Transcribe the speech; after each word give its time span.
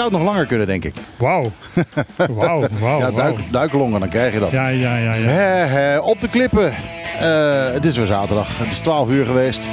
zou, 0.00 0.12
het 0.12 0.22
nog 0.22 0.32
langer 0.32 0.46
kunnen, 0.46 0.66
denk 0.66 0.84
ik. 0.84 0.94
Wauw. 1.16 1.52
Wauw, 2.30 2.66
wauw, 2.78 2.98
ja, 2.98 3.10
duik, 3.10 3.38
duiklongen, 3.50 4.00
dan 4.00 4.08
krijg 4.08 4.32
je 4.34 4.40
dat. 4.40 4.50
Ja, 4.50 4.68
ja, 4.68 4.96
ja. 4.96 5.14
ja. 5.14 6.00
Op 6.00 6.20
de 6.20 6.28
klippen. 6.28 6.74
Eh, 7.20 7.72
het 7.72 7.84
is 7.84 7.96
weer 7.96 8.06
zaterdag. 8.06 8.58
Het 8.58 8.72
is 8.72 8.78
12 8.78 9.10
uur 9.10 9.26
geweest. 9.26 9.68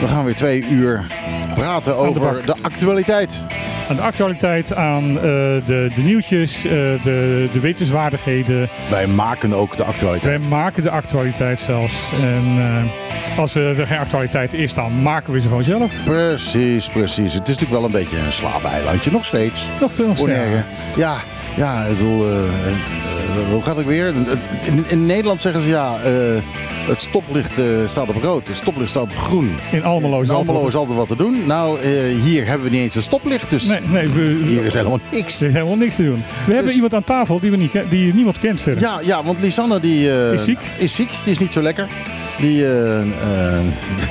We 0.00 0.08
gaan 0.08 0.24
weer 0.24 0.34
twee 0.34 0.66
uur 0.68 1.06
praten 1.54 1.96
over 1.96 2.46
de 2.46 2.54
actualiteit. 2.62 3.46
Aan 3.88 3.96
de 3.96 4.02
actualiteit, 4.02 4.74
aan 4.74 5.04
eh, 5.04 5.22
de, 5.22 5.90
de 5.94 6.00
nieuwtjes, 6.02 6.64
eh, 6.64 6.70
de, 7.02 7.48
de 7.52 7.60
wetenswaardigheden. 7.60 8.68
Wij 8.90 9.06
maken 9.06 9.52
ook 9.52 9.76
de 9.76 9.84
actualiteit. 9.84 10.38
Wij 10.38 10.48
maken 10.48 10.82
de 10.82 10.90
actualiteit 10.90 11.60
zelfs. 11.60 11.94
En 12.20 12.44
eh, 12.58 13.38
als 13.38 13.54
er 13.54 13.86
geen 13.86 13.98
actualiteit 13.98 14.52
is, 14.52 14.74
dan 14.74 15.02
maken 15.02 15.32
we 15.32 15.40
ze 15.40 15.48
gewoon 15.48 15.64
zelf. 15.64 15.92
Precies, 16.04 16.88
precies. 16.88 17.32
Het 17.34 17.48
is 17.48 17.58
natuurlijk 17.58 17.80
wel 17.80 17.84
een 17.84 18.04
beetje 18.04 18.18
een 18.18 18.32
slaapeilandje, 18.32 19.10
nog 19.10 19.24
steeds. 19.24 19.68
Nog, 19.80 19.98
nog 19.98 20.18
Bonaire. 20.18 20.62
Ja, 20.96 21.16
ja, 21.56 21.84
ik 21.84 21.96
bedoel, 21.98 22.28
eh, 22.28 22.38
eh, 22.38 22.44
hoe 23.50 23.62
gaat 23.62 23.76
het 23.76 23.86
weer? 23.86 24.06
In, 24.66 24.84
in 24.88 25.06
Nederland 25.06 25.40
zeggen 25.42 25.60
ze 25.62 25.68
ja, 25.68 25.96
eh, 26.04 26.12
het 26.88 27.00
stoplicht 27.00 27.52
staat 27.86 28.08
op 28.08 28.22
rood, 28.22 28.48
het 28.48 28.56
stoplicht 28.56 28.90
staat 28.90 29.02
op 29.02 29.16
groen. 29.16 29.50
In 29.72 29.84
Almelo 29.84 30.20
is 30.20 30.28
In 30.28 30.34
Almelo 30.34 30.52
altijd- 30.52 30.72
is 30.74 30.78
altijd 30.78 30.98
wat 30.98 31.08
te 31.08 31.16
doen. 31.16 31.36
Nou, 31.46 31.78
hier 32.24 32.46
hebben 32.46 32.66
we 32.66 32.72
niet 32.72 32.82
eens 32.82 32.94
een 32.94 33.02
stoplicht, 33.02 33.50
dus 33.50 33.64
Nee, 33.66 33.78
nee, 33.88 34.08
we, 34.08 34.44
hier 34.46 34.64
is 34.64 34.74
helemaal 34.74 34.98
niks. 35.10 35.40
er 35.40 35.46
is 35.46 35.52
helemaal 35.52 35.76
niks 35.76 35.94
te 35.96 36.04
doen. 36.04 36.22
We 36.26 36.44
hebben 36.52 36.64
Dus- 36.64 36.74
iemand 36.74 36.94
aan 36.94 37.04
tafel 37.04 37.40
die, 37.40 37.50
we 37.50 37.56
niet, 37.56 37.72
die 37.88 38.14
niemand 38.14 38.38
kent 38.38 38.60
verder. 38.60 38.82
Ja, 38.82 38.98
ja 39.02 39.24
want 39.24 39.40
Lisanne 39.40 39.80
die, 39.80 40.08
Is 40.32 40.44
ziek? 40.44 40.58
is 40.78 40.94
ziek. 40.94 41.10
Die 41.22 41.32
is 41.32 41.38
niet 41.38 41.52
zo 41.52 41.62
lekker. 41.62 41.88
Die 42.38 42.64
eh, 42.66 43.00
eh, 43.00 43.64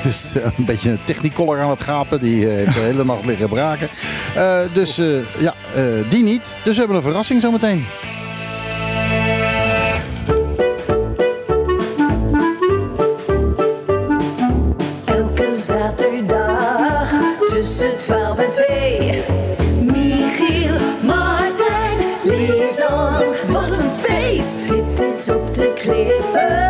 is 0.03 0.27
een 0.57 0.65
beetje 0.65 0.89
een 0.89 1.03
technicolor 1.03 1.61
aan 1.61 1.69
het 1.69 1.81
gapen. 1.81 2.19
Die 2.19 2.47
eh, 2.47 2.53
heeft 2.55 2.73
de 2.73 2.79
hele 2.91 3.05
nacht 3.05 3.25
liggen 3.25 3.49
braken. 3.49 3.89
Eh, 4.35 4.59
dus 4.73 4.97
eh, 4.97 5.07
ja, 5.39 5.53
eh, 5.75 5.83
die 6.09 6.23
niet. 6.23 6.57
Dus 6.63 6.73
we 6.73 6.79
hebben 6.79 6.97
een 6.97 7.03
verrassing 7.03 7.41
zometeen. 7.41 7.85
Elke 15.05 15.53
zaterdag 15.53 17.11
tussen 17.45 17.97
12 17.97 18.37
en 18.39 18.49
2. 18.49 19.23
Michiel, 19.81 20.75
Martijn, 21.03 21.97
Lisan. 22.23 23.23
Wat 23.47 23.77
een 23.79 23.85
feest! 23.85 24.69
Dit 24.69 25.01
is 25.07 25.29
op 25.29 25.53
de 25.55 25.73
klippen. 25.75 26.62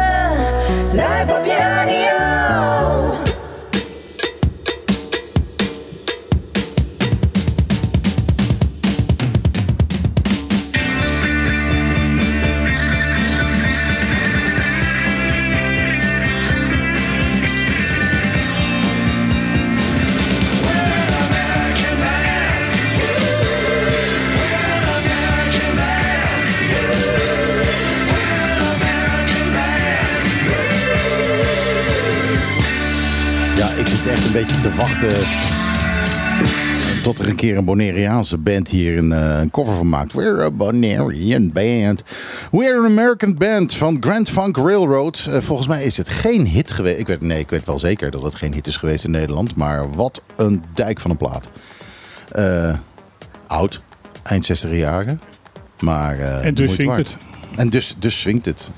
Wachten 34.76 35.28
tot 37.04 37.20
er 37.20 37.28
een 37.28 37.36
keer 37.36 37.58
een 37.58 37.66
Bonaireaanse 37.66 38.38
band 38.38 38.70
hier 38.70 38.98
een, 38.98 39.12
eh, 39.12 39.40
een 39.40 39.52
cover 39.52 39.74
van 39.74 39.90
maakt. 39.90 40.14
We're 40.14 40.44
a 40.44 40.52
Bonairean 40.52 41.52
band. 41.52 42.04
We're 42.52 42.78
an 42.78 42.86
American 42.86 43.36
band 43.36 43.74
van 43.74 43.98
Grand 44.00 44.30
Funk 44.30 44.58
Railroad. 44.58 45.28
Eh, 45.30 45.40
volgens 45.40 45.68
mij 45.68 45.84
is 45.84 45.98
het 45.98 46.10
geen 46.10 46.48
hit 46.48 46.72
geweest. 46.72 47.00
Ik 47.00 47.08
weet, 47.08 47.22
nee, 47.22 47.40
ik 47.40 47.50
weet 47.50 47.66
wel 47.66 47.80
zeker 47.80 48.12
dat 48.12 48.24
het 48.24 48.36
geen 48.36 48.54
hit 48.54 48.68
is 48.68 48.78
geweest 48.78 49.06
in 49.06 49.12
Nederland. 49.12 49.56
Maar 49.56 49.92
wat 49.94 50.22
een 50.36 50.64
dijk 50.74 51.00
van 51.00 51.12
een 51.12 51.18
plaat. 51.18 51.50
Eh, 52.32 52.78
oud, 53.48 53.82
eind 54.24 54.46
60 54.46 54.72
jaren. 54.72 55.22
Maar, 55.80 56.20
eh, 56.20 56.46
En 56.46 56.54
dus 56.54 56.72
swingt 56.72 56.96
waard. 56.96 57.18
En 57.56 57.70
dus, 57.70 57.96
dus 58.00 58.22
swingt 58.22 58.46
het. 58.46 58.70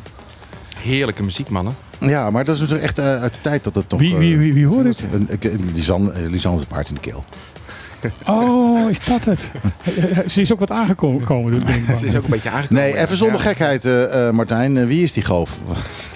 Heerlijke 0.77 1.23
muziek, 1.23 1.49
mannen. 1.49 1.75
Ja, 1.99 2.29
maar 2.29 2.45
dat 2.45 2.55
is 2.55 2.61
natuurlijk 2.61 2.87
echt 2.87 2.97
eh, 2.99 3.21
uit 3.21 3.33
de 3.33 3.41
tijd 3.41 3.63
dat 3.63 3.75
het 3.75 3.89
toch... 3.89 3.99
Wie, 3.99 4.15
wie, 4.15 4.33
eh, 4.33 4.39
wie, 4.39 4.53
wie 4.53 4.65
hoort 4.65 4.85
het? 4.85 5.03
een- 5.13 5.27
een- 5.39 5.69
Lisanne 5.73 6.11
eh, 6.11 6.29
Lisanne 6.29 6.57
is 6.57 6.63
een 6.63 6.69
paard 6.73 6.87
in 6.89 6.93
de 6.95 6.99
keel. 7.01 7.23
Oh, 8.25 8.89
is 8.89 9.05
dat 9.05 9.25
het? 9.25 9.51
Ze 10.33 10.41
is 10.41 10.53
ook 10.53 10.59
wat 10.59 10.71
aangekomen, 10.71 11.51
denk 11.51 11.63
ik. 11.77 11.85
Het 11.87 12.03
is 12.03 12.15
ook 12.15 12.23
een 12.23 12.29
beetje 12.29 12.49
aangekomen. 12.49 12.83
Nee, 12.83 12.97
even 12.97 13.17
zonder 13.17 13.37
ja. 13.37 13.43
gekheid, 13.43 13.85
eh, 13.85 14.27
eh, 14.27 14.33
Martijn. 14.33 14.87
Wie 14.87 15.03
is 15.03 15.13
die 15.13 15.23
goof? 15.23 15.59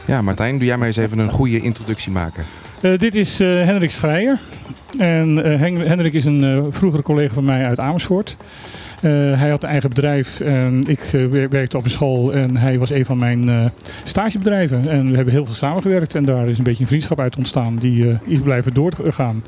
Ja, 0.07 0.21
Martijn, 0.21 0.57
doe 0.57 0.67
jij 0.67 0.77
mij 0.77 0.87
eens 0.87 0.97
even 0.97 1.19
een 1.19 1.29
goede 1.29 1.59
introductie 1.61 2.11
maken. 2.11 2.43
Eh, 2.81 2.97
dit 2.97 3.15
is 3.15 3.39
eh, 3.39 3.47
Hendrik 3.47 3.91
Schreier. 3.91 4.39
En 4.97 5.43
eh, 5.43 5.59
Hen- 5.59 5.87
Hendrik 5.87 6.13
is 6.13 6.25
een 6.25 6.43
eh, 6.43 6.63
vroegere 6.69 7.03
collega 7.03 7.33
van 7.33 7.43
mij 7.43 7.65
uit 7.65 7.79
Amersfoort. 7.79 8.37
Eh, 9.01 9.11
hij 9.39 9.49
had 9.49 9.63
een 9.63 9.69
eigen 9.69 9.89
bedrijf 9.89 10.39
en 10.39 10.83
ik 10.87 10.99
eh, 10.99 11.25
wer- 11.25 11.49
werkte 11.49 11.77
op 11.77 11.83
een 11.83 11.89
school 11.89 12.33
en 12.33 12.57
hij 12.57 12.79
was 12.79 12.89
een 12.89 13.05
van 13.05 13.17
mijn 13.17 13.49
eh, 13.49 13.65
stagebedrijven. 14.03 14.87
En 14.89 15.09
we 15.09 15.15
hebben 15.15 15.33
heel 15.33 15.45
veel 15.45 15.53
samengewerkt 15.55 16.15
en 16.15 16.25
daar 16.25 16.47
is 16.49 16.57
een 16.57 16.63
beetje 16.63 16.81
een 16.81 16.87
vriendschap 16.89 17.19
uit 17.19 17.35
ontstaan 17.35 17.75
die 17.75 18.17
is 18.25 18.39
blijven 18.39 18.73
doorgaan. 18.73 19.43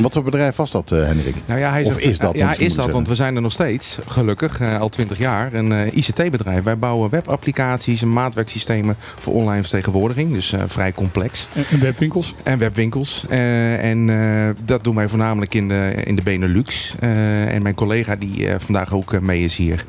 Wat 0.00 0.12
voor 0.14 0.22
bedrijf 0.22 0.56
was 0.56 0.70
dat, 0.70 0.92
eh, 0.92 1.04
Hendrik? 1.04 1.34
Nou 1.46 1.60
ja, 1.60 1.70
hij 1.70 1.84
Of 1.84 1.98
is 1.98 2.18
dat, 2.18 2.34
Ja, 2.34 2.54
is 2.58 2.74
dat, 2.74 2.90
want 2.90 3.08
we 3.08 3.14
zijn 3.14 3.36
er 3.36 3.42
nog 3.42 3.52
steeds, 3.52 3.98
gelukkig, 4.06 4.60
eh, 4.60 4.80
al 4.80 4.88
twintig 4.88 5.18
jaar, 5.18 5.54
een 5.54 5.72
eh, 5.72 5.96
ICT-bedrijf. 5.96 6.62
Wij 6.62 6.78
bouwen 6.78 7.10
webapplicaties 7.10 8.02
en 8.02 8.12
maatwerksystemen 8.12 8.96
voor 9.18 9.34
online 9.34 9.60
vertegenwoordiging. 9.62 10.32
Dus 10.32 10.52
eh, 10.52 10.60
vrij 10.66 10.92
complex. 10.92 11.48
En, 11.70 11.80
webwinkels. 11.80 12.34
En 12.42 12.58
webwinkels. 12.58 13.26
Eh, 13.28 13.84
en 13.84 14.10
eh, 14.10 14.48
dat 14.64 14.84
doen 14.84 14.94
wij 14.94 15.08
voornamelijk 15.08 15.54
in 15.54 15.68
de, 15.68 15.92
in 16.04 16.16
de 16.16 16.22
Benelux. 16.22 16.94
Eh, 17.00 17.54
en 17.54 17.62
mijn 17.62 17.74
collega 17.74 18.16
die 18.16 18.48
eh, 18.48 18.54
vandaag 18.58 18.94
ook 18.94 19.20
mee 19.20 19.44
is 19.44 19.56
hier. 19.56 19.84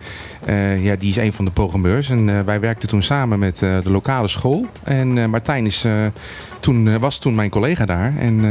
Eh, 0.46 0.84
ja, 0.84 0.96
die 0.96 1.10
is 1.10 1.16
een 1.16 1.34
van 1.34 1.46
de 1.46 1.52
programmeurs. 1.52 2.10
En 2.10 2.30
eh, 2.30 2.40
wij 2.46 2.60
werkten 2.60 2.90
toen 2.90 3.02
samen 3.02 3.40
met 3.40 3.62
eh, 3.62 3.82
de 3.84 3.92
lokale 3.92 4.28
school. 4.28 4.66
En 4.84 5.30
Martijn 5.30 5.66
is, 5.66 5.86
toen, 6.60 7.00
was 7.00 7.20
toen 7.20 7.36
mijn 7.36 7.50
collega 7.50 7.86
daar. 7.86 8.18
En 8.18 8.42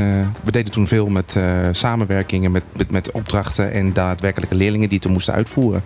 we 0.43 0.51
deden 0.51 0.73
toen 0.73 0.87
veel 0.87 1.07
met 1.07 1.39
samenwerkingen, 1.73 2.51
met, 2.51 2.63
met, 2.77 2.91
met 2.91 3.11
opdrachten 3.11 3.73
en 3.73 3.93
daadwerkelijke 3.93 4.55
leerlingen 4.55 4.89
die 4.89 4.99
het 5.03 5.13
moesten 5.13 5.35
uitvoeren. 5.35 5.83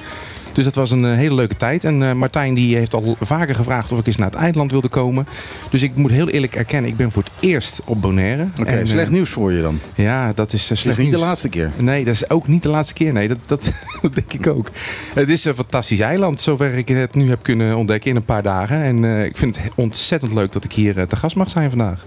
Dus 0.54 0.64
dat 0.64 0.74
was 0.74 0.90
een 0.90 1.04
eh, 1.04 1.14
hele 1.14 1.34
leuke 1.34 1.56
tijd. 1.56 1.84
En 1.84 2.02
eh, 2.02 2.12
Martijn 2.12 2.54
die 2.54 2.76
heeft 2.76 2.94
al 2.94 3.16
vaker 3.20 3.54
gevraagd 3.54 3.92
of 3.92 3.98
ik 3.98 4.06
eens 4.06 4.16
naar 4.16 4.30
het 4.30 4.38
eiland 4.38 4.70
wilde 4.70 4.88
komen. 4.88 5.26
Dus 5.70 5.82
ik 5.82 5.96
moet 5.96 6.10
heel 6.10 6.28
eerlijk 6.28 6.54
erkennen, 6.56 6.90
ik 6.90 6.96
ben 6.96 7.12
voor 7.12 7.22
het 7.22 7.32
eerst 7.40 7.82
op 7.84 8.00
Bonaire. 8.00 8.46
Oké, 8.60 8.70
En, 8.70 8.80
eh, 8.80 8.86
slecht 8.86 9.10
nieuws 9.10 9.28
voor 9.30 9.52
je 9.52 9.62
dan. 9.62 9.80
Ja, 9.94 10.32
dat 10.32 10.52
is 10.52 10.64
slecht 10.64 10.84
is 10.84 10.86
niet 10.86 10.96
de 10.96 11.02
nieuws. 11.02 11.20
laatste 11.20 11.48
keer. 11.48 11.70
Nee, 11.76 12.04
dat 12.04 12.14
is 12.14 12.30
ook 12.30 12.48
niet 12.48 12.62
de 12.62 12.68
laatste 12.68 12.94
keer. 12.94 13.12
Nee, 13.12 13.28
dat, 13.28 13.38
dat, 13.46 13.72
dat 14.02 14.14
denk 14.14 14.32
ik 14.32 14.46
ook. 14.46 14.70
Het 15.14 15.28
is 15.28 15.44
een 15.44 15.54
fantastisch 15.54 16.00
eiland, 16.00 16.40
zover 16.40 16.74
ik 16.74 16.88
het 16.88 17.14
nu 17.14 17.28
heb 17.28 17.42
kunnen 17.42 17.76
ontdekken 17.76 18.10
in 18.10 18.16
een 18.16 18.24
paar 18.24 18.42
dagen. 18.42 18.82
En 18.82 19.04
ik 19.24 19.36
vind 19.36 19.62
het 19.62 19.72
ontzettend 19.74 20.32
leuk 20.32 20.52
dat 20.52 20.64
ik 20.64 20.72
hier 20.72 21.06
te 21.06 21.16
gast 21.16 21.36
mag 21.36 21.50
zijn 21.50 21.70
vandaag. 21.70 22.04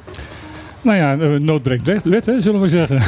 Nou 0.88 1.00
ja, 1.00 1.18
eh, 1.18 1.40
nood 1.40 1.62
breekt 1.62 1.86
wet, 1.86 2.04
wet, 2.04 2.26
hè, 2.26 2.42
zullen 2.42 2.60
we 2.62 2.70
zeggen. 2.70 3.02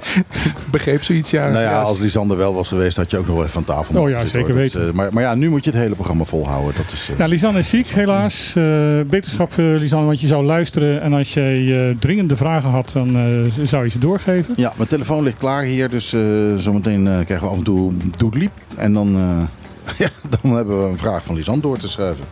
Begreep 0.70 1.02
zoiets, 1.02 1.30
ja. 1.30 1.42
nou 1.42 1.62
ja, 1.62 1.70
Ja, 1.70 1.82
als 1.82 1.98
Lisander 1.98 2.36
wel 2.36 2.54
was 2.54 2.68
geweest, 2.68 2.96
had 2.96 3.10
je 3.10 3.16
ook 3.18 3.24
nog 3.26 3.34
wel 3.34 3.44
even 3.44 3.54
van 3.54 3.64
tafel. 3.64 4.00
Oh 4.02 4.08
ja, 4.10 4.18
zitten, 4.18 4.38
zeker 4.38 4.52
hoor. 4.52 4.58
Weten. 4.62 4.86
eh, 4.88 4.92
maar, 4.92 5.12
maar 5.12 5.22
ja, 5.22 5.34
nu 5.34 5.48
moet 5.50 5.64
je 5.64 5.70
het 5.70 5.78
hele 5.80 5.94
programma 5.94 6.24
volhouden. 6.24 6.74
Dat 6.76 6.92
is, 6.92 7.08
eh, 7.12 7.18
Nou, 7.18 7.30
Lisanne 7.30 7.58
is 7.58 7.68
ziek, 7.68 7.86
helaas. 7.88 8.56
Eh, 8.56 8.64
beterschap, 9.06 9.50
eh, 9.58 9.64
Lisanne, 9.64 10.06
want 10.06 10.20
je 10.20 10.26
zou 10.26 10.44
luisteren. 10.44 11.02
En 11.02 11.12
als 11.12 11.36
eh, 11.36 11.88
dringende 11.98 12.36
vragen 12.36 12.70
had, 12.70 12.90
dan 12.92 13.16
eh, 13.16 13.64
zou 13.66 13.84
je 13.84 13.90
ze 13.90 13.98
doorgeven. 13.98 14.54
Ja, 14.56 14.72
mijn 14.76 14.88
telefoon 14.88 15.22
ligt 15.22 15.38
klaar 15.38 15.62
hier, 15.62 15.88
dus 15.88 16.12
eh, 16.12 16.20
zometeen 16.56 17.06
eh, 17.06 17.12
krijgen 17.24 17.40
we 17.46 17.52
af 17.52 17.56
en 17.56 17.64
toe 17.64 17.92
doedliep. 18.16 18.52
En 18.76 18.92
dan, 18.92 19.14
eh, 19.16 19.96
ja, 20.06 20.08
dan 20.40 20.56
hebben 20.56 20.82
we 20.84 20.88
een 20.90 20.98
vraag 20.98 21.24
van 21.24 21.34
Lisanne 21.34 21.60
door 21.62 21.76
te 21.78 21.88
schuiven. 21.88 22.24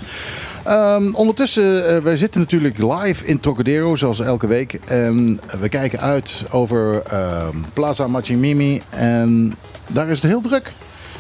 Ehm, 0.71 1.13
ondertussen, 1.13 1.97
eh, 1.97 2.03
wij 2.03 2.17
zitten 2.17 2.41
natuurlijk 2.41 2.79
live 2.79 3.27
in 3.27 3.41
Trocadero, 3.41 3.97
zoals 3.97 4.21
elke 4.21 4.47
week. 4.47 4.73
En 4.85 5.41
we 5.61 5.69
kijken 5.69 6.01
uit 6.01 6.45
over 6.51 7.03
ehm, 7.03 7.57
Plaza 7.73 8.07
Machimimi. 8.07 8.83
En 8.91 9.55
daar 9.87 10.09
is 10.09 10.23
het 10.23 10.31
heel 10.31 10.41
druk. 10.41 10.73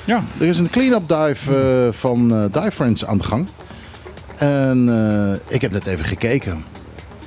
Ja, 0.04 0.22
Er 0.38 0.46
is 0.46 0.58
een 0.58 0.70
clean-up 0.70 1.08
dive 1.08 1.54
eh, 1.54 1.92
van 1.92 2.34
eh, 2.34 2.62
Dive 2.62 2.70
Friends 2.70 3.06
aan 3.06 3.18
de 3.18 3.24
gang. 3.24 3.46
En 4.36 4.88
ik 5.48 5.60
heb 5.60 5.72
net 5.72 5.86
even 5.86 6.04
gekeken. 6.04 6.64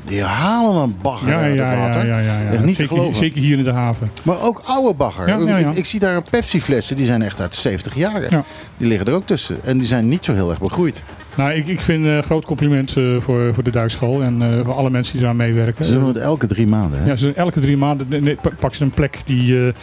Die 0.05 0.21
halen 0.23 0.81
een 0.81 0.95
bagger 1.01 1.29
ja, 1.29 1.39
uit 1.39 1.55
ja, 1.55 1.69
het 1.69 1.79
water. 1.79 2.05
ja, 2.05 2.19
ja, 2.19 2.39
ja. 2.39 2.49
Echt 2.49 2.63
niet 2.63 2.75
te 2.75 2.81
zeker, 2.81 2.97
geloven. 2.97 3.17
zeker 3.17 3.41
hier 3.41 3.57
in 3.57 3.63
de 3.63 3.71
haven. 3.71 4.09
Maar 4.23 4.41
ook 4.41 4.61
oude 4.65 4.93
bagger. 4.93 5.49
Ik, 5.59 5.73
ik 5.73 5.85
zie 5.85 5.99
daar 5.99 6.21
Pepsi-flessen, 6.29 6.95
die 6.95 7.05
zijn 7.05 7.21
echt 7.21 7.41
uit 7.41 7.51
de 7.53 7.59
70 7.59 7.95
jaren. 7.95 8.27
Ja. 8.29 8.43
Die 8.77 8.87
liggen 8.87 9.07
er 9.07 9.13
ook 9.13 9.25
tussen. 9.27 9.57
En 9.63 9.77
die 9.77 9.87
zijn 9.87 10.07
niet 10.07 10.25
zo 10.25 10.33
heel 10.33 10.49
erg 10.49 10.59
begroeid. 10.59 11.03
Nou, 11.35 11.51
ik, 11.51 11.67
ik 11.67 11.81
vind 11.81 12.05
een 12.05 12.23
groot 12.23 12.45
compliment 12.45 12.97
eh, 12.97 13.03
voor, 13.19 13.53
voor 13.53 13.63
de 13.63 13.71
duikschool 13.71 14.21
en 14.23 14.41
eh, 14.41 14.65
voor 14.65 14.73
alle 14.73 14.89
mensen 14.89 15.13
die 15.17 15.25
daar 15.25 15.35
meewerken. 15.35 15.85
Ze 15.85 15.93
doen 15.93 16.07
het 16.07 16.17
elke 16.17 16.47
drie 16.47 16.67
maanden. 16.67 16.99
Hè? 16.99 17.05
Ja, 17.05 17.15
ze 17.15 17.33
elke 17.33 17.59
drie 17.59 17.77
maanden 17.77 18.07
nee, 18.23 18.37
pak- 18.59 18.75
ze 18.75 18.83
een 18.83 18.91
plek 18.91 19.19
die, 19.25 19.59
eh, 19.67 19.73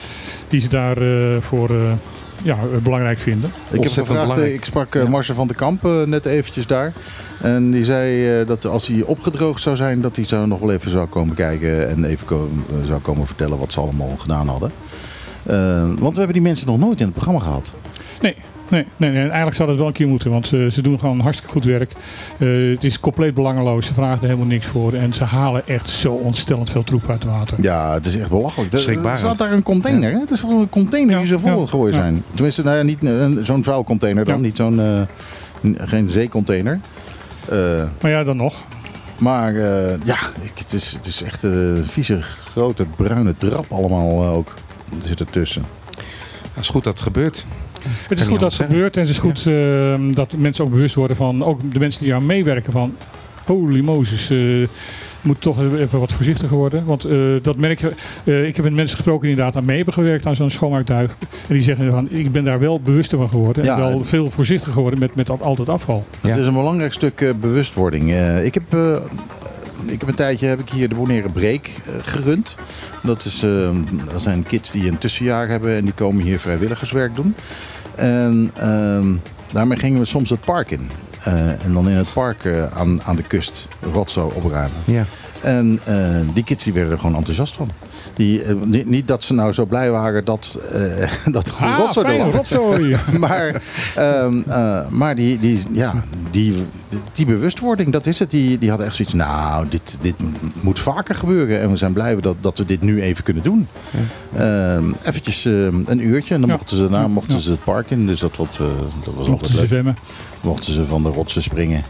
die 0.49 0.61
ze 0.61 0.69
daar 0.69 0.97
eh, 0.97 1.41
voor, 1.41 1.71
eh, 1.71 1.77
ja, 2.43 2.57
eh, 2.57 2.83
belangrijk 2.83 3.19
vinden. 3.19 3.51
Ik 3.71 3.83
heb 3.83 3.93
gevraagd, 3.93 4.39
eh, 4.39 4.55
ik 4.55 4.65
sprak 4.65 4.95
eh, 4.95 5.03
Ja. 5.03 5.09
Marcel 5.09 5.35
van 5.35 5.47
den 5.47 5.57
Kamp 5.57 5.85
eh, 5.85 6.03
net 6.03 6.25
eventjes 6.27 6.67
daar. 6.67 6.93
En 7.41 7.71
die 7.71 7.85
zei 7.85 8.41
eh, 8.41 8.47
dat 8.47 8.65
als 8.67 8.87
hij 8.87 9.03
opgedroogd 9.03 9.63
zou 9.63 9.77
zijn, 9.77 10.01
dat 10.01 10.17
hij 10.17 10.25
zo 10.25 10.47
nog 10.47 10.61
wel 10.61 10.73
even 10.73 10.91
zou 10.91 11.07
komen 11.07 11.35
kijken 11.35 11.89
en 11.91 12.05
even 12.05 12.27
ko- 12.27 12.51
zou 12.87 13.01
komen 13.01 13.27
vertellen 13.27 13.59
wat 13.59 13.73
ze 13.73 13.81
allemaal 13.81 14.17
gedaan 14.17 14.49
hadden. 14.49 14.71
Want 15.99 16.13
we 16.13 16.19
hebben 16.19 16.33
die 16.33 16.43
mensen 16.43 16.67
nog 16.67 16.79
nooit 16.79 16.99
in 16.99 17.05
het 17.05 17.15
programma 17.15 17.41
gehad. 17.41 17.71
Nee, 18.21 18.35
nee, 18.71 18.87
nee, 18.97 19.11
nee, 19.11 19.21
eigenlijk 19.23 19.57
zou 19.57 19.69
dat 19.69 19.79
wel 19.79 19.87
een 19.87 19.93
keer 19.93 20.09
moeten, 20.09 20.31
want 20.31 20.47
ze, 20.47 20.69
ze 20.71 20.83
doen 20.83 20.99
gewoon 20.99 21.21
hartstikke 21.21 21.53
goed 21.53 21.65
werk. 21.65 21.93
Eh, 22.39 22.49
het 22.73 22.85
is 22.85 23.01
compleet 23.01 23.35
belangeloos, 23.35 23.87
ze 23.87 23.95
vragen 23.95 24.17
er 24.21 24.27
helemaal 24.27 24.47
niks 24.47 24.67
voor 24.67 24.93
en 24.93 25.13
ze 25.13 25.25
halen 25.25 25.69
echt 25.69 25.89
zo 25.89 26.13
ontstellend 26.13 26.71
veel 26.71 26.85
troep 26.85 27.09
uit 27.11 27.23
het 27.23 27.33
water. 27.33 27.57
Ja, 27.61 27.93
het 27.95 28.07
is 28.07 28.19
echt 28.19 28.29
belachelijk. 28.29 28.73
Er- 28.73 29.07
Er 29.07 29.17
staat 29.17 29.39
daar 29.39 29.53
een 29.53 29.63
container, 29.63 30.13
hè? 30.13 30.19
Er 30.31 30.37
staat 30.37 30.51
een 30.51 30.69
container 30.71 31.19
die 31.19 31.27
ze 31.27 31.39
vol 31.39 31.51
ja, 31.55 31.61
het 31.61 31.71
gooien 31.71 31.95
ja. 31.95 32.01
zijn. 32.01 32.23
Tenminste, 32.35 32.63
nou 32.63 32.77
ja, 32.77 32.83
niet 32.83 33.05
eh, 33.05 33.27
zo'n 33.45 33.65
vuilcontainer 33.65 34.25
dan, 34.25 34.35
Ja. 34.35 34.41
niet 34.41 34.57
zo'n, 34.57 34.81
eh, 34.81 35.01
geen 35.89 36.11
zeecontainer. 36.11 36.81
Eh, 37.49 37.59
Maar 38.01 38.11
ja, 38.11 38.25
dan 38.25 38.37
nog. 38.37 38.65
maar 39.19 39.55
eh, 39.55 39.97
ja, 40.05 40.17
ik, 40.41 40.53
het, 40.55 40.73
is, 40.73 40.93
het 40.93 41.07
is 41.07 41.23
echt 41.23 41.43
een 41.43 41.85
vieze, 41.89 42.23
grote, 42.23 42.87
bruine 42.97 43.35
drap 43.39 43.73
allemaal 43.73 44.23
eh, 44.23 44.33
ook. 44.35 44.55
Er 45.01 45.07
zit 45.09 45.21
ertussen. 45.21 45.65
Het 46.53 46.65
is 46.65 46.69
goed 46.69 46.85
dat 46.85 46.93
het 46.93 47.03
gebeurt. 47.03 47.47
Het 48.09 48.19
is 48.19 48.25
goed 48.25 48.41
dat 48.41 48.53
het 48.53 48.63
gebeurt 48.67 48.95
en 48.97 49.01
het 49.01 49.11
is 49.11 49.19
goed 49.19 49.47
eh, 49.47 49.95
dat 50.11 50.33
mensen 50.33 50.65
ook 50.65 50.71
bewust 50.71 50.95
worden 50.95 51.17
van, 51.17 51.45
ook 51.45 51.73
de 51.73 51.79
mensen 51.79 52.03
die 52.03 52.15
aan 52.15 52.27
meewerken 52.27 52.73
van, 52.73 52.95
holy 53.47 53.81
Moses, 53.81 54.31
eh 54.31 54.69
moet 55.23 55.41
toch 55.41 55.59
even 55.79 55.99
wat 56.01 56.13
voorzichtiger 56.13 56.57
worden. 56.57 56.85
Want 56.85 57.05
eh, 57.05 57.19
dat 57.43 57.57
merk 57.57 57.81
je, 57.81 57.91
eh, 58.25 58.47
ik 58.47 58.57
heb 58.57 58.65
met 58.65 58.75
mensen 58.75 58.97
gesproken 58.97 59.23
die 59.23 59.31
inderdaad 59.31 59.57
aan 59.57 59.65
mee 59.65 59.77
hebben 59.77 59.95
gewerkt 59.95 60.27
aan 60.27 60.37
zo'n 60.37 60.51
schoonmaakduik. 60.51 61.11
En 61.49 61.55
die 61.55 61.63
zeggen 61.63 61.91
van, 61.91 62.11
ik 62.11 62.33
ben 62.33 62.45
daar 62.45 62.59
wel 62.61 62.81
bewuster 62.81 63.19
van 63.19 63.29
geworden 63.29 63.65
Ja, 63.65 63.75
en 63.75 63.81
wel 63.81 63.91
en- 63.91 64.05
veel 64.07 64.31
voorzichtiger 64.31 64.73
geworden 64.73 64.99
met, 64.99 65.15
met 65.15 65.31
al, 65.31 65.39
al 65.41 65.55
dat 65.57 65.69
afval. 65.69 66.05
Ja. 66.21 66.29
Het 66.29 66.39
is 66.39 66.47
een 66.47 66.53
belangrijk 66.53 66.93
stuk 66.93 67.21
eh, 67.21 67.31
bewustwording. 67.41 68.11
Eh, 68.11 68.45
ik, 68.45 68.55
heb, 68.55 68.63
eh, 68.71 68.97
ik 69.87 70.01
heb 70.01 70.09
een 70.09 70.15
tijdje 70.15 70.47
heb 70.47 70.61
ik 70.61 70.69
hier 70.69 70.89
de 70.89 70.95
Bonaire 70.95 71.29
Break 71.29 71.67
eh, 71.67 71.95
gerund. 72.03 72.57
Dat, 73.03 73.25
is, 73.25 73.43
eh, 73.43 73.71
dat 74.13 74.23
zijn 74.23 74.43
kids 74.43 74.71
die 74.71 74.89
een 74.89 74.99
tussenjaar 74.99 75.49
hebben 75.49 75.77
en 75.77 75.85
die 75.85 75.93
komen 75.93 76.23
hier 76.23 76.39
vrijwilligerswerk 76.39 77.15
doen. 77.15 77.35
En 77.95 78.51
ehm, 78.55 79.15
daarmee 79.53 79.79
gingen 79.79 79.99
we 79.99 80.05
soms 80.05 80.31
het 80.31 80.41
park 80.41 80.71
in. 80.71 80.91
Eh, 81.25 81.65
en 81.65 81.73
dan 81.73 81.89
in 81.89 81.97
het 81.97 82.13
park 82.13 82.45
eh, 82.45 82.67
aan, 82.67 83.03
aan 83.03 83.17
de 83.17 83.23
kust 83.23 83.69
rotzooi 83.93 84.35
opruimen. 84.35 84.79
Ja. 84.85 85.05
En 85.43 85.81
eh, 85.85 85.97
die 86.35 86.45
kids 86.45 86.65
die 86.65 86.73
werden 86.73 86.93
er 86.93 86.99
gewoon 86.99 87.17
enthousiast 87.17 87.55
van. 87.57 87.71
Die, 88.15 88.43
eh, 88.43 88.55
niet, 88.65 88.87
niet 88.87 89.07
dat 89.09 89.25
ze 89.25 89.35
nou 89.35 89.53
zo 89.53 89.65
blij 89.67 89.91
waren 89.91 90.25
dat, 90.25 90.59
eh 90.73 91.11
dat 91.33 91.47
er 91.49 91.53
gewoon 91.55 91.73
Ah, 91.73 91.79
rotzooi 91.79 92.19
lag. 92.19 92.33
rotzooi. 92.33 92.97
maar 93.19 93.63
ehm, 93.97 94.41
eh, 94.49 94.89
maar 94.89 95.15
die, 95.17 95.39
die, 95.39 95.61
ja, 95.73 95.93
die, 96.31 96.55
die 97.13 97.27
bewustwording, 97.27 97.93
dat 97.93 98.07
is 98.07 98.19
het. 98.19 98.31
Die, 98.31 98.59
die 98.59 98.69
hadden 98.69 98.87
echt 98.87 98.97
zoiets 98.97 99.15
nou, 99.15 99.69
dit, 99.69 99.99
dit 100.01 100.15
moet 100.61 100.79
vaker 100.81 101.15
gebeuren. 101.15 101.61
En 101.61 101.71
we 101.71 101.77
zijn 101.77 101.93
blij 101.93 102.21
dat, 102.21 102.37
dat 102.41 102.59
we 102.59 102.65
dit 102.65 102.83
nu 102.83 103.03
even 103.03 103.25
kunnen 103.25 103.43
doen. 103.43 103.67
Ehm 104.37 104.85
eventjes 105.03 105.45
ehm, 105.45 105.75
een 105.85 106.07
uurtje 106.07 106.35
en 106.35 106.41
dan 106.41 106.49
Ja. 106.51 106.57
mochten, 106.57 106.77
ze, 106.77 106.83
daarna 106.83 107.01
Ja. 107.01 107.07
mochten 107.07 107.35
Ja. 107.37 107.41
ze 107.43 107.51
het 107.51 107.65
park 107.65 107.91
in. 107.91 108.07
Dus 108.07 108.21
dat, 108.21 108.37
wat, 108.37 108.57
dat 109.05 109.15
was 109.15 109.15
Mochten 109.15 109.31
altijd 109.31 109.51
ze 109.51 109.57
leuk. 109.57 109.67
zwemmen. 109.67 109.97
Mochten 110.43 110.73
ze 110.73 110.85
van 110.85 111.03
de 111.03 111.09
rotsen 111.09 111.43
springen. 111.43 111.83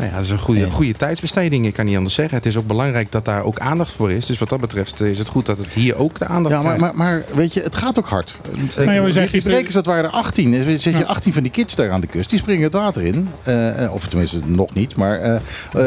Nou 0.00 0.12
ja, 0.12 0.16
dat 0.18 0.24
is 0.26 0.30
een 0.32 0.38
goede, 0.38 0.70
goede 0.70 0.92
tijdsbesteding. 0.92 1.66
Ik 1.66 1.72
kan 1.74 1.84
niet 1.84 1.96
anders 1.96 2.14
zeggen. 2.14 2.36
Het 2.36 2.46
is 2.46 2.56
ook 2.56 2.66
belangrijk 2.66 3.12
dat 3.12 3.24
daar 3.24 3.42
ook 3.44 3.58
aandacht 3.58 3.92
voor 3.92 4.12
is. 4.12 4.26
Dus 4.26 4.38
wat 4.38 4.48
dat 4.48 4.60
betreft 4.60 5.00
is 5.00 5.18
het 5.18 5.28
goed 5.28 5.46
dat 5.46 5.58
het 5.58 5.74
hier 5.74 5.96
ook 5.96 6.18
de 6.18 6.26
aandacht 6.26 6.54
Ja, 6.54 6.62
maar, 6.62 6.76
krijgt. 6.76 6.94
maar, 6.96 7.06
maar 7.14 7.24
weet 7.34 7.52
je, 7.52 7.60
het 7.62 7.74
gaat 7.74 7.98
ook 7.98 8.08
hard. 8.08 8.36
Nou 8.76 8.92
ja, 8.92 9.02
we 9.02 9.12
zijn 9.12 9.24
die 9.24 9.32
gisteren- 9.34 9.42
brekers, 9.56 9.74
dat 9.74 9.86
waren 9.86 10.04
er 10.04 10.10
18. 10.10 10.54
Er 10.54 10.64
zit 10.78 10.82
je 10.92 10.98
Ja. 10.98 11.04
18 11.04 11.32
van 11.32 11.42
die 11.42 11.52
kids 11.52 11.74
daar 11.74 11.90
aan 11.90 12.00
de 12.00 12.06
kust. 12.06 12.30
Die 12.30 12.38
springen 12.38 12.62
het 12.64 12.72
water 12.72 13.02
in. 13.02 13.28
Eh, 13.42 13.84
eh, 13.84 13.92
of 13.92 14.06
tenminste, 14.08 14.40
nog 14.44 14.74
niet. 14.74 14.96
Maar 14.96 15.18
eh, 15.18 15.34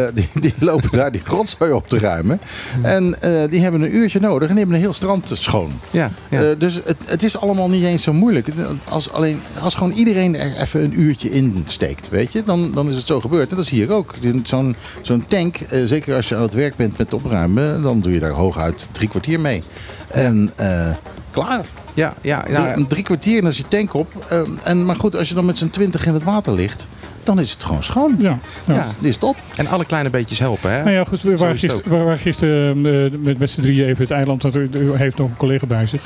eh, 0.07 0.13
die, 0.13 0.27
die 0.41 0.53
lopen 0.59 0.89
daar 0.91 1.11
die 1.11 1.21
rotzooi 1.25 1.71
op 1.71 1.89
te 1.89 1.99
ruimen. 1.99 2.39
En 2.81 3.21
eh, 3.21 3.49
die 3.49 3.61
hebben 3.61 3.81
een 3.81 3.95
uurtje 3.95 4.19
nodig. 4.19 4.41
En 4.49 4.55
die 4.55 4.57
hebben 4.57 4.75
een 4.75 4.81
heel 4.81 4.93
strand 4.93 5.31
schoon. 5.33 5.71
ja, 5.91 6.11
ja. 6.29 6.41
Eh, 6.49 6.59
dus 6.59 6.75
het, 6.85 6.97
het 7.05 7.23
is 7.23 7.37
allemaal 7.37 7.69
niet 7.69 7.83
eens 7.83 8.03
zo 8.03 8.13
moeilijk. 8.13 8.47
Als, 8.89 9.11
alleen, 9.11 9.41
als 9.61 9.75
gewoon 9.75 9.91
iedereen 9.91 10.35
er 10.35 10.57
even 10.57 10.81
een 10.83 10.99
uurtje 10.99 11.31
in 11.31 11.63
steekt, 11.67 12.09
weet 12.09 12.31
je, 12.31 12.43
dan, 12.43 12.71
dan 12.73 12.89
is 12.89 12.95
het 12.95 13.05
zo 13.07 13.19
gebeurd. 13.19 13.49
En 13.49 13.55
dat 13.55 13.65
is 13.65 13.71
hier 13.71 13.91
ook. 13.91 14.02
Zo'n 14.43 14.75
zo'n 15.01 15.23
tank, 15.27 15.57
eh, 15.57 15.81
zeker 15.85 16.15
als 16.15 16.29
je 16.29 16.35
aan 16.35 16.41
het 16.41 16.53
werk 16.53 16.75
bent 16.75 16.97
met 16.97 17.13
opruimen, 17.13 17.81
dan 17.81 17.99
doe 18.01 18.13
je 18.13 18.19
daar 18.19 18.31
hooguit 18.31 18.89
drie 18.91 19.09
kwartier 19.09 19.39
mee. 19.39 19.63
En 20.11 20.51
eh, 20.55 20.89
klaar. 21.31 21.65
ja, 21.93 22.13
ja, 22.21 22.45
ja, 22.49 22.73
Drie, 22.73 22.85
drie 22.87 23.03
kwartier 23.03 23.35
en 23.35 23.41
dan 23.41 23.51
is 23.51 23.57
je 23.57 23.67
tank 23.67 23.93
op. 23.93 24.25
Eh, 24.29 24.41
en, 24.63 24.85
maar 24.85 24.95
goed, 24.95 25.15
als 25.15 25.29
je 25.29 25.35
dan 25.35 25.45
met 25.45 25.57
z'n 25.57 25.69
twintig 25.69 26.05
in 26.05 26.13
het 26.13 26.23
water 26.23 26.53
ligt, 26.53 26.87
dan 27.23 27.39
is 27.39 27.51
het 27.51 27.63
gewoon 27.63 27.83
schoon. 27.83 28.15
Ja, 28.19 28.39
ja. 28.65 28.87
Is 29.01 29.15
het 29.15 29.23
op. 29.23 29.35
En 29.55 29.67
alle 29.67 29.85
kleine 29.85 30.09
beetjes 30.09 30.39
helpen, 30.39 30.71
hè? 30.71 30.77
Nou 30.83 30.91
ja, 30.95 31.03
goed, 31.03 31.21
we 31.23 31.35
waren 31.37 31.55
gisteren, 31.57 31.89
we 31.91 31.97
waren 32.03 32.17
gisteren 32.19 32.85
eh, 32.85 33.19
met, 33.19 33.39
met 33.39 33.49
z'n 33.49 33.61
drieën 33.61 33.87
even 33.87 34.01
het 34.03 34.11
eiland, 34.11 34.41
dat 34.41 34.55
er- 34.55 34.69
er 34.91 34.97
heeft 34.97 35.17
nog 35.17 35.29
een 35.29 35.35
collega 35.37 35.65
bij 35.65 35.85
zich, 35.85 36.01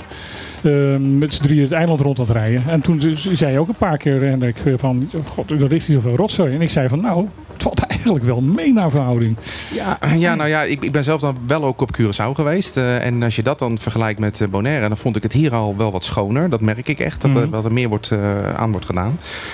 met 1.00 1.34
z'n 1.34 1.44
drieën 1.44 1.64
het 1.64 1.72
eiland 1.72 2.02
rond 2.02 2.20
aan 2.20 2.26
het 2.26 2.34
rijden. 2.36 2.64
En 2.68 2.82
toen 2.82 3.02
z- 3.02 3.32
zei 3.32 3.52
je 3.52 3.60
ook 3.60 3.68
een 3.68 3.76
paar 3.76 3.98
keer, 3.98 4.22
Hendrik, 4.24 4.58
eh, 4.66 4.74
van, 4.78 5.10
god, 5.26 5.52
er 5.52 5.74
is 5.74 5.88
hier 5.88 5.96
zoveel 5.96 6.16
rotzooi. 6.16 6.54
En 6.56 6.62
ik 6.62 6.70
zei 6.70 6.88
van, 6.88 7.02
nou, 7.02 7.28
het 7.54 7.64
valt 7.64 7.80
eigenlijk 7.98 8.24
wel 8.26 8.42
mee 8.42 8.74
naar 8.74 8.90
verhouding. 8.92 9.36
Ja, 9.74 9.98
ja, 10.18 10.36
nou 10.36 10.50
ja, 10.50 10.64
ik, 10.64 10.84
ik 10.84 10.92
ben 10.92 11.04
zelf 11.04 11.22
dan 11.22 11.38
wel 11.48 11.64
ook 11.64 11.82
op 11.82 11.98
Curaçao 12.02 12.32
geweest. 12.34 12.78
eh, 12.78 13.06
en 13.06 13.24
als 13.24 13.36
je 13.36 13.44
dat 13.44 13.60
dan 13.60 13.78
vergelijkt 13.78 14.20
met 14.20 14.42
eh, 14.42 14.48
Bonaire, 14.48 14.88
dan 14.88 14.98
vond 14.98 15.16
ik 15.16 15.24
het 15.24 15.34
hier 15.34 15.54
al 15.54 15.76
wel 15.78 15.92
wat 15.92 16.04
schoner. 16.04 16.50
Dat 16.50 16.62
merk 16.62 16.88
ik 16.88 17.00
echt, 17.00 17.22
dat, 17.22 17.36
er, 17.36 17.42
Mhm. 17.42 17.52
dat 17.52 17.66
er 17.66 17.74
meer 17.74 17.90
wordt, 17.90 18.12
eh, 18.12 18.54
aan 18.56 18.72
wordt 18.72 18.86
gedaan. 18.86 19.06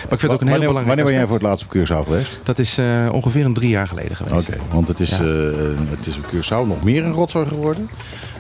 Maar 0.03 0.13
ik 0.13 0.19
vind 0.19 0.21
het 0.21 0.31
ook 0.31 0.41
een 0.41 0.47
heel 0.47 0.57
belangrijk 0.59 0.87
wanneer 0.87 1.05
ben 1.05 1.13
jij 1.13 1.25
voor 1.25 1.33
het 1.33 1.43
laatst 1.43 1.65
op 1.65 1.75
Curaçao 1.77 2.05
geweest? 2.07 2.39
Dat 2.43 2.59
is 2.59 2.77
eh, 2.77 3.09
ongeveer 3.11 3.45
een 3.45 3.53
drie 3.53 3.69
jaar 3.69 3.87
geleden 3.87 4.15
geweest. 4.15 4.49
Oké, 4.49 4.57
want 4.71 4.87
het 4.87 4.99
is, 4.99 5.17
Ja. 5.17 5.23
eh, 5.23 5.89
het 5.89 6.07
is 6.07 6.17
op 6.17 6.25
Curaçao 6.33 6.67
nog 6.67 6.83
meer 6.83 7.05
een 7.05 7.13
rotzooi 7.13 7.47
geworden. 7.47 7.89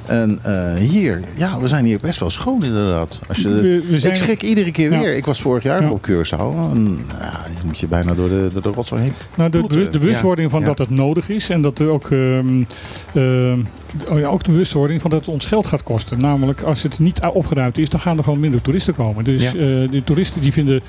En 0.05 0.39
eh, 0.43 0.73
hier, 0.73 1.19
ja, 1.35 1.59
we 1.59 1.67
zijn 1.67 1.85
hier 1.85 1.99
best 2.01 2.19
wel 2.19 2.29
schoon 2.29 2.63
inderdaad. 2.63 3.19
Als 3.27 3.37
je, 3.37 3.49
We- 3.49 3.83
we 3.89 3.97
zijn- 3.99 4.13
Ik 4.13 4.19
schrik 4.19 4.41
iedere 4.43 4.71
keer 4.71 4.91
Ja. 4.91 4.99
weer. 4.99 5.15
Ik 5.15 5.25
was 5.25 5.41
vorig 5.41 5.63
jaar 5.63 5.81
Ja. 5.81 5.87
nog 5.87 5.93
op 5.97 6.07
Curaçao. 6.09 6.71
En 6.71 6.99
ja, 7.19 7.31
dan 7.31 7.65
moet 7.65 7.79
je 7.79 7.87
bijna 7.87 8.13
door 8.13 8.29
de, 8.29 8.47
door 8.53 8.61
de 8.61 8.69
rotzooi 8.69 9.01
heen. 9.01 9.13
Nou, 9.35 9.49
de, 9.49 9.87
bewustwording 9.91 10.51
van 10.51 10.63
dat 10.63 10.77
het 10.77 10.89
nodig 10.89 11.29
is 11.29 11.49
en 11.49 11.61
dat 11.61 11.79
er 11.79 11.87
ook, 11.89 12.11
ehm, 12.11 12.63
ehm, 13.13 13.59
oh 14.09 14.19
ja, 14.19 14.27
ook 14.27 14.43
de 14.43 14.51
bewustwording 14.51 15.01
van 15.01 15.09
dat 15.09 15.19
het 15.19 15.29
ons 15.29 15.45
geld 15.45 15.67
gaat 15.67 15.83
kosten. 15.83 16.21
Namelijk, 16.21 16.61
als 16.61 16.83
het 16.83 16.99
niet 16.99 17.19
opgeruimd 17.33 17.77
is, 17.77 17.89
dan 17.89 17.99
gaan 17.99 18.17
er 18.17 18.23
gewoon 18.23 18.39
minder 18.39 18.61
toeristen 18.61 18.95
komen. 18.95 19.23
Dus 19.23 19.41
Ja. 19.41 19.47
eh, 19.49 19.55
de 19.91 20.01
toeristen 20.03 20.41
die 20.41 20.53
vinden 20.53 20.81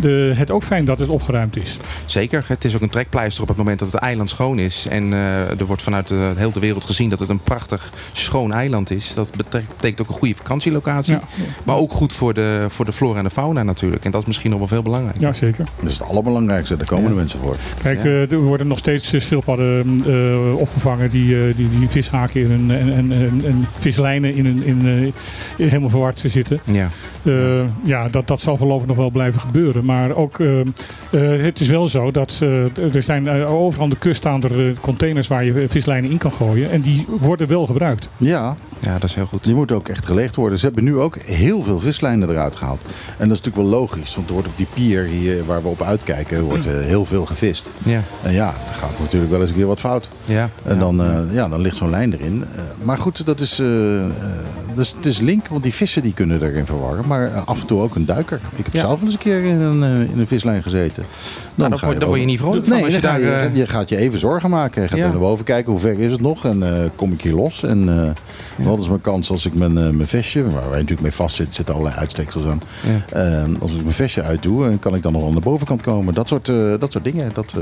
de, 0.00 0.32
het 0.36 0.50
ook 0.50 0.62
fijn 0.62 0.84
dat 0.84 0.98
het 0.98 1.08
opgeruimd 1.08 1.56
is. 1.56 1.76
Zeker. 2.06 2.44
Het 2.46 2.64
is 2.64 2.74
ook 2.74 2.80
een 2.82 2.88
trekpleister 2.90 3.42
op 3.42 3.48
het 3.48 3.56
moment 3.56 3.78
dat 3.78 3.92
het 3.92 4.00
eiland 4.02 4.30
schoon 4.30 4.58
is. 4.58 4.86
En 4.88 5.12
eh, 5.12 5.60
er 5.60 5.66
wordt 5.66 5.82
vanuit 5.82 6.08
de 6.08 6.32
hele 6.36 6.60
wereld 6.60 6.84
gezien 6.84 7.08
dat 7.10 7.18
het 7.18 7.28
een 7.28 7.40
prachtig 7.40 7.90
schoon 8.12 8.52
eiland 8.52 8.90
is. 8.90 9.14
Dat 9.14 9.32
betek- 9.36 9.68
betekent 9.68 10.00
ook 10.00 10.08
een 10.08 10.14
goede 10.14 10.34
vakantielocatie. 10.34 11.14
Ja, 11.14 11.20
Maar 11.64 11.76
ook 11.76 11.92
goed 11.92 12.12
voor 12.12 12.34
de, 12.34 12.64
voor 12.68 12.84
de 12.84 12.92
flora 12.92 13.18
en 13.18 13.24
de 13.24 13.30
fauna 13.30 13.62
natuurlijk. 13.62 14.04
En 14.04 14.10
dat 14.10 14.20
is 14.20 14.26
misschien 14.26 14.50
nog 14.50 14.58
wel 14.58 14.68
veel 14.68 14.82
belangrijker. 14.82 15.22
ja 15.22 15.32
zeker. 15.32 15.64
Dat 15.80 15.90
is 15.90 15.98
het 15.98 16.08
allerbelangrijkste. 16.08 16.76
Daar 16.76 16.86
komen 16.86 17.04
Ja. 17.04 17.10
de 17.10 17.16
mensen 17.16 17.40
voor. 17.40 17.56
Kijk, 17.82 17.98
Ja. 17.98 18.04
eh, 18.04 18.32
er 18.32 18.38
worden 18.38 18.66
nog 18.66 18.78
steeds 18.78 19.12
schildpadden 19.16 20.02
eh, 20.06 20.54
opgevangen 20.56 21.10
die, 21.10 21.36
eh, 21.48 21.56
die, 21.56 21.68
die 21.78 21.88
vishaken 21.88 22.39
in 22.40 22.50
hun, 22.50 22.70
en, 22.70 22.92
en, 22.92 23.12
en, 23.12 23.42
en 23.44 23.66
vislijnen 23.78 24.34
in 24.34 24.44
hun, 24.46 24.64
in, 24.64 25.12
eh, 25.56 25.66
helemaal 25.68 25.90
verward 25.90 26.24
zitten. 26.26 26.60
Ja. 26.64 26.88
Eh, 27.22 27.64
ja, 27.84 28.08
dat, 28.08 28.26
dat 28.26 28.40
zal 28.40 28.56
voorlopig 28.56 28.86
nog 28.86 28.96
wel 28.96 29.10
blijven 29.10 29.40
gebeuren. 29.40 29.84
Maar 29.84 30.14
ook, 30.14 30.40
eh, 30.40 30.60
eh, 30.60 31.42
het 31.42 31.60
is 31.60 31.68
wel 31.68 31.88
zo 31.88 32.10
dat 32.10 32.38
eh, 32.42 32.94
er 32.94 33.02
zijn 33.02 33.28
overal 33.46 33.84
aan 33.84 33.90
de 33.90 33.98
kust 33.98 34.16
staan 34.16 34.42
er 34.42 34.74
containers 34.80 35.28
waar 35.28 35.44
je 35.44 35.68
vislijnen 35.68 36.10
in 36.10 36.18
kan 36.18 36.32
gooien. 36.32 36.70
En 36.70 36.80
die 36.80 37.06
worden 37.20 37.48
wel 37.48 37.66
gebruikt. 37.66 38.08
Ja, 38.16 38.56
ja, 38.80 38.92
dat 38.92 39.04
is 39.04 39.14
heel 39.14 39.26
goed. 39.26 39.44
die 39.44 39.54
moeten 39.54 39.76
ook 39.76 39.88
echt 39.88 40.06
gelegd 40.06 40.36
worden. 40.36 40.58
Ze 40.58 40.66
hebben 40.66 40.84
nu 40.84 40.96
ook 40.96 41.16
heel 41.18 41.62
veel 41.62 41.78
vislijnen 41.78 42.30
eruit 42.30 42.56
gehaald. 42.56 42.82
En 43.18 43.28
dat 43.28 43.38
is 43.38 43.44
natuurlijk 43.44 43.56
wel 43.56 43.80
logisch. 43.80 44.14
Want 44.14 44.26
er 44.26 44.32
wordt 44.32 44.48
op 44.48 44.56
die 44.56 44.66
pier 44.74 45.04
hier 45.04 45.44
waar 45.44 45.62
we 45.62 45.68
op 45.68 45.82
uitkijken, 45.82 46.42
wordt 46.42 46.64
heel 46.64 47.04
veel 47.04 47.26
gevist. 47.26 47.70
Ja. 47.82 48.00
En 48.22 48.32
ja, 48.32 48.46
er 48.48 48.74
gaat 48.74 48.98
natuurlijk 48.98 49.30
wel 49.30 49.40
eens 49.40 49.50
een 49.50 49.56
keer 49.56 49.66
wat 49.66 49.80
fout. 49.80 50.08
Ja. 50.24 50.50
En 50.64 50.74
ja. 50.74 50.80
dan, 50.80 51.02
eh, 51.02 51.18
ja, 51.32 51.48
dan 51.48 51.60
ligt 51.60 51.76
zo'n 51.76 51.90
lijn 51.90 52.12
erin. 52.12 52.29
Eh, 52.38 52.62
maar 52.82 52.98
goed, 52.98 53.26
dat 53.26 53.40
is, 53.40 53.58
eh, 53.58 54.04
eh, 54.04 54.10
dus, 54.74 54.94
het 54.96 55.06
is 55.06 55.18
link, 55.20 55.48
want 55.48 55.62
die 55.62 55.74
vissen 55.74 56.02
die 56.02 56.14
kunnen 56.14 56.42
erin 56.42 56.66
verwarren. 56.66 57.06
Maar 57.06 57.28
af 57.30 57.60
en 57.60 57.66
toe 57.66 57.80
ook 57.80 57.94
een 57.94 58.06
duiker. 58.06 58.40
Ik 58.56 58.64
heb 58.64 58.74
Ja. 58.74 58.80
zelf 58.80 58.94
wel 58.94 59.04
eens 59.04 59.12
een 59.12 59.18
keer 59.18 59.44
in 59.44 59.60
een, 59.60 59.82
in 60.12 60.18
een 60.18 60.26
vislijn 60.26 60.62
gezeten. 60.62 61.04
Nou, 61.54 61.70
dan 61.70 61.78
ga 61.78 61.86
word- 61.86 62.02
word 62.04 62.20
je 62.20 62.26
niet 62.26 62.38
vrolijk 62.38 62.64
van 62.66 62.74
nee, 62.74 62.84
als 62.84 62.94
je 62.94 63.00
daar, 63.00 63.20
je, 63.56 63.66
gaat 63.66 63.88
je 63.88 63.96
even 63.96 64.18
zorgen 64.18 64.50
maken. 64.50 64.82
Je 64.82 64.88
gaat 64.88 64.98
Ja. 64.98 65.08
naar 65.08 65.18
boven 65.18 65.44
kijken, 65.44 65.72
hoe 65.72 65.80
ver 65.80 65.98
is 65.98 66.12
het 66.12 66.20
nog? 66.20 66.44
En 66.44 66.62
kom 66.96 67.12
ik 67.12 67.22
hier 67.22 67.34
los? 67.34 67.62
En 67.62 68.14
wat 68.56 68.78
is 68.80 68.88
mijn 68.88 69.00
kans 69.00 69.30
als 69.30 69.46
ik 69.46 69.54
mijn, 69.54 69.78
eh, 69.78 69.88
mijn 69.88 70.06
vestje, 70.06 70.42
waar 70.42 70.52
wij 70.68 70.70
natuurlijk 70.70 71.00
mee 71.00 71.12
vast 71.12 71.36
zitten, 71.36 71.54
zitten 71.54 71.74
allerlei 71.74 71.98
uitsteksels 72.00 72.44
aan. 72.44 72.60
Ja. 73.12 73.46
Als 73.60 73.70
ik 73.70 73.82
mijn 73.82 73.94
vestje 73.94 74.22
uitdoe, 74.22 74.66
eh, 74.66 74.72
kan 74.80 74.94
ik 74.94 75.02
dan 75.02 75.12
nog 75.12 75.24
aan 75.28 75.34
de 75.34 75.40
bovenkant 75.40 75.82
komen? 75.82 76.14
Dat 76.14 76.28
soort, 76.28 76.46
dat 76.78 76.92
soort 76.92 77.04
dingen, 77.04 77.30
dat, 77.32 77.54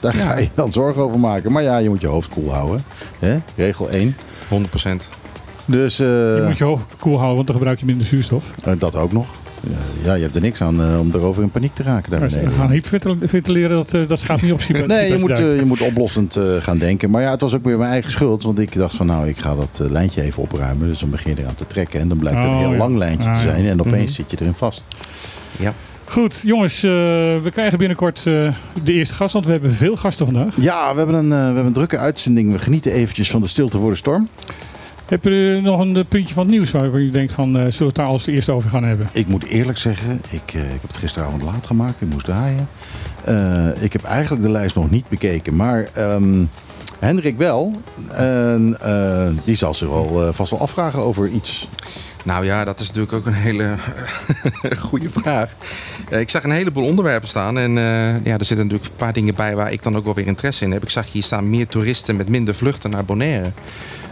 daar 0.00 0.14
ga 0.14 0.36
je 0.38 0.48
dan 0.54 0.72
zorgen 0.72 1.02
over 1.02 1.18
maken. 1.18 1.52
Maar 1.52 1.62
ja, 1.62 1.78
je 1.78 1.88
moet 1.88 2.00
je 2.00 2.06
hoofd 2.06 2.28
koel 2.28 2.52
houden. 2.52 2.82
Hè? 3.18 3.36
Regel 3.56 3.90
1. 3.90 4.15
100 4.48 4.70
procent. 4.70 5.08
Dus 5.64 5.98
eh, 5.98 6.06
Je 6.06 6.44
moet 6.46 6.58
je 6.58 6.64
hoofd 6.64 6.96
koel 6.98 7.14
houden, 7.16 7.34
want 7.34 7.46
dan 7.46 7.56
gebruik 7.56 7.78
je 7.80 7.86
minder 7.86 8.06
zuurstof. 8.06 8.52
eh, 8.64 8.72
dat 8.78 8.96
ook 8.96 9.12
nog. 9.12 9.26
Ja, 10.04 10.14
je 10.14 10.22
hebt 10.22 10.34
er 10.34 10.40
niks 10.40 10.60
aan 10.62 10.80
eh, 10.82 10.98
om 11.00 11.10
erover 11.14 11.42
in 11.42 11.50
paniek 11.50 11.74
te 11.74 11.82
raken 11.82 12.10
daar 12.10 12.20
we 12.20 12.26
beneden. 12.28 12.52
gaan 12.52 12.70
hyperventileren, 12.70 13.76
dat, 13.76 13.94
eh, 13.94 14.08
dat 14.08 14.22
gaat 14.22 14.42
niet 14.42 14.52
op. 14.52 14.60
Nee, 14.86 15.12
je 15.12 15.18
moet, 15.18 15.38
je 15.38 15.62
moet 15.64 15.80
oplossend 15.80 16.36
eh, 16.36 16.44
gaan 16.60 16.78
denken. 16.78 17.10
Maar 17.10 17.22
ja, 17.22 17.30
het 17.30 17.40
was 17.40 17.54
ook 17.54 17.64
weer 17.64 17.78
mijn 17.78 17.90
eigen 17.90 18.10
schuld. 18.10 18.42
Want 18.42 18.58
ik 18.58 18.74
dacht 18.74 18.94
van 18.96 19.06
nou, 19.06 19.28
ik 19.28 19.38
ga 19.38 19.54
dat 19.56 19.80
lijntje 19.90 20.22
even 20.22 20.42
opruimen. 20.42 20.88
Dus 20.88 21.00
dan 21.00 21.10
begin 21.10 21.34
je 21.34 21.40
eraan 21.42 21.54
te 21.54 21.66
trekken. 21.66 22.00
En 22.00 22.08
dan 22.08 22.18
blijkt 22.18 22.38
het 22.38 22.48
Oh, 22.48 22.52
een 22.54 22.60
heel 22.60 22.70
ja. 22.72 22.76
lang 22.76 22.96
lijntje 22.96 23.30
Ah, 23.30 23.38
te 23.40 23.46
ja. 23.46 23.52
zijn. 23.52 23.66
En 23.66 23.80
opeens 23.80 23.94
Mhm. 24.04 24.12
zit 24.22 24.30
je 24.30 24.36
erin 24.40 24.54
vast. 24.54 24.84
Ja. 25.58 25.74
Goed, 26.08 26.40
jongens, 26.44 26.82
eh, 26.82 26.90
we 27.42 27.48
krijgen 27.52 27.78
binnenkort 27.78 28.26
eh, 28.26 28.52
de 28.82 28.92
eerste 28.92 29.14
gast, 29.14 29.32
want 29.32 29.44
we 29.44 29.50
hebben 29.52 29.72
veel 29.72 29.96
gasten 29.96 30.26
vandaag. 30.26 30.56
Ja, 30.60 30.92
we 30.92 30.98
hebben, 30.98 31.16
een, 31.16 31.32
eh, 31.32 31.38
we 31.38 31.44
hebben 31.44 31.66
een 31.66 31.72
drukke 31.72 31.98
uitzending. 31.98 32.52
We 32.52 32.58
genieten 32.58 32.92
eventjes 32.92 33.30
van 33.30 33.40
de 33.40 33.46
stilte 33.46 33.78
voor 33.78 33.90
de 33.90 33.96
storm. 33.96 34.28
Heb 35.06 35.24
je 35.24 35.60
nog 35.62 35.80
een 35.80 36.06
puntje 36.08 36.34
van 36.34 36.42
het 36.42 36.52
nieuws 36.52 36.70
waar 36.70 37.00
je 37.00 37.10
denkt 37.10 37.32
van, 37.32 37.52
zullen 37.52 37.78
we 37.78 37.84
het 37.84 37.94
daar 37.94 38.06
als 38.06 38.26
eerste 38.26 38.52
over 38.52 38.70
gaan 38.70 38.84
hebben? 38.84 39.08
Ik 39.12 39.26
moet 39.26 39.44
eerlijk 39.44 39.78
zeggen, 39.78 40.20
ik, 40.30 40.40
ik 40.40 40.52
heb 40.52 40.82
het 40.82 40.96
gisteravond 40.96 41.42
laat 41.42 41.66
gemaakt. 41.66 42.00
Ik 42.00 42.08
moest 42.08 42.24
draaien. 42.24 42.68
Ik 43.80 43.92
heb 43.92 44.02
eigenlijk 44.02 44.42
de 44.42 44.50
lijst 44.50 44.74
nog 44.74 44.90
niet 44.90 45.08
bekeken. 45.08 45.56
Maar 45.56 45.88
ehm, 45.92 46.44
Hendrik 46.98 47.36
wel. 47.36 47.80
En 48.10 48.76
die 49.44 49.54
zal 49.54 49.74
zich 49.74 49.88
wel 49.88 50.32
vast 50.32 50.50
wel 50.50 50.60
afvragen 50.60 51.00
over 51.00 51.28
iets. 51.28 51.68
Nou 52.26 52.44
ja, 52.44 52.64
dat 52.64 52.80
is 52.80 52.86
natuurlijk 52.86 53.12
ook 53.12 53.26
een 53.26 53.32
hele 53.32 53.76
goede 54.88 55.10
vraag. 55.10 55.54
Eh, 56.08 56.20
ik 56.20 56.30
zag 56.30 56.44
een 56.44 56.50
heleboel 56.50 56.84
onderwerpen 56.84 57.28
staan. 57.28 57.58
En 57.58 57.78
eh, 57.78 58.24
ja, 58.24 58.38
er 58.38 58.44
zitten 58.44 58.66
natuurlijk 58.66 58.84
een 58.84 58.96
paar 58.96 59.12
dingen 59.12 59.34
bij 59.34 59.54
waar 59.56 59.72
ik 59.72 59.82
dan 59.82 59.96
ook 59.96 60.04
wel 60.04 60.14
weer 60.14 60.26
interesse 60.26 60.64
in 60.64 60.72
heb. 60.72 60.82
Ik 60.82 60.90
zag 60.90 61.12
hier 61.12 61.22
staan 61.22 61.50
meer 61.50 61.66
toeristen 61.66 62.16
met 62.16 62.28
minder 62.28 62.54
vluchten 62.54 62.90
naar 62.90 63.04
Bonaire. 63.04 63.52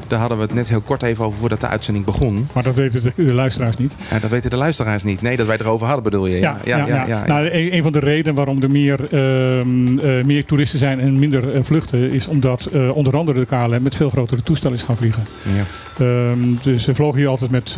Daar 0.09 0.19
hadden 0.19 0.39
we 0.39 0.45
het 0.45 0.55
net 0.55 0.69
heel 0.69 0.81
kort 0.81 1.03
even 1.03 1.25
over 1.25 1.39
voordat 1.39 1.61
de 1.61 1.67
uitzending 1.69 2.05
begon. 2.05 2.47
Maar 2.53 2.63
dat 2.63 2.75
weten 2.75 3.03
de, 3.03 3.13
de 3.25 3.33
luisteraars 3.35 3.77
niet. 3.77 3.97
Ja, 4.11 4.19
dat 4.19 4.31
weten 4.31 4.51
de 4.51 4.57
luisteraars 4.57 5.03
niet. 5.03 5.23
Nee, 5.23 5.37
dat 5.37 5.47
wij 5.47 5.57
erover 5.61 5.87
hadden 5.87 6.05
bedoel 6.05 6.27
je? 6.27 6.39
Ja, 6.39 6.57
ja, 6.65 6.87
ja, 6.87 7.07
ja. 7.07 7.27
Nou, 7.27 7.47
een, 7.51 7.75
een 7.75 7.83
van 7.83 7.93
de 7.93 7.99
redenen 7.99 8.35
waarom 8.35 8.63
er 8.63 8.71
meer, 8.71 8.99
ehm, 9.11 9.99
eh, 9.99 10.25
meer 10.25 10.45
toeristen 10.45 10.79
zijn 10.79 11.01
en 11.01 11.19
minder 11.19 11.55
eh, 11.55 11.63
vluchten, 11.63 12.11
is 12.11 12.27
omdat 12.27 12.65
eh, 12.67 12.97
onder 12.97 13.17
andere 13.17 13.39
de 13.39 13.47
KLM 13.47 13.83
met 13.83 13.95
veel 13.95 14.11
grotere 14.11 14.43
toestellen 14.43 14.77
is 14.77 14.83
gaan 14.83 14.97
vliegen. 14.97 15.25
Ja. 15.43 16.05
Ehm, 16.05 16.39
dus 16.63 16.85
ze 16.85 16.95
vlogen 16.95 17.19
hier 17.19 17.29
altijd 17.29 17.51
met 17.51 17.77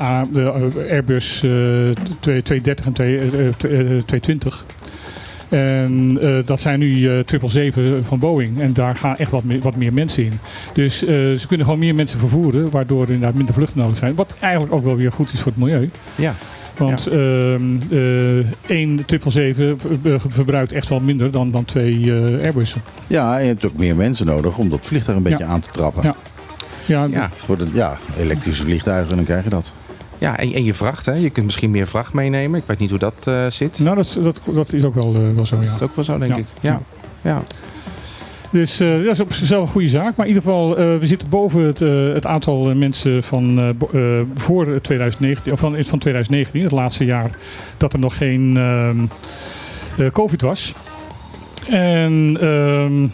A- 0.00 0.24
Airbus 0.90 1.42
eh, 1.42 1.50
2- 1.50 1.92
230 2.20 2.86
en 2.86 2.92
2, 2.92 3.18
eh, 3.18 3.46
eh, 3.46 3.54
220. 4.06 4.64
En 5.48 6.18
eh, 6.20 6.38
dat 6.46 6.60
zijn 6.60 6.78
nu 6.78 6.94
eh 6.94 7.10
777 7.26 8.06
van 8.06 8.18
Boeing. 8.18 8.60
En 8.60 8.72
daar 8.72 8.96
gaan 8.96 9.16
echt 9.16 9.30
wat 9.30 9.44
meer, 9.44 9.60
wat 9.60 9.76
meer 9.76 9.92
mensen 9.92 10.24
in. 10.24 10.38
Dus 10.72 11.04
eh, 11.04 11.08
ze 11.14 11.44
kunnen 11.48 11.66
gewoon 11.66 11.80
meer 11.80 11.94
mensen 11.94 12.18
vervoeren, 12.18 12.70
waardoor 12.70 13.02
er 13.02 13.10
inderdaad 13.10 13.34
minder 13.36 13.54
vluchten 13.54 13.80
nodig 13.80 13.96
zijn. 13.96 14.14
Wat 14.14 14.34
eigenlijk 14.40 14.72
ook 14.72 14.84
wel 14.84 14.96
weer 14.96 15.12
goed 15.12 15.32
is 15.32 15.40
voor 15.40 15.52
het 15.52 15.60
milieu. 15.60 15.90
ja. 16.14 16.34
Want 16.76 17.06
ehm 17.06 17.16
eh 17.90 18.36
één 18.66 19.02
777 19.06 19.74
ver- 20.02 20.20
verbruikt 20.28 20.72
echt 20.72 20.88
wel 20.88 21.00
minder 21.00 21.30
dan, 21.30 21.50
dan 21.50 21.64
twee 21.64 22.14
eh, 22.14 22.42
Airbussen. 22.42 22.82
Ja, 23.06 23.36
en 23.36 23.42
je 23.42 23.48
hebt 23.48 23.64
ook 23.66 23.76
meer 23.76 23.96
mensen 23.96 24.26
nodig 24.26 24.56
om 24.58 24.68
dat 24.70 24.86
vliegtuig 24.86 25.16
een 25.16 25.22
beetje 25.22 25.44
Ja. 25.44 25.50
aan 25.50 25.60
te 25.60 25.70
trappen. 25.70 26.02
Ja. 26.02 26.14
Ja, 26.86 27.06
ja. 27.10 27.30
Voor 27.36 27.58
de, 27.58 27.66
ja, 27.72 27.98
elektrische 28.18 28.62
vliegtuigen, 28.62 29.16
dan 29.16 29.24
krijg 29.24 29.44
je 29.44 29.50
dat. 29.50 29.74
Ja 30.18 30.38
en, 30.38 30.52
en 30.52 30.64
je 30.64 30.74
vracht, 30.74 31.06
hè? 31.06 31.12
je 31.12 31.30
kunt 31.30 31.46
misschien 31.46 31.70
meer 31.70 31.86
vracht 31.86 32.12
meenemen. 32.12 32.58
Ik 32.60 32.66
weet 32.66 32.78
niet 32.78 32.90
hoe 32.90 32.98
dat 32.98 33.14
eh, 33.26 33.46
zit. 33.48 33.78
nou, 33.78 33.96
dat, 33.96 34.18
dat, 34.22 34.40
dat 34.54 34.72
is 34.72 34.84
ook 34.84 34.94
wel, 34.94 35.14
eh, 35.14 35.34
wel 35.34 35.46
zo, 35.46 35.56
dat 35.56 35.66
ja. 35.66 35.74
is 35.74 35.82
ook 35.82 35.94
wel 35.94 36.04
zo, 36.04 36.18
denk 36.18 36.30
Ja. 36.32 36.36
ik. 36.38 36.46
Ja. 36.60 36.80
Ja. 37.22 37.42
Dus 38.50 38.80
eh, 38.80 38.88
dat 38.88 39.04
is 39.12 39.20
op 39.20 39.32
zichzelf 39.32 39.62
een 39.66 39.72
goede 39.72 39.88
zaak. 39.88 40.16
Maar 40.16 40.26
in 40.26 40.32
ieder 40.34 40.42
geval, 40.42 40.76
eh, 40.78 40.84
we 40.98 41.06
zitten 41.06 41.28
boven 41.28 41.60
het, 41.62 41.80
eh, 41.80 42.12
het 42.12 42.26
aantal 42.26 42.70
eh, 42.70 42.76
mensen 42.76 43.22
van 43.22 43.58
eh, 43.58 43.68
eh, 44.18 44.26
voor 44.34 44.80
2019, 44.80 45.52
of 45.52 45.60
van, 45.60 45.70
van 45.84 45.98
2019, 45.98 46.62
het 46.62 46.70
laatste 46.70 47.04
jaar 47.04 47.30
dat 47.76 47.92
er 47.92 47.98
nog 47.98 48.16
geen 48.16 48.56
ehm, 48.56 48.96
eh, 50.04 50.10
COVID 50.12 50.40
was. 50.40 50.74
En 51.70 52.36
ehm, 52.40 53.08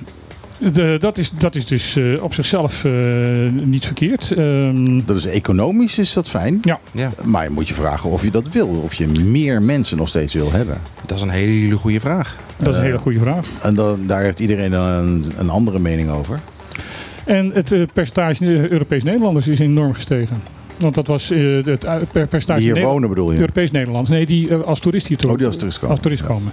de, 0.73 0.97
dat, 1.01 1.19
is, 1.19 1.31
dat 1.39 1.55
is 1.55 1.67
dus 1.67 1.97
eh, 1.97 2.23
op 2.23 2.35
zichzelf 2.35 2.85
eh, 2.85 2.93
niet 3.63 3.85
verkeerd. 3.85 4.31
Ehm, 4.31 5.01
Dat 5.05 5.17
is 5.17 5.27
economisch 5.27 5.99
is 5.99 6.13
dat 6.13 6.29
fijn. 6.29 6.59
ja, 6.63 6.81
ja, 6.93 7.11
Maar 7.25 7.45
je 7.45 7.51
moet 7.51 7.69
je 7.69 7.75
vragen 7.75 8.11
of 8.11 8.23
je 8.23 8.31
dat 8.31 8.49
wil. 8.49 8.69
Of 8.69 8.95
je 8.95 9.07
meer 9.09 9.63
mensen 9.63 9.97
nog 9.97 10.09
steeds 10.09 10.35
wil 10.35 10.53
hebben. 10.53 10.79
dat 11.07 11.17
is 11.17 11.23
een 11.23 11.31
hele 11.31 11.75
goede 11.77 12.01
vraag. 12.01 12.37
dat 12.57 12.69
is 12.69 12.77
een 12.77 12.83
hele 12.85 12.99
goede 12.99 13.19
vraag. 13.19 13.47
En 13.63 13.75
dan, 13.75 14.07
daar 14.07 14.23
heeft 14.23 14.41
iedereen 14.41 14.73
een, 14.73 15.25
een 15.39 15.51
andere 15.51 15.79
mening 15.79 16.11
over. 16.11 16.41
En 17.25 17.51
het 17.55 17.73
eh, 17.73 17.83
percentage 17.93 18.69
Europees 18.71 19.03
Nederlanders 19.03 19.49
is 19.49 19.59
enorm 19.59 19.95
gestegen. 19.95 20.43
Want 20.79 20.95
dat 20.95 21.07
was 21.07 21.31
eh, 21.31 21.65
het 21.65 21.87
per 22.13 22.27
percentage 22.27 22.61
Die 22.61 22.73
hier 22.73 22.83
wonen 22.85 23.09
bedoel 23.09 23.33
je? 23.33 23.39
Europees 23.39 23.71
Nederlands. 23.71 24.11
Nee, 24.11 24.27
die 24.27 24.55
als 24.55 24.81
toerist 24.81 25.07
hier 25.07 25.17
to- 25.17 25.31
Oh, 25.31 25.37
die 25.37 25.47
als 25.47 25.57
toerist 25.57 25.79
komen. 25.79 25.91
als 25.95 26.01
toerist 26.05 26.23
komen. 26.25 26.53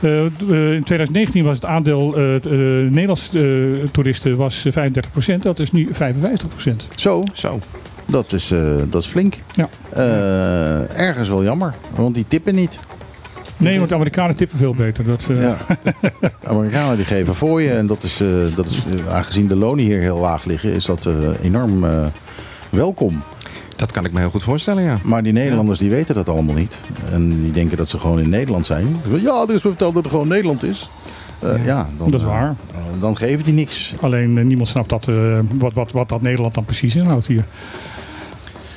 In 0.00 0.82
2019 0.84 1.44
was 1.44 1.54
het 1.54 1.64
aandeel 1.64 2.16
eh, 2.16 2.34
eh, 2.36 2.42
Nederlandse 2.90 3.38
eh, 3.82 3.88
toeristen 3.90 4.36
was 4.36 4.64
eh, 4.64 4.72
35%. 4.72 5.42
Dat 5.42 5.58
is 5.58 5.72
nu 5.72 5.88
55%. 5.92 6.88
Zo, 6.94 7.22
Zo. 7.32 7.58
dat 8.06 8.32
is, 8.32 8.50
eh, 8.50 8.60
dat 8.90 9.02
is 9.02 9.08
flink. 9.08 9.34
Ja. 9.54 9.68
Eh, 9.92 10.98
ergens 11.00 11.28
wel 11.28 11.42
jammer, 11.44 11.74
want 11.94 12.14
die 12.14 12.24
tippen 12.28 12.54
niet. 12.54 12.78
Nee, 13.58 13.76
want 13.78 13.88
de 13.88 13.94
Amerikanen 13.94 14.36
tippen 14.36 14.58
veel 14.58 14.74
beter. 14.74 15.04
Dat, 15.04 15.26
eh, 15.30 15.40
Ja. 15.42 15.56
Amerikanen 16.52 16.96
die 16.96 17.04
geven 17.04 17.34
voor 17.34 17.62
je. 17.62 17.70
En 17.70 17.86
dat 17.86 18.02
is, 18.02 18.20
eh, 18.20 18.28
dat 18.56 18.66
is 18.66 18.82
eh, 19.06 19.14
aangezien 19.14 19.48
de 19.48 19.56
lonen 19.56 19.84
hier 19.84 20.00
heel 20.00 20.18
laag 20.18 20.44
liggen, 20.44 20.72
is 20.72 20.84
dat 20.84 21.06
eh, 21.06 21.14
enorm 21.42 21.84
eh, 21.84 22.06
welkom. 22.70 23.22
Dat 23.76 23.92
kan 23.92 24.04
ik 24.04 24.12
me 24.12 24.18
heel 24.20 24.30
goed 24.30 24.42
voorstellen, 24.42 24.82
ja. 24.82 24.98
Maar 25.02 25.22
die 25.22 25.32
Nederlanders 25.32 25.78
die 25.78 25.90
weten 25.90 26.14
dat 26.14 26.28
allemaal 26.28 26.54
niet. 26.54 26.80
En 27.12 27.42
die 27.42 27.50
denken 27.52 27.76
dat 27.76 27.88
ze 27.88 27.98
gewoon 27.98 28.20
in 28.20 28.28
Nederland 28.28 28.66
zijn. 28.66 28.96
Ja, 29.20 29.42
er 29.48 29.54
is 29.54 29.62
me 29.62 29.68
verteld 29.70 29.94
dat 29.94 30.02
het 30.02 30.12
gewoon 30.12 30.28
Nederland 30.28 30.62
is. 30.64 30.88
Eh, 31.38 31.64
ja. 31.64 31.88
dan, 31.98 32.10
Dat 32.10 32.20
is 32.20 32.26
eh, 32.26 32.32
waar. 32.32 32.54
eh, 32.72 32.78
dan 33.00 33.16
geven 33.16 33.44
die 33.44 33.54
niks. 33.54 33.94
Alleen 34.00 34.38
eh, 34.38 34.44
niemand 34.44 34.68
snapt 34.68 34.88
dat, 34.88 35.08
eh, 35.08 35.38
wat, 35.58 35.72
wat, 35.74 35.92
wat 35.92 36.08
dat 36.08 36.22
Nederland 36.22 36.54
dan 36.54 36.64
precies 36.64 36.96
inhoudt 36.96 37.26
hier. 37.26 37.44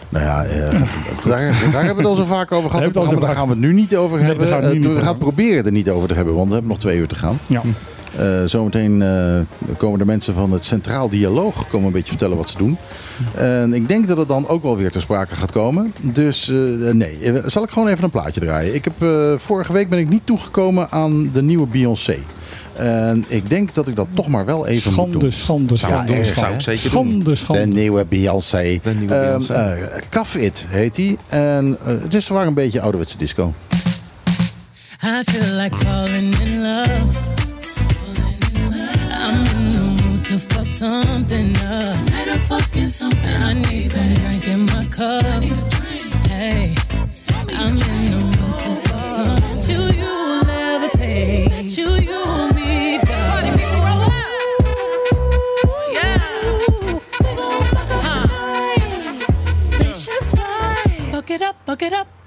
Nou 0.10 0.26
ja, 0.26 0.44
eh, 0.44 0.72
daar, 1.26 1.40
daar 1.72 1.86
hebben 1.86 1.96
we 1.96 1.96
het 1.96 2.06
al 2.06 2.16
zo 2.16 2.24
vaak 2.24 2.52
over 2.52 2.70
gehad. 2.70 2.94
Daar 2.94 3.20
we 3.20 3.26
gaan 3.26 3.46
we 3.48 3.52
het 3.52 3.60
nu 3.60 3.74
niet 3.74 3.96
over 3.96 4.18
Nee, 4.18 4.26
hebben. 4.26 4.48
daar 4.50 4.54
gaan 4.62 4.70
we 4.70 4.76
het 4.76 4.84
Eh, 4.86 4.90
niet 4.90 5.00
we 5.00 5.06
gaan 5.06 5.18
proberen 5.18 5.58
het 5.58 5.66
er 5.66 5.72
niet 5.72 5.90
over 5.90 6.08
te 6.08 6.14
hebben, 6.14 6.34
want 6.36 6.48
we 6.48 6.54
hebben 6.54 6.72
nog 6.72 6.80
twee 6.80 6.98
uur 6.98 7.08
te 7.08 7.16
gaan. 7.16 7.40
Ja. 7.48 7.62
Eh, 8.18 8.26
zometeen 8.46 9.02
eh, 9.02 9.76
komen 9.78 10.00
de 10.00 10.06
mensen 10.06 10.34
van 10.34 10.52
het 10.52 10.66
Centraal 10.66 11.10
Dialoog 11.10 11.68
komen 11.68 11.88
een 11.88 11.94
beetje 11.94 12.10
vertellen 12.10 12.38
wat 12.38 12.50
ze 12.50 12.58
doen. 12.58 12.78
En 13.36 13.74
ik 13.74 13.88
denk 13.88 14.08
dat 14.08 14.18
het 14.18 14.28
dan 14.28 14.48
ook 14.48 14.64
wel 14.64 14.78
weer 14.78 14.92
ter 14.92 15.02
sprake 15.02 15.36
gaat 15.36 15.52
komen. 15.52 15.94
Dus 16.02 16.50
eh, 16.50 16.56
nee, 16.94 17.18
zal 17.46 17.64
ik 17.64 17.70
gewoon 17.70 17.88
even 17.88 18.04
een 18.04 18.10
plaatje 18.10 18.40
draaien. 18.40 18.76
Ik 18.76 18.84
heb, 18.84 18.94
eh, 19.04 19.34
vorige 19.38 19.74
week 19.74 19.90
ben 19.90 20.00
ik 20.00 20.10
niet 20.10 20.26
toegekomen 20.26 20.90
aan 20.92 21.30
de 21.34 21.42
nieuwe 21.42 21.68
Beyoncé. 21.68 22.18
En 22.74 23.26
ik 23.28 23.50
denk 23.50 23.74
dat 23.74 23.88
ik 23.88 23.96
dat 23.96 24.08
toch 24.14 24.28
maar 24.28 24.46
wel 24.46 24.68
even 24.68 24.84
moet 24.94 24.94
Schande, 24.94 25.18
doen. 25.20 25.32
schande, 25.32 25.76
Ja, 25.78 26.08
erg, 26.08 26.34
zou 26.34 26.54
ik 26.54 26.62
zeker 26.62 26.82
doen. 26.82 26.92
schande, 26.92 27.24
De 27.24 27.36
schande. 27.36 27.66
nieuwe 27.66 28.06
Beyoncé. 28.10 28.80
De 28.84 28.90
nieuwe 28.94 29.14
Ehm, 29.14 29.26
Beyoncé. 29.26 29.54
eh, 29.54 30.02
Caf 30.10 30.36
It 30.36 30.66
heet 30.70 30.96
die. 30.96 31.18
En 31.28 31.78
het 31.82 32.14
is 32.14 32.28
waar 32.28 32.48
een 32.48 32.54
beetje 32.54 32.82
ouderwetse 32.82 33.18
disco. 33.18 33.54
I 35.04 35.24
feel 35.32 35.56
like 35.56 35.76
falling 35.76 36.36
in 36.40 36.62
love. 36.62 37.39
To 40.30 40.38
fuck 40.38 40.68
something 40.68 41.58
up. 41.58 42.06
Tonight 42.06 42.28
I'm 42.30 42.40
fucking 42.42 42.86
something. 42.86 43.42
I 43.42 43.54
need 43.54 43.86
some 43.86 44.14
drink 44.14 44.48
in 44.48 44.66
my 44.68 44.86
cup. 44.86 45.24
Hey, 46.30 46.76
I'm 47.58 47.72
in 47.72 48.12
the 48.12 48.20
mood 48.22 48.60
to 48.60 48.70
fuck 48.86 49.10
something. 49.10 49.42
Bet 49.42 49.70
you 49.70 49.82
you 49.98 50.42
levitate. 50.46 51.50
Bet 51.50 51.78
you 51.80 51.90
you 52.10 52.54
me 52.54 53.00
go. 53.10 53.20
Yeah. 55.98 56.22
We 57.24 57.30
gon' 57.36 57.64
fuck 57.74 57.90
up 57.90 58.30
tonight. 58.30 59.24
Spaceships 59.60 60.36
fly. 60.36 61.10
Buck 61.12 61.32
it 61.32 61.42
up, 61.42 61.66
buck 61.66 61.82
it 61.82 61.94
up. 61.94 62.19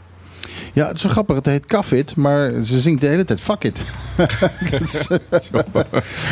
Ja, 0.73 0.87
het 0.87 0.97
is 0.97 1.03
wel 1.03 1.13
grappig. 1.13 1.37
Het 1.37 1.47
heet 1.47 1.67
Caf 1.67 1.93
It, 1.93 2.17
maar 2.17 2.51
ze 2.65 2.81
zingt 2.81 3.01
de 3.01 3.07
hele 3.07 3.25
tijd 3.25 3.41
fuck 3.41 3.65
it. 3.65 3.83
Dus, 4.79 5.09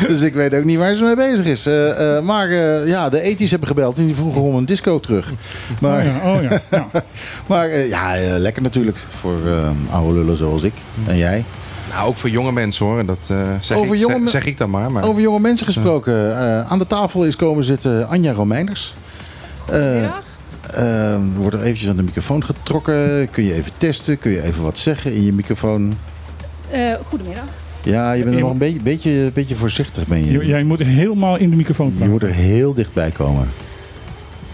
dus 0.08 0.20
ik 0.22 0.34
weet 0.34 0.54
ook 0.54 0.64
niet 0.64 0.78
waar 0.78 0.94
ze 0.94 1.04
mee 1.04 1.16
bezig 1.16 1.46
is. 1.46 1.66
Eh, 1.66 2.16
eh, 2.16 2.22
maar 2.24 2.48
eh, 2.48 2.86
ja, 2.88 3.08
de 3.08 3.20
ethisch 3.20 3.50
hebben 3.50 3.68
gebeld 3.68 3.98
en 3.98 4.06
die 4.06 4.14
vroegen 4.14 4.40
om 4.42 4.54
een 4.56 4.64
disco 4.66 5.00
terug. 5.00 5.32
Maar, 5.80 6.06
Oh 6.06 6.12
ja, 6.22 6.34
oh 6.36 6.42
ja. 6.42 6.60
ja. 6.70 6.86
maar 7.48 7.68
eh, 7.68 7.88
ja, 7.88 8.16
eh, 8.16 8.36
lekker 8.38 8.62
natuurlijk 8.62 8.96
voor 9.20 9.46
eh, 9.46 9.70
oude 9.90 10.14
lullen 10.14 10.36
zoals 10.36 10.62
ik 10.62 10.74
en 11.06 11.16
jij. 11.16 11.44
Nou, 11.90 12.08
ook 12.08 12.16
voor 12.16 12.30
jonge 12.30 12.52
mensen 12.52 12.86
hoor. 12.86 13.04
Dat 13.04 13.28
eh, 13.30 13.36
zeg, 13.60 13.76
Over 13.78 13.94
ik, 13.94 14.00
jonge 14.00 14.28
zeg, 14.28 14.44
ik 14.44 14.58
dan 14.58 14.70
maar. 14.70 14.92
maar 14.92 15.04
Over 15.04 15.22
jonge 15.22 15.40
mensen 15.40 15.66
gesproken. 15.66 16.36
eh, 16.38 16.70
aan 16.72 16.78
de 16.78 16.86
tafel 16.86 17.24
is 17.24 17.36
komen 17.36 17.64
zitten 17.64 18.08
Anja 18.08 18.32
Romeiners. 18.32 18.94
Eh, 19.70 20.02
eh, 20.74 21.12
er 21.12 21.20
wordt 21.36 21.56
er 21.56 21.62
eventjes 21.62 21.88
aan 21.88 21.96
de 21.96 22.02
microfoon 22.02 22.44
getrokken. 22.44 23.30
Kun 23.30 23.44
je 23.44 23.54
even 23.54 23.72
testen? 23.78 24.18
Kun 24.18 24.30
je 24.30 24.42
even 24.42 24.62
wat 24.62 24.78
zeggen 24.78 25.12
in 25.14 25.22
je 25.24 25.32
microfoon? 25.32 25.94
Eh, 26.70 26.94
goedemiddag. 27.04 27.44
Ja, 27.82 28.12
je 28.12 28.18
bent 28.22 28.30
er 28.34 28.38
Je 28.40 28.44
nog 28.44 28.52
een 28.52 28.58
beetje, 28.58 28.82
beetje, 28.82 29.30
beetje 29.34 29.54
voorzichtig. 29.54 30.06
Ben 30.06 30.24
je. 30.24 30.32
J- 30.32 30.46
Jij 30.48 30.62
moet 30.62 30.78
helemaal 30.78 31.36
in 31.36 31.50
de 31.50 31.56
microfoon 31.56 31.86
je 31.86 31.92
praten. 31.92 32.10
moet 32.10 32.22
er 32.22 32.28
heel 32.32 32.74
dichtbij 32.74 33.10
komen. 33.10 33.48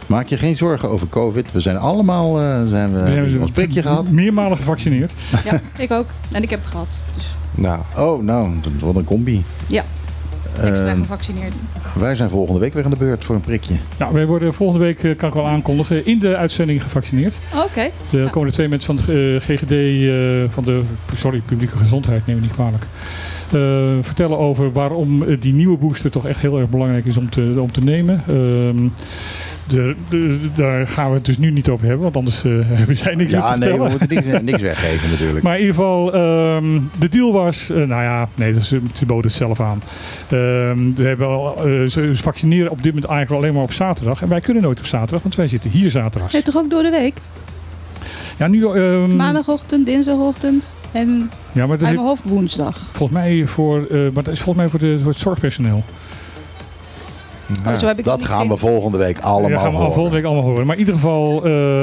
Maak 0.07 0.27
je 0.29 0.39
geen 0.39 0.57
zorgen 0.57 0.91
over 0.91 1.09
COVID. 1.09 1.53
We 1.53 1.61
zijn 1.61 1.77
allemaal 1.77 2.41
eh, 2.41 2.67
zijn 2.67 2.93
we, 2.93 2.99
hebben 2.99 3.33
we 3.33 3.41
ons 3.41 3.51
prikje 3.51 3.83
gehad. 3.83 4.11
Meermalen 4.11 4.57
gevaccineerd. 4.57 5.13
Ja, 5.45 5.61
ik 5.79 5.91
ook. 5.91 6.07
En 6.33 6.43
ik 6.43 6.51
heb 6.51 6.59
het 6.59 6.69
gehad. 6.69 7.03
Dus 7.15 7.37
Nou, 7.55 7.79
Oh, 7.97 8.23
nou, 8.23 8.51
wat 8.81 8.97
een 8.97 9.05
combi. 9.05 9.45
ja, 9.67 9.85
extra 10.59 10.89
Ehm, 10.91 10.99
gevaccineerd. 10.99 11.55
wij 11.99 12.15
zijn 12.15 12.31
volgende 12.31 12.61
week 12.61 12.75
weer 12.75 12.85
aan 12.85 12.91
de 12.91 12.97
beurt 12.97 13.25
voor 13.25 13.35
een 13.35 13.41
prikje. 13.41 13.77
Nou, 13.99 14.13
wij 14.15 14.27
worden 14.27 14.55
volgende 14.55 14.85
week, 14.85 15.03
eh, 15.05 15.17
kan 15.17 15.29
ik 15.29 15.35
wel 15.35 15.47
aankondigen, 15.47 16.07
in 16.07 16.19
de 16.19 16.37
uitzending 16.37 16.83
gevaccineerd. 16.83 17.35
Oké. 17.55 17.81
Er 17.81 17.91
Ja. 18.11 18.29
komen 18.29 18.49
er 18.49 18.55
twee 18.55 18.69
mensen 18.69 18.97
van 18.97 19.05
de 19.07 19.35
eh, 19.41 19.55
GGD, 19.57 19.71
eh, 19.73 20.53
van 20.55 20.65
de 20.65 20.83
sorry, 21.15 21.41
publieke 21.47 21.77
gezondheid, 21.77 22.27
neem 22.27 22.37
me 22.37 22.43
niet 22.43 22.53
kwalijk. 22.53 22.83
eh, 23.53 23.61
vertellen 24.01 24.39
over 24.39 24.73
waarom 24.73 25.25
die 25.41 25.53
nieuwe 25.55 25.77
booster 25.79 26.11
toch 26.11 26.27
echt 26.27 26.41
heel 26.41 26.59
erg 26.59 26.69
belangrijk 26.69 27.05
is 27.05 27.17
om 27.17 27.31
te, 27.31 27.55
om 27.59 27.73
te 27.73 27.81
nemen. 27.81 28.23
Ehm, 28.29 28.89
de, 29.69 29.95
de- 30.09 30.39
daar 30.55 30.87
gaan 30.87 31.09
we 31.09 31.15
het 31.17 31.25
dus 31.25 31.39
nu 31.39 31.51
niet 31.51 31.69
over 31.69 31.85
hebben, 31.87 32.03
want 32.03 32.17
anders 32.17 32.45
eh, 32.45 32.53
hebben 32.81 32.97
zij 32.97 33.15
niks 33.15 33.31
meer 33.33 33.41
te 33.41 33.47
Ja, 33.47 33.57
nee, 33.57 33.73
we 33.79 33.89
moeten 33.89 34.09
niks, 34.09 34.27
niks 34.43 34.63
weggeven 34.63 35.11
natuurlijk. 35.11 35.43
Maar 35.43 35.55
in 35.55 35.61
ieder 35.61 35.75
geval, 35.75 36.13
ehm, 36.15 36.81
de 36.99 37.09
deal 37.09 37.33
was, 37.33 37.71
eh, 37.71 37.77
nou 37.77 38.03
ja, 38.03 38.29
nee, 38.35 38.53
dat 38.53 38.63
is, 38.63 38.69
ze 38.69 39.07
boden 39.07 39.25
het 39.27 39.33
zelf 39.33 39.61
aan. 39.61 39.83
Ehm, 40.31 40.95
we 40.95 41.03
hebben 41.03 41.27
al, 41.27 41.57
eh, 41.67 41.85
ze 41.89 42.11
vaccineren 42.15 42.71
op 42.71 42.83
dit 42.83 42.93
moment 42.95 43.11
eigenlijk 43.11 43.43
alleen 43.43 43.55
maar 43.55 43.65
op 43.65 43.73
zaterdag. 43.73 44.23
En 44.23 44.29
wij 44.29 44.41
kunnen 44.41 44.63
nooit 44.63 44.79
op 44.79 44.87
zaterdag, 44.87 45.23
want 45.23 45.35
wij 45.37 45.49
zitten 45.49 45.71
hier 45.71 45.91
zaterdag. 45.91 46.33
Nee, 46.33 46.43
toch 46.43 46.57
ook 46.57 46.71
door 46.71 46.83
de 46.83 46.91
week? 46.91 47.15
Ja, 48.39 48.47
nu, 48.47 48.67
ehm, 48.67 49.17
Maandagochtend, 49.17 49.87
dinsdagochtend 49.87 50.77
en 50.93 51.31
ja, 51.53 51.67
maar 51.67 51.69
dat 51.69 51.71
uit 51.71 51.81
heeft- 51.81 51.95
mijn 51.95 51.97
hoofd 52.07 52.25
woensdag. 52.25 52.83
volgens 52.93 53.19
mij 53.19 53.47
voor, 53.47 53.87
eh, 53.91 53.99
maar 54.01 54.23
dat 54.23 54.29
is 54.29 54.41
volgens 54.41 54.57
mij 54.57 54.69
voor, 54.69 54.79
de, 54.79 54.99
voor 54.99 55.11
het 55.13 55.21
zorgpersoneel. 55.21 55.85
Oh, 57.67 57.79
zo 57.79 57.87
heb 57.87 57.99
ik 57.99 58.05
dat 58.05 58.25
gaan 58.25 58.49
we 58.49 58.57
volgende 58.57 58.99
week 58.99 59.19
allemaal 59.19 59.51
ja, 59.51 59.59
gaan 59.59 59.71
we 59.71 59.77
horen. 59.77 59.93
volgende 59.93 60.17
week 60.17 60.25
allemaal 60.27 60.45
horen. 60.51 60.67
Maar 60.67 60.75
in 60.75 60.81
ieder 60.81 60.95
geval, 60.95 61.45
eh 61.45 61.83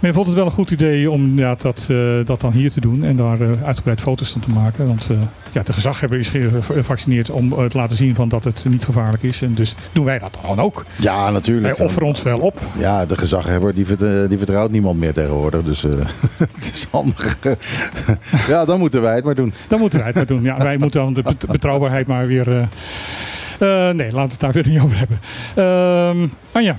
men 0.00 0.14
vond 0.14 0.26
het 0.26 0.36
wel 0.36 0.44
een 0.44 0.50
goed 0.50 0.70
idee 0.70 1.10
om 1.10 1.38
ja, 1.38 1.54
dat, 1.58 1.86
eh, 1.90 1.96
dat 2.24 2.40
dan 2.40 2.52
hier 2.52 2.72
te 2.72 2.80
doen. 2.80 3.04
En 3.04 3.16
daar 3.16 3.40
eh, 3.40 3.48
uitgebreid 3.64 4.00
foto's 4.00 4.30
van 4.30 4.40
te 4.40 4.50
maken. 4.50 4.86
Want 4.86 5.06
eh, 5.10 5.16
ja, 5.52 5.62
de 5.62 5.72
gezaghebber 5.72 6.18
is 6.18 6.28
ge- 6.28 6.50
gevaccineerd 6.62 7.30
om 7.30 7.68
te 7.68 7.76
laten 7.78 7.96
zien 7.96 8.14
van 8.14 8.28
dat 8.28 8.44
het 8.44 8.64
niet 8.68 8.84
gevaarlijk 8.84 9.22
is. 9.22 9.42
En 9.42 9.54
dus 9.54 9.74
doen 9.92 10.04
wij 10.04 10.18
dat 10.18 10.36
dan 10.46 10.60
ook. 10.60 10.84
Ja, 10.96 11.30
natuurlijk. 11.30 11.76
Wij 11.78 11.86
offeren 11.86 12.08
ons 12.08 12.22
wel 12.22 12.38
op. 12.38 12.58
Ja, 12.78 13.06
de 13.06 13.16
gezaghebber 13.18 13.74
die, 13.74 13.86
vert- 13.86 14.28
die 14.28 14.38
vertrouwt 14.38 14.70
niemand 14.70 14.98
meer 14.98 15.12
tegenwoordig. 15.12 15.62
Dus 15.62 15.84
eh, 15.84 15.90
het 16.54 16.70
is 16.74 16.88
handig. 16.90 17.38
ja, 18.48 18.64
dan 18.64 18.78
moeten 18.78 19.02
wij 19.02 19.14
het 19.14 19.24
maar 19.24 19.34
doen. 19.34 19.52
Dan 19.68 19.78
moeten 19.80 19.98
wij 19.98 20.06
het 20.06 20.16
maar 20.16 20.26
doen. 20.26 20.42
Ja, 20.42 20.56
wij 20.58 20.76
moeten 20.76 21.00
dan 21.00 21.14
de 21.14 21.22
bet- 21.22 21.46
betrouwbaarheid 21.46 22.06
maar 22.06 22.26
weer... 22.26 22.68
eh, 23.62 23.90
nee, 23.90 24.12
laten 24.12 24.14
we 24.14 24.20
het 24.20 24.40
daar 24.40 24.52
weer 24.52 24.68
niet 24.68 24.80
over 24.80 24.96
hebben. 24.98 25.20
Ehm, 25.54 26.26
Anja, 26.52 26.76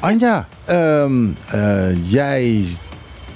Anja, 0.00 0.48
ehm, 0.64 1.26
eh, 1.50 2.10
jij 2.10 2.64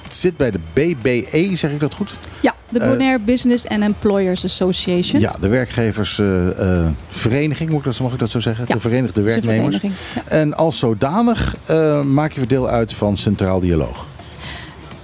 zit 0.07 0.37
bij 0.37 0.51
de 0.51 0.59
BBE, 0.73 1.49
zeg 1.55 1.71
ik 1.71 1.79
dat 1.79 1.93
goed? 1.93 2.13
Ja, 2.41 2.55
de 2.69 2.79
Eh, 2.79 2.87
Bonaire 2.89 3.19
Business 3.23 3.67
and 3.67 3.81
Employers 3.83 4.45
Association. 4.45 5.21
Ja, 5.21 5.35
de 5.39 5.47
werkgeversvereniging, 5.47 7.69
moet 7.69 7.79
ik 7.79 7.85
dat, 7.85 7.99
mag 7.99 8.13
ik 8.13 8.19
dat 8.19 8.29
zo 8.29 8.39
zeggen? 8.39 8.65
Ja, 8.67 8.73
de 8.73 8.79
Verenigde 8.79 9.21
Werknemers. 9.21 9.75
vereniging. 9.75 9.93
Ja. 10.15 10.21
En 10.31 10.53
als 10.53 10.79
zodanig 10.79 11.55
eh, 11.65 12.01
maak 12.01 12.31
je 12.31 12.39
weer 12.39 12.47
deel 12.49 12.69
uit 12.69 12.93
van 12.93 13.17
Centraal 13.17 13.59
Dialoog. 13.59 14.05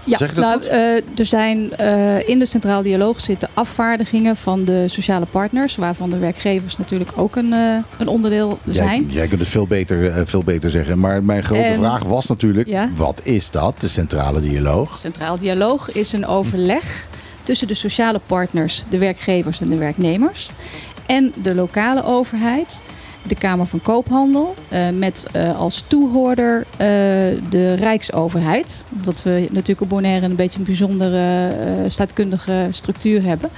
Ja, 0.06 0.18
Zeg 0.18 0.30
je 0.30 0.36
dat 0.36 0.44
nou, 0.44 0.64
eh, 0.66 1.20
er 1.20 1.26
zijn 1.26 1.76
eh, 1.76 2.30
in 2.30 2.40
de 2.40 2.46
Centraal 2.46 2.82
Dialoog 2.84 3.20
zitten 3.20 3.50
afvaardigingen 3.54 4.36
van 4.36 4.64
de 4.64 4.88
sociale 4.88 5.26
partners, 5.26 5.76
waarvan 5.76 6.10
de 6.10 6.18
werkgevers 6.18 6.78
natuurlijk 6.78 7.12
ook 7.16 7.36
een, 7.36 7.54
eh, 7.54 7.78
een 7.98 8.08
onderdeel 8.08 8.58
zijn. 8.70 9.04
Jij, 9.06 9.14
jij 9.14 9.28
kunt 9.28 9.40
het 9.40 9.50
veel 9.50 9.68
beter, 9.68 10.28
veel 10.28 10.44
beter 10.44 10.72
zeggen. 10.72 11.00
Maar 11.00 11.24
mijn 11.24 11.44
grote 11.44 11.62
En- 11.62 11.78
vraag 11.78 12.04
was 12.04 12.26
natuurlijk, 12.28 12.68
Ja? 12.68 12.90
wat 12.96 13.22
is 13.24 13.52
dat, 13.52 13.82
de 13.82 13.88
Centrale 13.88 14.42
Dialoog? 14.42 14.96
Centraal 14.96 15.38
Dialoog 15.38 15.92
is 15.92 16.14
een 16.14 16.26
overleg 16.26 17.08
tussen 17.44 17.68
de 17.68 17.74
sociale 17.74 18.20
partners, 18.26 18.84
de 18.90 18.98
werkgevers 18.98 19.62
en 19.62 19.70
de 19.70 19.78
werknemers. 19.78 20.50
En 21.06 21.34
de 21.42 21.56
lokale 21.56 22.04
overheid, 22.04 22.84
de 23.28 23.36
Kamer 23.36 23.66
van 23.66 23.82
Koophandel, 23.82 24.54
eh, 24.68 24.90
met 24.90 25.26
eh, 25.32 25.60
als 25.60 25.82
toehoorder 25.82 26.66
eh, 26.72 26.88
de 27.50 27.74
Rijksoverheid. 27.74 28.86
Omdat 28.98 29.24
we 29.24 29.48
natuurlijk 29.52 29.82
op 29.82 29.90
Bonaire 29.90 30.26
een 30.26 30.36
beetje 30.36 30.60
een 30.60 30.66
bijzondere 30.66 31.52
staatkundige 31.88 32.68
structuur 32.70 33.24
hebben. 33.24 33.50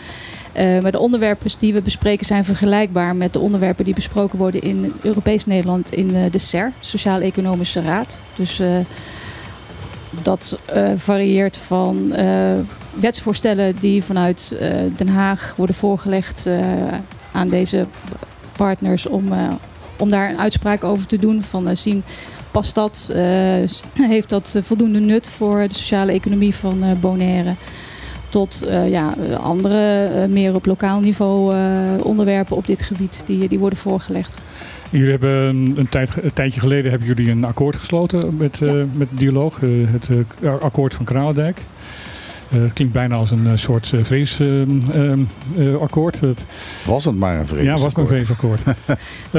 Maar 0.82 0.92
de 0.92 1.00
onderwerpen 1.00 1.52
die 1.60 1.74
we 1.74 1.82
bespreken 1.82 2.26
zijn 2.26 2.44
vergelijkbaar 2.44 3.16
met 3.16 3.34
de 3.34 3.40
onderwerpen 3.40 3.86
die 3.86 3.94
besproken 3.94 4.38
worden 4.38 4.62
in 4.62 4.94
Europees 5.02 5.46
Nederland 5.46 5.94
in 5.94 6.08
de 6.32 6.38
SER, 6.38 6.72
Sociaal-Economische 6.80 7.82
Raad. 7.82 8.22
Dus 8.36 8.62
dat 10.22 10.60
varieert 10.96 11.58
van 11.58 12.16
wetsvoorstellen 12.94 13.76
die 13.80 14.04
vanuit 14.04 14.56
Den 14.98 15.10
Haag 15.10 15.54
worden 15.58 15.76
voorgelegd 15.76 16.50
aan 17.32 17.50
deze 17.50 17.86
partners 18.58 19.08
om, 19.08 19.32
eh, 19.32 19.48
om 19.98 20.10
daar 20.10 20.30
een 20.30 20.40
uitspraak 20.40 20.84
over 20.84 21.08
te 21.08 21.18
doen. 21.18 21.44
Van 21.44 21.68
eh, 21.68 21.76
zien, 21.76 22.04
past 22.52 22.76
dat, 22.76 23.12
eh, 23.14 23.24
heeft 24.14 24.30
dat 24.30 24.60
voldoende 24.64 25.00
nut 25.00 25.28
voor 25.28 25.68
de 25.68 25.74
sociale 25.74 26.12
economie 26.12 26.56
van 26.56 26.84
Bonaire? 27.00 27.56
Tot 28.30 28.68
ja, 28.88 29.14
andere, 29.42 30.28
meer 30.28 30.56
op 30.56 30.66
lokaal 30.66 31.00
niveau 31.00 31.56
onderwerpen 32.04 32.56
op 32.56 32.66
dit 32.66 32.82
gebied 32.82 33.24
die, 33.26 33.48
die 33.48 33.60
worden 33.60 33.80
voorgelegd. 33.80 34.40
jullie 34.90 35.10
hebben 35.10 35.30
een, 35.30 35.74
een, 35.78 35.90
tijd, 35.90 36.24
een 36.24 36.34
tijdje 36.34 36.60
geleden 36.60 36.90
hebben 36.92 37.08
jullie 37.08 37.32
een 37.32 37.44
akkoord 37.44 37.76
gesloten 37.76 38.38
met, 38.38 38.62
eh, 38.62 38.72
met 38.72 39.10
de 39.10 39.16
dialoog. 39.16 39.60
het 39.62 40.10
akkoord 40.62 40.94
van 40.94 41.06
Kralendijk. 41.06 41.60
Eh, 42.52 42.62
het 42.62 42.74
klinkt 42.74 42.94
bijna 42.94 43.16
als 43.16 43.32
een 43.32 43.48
eh, 43.48 43.52
soort 43.56 43.92
uh, 43.96 44.04
vreesakkoord. 45.56 46.20
Was 46.86 47.06
het 47.06 47.16
maar 47.16 47.40
een 47.40 47.48
vrees? 47.48 47.64
ja, 47.64 47.78
was 47.78 47.94
maar 47.94 48.04
een 48.04 48.10
vreesakkoord. 48.16 48.60
Ja, 48.68 48.74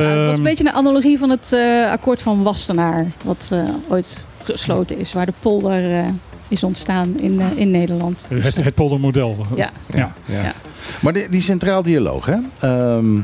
het 0.00 0.16
was 0.16 0.24
Ehm, 0.26 0.32
een 0.34 0.42
beetje 0.42 0.64
een 0.66 0.72
analogie 0.72 1.18
van 1.18 1.30
het 1.30 1.52
eh, 1.52 1.90
akkoord 1.90 2.22
van 2.22 2.42
Wassenaar, 2.42 3.06
wat 3.24 3.48
eh, 3.52 3.60
ooit 3.88 4.26
gesloten 4.42 4.98
is, 4.98 5.12
waar 5.12 5.26
de 5.26 5.32
polder 5.40 5.98
eh, 5.98 6.04
is 6.48 6.64
ontstaan 6.64 7.18
in, 7.18 7.40
eh, 7.40 7.46
in 7.56 7.70
Nederland. 7.70 8.26
het, 8.34 8.56
het 8.64 8.74
poldermodel. 8.74 9.36
Ja. 9.56 9.70
Ja. 9.94 9.96
ja. 10.26 10.42
Ja. 10.42 10.52
Maar 11.00 11.12
die, 11.12 11.28
die 11.28 11.40
Centraal 11.40 11.82
Dialoog, 11.82 12.26
hè? 12.26 12.36
ehm, 12.60 13.16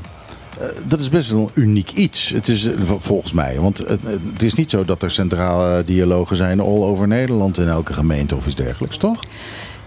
eh, 0.59 0.67
dat 0.87 1.01
is 1.01 1.09
best 1.09 1.31
wel 1.31 1.41
een 1.55 1.63
uniek 1.63 1.91
iets. 1.91 2.29
Het 2.29 2.49
is 2.49 2.65
eh, 2.67 2.73
volgens 2.99 3.33
mij. 3.33 3.61
Want 3.61 3.79
het, 3.79 4.01
het 4.33 4.43
is 4.43 4.55
niet 4.55 4.71
zo 4.71 4.85
dat 4.85 5.03
er 5.03 5.11
centrale 5.11 5.85
dialogen 5.85 6.37
zijn 6.37 6.61
all 6.61 6.83
over 6.83 7.09
Nederland 7.09 7.59
in 7.59 7.69
elke 7.69 7.93
gemeente 7.93 8.37
of 8.37 8.47
iets 8.47 8.55
dergelijks, 8.55 8.97
toch? 8.97 9.19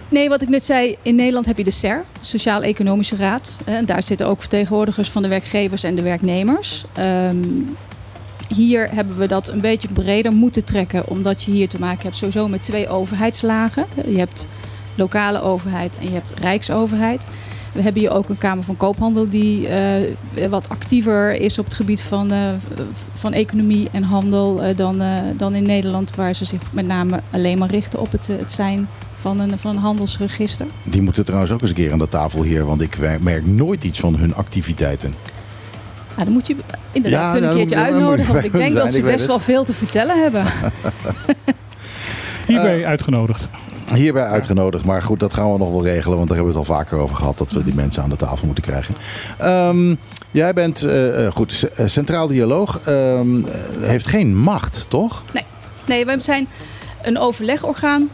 Nee, 0.10 0.30
wat 0.30 0.42
ik 0.42 0.50
net 0.50 0.66
zei, 0.66 0.98
in 1.02 1.16
Nederland 1.16 1.46
heb 1.46 1.58
je 1.58 1.64
de 1.64 1.72
SER, 1.72 2.04
de 2.20 2.26
Sociaal-Economische 2.26 3.16
Raad. 3.16 3.58
En 3.66 3.86
daar 3.86 4.04
zitten 4.04 4.28
ook 4.28 4.40
vertegenwoordigers 4.40 5.10
van 5.10 5.22
de 5.22 5.28
werkgevers 5.28 5.84
en 5.84 5.96
de 5.96 6.02
werknemers. 6.02 6.86
Ehm, 6.94 7.38
hier 8.48 8.90
hebben 8.94 9.18
we 9.18 9.28
dat 9.28 9.48
een 9.48 9.62
beetje 9.62 9.88
breder 9.88 10.32
moeten 10.32 10.64
trekken, 10.64 11.10
omdat 11.10 11.44
je 11.44 11.52
hier 11.52 11.70
te 11.70 11.80
maken 11.80 12.04
hebt 12.04 12.18
sowieso 12.18 12.48
met 12.48 12.64
twee 12.64 12.90
overheidslagen. 12.90 13.86
Je 14.10 14.18
hebt 14.18 14.48
lokale 14.96 15.42
overheid 15.42 15.98
en 15.98 16.06
je 16.06 16.14
hebt 16.14 16.34
rijksoverheid. 16.40 17.26
We 17.74 17.82
hebben 17.82 18.02
hier 18.02 18.12
ook 18.12 18.30
een 18.30 18.38
Kamer 18.38 18.64
van 18.64 18.78
Koophandel 18.78 19.30
die 19.30 19.68
eh, 19.68 20.50
wat 20.50 20.70
actiever 20.70 21.34
is 21.34 21.60
op 21.60 21.66
het 21.66 21.74
gebied 21.74 22.02
van, 22.02 22.32
eh, 22.32 22.52
van 23.14 23.34
economie 23.34 23.88
en 23.92 24.04
handel 24.04 24.64
eh, 24.64 24.78
dan, 24.78 25.02
eh, 25.02 25.22
dan 25.38 25.56
in 25.56 25.64
Nederland, 25.64 26.16
waar 26.16 26.34
ze 26.34 26.46
zich 26.46 26.62
met 26.72 26.88
name 26.88 27.20
alleen 27.32 27.58
maar 27.58 27.70
richten 27.70 28.00
op 28.00 28.12
het, 28.12 28.30
eh, 28.30 28.38
het 28.38 28.52
zijn 28.52 28.88
van 29.28 29.40
een, 29.40 29.60
van 29.60 29.76
een 29.76 29.82
handelsregister. 29.82 30.66
Die 30.84 31.02
moeten 31.02 31.26
trouwens 31.26 31.52
ook 31.52 31.62
eens 31.62 31.70
een 31.70 31.76
keer 31.76 31.92
aan 31.92 31.98
de 31.98 32.10
tafel 32.10 32.44
hier. 32.44 32.66
Want 32.66 32.82
ik 32.82 33.22
merk 33.22 33.46
nooit 33.46 33.84
iets 33.84 34.00
van 34.00 34.16
hun 34.16 34.36
activiteiten. 34.36 35.12
Ja, 36.18 36.24
dan 36.24 36.34
moet 36.34 36.48
je 36.48 36.56
inderdaad 36.92 37.22
Ja, 37.22 37.34
hun 37.34 37.42
een 37.42 37.48
dan 37.48 37.58
keertje 37.58 37.76
uitnodigen. 37.76 38.34
Want 38.34 38.46
ik 38.46 38.52
denk 38.52 38.76
dat 38.76 38.94
ze 38.94 39.02
best 39.02 39.26
wel 39.26 39.40
veel 39.40 39.64
te 39.64 39.74
vertellen 39.74 40.22
hebben. 40.22 40.46
Hierbij 42.48 42.86
uitgenodigd. 42.86 43.48
Hierbij 43.94 44.24
uitgenodigd. 44.24 44.86
Maar 44.86 45.02
goed, 45.02 45.20
dat 45.20 45.34
gaan 45.34 45.52
we 45.52 45.58
nog 45.58 45.72
wel 45.72 45.84
regelen. 45.84 46.18
Want 46.18 46.30
daar 46.30 46.38
hebben 46.38 46.56
we 46.56 46.60
het 46.60 46.70
al 46.70 46.76
vaker 46.76 46.98
over 46.98 47.16
gehad. 47.16 47.38
Dat 47.38 47.52
we 47.52 47.64
die 47.64 47.76
mensen 47.76 48.04
aan 48.04 48.10
de 48.10 48.16
tafel 48.16 48.46
moeten 48.46 48.64
krijgen. 48.64 48.96
Ehm, 49.38 49.96
jij 50.32 50.54
bent, 50.54 50.84
eh, 50.84 51.26
eh, 51.26 51.34
goed, 51.34 51.70
eh, 51.76 51.88
Centraal 51.88 52.28
Dialoog 52.28 52.80
ehm, 52.80 53.46
eh, 53.46 53.54
heeft 53.80 54.08
geen 54.08 54.36
macht, 54.36 54.86
toch? 54.90 55.24
Nee, 55.86 56.06
wij 56.06 56.22
zijn 56.22 56.48
een 57.02 57.18
overlegorgaan. 57.18 58.10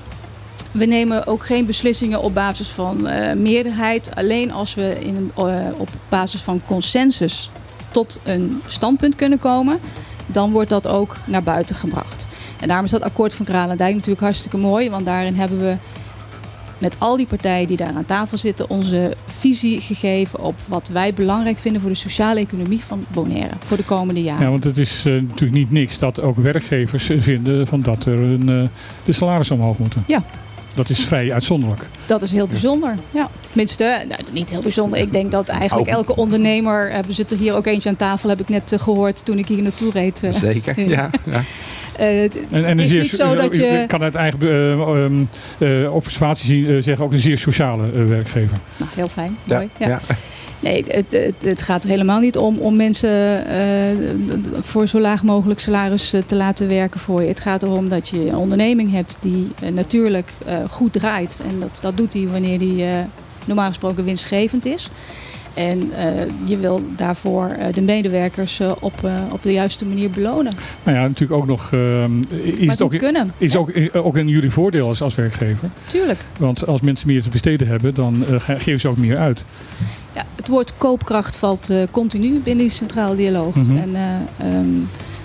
We 0.74 0.86
nemen 0.86 1.28
ook 1.28 1.46
geen 1.46 1.66
beslissingen 1.66 2.22
op 2.22 2.34
basis 2.34 2.68
van 2.68 3.08
eh, 3.08 3.36
meerderheid. 3.36 4.16
Alleen 4.16 4.52
als 4.52 4.74
we 4.74 4.98
in, 5.00 5.32
eh, 5.36 5.44
op 5.78 5.90
basis 6.10 6.42
van 6.42 6.62
consensus 6.66 7.50
tot 7.92 8.20
een 8.24 8.62
standpunt 8.68 9.16
kunnen 9.16 9.40
komen, 9.40 9.80
dan 10.26 10.52
wordt 10.52 10.70
dat 10.70 10.88
ook 10.88 11.18
naar 11.26 11.44
buiten 11.44 11.76
gebracht. 11.76 12.28
En 12.60 12.68
daarom 12.68 12.86
is 12.86 12.92
dat 12.92 13.02
akkoord 13.02 13.34
van 13.34 13.46
Kralendijk 13.46 13.94
natuurlijk 13.94 14.22
hartstikke 14.22 14.58
mooi, 14.58 14.90
want 14.90 15.06
daarin 15.06 15.36
hebben 15.36 15.60
we 15.60 15.76
met 16.78 16.96
al 17.00 17.18
die 17.18 17.26
partijen 17.26 17.68
die 17.68 17.78
daar 17.78 17.94
aan 17.96 18.06
tafel 18.06 18.38
zitten 18.38 18.70
onze 18.70 19.16
visie 19.28 19.82
gegeven 19.82 20.40
op 20.40 20.56
wat 20.68 20.88
wij 20.88 21.14
belangrijk 21.14 21.58
vinden 21.58 21.82
voor 21.82 21.90
de 21.90 21.96
sociale 21.96 22.40
economie 22.40 22.84
van 22.84 23.06
Bonaire 23.12 23.54
voor 23.60 23.78
de 23.78 23.84
komende 23.84 24.24
jaren. 24.24 24.44
Ja, 24.44 24.50
want 24.50 24.64
het 24.64 24.78
is 24.78 25.06
eh, 25.06 25.14
natuurlijk 25.14 25.52
niet 25.52 25.72
niks 25.72 26.00
dat 26.00 26.22
ook 26.22 26.38
werkgevers 26.38 27.10
vinden 27.20 27.68
van 27.68 27.82
dat 27.82 28.06
er 28.06 28.22
een, 28.22 28.70
de 29.06 29.12
salarissen 29.12 29.56
omhoog 29.56 29.78
moeten. 29.78 30.04
Ja. 30.08 30.24
Dat 30.76 30.90
is 30.90 31.00
vrij 31.00 31.34
uitzonderlijk. 31.34 31.82
Dat 32.06 32.22
is 32.22 32.32
heel 32.32 32.48
bijzonder. 32.48 32.96
Ja. 33.12 33.30
Tenminste, 33.48 34.04
nou, 34.08 34.22
niet 34.32 34.50
heel 34.50 34.62
bijzonder. 34.62 35.00
Ik 35.00 35.12
denk 35.12 35.32
dat 35.32 35.48
eigenlijk 35.48 35.90
elke 35.90 36.16
ondernemer, 36.16 36.90
eh, 36.90 37.00
we 37.08 37.14
zitten 37.14 37.38
hier 37.38 37.54
ook 37.56 37.66
eentje 37.66 37.90
aan 37.90 37.96
tafel, 37.96 38.30
heb 38.30 38.40
ik 38.40 38.50
net 38.50 38.72
eh, 38.72 38.80
gehoord 38.80 39.26
toen 39.26 39.38
ik 39.38 39.48
hier 39.48 39.62
naartoe 39.62 39.92
reed. 39.92 40.24
eh. 40.24 40.32
Zeker, 40.32 40.90
ja. 40.90 41.10
ja. 41.32 41.42
Eh, 41.98 42.24
En, 42.24 42.32
en 42.50 42.64
Het 42.64 42.66
een 42.78 42.80
is 42.80 42.90
zeer, 42.90 43.02
niet 43.02 43.12
zo 43.12 43.36
dat 43.36 43.56
je- 43.56 43.66
Ik 43.82 43.88
kan 43.88 44.02
uit 44.04 44.16
eigen 44.16 44.42
eh, 44.42 44.72
ehm, 44.72 45.24
eh, 45.58 45.94
observatie 45.96 46.46
zien, 46.46 46.76
eh, 46.76 46.84
zeggen 46.84 47.06
ook 47.06 47.12
een 47.14 47.20
zeer 47.20 47.38
sociale 47.38 47.84
eh, 47.96 48.04
werkgever. 48.04 48.58
nou, 48.78 48.92
heel 48.96 49.08
fijn, 49.08 49.38
Ja, 49.44 49.56
mooi. 49.56 49.70
Ja. 49.78 49.88
ja. 49.88 50.00
Nee, 50.64 50.86
het, 50.88 51.06
het, 51.10 51.36
het 51.44 51.62
gaat 51.62 51.84
er 51.84 51.90
helemaal 51.90 52.20
niet 52.20 52.38
om 52.38 52.58
om 52.58 52.76
mensen 52.76 53.46
eh, 53.48 54.12
voor 54.62 54.88
zo 54.88 55.00
laag 55.00 55.24
mogelijk 55.24 55.60
salaris 55.60 56.14
eh, 56.14 56.22
te 56.26 56.36
laten 56.36 56.68
werken 56.68 57.00
voor 57.00 57.22
je. 57.22 57.28
Het 57.28 57.40
gaat 57.40 57.64
erom 57.64 57.90
dat 57.90 58.10
je 58.10 58.28
een 58.28 58.36
onderneming 58.36 58.92
hebt 58.92 59.18
die 59.22 59.48
eh, 59.62 59.72
natuurlijk 59.72 60.32
goed 60.70 60.94
draait. 60.94 61.42
En 61.48 61.60
dat, 61.60 61.78
dat 61.82 61.98
doet 61.98 62.14
hij 62.14 62.28
wanneer 62.28 62.60
die 62.60 62.86
normaal 63.46 63.68
gesproken 63.68 64.04
winstgevend 64.04 64.66
is. 64.66 64.90
En 65.54 65.92
eh, 65.98 66.08
je 66.46 66.58
wil 66.58 66.82
daarvoor 66.96 67.46
eh, 67.48 67.74
de 67.74 67.82
medewerkers 67.82 68.60
eh, 68.60 68.72
op, 68.80 69.10
op 69.32 69.42
de 69.42 69.52
juiste 69.52 69.86
manier 69.86 70.10
belonen. 70.10 70.54
Nou 70.84 70.98
ja, 70.98 71.04
natuurlijk 71.08 71.42
ook 71.42 71.48
nog. 71.48 71.72
ehm, 71.74 72.12
is 72.44 72.68
het 72.70 72.82
ook, 72.82 72.98
kunnen. 72.98 73.34
is 73.38 73.54
Ja, 73.54 73.60
ook, 73.60 73.72
ook 73.94 74.18
in 74.18 74.28
jullie 74.28 74.52
voordeel 74.52 74.88
als, 74.88 75.02
als 75.02 75.16
werkgever? 75.16 75.70
Tuurlijk. 75.88 76.20
Want 76.40 76.68
als 76.68 76.82
mensen 76.82 77.08
meer 77.08 77.22
te 77.24 77.30
besteden 77.30 77.68
hebben, 77.68 77.94
dan 77.94 78.24
ge- 78.30 78.60
geven 78.60 78.80
ze 78.80 78.88
ook 78.88 78.98
meer 78.98 79.18
uit. 79.18 79.44
Ja, 80.16 80.24
het 80.36 80.48
woord 80.48 80.74
koopkracht 80.78 81.36
valt 81.36 81.70
continu 81.92 82.40
binnen 82.44 82.64
die 82.66 82.74
centrale 82.74 83.16
dialoog. 83.16 83.56
Mhm. 83.56 83.78
En 83.78 83.96
eh, 83.96 84.04
ehm, 84.48 84.66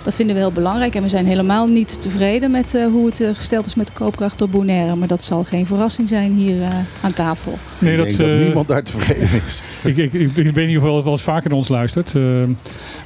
dat 0.03 0.13
vinden 0.15 0.35
we 0.35 0.41
heel 0.41 0.51
belangrijk. 0.51 0.95
En 0.95 1.03
we 1.03 1.09
zijn 1.09 1.25
helemaal 1.25 1.67
niet 1.67 2.01
tevreden 2.01 2.51
met 2.51 2.77
hoe 2.91 3.05
het 3.05 3.23
gesteld 3.33 3.65
is 3.65 3.75
met 3.75 3.87
de 3.87 3.93
koopkracht 3.93 4.41
op 4.41 4.51
Bonaire. 4.51 4.95
Maar 4.95 5.07
dat 5.07 5.23
zal 5.23 5.43
geen 5.43 5.65
verrassing 5.65 6.09
zijn 6.09 6.33
hier 6.33 6.55
aan 7.01 7.13
tafel. 7.13 7.57
Nee, 7.81 7.91
ik 7.91 7.97
dat, 7.97 8.05
denk 8.07 8.17
dat 8.17 8.27
eh, 8.39 8.45
niemand 8.45 8.67
daar 8.67 8.83
tevreden 8.83 9.27
is. 9.45 9.61
Ik, 9.83 9.97
ik, 9.97 10.13
ik, 10.13 10.37
ik 10.37 10.51
weet 10.53 10.67
niet 10.67 10.77
of 10.77 10.83
wel, 10.83 11.03
wel 11.03 11.11
eens 11.13 11.21
vaker 11.21 11.49
naar 11.49 11.57
ons 11.57 11.67
luistert. 11.67 12.15
eh, 12.15 12.23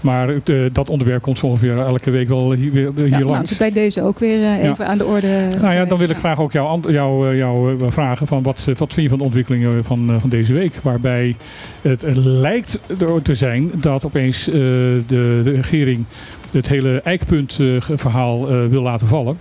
maar 0.01 0.29
eh, 0.29 0.55
dat 0.71 0.89
onderwerp 0.89 1.21
komt 1.21 1.37
zo 1.37 1.45
ongeveer 1.45 1.77
elke 1.77 2.11
week 2.11 2.27
wel 2.27 2.51
hier, 2.53 2.71
weer- 2.71 2.91
hier 2.95 3.05
Ja, 3.07 3.09
nou, 3.09 3.23
langs. 3.23 3.39
het 3.39 3.51
is 3.51 3.57
bij 3.57 3.71
deze 3.71 4.01
ook 4.01 4.19
weer 4.19 4.39
Ja. 4.39 4.59
even 4.59 4.87
aan 4.87 4.97
de 4.97 5.05
orde. 5.05 5.47
Nou 5.61 5.73
ja, 5.73 5.85
dan 5.85 5.97
wil 5.97 6.09
ik 6.09 6.17
graag 6.17 6.39
ook 6.39 6.51
jou, 6.51 6.91
jou, 6.91 7.35
jou 7.35 7.77
vragen 7.91 8.27
van 8.27 8.43
wat, 8.43 8.63
wat 8.77 8.93
vind 8.93 9.01
je 9.01 9.09
van 9.09 9.17
de 9.17 9.23
ontwikkelingen 9.23 9.83
van, 9.85 10.15
van 10.19 10.29
deze 10.29 10.53
week? 10.53 10.73
Waarbij 10.81 11.35
het 11.81 12.03
lijkt 12.15 12.79
er 12.99 13.21
te 13.21 13.35
zijn 13.35 13.71
dat 13.75 14.05
opeens 14.05 14.47
eh, 14.47 14.53
de, 14.53 15.01
de 15.43 15.51
regering 15.55 16.03
het 16.51 16.67
hele 16.67 17.01
eikpuntverhaal 17.03 18.49
eh 18.49 18.65
wil 18.69 18.81
laten 18.81 19.07
vallen. 19.07 19.37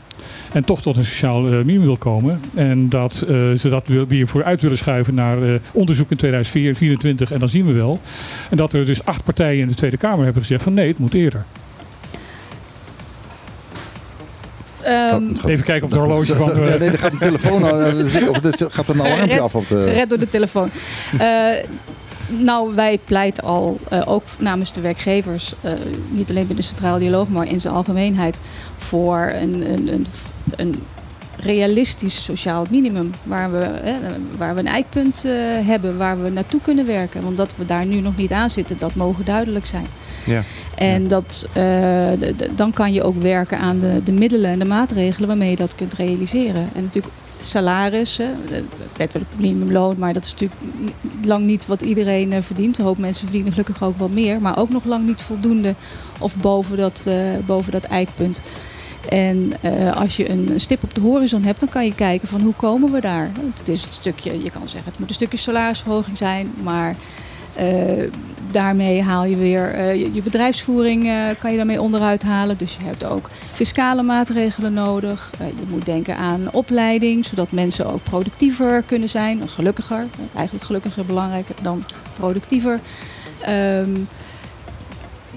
En 0.52 0.64
toch 0.64 0.82
tot 0.82 0.96
een 0.96 1.04
sociaal 1.04 1.46
eh, 1.46 1.52
minimum 1.52 1.82
wil 1.82 1.96
komen. 1.96 2.40
En 2.54 2.88
dat 2.88 3.24
eh, 3.28 3.52
ze 3.52 3.68
dat 3.68 3.86
weer 4.08 4.28
vooruit 4.28 4.62
willen 4.62 4.78
schuiven 4.78 5.14
naar 5.14 5.42
eh, 5.42 5.54
onderzoek 5.72 6.10
in 6.10 6.16
2024 6.16 7.32
en 7.32 7.38
dan 7.38 7.48
zien 7.48 7.66
we 7.66 7.72
wel. 7.72 8.00
En 8.50 8.56
dat 8.56 8.72
er 8.72 8.86
dus 8.86 9.04
acht 9.04 9.24
partijen 9.24 9.62
in 9.62 9.68
de 9.68 9.74
Tweede 9.74 9.96
Kamer 9.96 10.24
hebben 10.24 10.42
gezegd 10.42 10.62
van 10.62 10.74
nee, 10.74 10.88
het 10.88 10.98
moet 10.98 11.14
eerder. 11.14 11.44
Ehm, 14.82 15.26
Even 15.46 15.64
kijken 15.64 15.84
op 15.84 15.90
de 15.90 15.98
horloge 15.98 16.36
van... 16.36 16.52
eh, 16.52 16.70
Ja, 16.70 16.78
nee, 16.78 16.88
er 16.88 16.98
gaat 16.98 17.12
een 17.12 17.18
telefoon 17.18 17.64
aan. 17.64 18.00
Of 18.28 18.44
er 18.44 18.70
gaat 18.70 18.88
een 18.88 19.00
alarmpje 19.00 19.24
Gered. 19.24 19.40
af 19.40 19.54
op 19.54 19.68
de... 19.68 19.82
Gered 19.82 20.08
door 20.08 20.18
de 20.18 20.28
telefoon. 20.28 20.68
Eh, 21.18 21.26
nou, 22.28 22.74
wij 22.74 22.98
pleiten 23.04 23.44
al, 23.44 23.78
eh, 23.88 24.02
ook 24.04 24.22
namens 24.38 24.72
de 24.72 24.80
werkgevers, 24.80 25.54
eh, 25.60 25.72
niet 26.10 26.30
alleen 26.30 26.46
bij 26.46 26.56
de 26.56 26.62
Centrale 26.62 26.98
Dialoog, 26.98 27.28
maar 27.28 27.46
in 27.46 27.60
zijn 27.60 27.74
algemeenheid, 27.74 28.38
voor 28.78 29.32
een, 29.40 29.72
een, 29.72 29.92
een, 29.92 30.06
een 30.56 30.74
realistisch 31.42 32.24
sociaal 32.24 32.66
minimum. 32.70 33.10
Waar 33.22 33.52
we, 33.52 33.58
eh, 33.58 33.94
waar 34.38 34.54
we 34.54 34.60
een 34.60 34.66
eikpunt 34.66 35.24
eh, 35.24 35.32
hebben, 35.66 35.96
waar 35.96 36.22
we 36.22 36.30
naartoe 36.30 36.60
kunnen 36.60 36.86
werken. 36.86 37.22
Want 37.22 37.36
dat 37.36 37.56
we 37.56 37.66
daar 37.66 37.86
nu 37.86 38.00
nog 38.00 38.16
niet 38.16 38.32
aan 38.32 38.50
zitten, 38.50 38.78
dat 38.78 38.94
mogen 38.94 39.24
duidelijk 39.24 39.66
zijn. 39.66 39.86
Ja. 40.24 40.42
En 40.76 41.08
dat, 41.08 41.46
eh, 41.52 42.10
dan 42.56 42.72
kan 42.72 42.92
je 42.92 43.02
ook 43.02 43.22
werken 43.22 43.58
aan 43.58 43.78
de, 43.78 44.02
de 44.04 44.12
middelen 44.12 44.50
en 44.50 44.58
de 44.58 44.64
maatregelen 44.64 45.28
waarmee 45.28 45.50
je 45.50 45.56
dat 45.56 45.74
kunt 45.74 45.94
realiseren. 45.94 46.68
En 46.74 46.82
natuurlijk 46.82 47.14
salarissen, 47.38 48.34
eh, 48.50 48.58
wettelijk 48.96 49.30
minimumloon, 49.36 49.94
maar 49.98 50.12
dat 50.12 50.24
is 50.24 50.30
natuurlijk 50.30 50.60
lang 51.24 51.46
niet 51.46 51.66
wat 51.66 51.82
iedereen 51.82 52.42
verdient. 52.42 52.78
Een 52.78 52.84
hoop 52.84 52.98
mensen 52.98 53.24
verdienen 53.24 53.52
gelukkig 53.52 53.82
ook 53.82 53.98
wel 53.98 54.08
meer, 54.08 54.40
maar 54.40 54.58
ook 54.58 54.70
nog 54.70 54.84
lang 54.84 55.06
niet 55.06 55.22
voldoende 55.22 55.74
of 56.18 56.36
boven 56.36 56.76
dat, 56.76 57.06
boven 57.46 57.72
dat 57.72 57.84
eikpunt. 57.84 58.40
En 59.08 59.52
eh, 59.60 59.96
als 59.96 60.16
je 60.16 60.30
een 60.30 60.60
stip 60.60 60.82
op 60.82 60.94
de 60.94 61.00
horizon 61.00 61.42
hebt, 61.42 61.60
dan 61.60 61.68
kan 61.68 61.84
je 61.84 61.94
kijken 61.94 62.28
van 62.28 62.40
hoe 62.40 62.54
komen 62.54 62.92
we 62.92 63.00
daar. 63.00 63.30
Het 63.56 63.68
is 63.68 63.82
een 63.82 63.92
stukje, 63.92 64.42
je 64.42 64.50
kan 64.50 64.68
zeggen 64.68 64.90
het 64.90 64.98
moet 64.98 65.08
een 65.08 65.14
stukje 65.14 65.38
salarisverhoging 65.38 66.18
zijn, 66.18 66.54
maar 66.62 66.96
eh, 67.54 68.10
daarmee 68.50 69.02
haal 69.02 69.24
je 69.24 69.36
weer 69.36 69.74
eh, 69.74 70.14
je, 70.14 70.22
bedrijfsvoering 70.22 71.10
kan 71.38 71.50
je 71.50 71.56
daarmee 71.56 71.80
onderuit 71.80 72.22
halen. 72.22 72.56
Dus 72.56 72.76
je 72.76 72.84
hebt 72.84 73.04
ook 73.04 73.30
fiscale 73.52 74.02
maatregelen 74.02 74.72
nodig. 74.72 75.30
Je 75.38 75.66
moet 75.68 75.86
denken 75.86 76.16
aan 76.16 76.48
opleiding, 76.52 77.24
zodat 77.24 77.52
mensen 77.52 77.86
ook 77.86 78.02
productiever 78.02 78.82
kunnen 78.82 79.08
zijn, 79.08 79.48
gelukkiger. 79.48 80.06
Eigenlijk 80.34 80.64
gelukkiger 80.64 81.04
belangrijker 81.06 81.54
dan 81.62 81.84
productiever. 82.18 82.80
Ehm, 83.40 83.90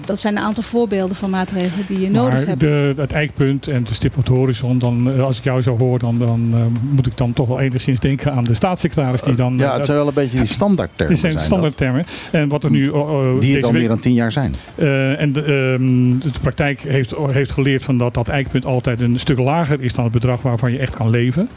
dat 0.06 0.18
zijn 0.20 0.36
een 0.36 0.42
aantal 0.42 0.62
voorbeelden 0.62 1.16
van 1.16 1.30
maatregelen 1.30 1.86
die 1.86 2.00
je 2.00 2.10
nodig 2.10 2.46
hebt. 2.46 2.60
de, 2.60 2.92
het 2.96 3.12
eikpunt 3.12 3.68
en 3.68 3.84
de 3.84 3.94
stip 3.94 4.16
op 4.16 4.26
de 4.26 4.32
horizon, 4.32 4.78
dan, 4.78 5.12
eh, 5.12 5.24
als 5.24 5.38
ik 5.38 5.44
jou 5.44 5.62
zo 5.62 5.76
hoor, 5.78 5.98
dan, 5.98 6.18
dan 6.18 6.48
eh, 6.52 6.60
moet 6.90 7.06
ik 7.06 7.16
dan 7.16 7.32
toch 7.32 7.48
wel 7.48 7.60
enigszins 7.60 8.00
denken 8.00 8.32
aan 8.32 8.44
de 8.44 8.54
staatssecretaris 8.54 9.22
die 9.22 9.34
dan... 9.34 9.56
Ja, 9.58 9.70
eh, 9.70 9.76
het 9.76 9.86
zijn 9.86 9.98
wel 9.98 10.06
een 10.06 10.14
beetje 10.14 10.38
die 10.38 10.46
standaardtermen. 10.46 11.08
dit 11.14 11.18
zijn 11.22 11.32
zijn 11.32 11.44
standaardtermen. 11.44 12.04
En 12.32 12.48
wat 12.48 12.64
er 12.64 12.70
nu... 12.70 12.92
eh, 12.92 12.98
eh, 13.00 13.22
dat. 13.22 13.40
Die 13.40 13.54
het 13.54 13.64
al 13.64 13.70
week- 13.70 13.78
meer 13.80 13.88
dan 13.88 13.98
tien 13.98 14.14
jaar 14.14 14.32
zijn. 14.32 14.54
Eh, 14.74 15.20
en 15.20 15.32
de, 15.32 15.40
ehm, 15.42 16.18
de 16.32 16.38
praktijk 16.40 16.80
heeft, 16.80 17.14
heeft 17.30 17.52
geleerd 17.52 17.84
van 17.84 17.98
dat 17.98 18.14
dat 18.14 18.28
eikpunt 18.28 18.64
altijd 18.66 19.00
een 19.00 19.18
stuk 19.20 19.38
lager 19.38 19.80
is 19.80 19.92
dan 19.92 20.04
het 20.04 20.12
bedrag 20.12 20.42
waarvan 20.42 20.72
je 20.72 20.78
echt 20.78 20.94
kan 20.94 21.10
leven. 21.10 21.48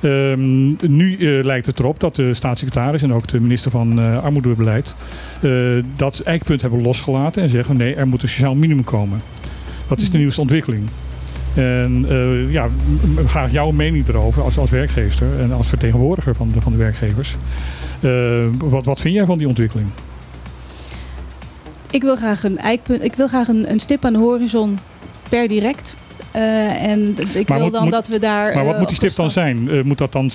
Ehm, 0.00 0.92
nu 0.92 1.16
eh, 1.16 1.44
lijkt 1.44 1.66
het 1.66 1.78
erop 1.78 2.00
dat 2.00 2.16
de 2.16 2.34
staatssecretaris 2.34 3.02
en 3.02 3.12
ook 3.12 3.28
de 3.28 3.40
minister 3.40 3.70
van 3.70 4.00
eh, 4.00 4.22
Armoedebeleid 4.22 4.94
eh, 5.42 5.52
dat 5.96 6.20
eikpunt 6.20 6.60
hebben 6.60 6.82
losgelaten 6.82 7.42
en 7.42 7.48
zeggen 7.48 7.76
nee, 7.76 7.94
er 7.94 8.08
moet 8.08 8.22
een 8.22 8.28
sociaal 8.28 8.54
minimum 8.54 8.84
komen. 8.84 9.20
Dat 9.88 10.00
is 10.00 10.10
de 10.10 10.18
nieuwste 10.18 10.40
ontwikkeling. 10.40 10.88
En 11.54 12.06
ja, 12.50 12.68
graag 13.26 13.52
jouw 13.52 13.70
mening 13.70 14.08
erover 14.08 14.42
als, 14.42 14.58
als 14.58 14.70
werkgever 14.70 15.40
en 15.40 15.52
als 15.52 15.68
vertegenwoordiger 15.68 16.34
van 16.34 16.50
de, 16.52 16.60
van 16.60 16.72
de 16.72 16.78
werkgevers. 16.78 17.36
Wat, 18.58 18.84
wat 18.84 19.00
vind 19.00 19.14
jij 19.14 19.24
van 19.24 19.38
die 19.38 19.48
ontwikkeling? 19.48 19.88
Ik 21.90 22.02
wil 22.02 22.16
graag 22.16 22.44
een 22.44 22.58
eikpunt. 22.58 23.02
Ik 23.02 23.14
wil 23.14 23.28
graag 23.28 23.48
een, 23.48 23.70
een 23.70 23.80
stip 23.80 24.04
aan 24.04 24.12
de 24.12 24.18
horizon 24.18 24.78
per 25.28 25.48
direct. 25.48 25.96
Eh, 26.32 26.84
en 26.84 27.14
ik 27.34 27.48
Maar 27.48 27.56
wil 27.58 27.66
moet- 27.66 27.74
dan 27.74 27.82
moet- 27.82 27.92
dat 27.92 28.08
we 28.08 28.18
daar. 28.18 28.54
Maar 28.54 28.64
wat 28.64 28.72
eh, 28.72 28.78
moet 28.80 28.88
die 28.88 28.96
stip 28.96 29.14
dan 29.14 29.30
zijn? 29.30 29.70
Eh, 29.70 29.82
moet 29.82 29.98
dat 29.98 30.12
dan 30.12 30.30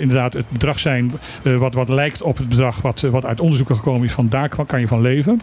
inderdaad 0.00 0.32
het 0.32 0.48
bedrag 0.48 0.78
zijn 0.78 1.12
wat, 1.42 1.74
wat 1.74 1.88
lijkt 1.88 2.22
op 2.22 2.36
het 2.38 2.48
bedrag 2.48 2.80
wat, 2.80 3.00
wat 3.00 3.24
uit 3.24 3.40
onderzoeken 3.40 3.76
gekomen 3.76 4.04
is 4.04 4.12
van 4.12 4.28
daar 4.28 4.48
kan 4.66 4.80
je 4.80 4.88
van 4.88 5.00
leven? 5.00 5.40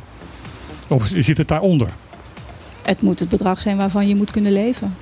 Of 0.87 1.11
zit 1.15 1.37
het 1.37 1.47
daaronder? 1.47 1.87
Het 2.83 3.01
moet 3.01 3.19
het 3.19 3.29
bedrag 3.29 3.61
zijn 3.61 3.77
waarvan 3.77 4.07
je 4.07 4.15
moet 4.15 4.31
kunnen 4.31 4.51
leven. 4.51 4.95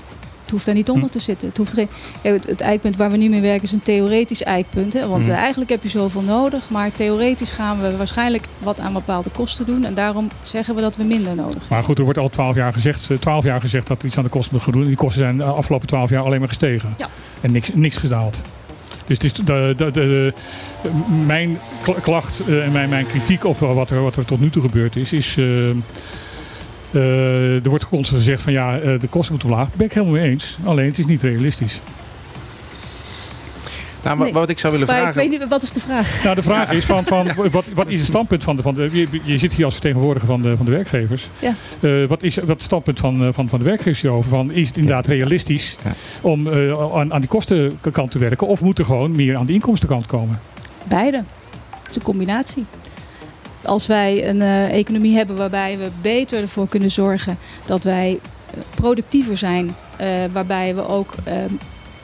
Het 0.48 0.56
hoeft 0.56 0.66
daar 0.66 0.76
niet 0.76 0.90
onder 0.90 1.06
Hm. 1.08 1.12
te 1.12 1.20
zitten. 1.20 1.48
Het, 1.48 1.58
hoeft 1.58 1.74
geen, 1.74 1.88
ja, 2.22 2.32
het, 2.32 2.62
eikpunt 2.62 2.96
waar 2.96 3.12
we 3.12 3.18
nu 3.18 3.30
mee 3.30 3.42
werken 3.42 3.64
is 3.64 3.72
een 3.72 3.80
theoretisch 3.82 4.44
eikpunt. 4.44 4.94
Hè? 4.94 5.08
Want 5.08 5.26
Hm. 5.26 5.32
eh, 5.32 5.38
eigenlijk 5.38 5.70
heb 5.70 5.84
je 5.84 5.90
zoveel 5.90 6.22
nodig. 6.22 6.70
Maar 6.70 6.92
theoretisch 6.92 7.52
gaan 7.52 7.82
we 7.82 7.98
waarschijnlijk 7.98 8.46
wat 8.60 8.80
aan 8.80 8.94
bepaalde 8.94 9.30
kosten 9.30 9.66
doen. 9.66 9.86
En 9.86 9.94
daarom 9.94 10.28
zeggen 10.42 10.76
we 10.76 10.82
dat 10.82 10.96
we 10.96 11.04
minder 11.04 11.36
nodig 11.36 11.50
hebben. 11.54 11.68
Maar 11.70 11.84
goed, 11.84 11.98
er 11.98 12.04
wordt 12.04 12.20
al 12.20 12.30
twaalf 12.30 12.56
jaar 12.56 12.74
gezegd, 12.74 13.10
eh, 13.12 13.18
12 13.18 13.44
jaar 13.44 13.62
gezegd 13.62 13.88
dat 13.88 14.04
iets 14.04 14.18
aan 14.18 14.24
de 14.24 14.30
kosten 14.30 14.54
moet 14.54 14.64
gaan 14.64 14.72
doen. 14.74 14.82
En 14.82 14.88
die 14.88 14.98
kosten 14.98 15.22
zijn 15.22 15.38
de 15.38 15.44
afgelopen 15.44 15.88
twaalf 15.88 16.10
jaar 16.10 16.24
alleen 16.24 16.40
maar 16.40 16.48
gestegen. 16.48 16.94
Ja. 16.98 17.08
En 17.42 17.52
niks, 17.52 17.70
niks 17.74 17.98
gedaald. 17.98 18.42
Dus 19.06 19.18
het 19.18 19.24
is 19.26 19.34
de, 19.34 19.44
de, 19.44 19.74
de, 19.76 19.92
de- 19.92 20.34
mijn 21.26 21.60
kla- 21.82 21.94
klacht 22.02 22.40
eh, 22.48 22.66
en 22.66 22.72
mijn, 22.72 22.90
mijn 22.90 23.08
kritiek 23.08 23.44
op 23.46 23.60
wat 23.60 23.90
er, 23.90 24.02
wat 24.04 24.16
er 24.16 24.26
tot 24.26 24.40
nu 24.40 24.50
toe 24.50 24.62
gebeurd 24.62 24.96
is, 24.96 25.14
is. 25.14 25.36
eh, 25.38 25.46
eh, 26.98 27.64
er 27.64 27.70
wordt 27.70 27.88
constant 27.88 28.22
gezegd 28.22 28.42
van 28.42 28.54
ja, 28.54 28.80
eh, 28.80 29.00
de 29.00 29.08
kosten 29.08 29.32
moeten 29.32 29.50
omlaag. 29.50 29.68
Daar 29.68 29.78
ben 29.78 29.88
ik 29.88 29.94
helemaal 29.94 30.16
mee 30.16 30.30
eens. 30.30 30.58
Alleen 30.64 30.86
het 30.86 31.00
is 31.00 31.06
niet 31.06 31.22
realistisch. 31.22 31.82
Nou, 34.04 34.20
Nee. 34.20 34.34
wat 34.34 34.50
ik 34.50 34.60
zou 34.60 34.74
willen 34.74 34.88
Maar 34.88 34.98
ik 34.98 35.02
vragen... 35.04 35.22
weet 35.30 35.40
niet, 35.40 35.50
wat 35.50 35.64
is 35.64 35.72
de 35.72 35.80
vraag? 35.82 36.24
Nou, 36.24 36.36
de 36.36 36.42
vraag 36.42 36.72
is 36.72 36.86
van, 36.86 37.04
van 37.04 37.28
wat, 37.52 37.66
wat 37.74 37.88
is 37.88 38.00
het 38.00 38.08
standpunt 38.08 38.44
van 38.44 38.56
de, 38.56 38.62
van 38.62 38.76
de 38.76 38.90
je, 38.92 39.08
je 39.24 39.38
zit 39.38 39.54
hier 39.54 39.66
als 39.66 39.74
vertegenwoordiger 39.74 40.28
van 40.28 40.42
de, 40.42 40.58
van 40.58 40.66
de 40.66 40.72
werkgevers. 40.72 41.30
Ja. 41.40 41.54
Eh, 41.80 42.06
wat 42.08 42.24
is 42.24 42.36
wat 42.36 42.48
het 42.48 42.64
standpunt 42.64 43.00
van, 43.00 43.26
eh, 43.26 43.30
van, 43.34 43.50
van 43.50 43.60
de 43.60 43.66
werkgevers 43.66 44.02
hierover? 44.02 44.30
Van, 44.30 44.52
is 44.52 44.68
het 44.68 44.78
inderdaad 44.78 45.08
realistisch 45.08 45.78
Ja. 45.84 45.92
om 46.22 46.48
eh, 46.48 46.94
aan, 46.96 47.14
aan 47.14 47.20
die 47.22 47.30
kostenkant 47.30 48.12
te 48.12 48.20
werken? 48.20 48.48
Of 48.48 48.62
moet 48.62 48.80
er 48.80 48.86
gewoon 48.86 49.12
meer 49.12 49.36
aan 49.36 49.46
de 49.46 49.54
inkomstenkant 49.54 50.06
komen? 50.06 50.40
Beide. 50.88 51.24
Het 51.70 51.90
is 51.90 51.96
een 51.96 52.02
combinatie. 52.02 52.66
Als 53.68 53.88
wij 53.88 54.30
een 54.30 54.42
eh, 54.42 54.78
economie 54.78 55.16
hebben 55.16 55.36
waarbij 55.36 55.78
we 55.78 55.90
beter 56.02 56.42
ervoor 56.42 56.68
kunnen 56.68 56.92
zorgen 56.92 57.38
dat 57.66 57.84
wij 57.84 58.20
eh, 58.52 58.60
productiever 58.76 59.38
zijn, 59.38 59.76
eh, 59.98 60.10
waarbij 60.32 60.76
we 60.76 60.88
ook 60.88 61.14
eh, 61.24 61.36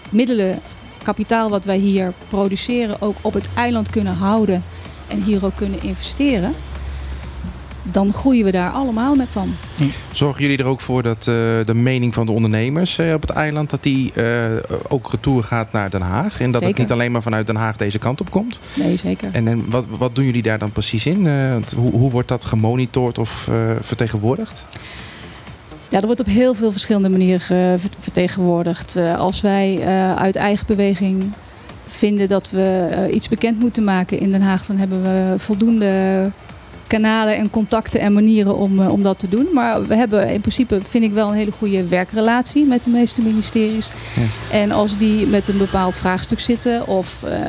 middelen, 0.10 0.60
kapitaal 1.04 1.50
wat 1.50 1.66
wij 1.66 1.78
hier 1.78 2.14
produceren, 2.28 3.02
ook 3.02 3.16
op 3.22 3.34
het 3.34 3.48
eiland 3.56 3.90
kunnen 3.90 4.14
houden 4.14 4.64
en 5.08 5.22
hier 5.22 5.46
ook 5.46 5.56
kunnen 5.56 5.84
investeren, 5.84 6.54
dan 7.84 8.14
groeien 8.14 8.46
we 8.46 8.52
daar 8.52 8.70
allemaal 8.72 9.16
met 9.16 9.28
van. 9.32 9.56
Zorgen 10.12 10.42
jullie 10.42 10.58
er 10.58 10.66
ook 10.66 10.82
voor 10.82 11.04
dat 11.04 11.18
eh, 11.18 11.26
de 11.66 11.74
mening 11.74 12.14
van 12.14 12.26
de 12.26 12.32
ondernemers 12.32 12.98
eh, 12.98 13.14
op 13.14 13.22
het 13.22 13.30
eiland... 13.30 13.70
dat 13.70 13.84
die 13.84 14.14
eh, 14.14 14.26
ook 14.88 15.12
retour 15.12 15.44
gaat 15.44 15.72
naar 15.72 15.90
Den 15.90 16.02
Haag? 16.02 16.40
En 16.42 16.52
dat 16.52 16.64
het 16.64 16.78
niet 16.78 16.92
alleen 16.92 17.12
maar 17.12 17.22
vanuit 17.22 17.48
Den 17.48 17.56
Haag 17.56 17.76
deze 17.76 17.98
kant 18.00 18.22
op 18.22 18.32
komt? 18.32 18.60
Nee, 18.74 18.98
zeker. 18.98 19.30
En, 19.32 19.48
en 19.48 19.70
wat, 19.70 19.88
wat 19.98 20.16
doen 20.16 20.26
jullie 20.26 20.42
daar 20.42 20.60
dan 20.60 20.72
precies 20.72 21.06
in? 21.06 21.28
Eh, 21.28 21.56
hoe, 21.76 21.92
hoe 21.92 22.12
wordt 22.12 22.28
dat 22.28 22.46
gemonitord 22.46 23.18
of 23.18 23.48
eh, 23.48 23.56
vertegenwoordigd? 23.82 24.66
Ja, 25.90 26.00
dat 26.00 26.04
wordt 26.06 26.20
op 26.20 26.26
heel 26.26 26.54
veel 26.54 26.72
verschillende 26.72 27.10
manieren 27.10 27.40
ge- 27.40 27.76
ver- 27.78 27.90
vertegenwoordigd. 28.00 28.96
Eh, 28.96 29.18
als 29.20 29.42
wij 29.42 29.80
eh, 29.80 30.16
uit 30.16 30.36
eigen 30.36 30.66
beweging 30.68 31.32
vinden 31.88 32.28
dat 32.28 32.50
we 32.50 32.88
iets 33.14 33.30
bekend 33.30 33.60
moeten 33.60 33.84
maken 33.84 34.20
in 34.20 34.32
Den 34.32 34.42
Haag, 34.42 34.66
dan 34.66 34.78
hebben 34.78 35.04
we 35.04 35.34
voldoende 35.38 36.32
kanalen 36.94 37.38
en 37.38 37.50
contacten 37.50 38.00
en 38.00 38.14
manieren 38.14 38.56
om, 38.56 38.80
eh, 38.80 38.92
om 38.92 39.04
dat 39.04 39.20
te 39.20 39.28
doen. 39.28 39.48
Maar 39.54 39.84
we 39.84 39.96
hebben 39.96 40.30
in 40.30 40.42
principe, 40.42 40.80
vind 40.84 41.04
ik 41.04 41.14
wel, 41.14 41.30
een 41.30 41.36
hele 41.36 41.52
goede 41.52 41.88
werkrelatie 41.88 42.66
met 42.66 42.84
de 42.84 42.90
meeste 42.90 43.22
ministeries. 43.22 43.90
Ja. 44.16 44.58
En 44.58 44.72
als 44.72 44.98
die 44.98 45.28
met 45.28 45.48
een 45.48 45.58
bepaald 45.58 45.98
vraagstuk 45.98 46.40
zitten 46.40 46.88
of 46.88 47.24
eh, 47.24 47.40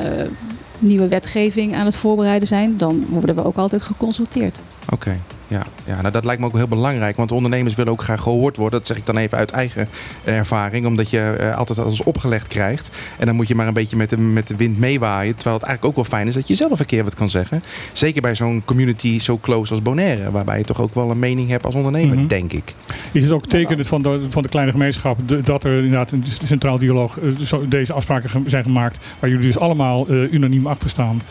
nieuwe 0.78 1.08
wetgeving 1.08 1.74
aan 1.74 1.86
het 1.86 1.96
voorbereiden 1.96 2.48
zijn, 2.48 2.76
dan 2.76 3.06
worden 3.08 3.34
we 3.34 3.44
ook 3.44 3.56
altijd 3.56 3.82
geconsulteerd. 3.82 4.60
Oké, 4.92 5.20
ja. 5.48 5.62
ja 5.84 6.00
nou, 6.00 6.12
dat 6.12 6.24
lijkt 6.24 6.40
me 6.40 6.46
ook 6.46 6.56
heel 6.56 6.68
belangrijk. 6.68 7.16
Want 7.16 7.32
ondernemers 7.32 7.74
willen 7.74 7.92
ook 7.92 8.02
graag 8.02 8.20
gehoord 8.20 8.56
worden. 8.56 8.78
Dat 8.78 8.88
zeg 8.88 8.96
ik 8.96 9.06
dan 9.06 9.16
even 9.16 9.38
uit 9.38 9.50
eigen 9.50 9.88
ervaring. 10.24 10.86
Omdat 10.86 11.10
je 11.10 11.20
eh, 11.20 11.56
altijd 11.56 11.78
alles 11.78 12.02
opgelegd 12.02 12.48
krijgt. 12.48 12.90
En 13.18 13.26
dan 13.26 13.34
moet 13.34 13.48
je 13.48 13.54
maar 13.54 13.66
een 13.66 13.72
beetje 13.74 13.96
met 13.96 14.10
de, 14.10 14.16
met 14.18 14.46
de 14.48 14.56
wind 14.56 14.78
meewaaien. 14.78 15.34
Terwijl 15.34 15.56
het 15.56 15.64
eigenlijk 15.64 15.98
ook 15.98 16.08
wel 16.08 16.18
fijn 16.18 16.28
is 16.28 16.34
dat 16.34 16.48
je 16.48 16.54
zelf 16.54 16.80
een 16.80 16.86
keer 16.86 17.04
wat 17.04 17.14
kan 17.14 17.28
zeggen. 17.28 17.62
Zeker 17.92 18.22
bij 18.22 18.34
zo'n 18.34 18.62
community 18.64 19.18
zo 19.20 19.38
close 19.38 19.70
als 19.72 19.82
Bonaire. 19.82 20.30
Waarbij 20.30 20.58
je 20.58 20.64
toch 20.64 20.80
ook 20.80 20.94
wel 20.94 21.10
een 21.10 21.18
mening 21.18 21.48
hebt 21.48 21.64
als 21.64 21.74
ondernemer, 21.74 22.16
Mhm. 22.16 22.26
denk 22.26 22.52
ik. 22.52 22.74
Is 23.12 23.22
het 23.22 23.32
ook 23.32 23.46
tekenend 23.46 23.86
van 23.86 24.02
de, 24.02 24.26
van 24.28 24.42
de 24.42 24.48
kleine 24.48 24.72
gemeenschap 24.72 25.18
dat 25.44 25.64
er 25.64 25.74
inderdaad 25.76 26.10
een 26.10 26.24
centraal 26.46 26.78
dialoog, 26.78 27.18
eh, 27.18 27.28
deze 27.68 27.92
afspraken 27.92 28.44
zijn 28.46 28.62
gemaakt, 28.64 29.04
waar 29.20 29.30
jullie 29.30 29.46
dus 29.46 29.58
allemaal 29.58 30.06
eh, 30.08 30.32
unaniem 30.32 30.66
achter 30.66 30.90
staan, 30.90 31.22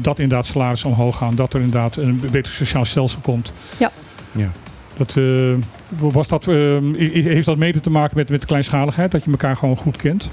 dat 0.00 0.18
inderdaad 0.18 0.46
salarissen 0.46 0.88
omhoog 0.88 1.16
gaan, 1.16 1.34
dat 1.34 1.54
er 1.54 1.60
inderdaad 1.60 1.96
een 1.96 2.20
beter 2.30 2.52
sociaal 2.52 2.84
stelsel 2.84 3.20
komt. 3.20 3.52
Ja. 3.78 3.90
Ja. 4.36 4.50
Dat, 4.96 5.16
eh, 5.16 5.54
was 5.98 6.28
dat, 6.28 6.48
eh, 6.48 6.78
heeft 7.12 7.46
dat 7.46 7.56
mede 7.56 7.80
te 7.80 7.90
maken 7.90 8.16
met, 8.16 8.28
met 8.28 8.40
de 8.40 8.46
kleinschaligheid, 8.46 9.10
dat 9.10 9.24
je 9.24 9.30
elkaar 9.30 9.56
gewoon 9.56 9.76
goed 9.76 9.96
kent? 9.96 10.28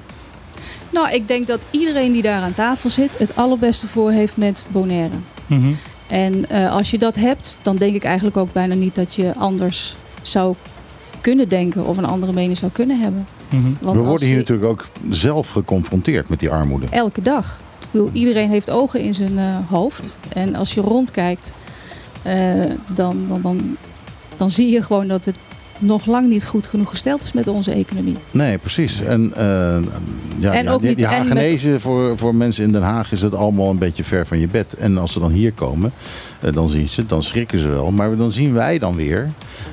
Nou, 0.90 1.12
ik 1.14 1.28
denk 1.28 1.48
dat 1.48 1.66
iedereen 1.72 2.12
die 2.12 2.22
daar 2.22 2.42
aan 2.42 2.54
tafel 2.54 2.90
zit 2.90 3.18
het 3.18 3.36
allerbeste 3.36 3.88
voor 3.88 4.12
heeft 4.12 4.38
met 4.38 4.66
Bonaire. 4.72 5.16
Mhm. 5.48 5.72
En 6.08 6.50
eh, 6.50 6.72
als 6.76 6.92
je 6.92 6.98
dat 6.98 7.16
hebt, 7.16 7.60
dan 7.62 7.76
denk 7.76 7.96
ik 7.96 8.04
eigenlijk 8.04 8.38
ook 8.38 8.54
bijna 8.54 8.74
niet 8.74 8.96
dat 8.96 9.16
je 9.16 9.34
anders 9.38 9.96
zou 10.22 10.56
kunnen 11.22 11.50
denken 11.50 11.86
of 11.86 11.98
een 11.98 12.06
andere 12.06 12.34
mening 12.34 12.58
zou 12.58 12.72
kunnen 12.72 13.00
hebben. 13.02 13.28
Mhm. 13.50 13.62
Want 13.82 13.98
We 13.98 14.04
worden 14.04 14.26
hier 14.28 14.36
je- 14.36 14.42
natuurlijk 14.42 14.70
ook 14.70 14.88
zelf 15.10 15.50
geconfronteerd 15.50 16.30
met 16.30 16.40
die 16.40 16.50
armoede. 16.50 16.86
elke 16.90 17.22
dag. 17.22 17.60
Ik 17.82 17.88
bedoel, 17.92 18.10
iedereen 18.14 18.50
heeft 18.50 18.70
ogen 18.70 19.00
in 19.00 19.14
zijn 19.14 19.38
eh, 19.38 19.56
hoofd. 19.70 20.18
En 20.34 20.56
als 20.56 20.74
je 20.74 20.82
rondkijkt, 20.82 21.54
dan, 22.94 23.26
dan, 23.28 23.42
dan, 23.42 23.78
dan 24.38 24.50
zie 24.50 24.70
je 24.72 24.82
gewoon 24.84 25.08
dat 25.08 25.26
het 25.26 25.36
nog 25.80 26.06
lang 26.06 26.28
niet 26.28 26.46
goed 26.46 26.68
genoeg 26.68 26.90
gesteld 26.90 27.24
is 27.24 27.34
met 27.34 27.48
onze 27.48 27.72
economie. 27.72 28.16
Nee, 28.32 28.58
precies. 28.58 29.02
En, 29.02 29.32
eh, 29.36 29.44
ja, 30.40 30.54
En 30.54 30.64
ja, 30.64 30.72
ook 30.72 30.82
die, 30.82 30.96
die 30.96 31.06
en 31.06 31.12
met- 31.12 31.20
Hagenezen 31.28 31.82
voor, 31.82 32.18
voor 32.18 32.36
mensen 32.36 32.64
in 32.64 32.72
Den 32.72 32.82
Haag 32.82 33.12
is 33.12 33.22
het 33.22 33.36
allemaal 33.36 33.70
een 33.70 33.78
beetje 33.78 34.04
ver 34.04 34.26
van 34.28 34.40
je 34.40 34.48
bed. 34.48 34.74
En 34.74 34.98
als 34.98 35.14
ze 35.14 35.20
dan 35.20 35.32
hier 35.32 35.52
komen, 35.52 35.92
eh, 36.40 36.54
dan 36.54 36.70
zien 36.70 36.88
ze, 36.90 37.06
dan 37.06 37.24
schrikken 37.24 37.60
ze 37.60 37.68
wel. 37.68 37.92
Maar 37.92 38.18
dan 38.18 38.32
zien 38.32 38.54
wij 38.54 38.80
dan 38.80 38.96
weer 38.96 39.30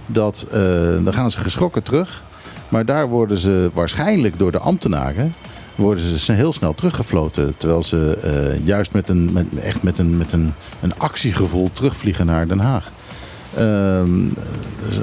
dat, 0.06 0.46
eh, 0.52 0.61
dan 1.04 1.12
gaan 1.14 1.30
ze 1.30 1.38
geschrokken 1.38 1.82
terug. 1.82 2.22
Maar 2.68 2.84
daar 2.87 3.08
worden 3.08 3.38
ze 3.38 3.70
waarschijnlijk 3.72 4.38
door 4.38 4.52
de 4.52 4.58
ambtenaren 4.58 5.34
worden 5.79 6.19
ze 6.19 6.33
heel 6.33 6.53
snel 6.53 6.75
teruggefloten. 6.75 7.55
Terwijl 7.57 7.83
ze 7.83 8.19
eh, 8.23 8.67
juist 8.67 8.93
met 8.93 9.09
een, 9.09 9.33
met, 9.33 9.47
echt 9.62 9.83
met, 9.83 9.99
een, 9.99 10.17
met 10.17 10.33
een, 10.33 10.53
een 10.81 10.99
actiegevoel 10.99 11.71
terugvliegen 11.73 12.27
naar 12.27 12.49
Den 12.49 12.59
Haag. 12.59 12.91
Ehm, 13.57 14.27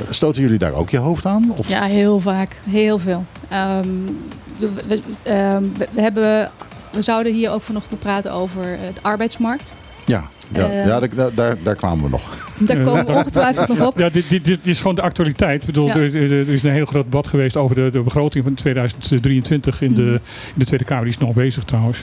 stoten 0.10 0.42
jullie 0.42 0.58
daar 0.58 0.74
ook 0.74 0.90
je 0.90 0.98
hoofd 0.98 1.26
aan? 1.26 1.54
Of? 1.58 1.68
Ja, 1.70 1.84
heel 1.84 2.20
vaak. 2.20 2.60
Heel 2.70 2.98
veel. 3.00 3.26
Ehm, 3.50 3.88
we, 4.60 4.70
we- 4.88 5.02
ehm, 5.24 5.64
we- 5.78 5.88
we 5.92 6.02
hebben, 6.02 6.52
we 6.92 7.02
zouden 7.02 7.34
hier 7.34 7.52
ook 7.52 7.62
vanochtend 7.62 8.00
praten 8.00 8.32
over 8.32 8.64
eh, 8.64 8.80
de 8.94 9.02
arbeidsmarkt. 9.02 9.74
Ja, 10.06 10.28
ja, 10.54 10.70
Eh, 10.70 10.86
ja 10.86 11.00
daar, 11.00 11.34
daar, 11.36 11.56
daar 11.64 11.76
kwamen 11.76 12.04
we 12.04 12.10
nog. 12.10 12.50
Daar 12.60 12.78
komen 12.84 13.06
we 13.06 13.12
ongetwijfeld 13.20 13.68
nog 13.68 13.88
op. 13.88 13.98
Ja, 14.00 14.10
dit, 14.10 14.30
dit, 14.30 14.46
dit 14.46 14.60
is 14.64 14.78
gewoon 14.78 14.96
de 14.96 15.02
actualiteit. 15.02 15.60
Ik 15.60 15.66
bedoel, 15.66 15.88
Ja. 15.88 15.96
er, 15.96 16.16
er 16.32 16.50
is 16.50 16.64
een 16.64 16.72
heel 16.72 16.86
groot 16.86 17.04
debat 17.04 17.28
geweest 17.28 17.58
over 17.58 17.76
de, 17.76 17.90
de 17.92 18.02
begroting 18.02 18.44
van 18.44 18.54
2023 18.54 19.82
in 19.82 19.94
de, 19.94 20.02
Mhm. 20.02 20.14
in 20.14 20.20
de 20.56 20.66
Tweede 20.66 20.86
Kamer. 20.86 21.04
Die 21.04 21.14
is 21.14 21.20
nog 21.20 21.34
bezig 21.34 21.64
trouwens. 21.64 22.02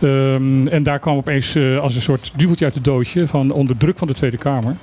Ehm, 0.00 0.66
en 0.66 0.82
daar 0.82 0.98
kwam 0.98 1.16
opeens 1.16 1.54
eh, 1.54 1.76
als 1.78 1.94
een 1.94 2.00
soort 2.02 2.32
duveltje 2.36 2.64
uit 2.64 2.74
het 2.74 2.84
doosje 2.84 3.26
van 3.28 3.50
onder 3.50 3.76
druk 3.76 3.98
van 3.98 4.08
de 4.08 4.14
Tweede 4.14 4.36
Kamer. 4.38 4.76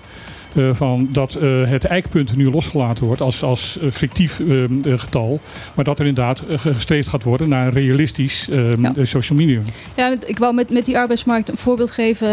Eh, 0.56 0.70
van 0.74 1.08
dat 1.12 1.36
eh, 1.36 1.70
het 1.70 1.86
eikpunt 1.86 2.36
nu 2.36 2.50
losgelaten 2.50 3.06
wordt 3.06 3.22
als, 3.22 3.44
als 3.44 3.78
eh, 3.82 3.90
fictief 3.90 4.42
getal. 4.84 5.40
Maar 5.74 5.86
dat 5.86 6.00
er 6.00 6.06
inderdaad 6.06 6.44
gestreefd 6.56 7.10
gaat 7.10 7.24
worden 7.24 7.50
naar 7.50 7.66
een 7.66 7.74
realistisch 7.74 8.50
Ja. 8.82 8.94
social 9.06 9.38
medium. 9.38 9.64
Ja, 9.96 10.14
ik 10.26 10.38
wou 10.38 10.54
met, 10.54 10.70
met 10.70 10.86
die 10.86 10.98
arbeidsmarkt 10.98 11.50
een 11.50 11.58
voorbeeld 11.58 11.92
geven 11.92 12.30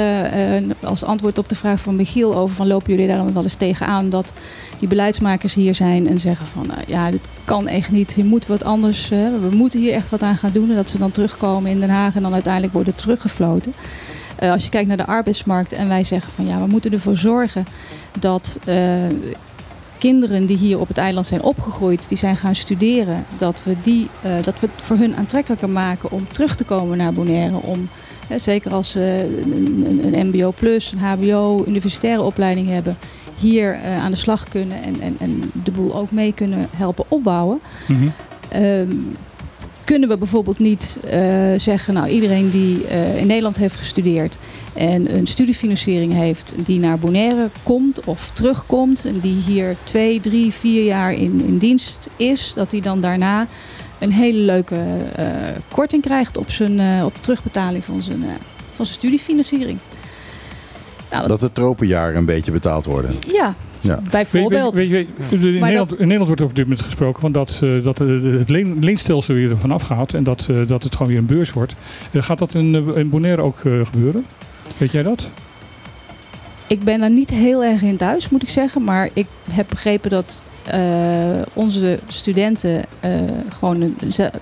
als 0.80 1.04
antwoord 1.04 1.38
op 1.38 1.48
de 1.48 1.54
vraag 1.56 1.80
van 1.80 1.96
Michiel 1.96 2.36
over 2.36 2.56
van 2.56 2.66
lopen 2.66 2.92
jullie 2.92 3.06
daar 3.06 3.16
dan 3.16 3.32
wel 3.32 3.42
eens 3.42 3.54
tegenaan 3.54 4.10
dat 4.10 4.32
die 4.78 4.88
beleidsmakers 4.88 5.54
hier 5.54 5.74
zijn 5.74 6.08
en 6.08 6.18
zeggen 6.18 6.46
van 6.46 6.66
nou 6.66 6.80
ja, 6.86 7.10
dit 7.10 7.20
kan 7.44 7.68
echt 7.68 7.90
niet, 7.90 8.12
hier 8.12 8.24
moet 8.24 8.46
wat 8.46 8.64
anders, 8.64 9.08
we 9.08 9.48
moeten 9.50 9.80
hier 9.80 9.92
echt 9.92 10.08
wat 10.10 10.22
aan 10.22 10.36
gaan 10.36 10.52
doen 10.52 10.70
en 10.70 10.76
dat 10.76 10.90
ze 10.90 10.98
dan 10.98 11.12
terugkomen 11.12 11.70
in 11.70 11.80
Den 11.80 11.90
Haag 11.90 12.14
en 12.14 12.22
dan 12.22 12.32
uiteindelijk 12.32 12.72
worden 12.72 12.94
teruggefloten. 12.94 13.72
Eh, 14.38 14.52
als 14.52 14.64
je 14.64 14.70
kijkt 14.70 14.88
naar 14.88 14.96
de 14.96 15.06
arbeidsmarkt 15.06 15.72
en 15.72 15.88
wij 15.88 16.04
zeggen 16.04 16.32
van 16.32 16.46
ja, 16.46 16.58
we 16.58 16.66
moeten 16.66 16.92
ervoor 16.92 17.16
zorgen 17.16 17.64
dat 18.18 18.58
eh, 18.64 18.76
kinderen 19.98 20.46
die 20.46 20.56
hier 20.56 20.80
op 20.80 20.88
het 20.88 20.98
eiland 20.98 21.26
zijn 21.26 21.42
opgegroeid, 21.42 22.08
die 22.08 22.18
zijn 22.18 22.36
gaan 22.36 22.54
studeren, 22.54 23.24
dat 23.38 23.64
we, 23.64 23.76
die, 23.82 24.08
eh, 24.22 24.32
dat 24.42 24.60
we 24.60 24.66
het 24.72 24.82
voor 24.82 24.96
hun 24.96 25.16
aantrekkelijker 25.16 25.68
maken 25.68 26.10
om 26.10 26.28
terug 26.32 26.56
te 26.56 26.64
komen 26.64 26.98
naar 26.98 27.12
Bonaire. 27.12 27.56
Om, 27.56 27.88
zeker 28.36 28.72
als 28.72 28.90
ze 28.90 29.38
een, 30.12 30.26
MBO 30.26 30.52
plus, 30.56 30.92
een 30.92 30.98
HBO, 30.98 31.64
universitaire 31.66 32.22
opleiding 32.22 32.68
hebben, 32.68 32.96
hier 33.38 33.78
aan 34.00 34.10
de 34.10 34.16
slag 34.16 34.48
kunnen 34.48 34.82
en, 34.82 35.00
en, 35.00 35.16
en 35.18 35.50
de 35.64 35.70
boel 35.70 35.94
ook 35.94 36.10
mee 36.10 36.32
kunnen 36.32 36.66
helpen 36.76 37.04
opbouwen. 37.08 37.60
Ehm, 38.48 38.90
kunnen 39.88 40.08
we 40.08 40.18
bijvoorbeeld 40.18 40.58
niet 40.58 40.98
eh, 41.10 41.20
zeggen, 41.56 41.94
nou 41.94 42.08
iedereen 42.08 42.50
die 42.50 42.86
eh, 42.86 43.16
in 43.16 43.26
Nederland 43.26 43.56
heeft 43.56 43.76
gestudeerd 43.76 44.38
en 44.74 45.16
een 45.16 45.26
studiefinanciering 45.26 46.12
heeft 46.12 46.54
die 46.64 46.78
naar 46.78 46.98
Bonaire 46.98 47.48
komt 47.62 48.04
of 48.04 48.30
terugkomt 48.34 49.04
en 49.04 49.20
die 49.20 49.36
hier 49.46 49.76
twee, 49.82 50.20
drie, 50.20 50.52
vier 50.52 50.84
jaar 50.84 51.12
in, 51.12 51.42
in 51.46 51.58
dienst 51.58 52.08
is, 52.16 52.52
dat 52.54 52.70
hij 52.72 52.80
dan 52.80 53.00
daarna 53.00 53.46
een 53.98 54.12
hele 54.12 54.38
leuke 54.38 54.80
eh, 55.14 55.26
korting 55.74 56.02
krijgt 56.02 56.36
op 56.36 56.50
zijn 56.50 57.04
op 57.04 57.14
terugbetaling 57.20 57.84
van 57.84 58.02
zijn, 58.02 58.22
van 58.74 58.86
zijn 58.86 58.98
studiefinanciering. 58.98 59.78
Nou, 61.10 61.20
dat- 61.20 61.28
Dat 61.28 61.40
de 61.40 61.52
tropenjaren 61.52 62.16
een 62.16 62.24
beetje 62.24 62.52
betaald 62.52 62.84
worden. 62.84 63.14
ja, 63.32 63.54
Ja. 63.80 64.00
bijvoorbeeld. 64.10 64.74
Weet 64.74 64.86
je- 64.88 64.92
weet 64.92 65.06
je- 65.06 65.12
weet 65.18 65.40
je, 65.40 65.48
in, 65.52 65.60
Nederland, 65.60 65.90
in 65.90 65.96
Nederland 65.98 66.26
wordt 66.26 66.40
er 66.40 66.46
op 66.46 66.54
dit 66.56 66.64
moment 66.64 66.82
gesproken 66.84 67.20
van 67.20 67.32
dat, 67.32 67.60
eh, 67.62 67.82
dat 67.82 68.00
eh, 68.00 68.06
het 68.22 68.48
leen, 68.48 68.76
leenstelsel 68.80 69.34
weer 69.34 69.50
ervan 69.50 69.70
afgaat 69.70 70.14
en 70.14 70.24
dat, 70.24 70.46
eh, 70.50 70.56
dat 70.66 70.82
het 70.82 70.92
gewoon 70.96 71.08
weer 71.12 71.20
een 71.20 71.26
beurs 71.26 71.52
wordt. 71.52 71.74
Gaat 72.14 72.38
dat 72.38 72.54
in, 72.54 72.96
in 72.96 73.08
Bonaire 73.10 73.42
ook 73.42 73.58
eh, 73.64 73.72
gebeuren? 73.92 74.24
Weet 74.76 74.92
jij 74.92 75.02
dat? 75.02 75.30
Ik 76.66 76.80
ben 76.84 77.00
daar 77.00 77.10
niet 77.10 77.30
heel 77.30 77.64
erg 77.64 77.82
in 77.82 77.96
thuis, 77.96 78.28
moet 78.28 78.42
ik 78.42 78.48
zeggen. 78.48 78.84
Maar 78.84 79.08
ik 79.12 79.26
heb 79.50 79.66
begrepen 79.68 80.10
dat 80.10 80.42
onze 81.52 81.98
studenten 82.08 82.82
eh, 83.00 83.10
gewoon 83.48 83.80
een- 83.80 83.96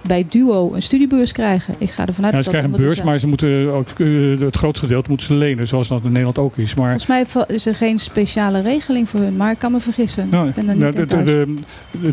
bij 0.06 0.26
Duo 0.28 0.74
een 0.74 0.82
studiebeurs 0.82 1.32
krijgen. 1.32 1.74
Ik 1.78 1.90
ga 1.90 2.06
ervan 2.06 2.24
uit 2.24 2.32
Ja, 2.32 2.38
dat 2.38 2.44
ze 2.44 2.50
krijgen 2.50 2.72
een 2.72 2.80
beurs, 2.80 3.02
maar 3.02 3.18
ze 3.18 3.26
moeten 3.26 3.72
ook, 3.72 3.88
eh, 3.96 4.38
het 4.38 4.56
grootste 4.56 4.86
gedeelte 4.86 5.08
moeten 5.08 5.26
ze 5.26 5.34
lenen, 5.34 5.66
zoals 5.68 5.88
dat 5.88 6.00
in 6.02 6.08
Nederland 6.08 6.38
ook 6.38 6.56
is. 6.56 6.74
Maar 6.74 7.00
Volgens 7.00 7.34
mij 7.34 7.46
is 7.56 7.66
er 7.66 7.74
geen 7.74 7.98
speciale 7.98 8.60
regeling 8.62 9.08
voor 9.08 9.20
hun, 9.20 9.36
maar 9.36 9.50
ik 9.52 9.58
kan 9.58 9.72
me 9.72 9.80
vergissen. 9.80 10.28
Nou, 10.30 10.48
ik 10.48 10.54
ben 10.54 10.68
er 10.68 10.76
nou, 10.76 10.98
niet 10.98 11.08
de, 11.08 11.24
de, 11.24 11.54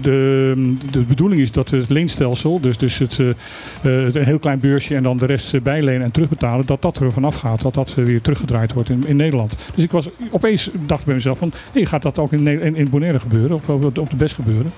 de, 0.02 0.73
de, 0.91 0.99
bedoeling 0.99 1.41
is 1.41 1.52
dat 1.52 1.69
het 1.69 1.89
leenstelsel, 1.89 2.60
dus, 2.60 2.78
dus 2.78 2.97
het, 2.97 3.19
eh, 3.19 3.30
eh, 3.30 4.13
een 4.13 4.26
heel 4.26 4.39
klein 4.39 4.60
beursje 4.60 4.95
en 4.95 5.04
dan 5.04 5.17
de 5.17 5.26
rest 5.26 5.54
eh, 5.54 5.62
bijlenen 5.62 6.02
en 6.02 6.12
terugbetalen, 6.12 6.65
dat 6.65 6.82
dat 6.82 6.97
er 6.99 7.12
vanaf 7.12 7.36
gaat, 7.36 7.62
dat 7.62 7.73
dat 7.73 7.93
eh, 7.97 8.06
weer 8.06 8.21
teruggedraaid 8.21 8.73
wordt 8.73 8.89
in, 8.89 9.04
in 9.08 9.15
Nederland. 9.15 9.56
Dus 9.76 9.84
ik 9.84 9.91
was 9.91 10.10
opeens 10.30 10.69
dacht 10.86 10.99
ik 10.99 11.06
bij 11.06 11.15
mezelf 11.15 11.38
van, 11.38 11.52
hey, 11.71 11.86
gaat 11.86 12.02
dat 12.02 12.19
ook 12.19 12.32
in, 12.32 12.47
in, 12.47 12.76
in 12.76 12.89
Bonaire 12.89 13.19
gebeuren 13.19 13.56
of 13.56 14.02
op 14.03 14.09
de- 14.09 14.15
best 14.15 14.35
gebeuren? 14.35 14.73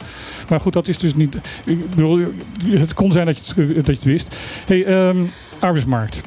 Maar 0.49 0.59
goed, 0.59 0.73
dat 0.73 0.88
is 0.88 0.97
dus 0.97 1.15
niet. 1.15 1.35
Ik 1.65 1.89
bedoel, 1.89 2.19
het 2.65 2.93
kon 2.93 3.11
zijn 3.11 3.25
dat 3.25 3.38
je 3.38 3.43
het, 3.61 3.75
dat 3.75 3.85
je 3.85 3.91
het 3.91 4.03
wist. 4.03 4.35
Hey, 4.65 4.85
ehm, 4.85 5.17
arbeidsmarkt. 5.59 6.21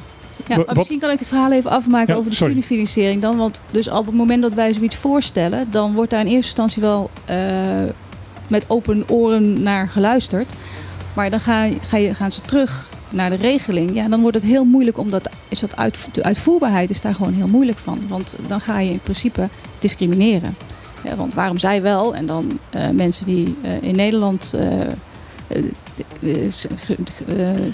Ja, 0.47 0.63
misschien 0.73 0.99
kan 0.99 1.09
ik 1.11 1.19
het 1.19 1.27
verhaal 1.27 1.51
even 1.51 1.69
afmaken 1.69 2.13
Ja, 2.13 2.19
over 2.19 2.29
de 2.29 2.35
sorry. 2.35 2.51
studiefinanciering 2.53 3.21
dan. 3.21 3.37
Want 3.37 3.61
dus 3.71 3.89
op 3.89 4.05
het 4.05 4.15
moment 4.15 4.41
dat 4.41 4.53
wij 4.53 4.73
zoiets 4.73 4.95
voorstellen, 4.95 5.67
dan 5.71 5.93
wordt 5.93 6.09
daar 6.11 6.19
in 6.19 6.25
eerste 6.25 6.45
instantie 6.45 6.81
wel 6.81 7.09
eh, 7.25 7.37
met 8.47 8.65
open 8.67 9.03
oren 9.09 9.63
naar 9.63 9.87
geluisterd. 9.87 10.51
Maar 11.13 11.29
dan 11.29 11.39
ga, 11.39 11.67
ga 11.87 11.97
je, 11.97 12.13
gaan 12.13 12.31
ze 12.31 12.41
terug 12.41 12.89
naar 13.09 13.29
de 13.29 13.35
regeling. 13.35 13.93
Ja, 13.93 14.07
dan 14.07 14.21
wordt 14.21 14.35
het 14.35 14.45
heel 14.45 14.65
moeilijk 14.65 14.97
omdat 14.97 15.29
is 15.47 15.59
dat 15.59 15.75
uit, 15.77 16.09
de 16.11 16.23
uitvoerbaarheid 16.23 16.89
is 16.89 17.01
daar 17.01 17.15
gewoon 17.15 17.33
heel 17.33 17.47
moeilijk 17.47 17.77
van. 17.77 17.99
Want 18.07 18.35
dan 18.47 18.61
ga 18.61 18.79
je 18.79 18.91
in 18.91 18.99
principe 18.99 19.49
discrimineren. 19.79 20.55
Ja, 21.03 21.15
want 21.15 21.33
waarom 21.33 21.57
zij 21.57 21.81
wel 21.81 22.15
en 22.15 22.25
dan 22.25 22.59
eh, 22.69 22.89
mensen 22.89 23.25
die 23.25 23.55
eh, 23.63 23.71
in 23.81 23.95
Nederland 23.95 24.53
eh, 24.57 24.69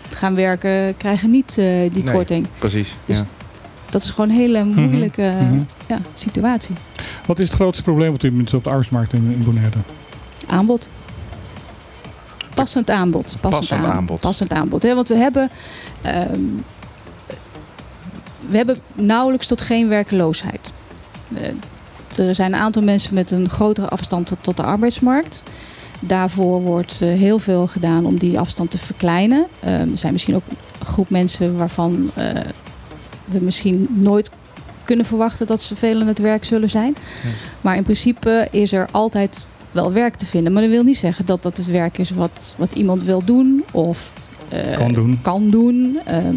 gaan 0.09 0.35
werken, 0.35 0.97
krijgen 0.97 1.29
niet 1.31 1.57
eh, 1.57 1.65
die 1.93 2.03
Nee. 2.03 2.13
korting. 2.13 2.47
Precies. 2.59 2.95
Dus- 3.05 3.17
ja. 3.17 3.23
Dat 3.89 4.03
is 4.03 4.09
gewoon 4.09 4.29
een 4.29 4.35
hele 4.35 4.63
moeilijke 4.65 5.33
Mhm. 5.41 5.59
ja, 5.87 5.99
situatie. 6.13 6.75
Wat 7.25 7.39
is 7.39 7.47
het 7.47 7.55
grootste 7.55 7.83
probleem 7.83 8.13
op 8.13 8.19
dit 8.19 8.31
moment 8.31 8.53
op 8.53 8.63
de 8.63 8.69
arbeidsmarkt 8.69 9.13
in, 9.13 9.31
in 9.31 9.43
Bonaire? 9.43 9.77
Aanbod. 10.47 10.89
Passend 12.55 12.89
aanbod. 12.89 13.23
Passend, 13.23 13.41
Passend 13.51 13.79
aan- 13.85 13.91
aanbod. 13.91 14.19
Passend 14.19 14.51
aanbod. 14.53 14.83
Hè? 14.83 14.95
Want 14.95 15.07
we 15.07 15.15
hebben, 15.15 15.49
ehm, 16.01 16.39
we 18.47 18.57
hebben 18.57 18.77
nauwelijks 18.93 19.47
tot 19.47 19.61
geen 19.61 19.87
werkeloosheid. 19.87 20.73
Er 22.17 22.35
zijn 22.35 22.53
een 22.53 22.59
aantal 22.59 22.81
mensen 22.83 23.13
met 23.13 23.31
een 23.31 23.49
grotere 23.49 23.87
afstand 23.87 24.33
tot, 24.41 24.57
de 24.57 24.63
arbeidsmarkt. 24.63 25.43
Daarvoor 25.99 26.61
wordt 26.61 27.01
eh, 27.01 27.09
heel 27.09 27.39
veel 27.39 27.67
gedaan 27.67 28.05
om 28.05 28.17
die 28.19 28.39
afstand 28.39 28.71
te 28.71 28.77
verkleinen. 28.77 29.45
Eh, 29.59 29.79
er 29.79 29.97
zijn 29.97 30.13
misschien 30.13 30.35
ook 30.35 30.43
een 30.79 30.85
groep 30.85 31.09
mensen 31.09 31.57
waarvan 31.57 32.11
eh, 32.13 32.25
we 33.25 33.39
misschien 33.41 33.87
nooit 33.93 34.29
kunnen 34.85 35.05
verwachten 35.05 35.47
dat 35.47 35.61
ze 35.61 35.75
veel 35.75 36.01
aan 36.01 36.07
het 36.07 36.19
werk 36.19 36.45
zullen 36.45 36.69
zijn. 36.69 36.95
Ja. 37.23 37.29
Maar 37.61 37.75
in 37.75 37.83
principe 37.83 38.47
is 38.51 38.71
er 38.71 38.87
altijd 38.91 39.45
wel 39.71 39.91
werk 39.91 40.15
te 40.15 40.25
vinden. 40.25 40.53
Maar 40.53 40.61
dat 40.61 40.71
wil 40.71 40.83
niet 40.83 40.97
zeggen 40.97 41.25
dat 41.25 41.43
dat 41.43 41.57
het 41.57 41.65
werk 41.65 41.97
is 41.97 42.09
wat, 42.09 42.55
wat 42.57 42.73
iemand 42.73 43.03
wil 43.03 43.21
doen 43.25 43.63
of 43.71 44.13
eh, 44.49 44.77
Kan 44.77 44.93
doen. 44.93 45.19
kan 45.21 45.49
doen. 45.49 45.99
Ehm, 46.05 46.35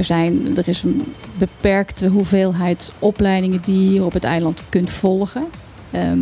er, 0.00 0.06
zijn, 0.06 0.56
er 0.56 0.68
is 0.68 0.82
een 0.82 1.12
beperkte 1.38 2.08
hoeveelheid 2.08 2.92
opleidingen 2.98 3.60
die 3.62 3.92
je 3.92 4.04
op 4.04 4.12
het 4.12 4.24
eiland 4.24 4.62
kunt 4.68 4.90
volgen. 4.90 5.44
Ehm, 5.90 6.18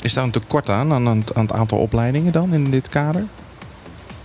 Is 0.00 0.12
daar 0.12 0.24
een 0.24 0.30
tekort 0.30 0.70
aan, 0.70 0.92
aan, 0.92 1.08
aan 1.08 1.24
het 1.42 1.52
aantal 1.52 1.78
opleidingen 1.78 2.32
dan 2.32 2.52
in 2.52 2.70
dit 2.70 2.88
kader? 2.88 3.24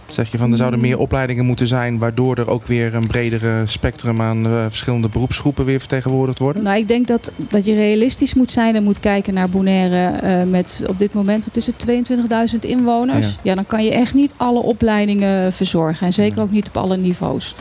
Zeg 0.10 0.32
je 0.32 0.38
van 0.38 0.52
er 0.52 0.58
zouden 0.58 0.80
meer 0.80 0.98
opleidingen 0.98 1.46
moeten 1.46 1.68
zijn, 1.68 2.00
waardoor 2.00 2.38
er 2.38 2.50
ook 2.50 2.66
weer 2.66 2.96
een 2.96 3.08
bredere 3.08 3.62
spectrum 3.66 4.22
aan 4.22 4.46
eh, 4.46 4.66
verschillende 4.68 5.10
beroepsgroepen 5.10 5.66
weer 5.66 5.80
vertegenwoordigd 5.80 6.40
worden? 6.40 6.64
nou, 6.64 6.78
ik 6.78 6.88
denk 6.88 7.08
dat, 7.08 7.32
dat 7.36 7.66
je 7.66 7.76
realistisch 7.76 8.34
moet 8.34 8.52
zijn 8.52 8.76
en 8.76 8.84
moet 8.84 9.00
kijken 9.00 9.34
naar 9.34 9.50
Bonaire 9.50 10.18
eh, 10.18 10.44
met 10.44 10.84
op 10.88 11.00
dit 11.00 11.14
moment, 11.14 11.46
wat 11.46 11.56
is 11.56 11.66
het, 11.68 11.86
22.000 12.54 12.60
inwoners. 12.60 13.28
Ja. 13.28 13.40
Ja. 13.44 13.56
dan 13.56 13.66
kan 13.66 13.84
je 13.84 13.92
echt 13.92 14.14
niet 14.14 14.34
alle 14.38 14.60
opleidingen 14.60 15.54
verzorgen 15.54 16.08
en 16.08 16.14
zeker 16.14 16.42
ook 16.42 16.52
niet 16.52 16.68
op 16.68 16.78
alle 16.78 16.98
niveaus. 16.98 17.56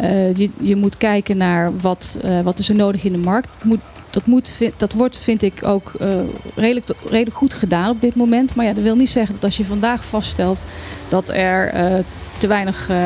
Eh, 0.00 0.36
je, 0.36 0.50
je 0.60 0.76
moet 0.76 0.96
kijken 0.96 1.36
naar 1.36 1.78
wat, 1.80 2.18
eh, 2.22 2.40
wat 2.40 2.58
is 2.58 2.68
er 2.68 2.74
nodig 2.74 3.04
in 3.04 3.12
de 3.12 3.18
markt. 3.18 3.54
Het 3.54 3.64
moet, 3.64 3.80
dat, 4.10 4.26
moet, 4.26 4.48
vind- 4.48 4.78
dat 4.78 4.92
wordt, 4.92 5.18
vind 5.18 5.42
ik, 5.42 5.66
ook 5.66 5.92
eh, 6.00 6.08
redelijk, 6.56 6.86
redelijk 7.08 7.36
goed 7.36 7.54
gedaan 7.54 7.90
op 7.90 8.00
dit 8.00 8.14
moment. 8.14 8.54
Maar 8.54 8.64
ja, 8.64 8.72
dat 8.72 8.82
wil 8.82 8.96
niet 8.96 9.10
zeggen 9.10 9.34
dat 9.34 9.44
als 9.44 9.56
je 9.56 9.64
vandaag 9.64 10.04
vaststelt 10.04 10.62
dat 11.08 11.28
er 11.34 11.68
eh, 11.68 11.94
te 12.38 12.46
weinig 12.46 12.88
eh, 12.88 12.96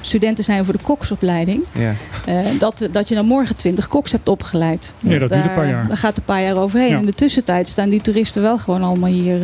studenten 0.00 0.44
zijn 0.44 0.64
voor 0.64 0.76
de 0.76 0.82
koksopleiding, 0.82 1.64
Ja. 1.72 1.94
eh, 2.26 2.46
dat, 2.58 2.88
dat 2.90 3.08
je 3.08 3.14
dan 3.14 3.26
morgen 3.26 3.56
20 3.56 3.88
koks 3.88 4.12
hebt 4.12 4.28
opgeleid. 4.28 4.94
Nee, 5.00 5.18
dat 5.18 5.28
duurt 5.28 5.40
een 5.40 5.46
Daar- 5.46 5.56
paar 5.56 5.68
jaar. 5.68 5.88
Daar 5.88 5.96
gaat 5.96 6.16
een 6.16 6.22
paar 6.24 6.42
jaar 6.42 6.56
overheen. 6.56 6.88
Ja. 6.88 6.98
In 6.98 7.06
de 7.06 7.12
tussentijd 7.14 7.68
staan 7.68 7.88
die 7.88 8.00
toeristen 8.00 8.42
wel 8.42 8.58
gewoon 8.58 8.82
allemaal 8.82 9.10
hier 9.10 9.40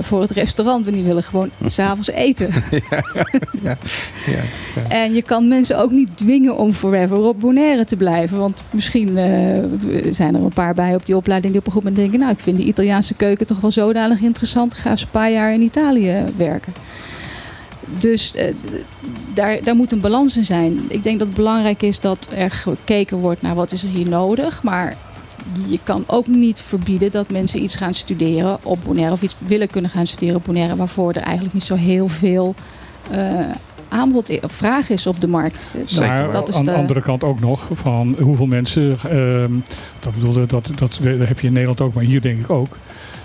voor 0.00 0.20
het 0.20 0.30
restaurant. 0.30 0.84
Want 0.84 0.96
die 0.96 1.04
willen 1.04 1.22
gewoon 1.22 1.50
s'avonds 1.66 2.10
eten. 2.10 2.50
Ja. 3.62 3.76
En 4.88 5.14
je 5.14 5.22
kan 5.22 5.48
mensen 5.48 5.78
ook 5.78 5.90
niet 5.90 6.16
dwingen 6.16 6.56
om 6.56 6.72
forever 6.72 7.16
op 7.16 7.40
Bonaire 7.40 7.84
te 7.84 7.96
blijven. 7.96 8.38
Want 8.38 8.64
misschien 8.70 9.18
eh, 9.18 9.62
zijn 10.10 10.34
er 10.34 10.42
een 10.42 10.52
paar 10.52 10.74
bij 10.74 10.94
op 10.94 11.06
die 11.06 11.16
opleiding 11.16 11.52
die 11.52 11.60
op 11.60 11.66
een 11.66 11.72
goed 11.72 11.82
moment 11.82 12.00
denken... 12.00 12.18
nou, 12.18 12.32
ik 12.32 12.40
vind 12.40 12.56
die 12.56 12.66
Italiaanse 12.66 13.14
keuken 13.14 13.46
toch 13.46 13.60
wel 13.60 13.70
zodanig 13.70 14.20
interessant. 14.20 14.72
Ik 14.72 14.78
ga 14.78 14.90
eens 14.90 15.02
een 15.02 15.08
paar 15.10 15.30
jaar 15.30 15.52
in 15.52 15.62
Italië 15.62 16.24
werken. 16.36 16.72
Dus 17.98 18.34
eh, 18.34 18.54
daar, 19.34 19.62
daar 19.62 19.76
moet 19.76 19.92
een 19.92 20.00
balans 20.00 20.36
in 20.36 20.44
zijn. 20.44 20.84
Ik 20.88 21.02
denk 21.02 21.18
dat 21.18 21.26
het 21.26 21.36
belangrijk 21.36 21.82
is 21.82 22.00
dat 22.00 22.28
er 22.34 22.50
gekeken 22.50 23.16
wordt 23.16 23.42
naar 23.42 23.54
wat 23.54 23.72
is 23.72 23.82
er 23.82 23.88
hier 23.88 24.08
nodig. 24.08 24.62
Maar 24.62 24.96
je 25.68 25.78
kan 25.82 26.04
ook 26.06 26.26
niet 26.26 26.60
verbieden 26.60 27.10
dat 27.10 27.30
mensen 27.30 27.62
iets 27.62 27.76
gaan 27.76 27.94
studeren 27.94 28.58
op 28.62 28.78
Bonaire. 28.84 29.12
Of 29.12 29.22
iets 29.22 29.36
willen 29.46 29.68
kunnen 29.68 29.90
gaan 29.90 30.06
studeren 30.06 30.36
op 30.36 30.44
Bonaire. 30.44 30.76
Waarvoor 30.76 31.12
er 31.12 31.22
eigenlijk 31.22 31.54
niet 31.54 31.64
zo 31.64 31.74
heel 31.74 32.08
veel 32.08 32.54
eh, 33.10 33.34
aanbod 33.88 34.40
of 34.42 34.52
vraag 34.52 34.90
is 34.90 35.06
op 35.06 35.20
de 35.20 35.28
markt. 35.28 35.74
Zeker 35.84 36.08
Maar 36.12 36.30
dat 36.32 36.48
is 36.48 36.54
aan 36.54 36.64
de 36.64 36.70
de- 36.70 36.76
andere 36.76 37.00
kant 37.00 37.24
ook 37.24 37.40
nog 37.40 37.68
van 37.72 38.16
hoeveel 38.20 38.46
mensen, 38.46 38.96
ehm, 39.10 39.52
dat 40.00 40.14
bedoelde, 40.14 40.46
dat, 40.46 40.66
dat, 40.76 40.98
dat 41.02 41.28
heb 41.28 41.40
je 41.40 41.46
in 41.46 41.52
Nederland 41.52 41.80
ook, 41.80 41.94
maar 41.94 42.04
hier 42.04 42.20
denk 42.20 42.38
ik 42.40 42.50
ook. 42.50 42.76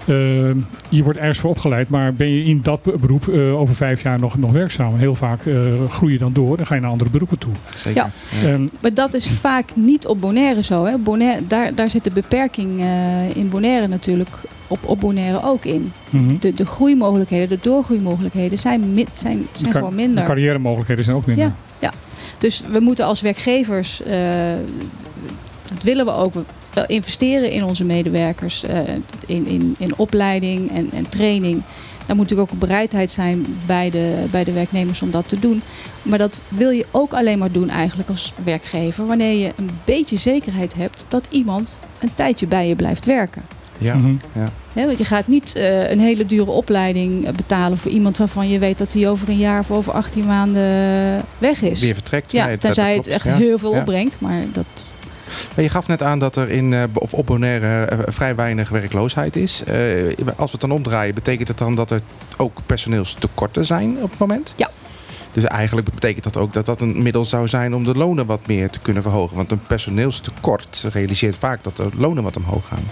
Ehm, 0.07 0.57
je 0.89 1.03
wordt 1.03 1.19
ergens 1.19 1.39
voor 1.39 1.49
opgeleid, 1.49 1.89
maar 1.89 2.13
ben 2.13 2.29
je 2.29 2.43
in 2.43 2.59
dat 2.63 2.83
be- 2.83 2.95
beroep 3.01 3.27
eh, 3.27 3.59
over 3.59 3.75
vijf 3.75 4.01
jaar 4.03 4.19
nog, 4.19 4.37
nog 4.37 4.51
werkzaam? 4.51 4.95
Heel 4.97 5.15
vaak 5.15 5.45
eh, 5.45 5.59
groei 5.89 6.11
je 6.13 6.17
dan 6.19 6.33
door 6.33 6.57
en 6.57 6.65
ga 6.67 6.75
je 6.75 6.81
naar 6.81 6.89
andere 6.89 7.09
beroepen 7.09 7.37
toe. 7.37 7.51
Zeker. 7.73 8.09
Ja. 8.43 8.57
Maar 8.81 8.93
dat 8.93 9.13
is 9.13 9.29
vaak 9.29 9.75
niet 9.75 10.07
op 10.07 10.19
Bonaire 10.21 10.63
zo. 10.63 10.85
Hè? 10.85 10.97
Bonaire, 10.97 11.47
daar, 11.47 11.75
daar 11.75 11.89
zit 11.89 12.03
de 12.03 12.11
beperking 12.11 12.81
eh, 12.81 13.35
in 13.35 13.49
Bonaire 13.49 13.87
natuurlijk 13.87 14.29
op, 14.67 14.79
op 14.85 14.99
Bonaire 14.99 15.43
ook 15.43 15.65
in. 15.65 15.91
mhm. 16.09 16.35
De, 16.39 16.53
de 16.53 16.65
groeimogelijkheden, 16.65 17.49
de 17.49 17.59
doorgroeimogelijkheden 17.61 18.59
zijn, 18.59 18.93
mi- 18.93 19.05
zijn, 19.13 19.47
zijn 19.51 19.71
de, 19.71 19.77
gewoon 19.77 19.89
de 19.89 19.95
minder. 19.95 20.23
carrière-mogelijkheden 20.23 21.03
zijn 21.03 21.15
ook 21.17 21.25
minder. 21.25 21.45
Ja. 21.79 21.91
Dus 22.37 22.63
we 22.71 22.79
moeten 22.79 23.05
als 23.05 23.21
werkgevers, 23.21 24.03
eh, 24.03 24.17
dat 25.73 25.83
willen 25.83 26.05
we 26.05 26.11
ook, 26.11 26.33
wel 26.73 26.86
investeren 26.88 27.51
in 27.51 27.63
onze 27.63 27.84
medewerkers, 27.84 28.63
eh, 28.63 28.79
in, 29.27 29.47
in, 29.47 29.75
in 29.77 29.93
opleiding 29.97 30.71
en, 30.71 30.89
en 30.93 31.10
training. 31.10 31.62
Daar 32.05 32.15
moet 32.15 32.29
natuurlijk 32.29 32.41
ook 32.41 32.62
een 32.62 32.67
bereidheid 32.67 33.12
zijn 33.12 33.45
bij 33.65 33.89
de, 33.89 34.24
bij 34.32 34.43
de 34.43 34.51
werknemers 34.51 35.01
om 35.01 35.11
dat 35.11 35.28
te 35.28 35.39
doen. 35.39 35.61
Maar 36.01 36.17
dat 36.17 36.39
wil 36.47 36.69
je 36.69 36.86
ook 36.91 37.13
alleen 37.13 37.39
maar 37.39 37.51
doen 37.51 37.69
eigenlijk 37.69 38.09
als 38.09 38.34
werkgever 38.43 39.05
wanneer 39.05 39.34
je 39.39 39.51
een 39.55 39.69
beetje 39.86 40.17
zekerheid 40.17 40.74
hebt 40.74 41.05
dat 41.07 41.26
iemand 41.30 41.80
een 41.99 42.13
tijdje 42.13 42.47
bij 42.47 42.67
je 42.67 42.76
blijft 42.76 43.05
werken. 43.05 43.41
Ja. 43.78 43.95
Mhm. 43.95 44.13
Hè, 44.74 44.86
want 44.86 44.97
je 44.97 45.05
gaat 45.05 45.28
niet 45.28 45.55
eh, 45.55 45.89
een 45.91 45.99
hele 45.99 46.26
dure 46.26 46.51
opleiding 46.51 47.26
eh, 47.26 47.34
betalen 47.34 47.78
voor 47.78 47.91
iemand 47.91 48.17
waarvan 48.17 48.49
je 48.49 48.59
weet 48.59 48.78
dat 48.78 48.93
hij 48.93 49.09
over 49.09 49.30
een 49.30 49.38
jaar 49.38 49.59
of 49.59 49.72
over 49.72 49.93
18 49.93 50.26
maanden 50.26 50.61
weg 51.38 51.61
is. 51.61 51.82
Weer 51.82 51.93
vertrekt. 51.93 52.32
Ja, 52.32 52.45
Nee, 52.45 52.57
tenzij 52.57 52.95
het 52.95 53.07
echt 53.07 53.26
Ja. 53.26 53.36
heel 53.36 53.57
veel 53.57 53.74
Ja. 53.74 53.80
opbrengt. 53.80 54.19
Maar 54.19 54.43
dat, 54.51 54.65
Maar 55.55 55.63
je 55.63 55.69
gaf 55.69 55.88
net 55.88 56.03
aan 56.03 56.19
dat 56.19 56.36
er 56.36 56.49
in, 56.49 56.73
eh, 56.73 56.84
of 56.93 57.13
op 57.13 57.25
Bonaire 57.25 57.86
eh, 57.86 57.99
vrij 58.07 58.36
weinig 58.36 58.69
werkloosheid 58.69 59.36
is. 59.36 59.63
Eh, 59.63 59.75
als 60.17 60.51
we 60.51 60.57
het 60.57 60.61
dan 60.61 60.71
omdraaien, 60.71 61.13
betekent 61.13 61.47
het 61.47 61.57
dan 61.57 61.75
dat 61.75 61.91
er 61.91 62.01
ook 62.38 62.59
personeelstekorten 62.65 63.65
zijn 63.65 63.97
op 64.01 64.09
het 64.09 64.19
moment? 64.19 64.53
Ja. 64.55 64.69
Dus 65.32 65.43
eigenlijk 65.43 65.89
betekent 65.89 66.23
dat 66.23 66.38
ook 66.38 66.53
dat 66.53 66.65
dat 66.65 66.82
een 66.82 67.03
middel 67.03 67.25
zou 67.25 67.47
zijn 67.47 67.75
om 67.75 67.84
de 67.84 67.95
lonen 67.95 68.25
wat 68.25 68.47
meer 68.47 68.69
te 68.69 68.79
kunnen 68.79 69.03
verhogen. 69.03 69.36
Want 69.36 69.51
een 69.51 69.61
personeelstekort 69.67 70.88
realiseert 70.93 71.36
vaak 71.36 71.63
dat 71.63 71.77
de 71.77 71.89
lonen 71.97 72.23
wat 72.23 72.38
omhoog 72.38 72.67
gaan. 72.67 72.84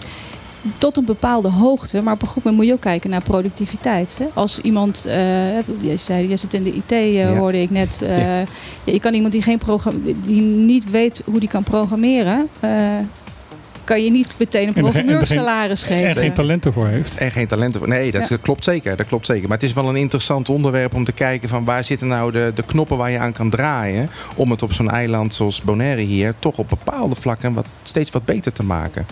Tot 0.77 0.97
een 0.97 1.05
bepaalde 1.05 1.49
hoogte. 1.49 2.01
Maar 2.01 2.13
op 2.13 2.21
een 2.21 2.27
goed 2.27 2.43
moment 2.43 2.55
moet 2.61 2.65
je 2.71 2.73
ook 2.73 2.81
kijken 2.81 3.09
naar 3.09 3.21
productiviteit. 3.23 4.15
Hè? 4.19 4.25
Als 4.33 4.59
iemand, 4.59 5.05
eh 5.05 5.59
jij 5.79 5.97
zei, 5.97 6.27
jij 6.27 6.37
zit 6.37 6.53
in 6.53 6.63
de 6.63 6.73
IT, 6.73 6.91
eh, 6.91 7.13
Ja. 7.13 7.35
hoorde 7.35 7.61
ik 7.61 7.69
net. 7.69 8.01
eh, 8.01 8.17
Ja. 8.27 8.43
Je 8.83 8.99
kan 8.99 9.13
iemand 9.13 9.33
die, 9.33 9.41
geen 9.41 9.57
program, 9.57 10.01
die 10.25 10.41
niet 10.41 10.89
weet 10.89 11.21
hoe 11.25 11.39
die 11.39 11.49
kan 11.49 11.63
programmeren, 11.63 12.47
eh, 12.59 12.71
kan 13.83 14.03
je 14.03 14.11
niet 14.11 14.35
meteen 14.39 14.67
een 14.67 14.73
En 14.75 14.85
er 14.85 14.91
geen- 14.91 15.01
en 15.01 15.07
er 15.07 15.07
geen- 15.07 15.17
programmeursalaris 15.17 15.83
En 15.83 15.89
geven. 15.95 16.21
geen 16.21 16.33
talent 16.33 16.65
ervoor 16.65 16.87
heeft. 16.87 17.17
En 17.17 17.31
geen 17.31 17.47
talenten. 17.47 17.89
Nee, 17.89 18.11
dat 18.11 18.27
Ja. 18.27 18.37
klopt 18.41 18.63
zeker. 18.63 18.95
Dat 18.97 19.07
klopt 19.07 19.25
zeker. 19.25 19.47
Maar 19.47 19.57
het 19.57 19.65
is 19.67 19.73
wel 19.73 19.89
een 19.89 19.95
interessant 19.95 20.49
onderwerp 20.49 20.93
om 20.95 21.03
te 21.03 21.11
kijken 21.11 21.49
van 21.49 21.63
waar 21.65 21.83
zitten 21.83 22.07
nou 22.07 22.31
de, 22.31 22.51
de 22.55 22.63
knoppen 22.65 22.97
waar 22.97 23.11
je 23.11 23.17
aan 23.19 23.33
kan 23.33 23.49
draaien. 23.49 24.09
Om 24.35 24.51
het 24.51 24.61
op 24.63 24.73
zo'n 24.73 24.89
eiland 24.91 25.33
zoals 25.33 25.61
Bonaire 25.61 26.01
hier 26.01 26.33
toch 26.39 26.57
op 26.57 26.69
bepaalde 26.69 27.15
vlakken 27.15 27.53
wat, 27.53 27.65
steeds 27.83 28.11
wat 28.11 28.25
beter 28.25 28.53
te 28.53 28.63
maken. 28.63 29.05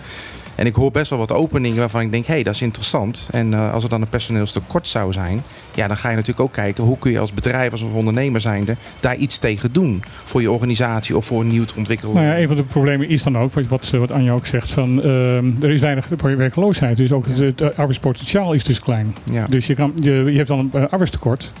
En 0.58 0.66
ik 0.66 0.74
hoor 0.74 0.90
best 0.90 1.10
wel 1.10 1.18
wat 1.18 1.32
openingen 1.32 1.78
waarvan 1.78 2.00
ik 2.00 2.10
denk, 2.10 2.26
hé, 2.26 2.34
hey, 2.34 2.42
dat 2.42 2.54
is 2.54 2.62
interessant. 2.62 3.28
En 3.32 3.54
eh, 3.54 3.72
als 3.72 3.82
er 3.84 3.88
dan 3.88 4.02
een 4.02 4.08
personeelstekort 4.08 4.88
zou 4.88 5.12
zijn, 5.12 5.42
ja, 5.74 5.86
dan 5.86 5.96
ga 5.96 6.08
je 6.08 6.14
natuurlijk 6.14 6.40
ook 6.46 6.52
kijken 6.52 6.84
hoe 6.84 6.98
kun 6.98 7.10
je 7.10 7.18
als 7.18 7.32
bedrijf, 7.32 7.72
als 7.72 7.82
ondernemer 7.82 8.40
zijnde, 8.40 8.76
daar 9.00 9.16
iets 9.16 9.38
tegen 9.38 9.72
doen. 9.72 10.02
Voor 10.24 10.40
je 10.40 10.50
organisatie 10.50 11.16
of 11.16 11.26
voor 11.26 11.40
een 11.40 11.46
nieuw 11.46 11.64
te 11.64 11.74
ontwikkelen. 11.76 12.14
Nou 12.14 12.26
ja, 12.26 12.38
een 12.38 12.46
van 12.46 12.56
de 12.56 12.62
problemen 12.62 13.08
is 13.08 13.22
dan 13.22 13.38
ook, 13.38 13.52
wat, 13.52 13.66
wat, 13.68 13.90
wat 13.90 14.10
Anja 14.10 14.32
ook 14.32 14.46
zegt, 14.46 14.72
van 14.72 15.02
ehm, 15.02 15.62
er 15.62 15.70
is 15.70 15.80
weinig 15.80 16.08
werkloosheid. 16.20 16.96
Dus 16.96 17.12
ook 17.12 17.26
het, 17.26 17.38
het 17.38 17.76
arbeidspotentiaal 17.76 18.52
is 18.52 18.64
dus 18.64 18.80
klein. 18.80 19.14
Ja. 19.24 19.46
Dus 19.48 19.66
je, 19.66 19.74
kan, 19.74 19.92
je, 20.00 20.12
je 20.12 20.36
hebt 20.36 20.48
dan 20.48 20.58
een 20.58 20.82
eh, 20.82 20.88
arbeidstekort. 20.90 21.52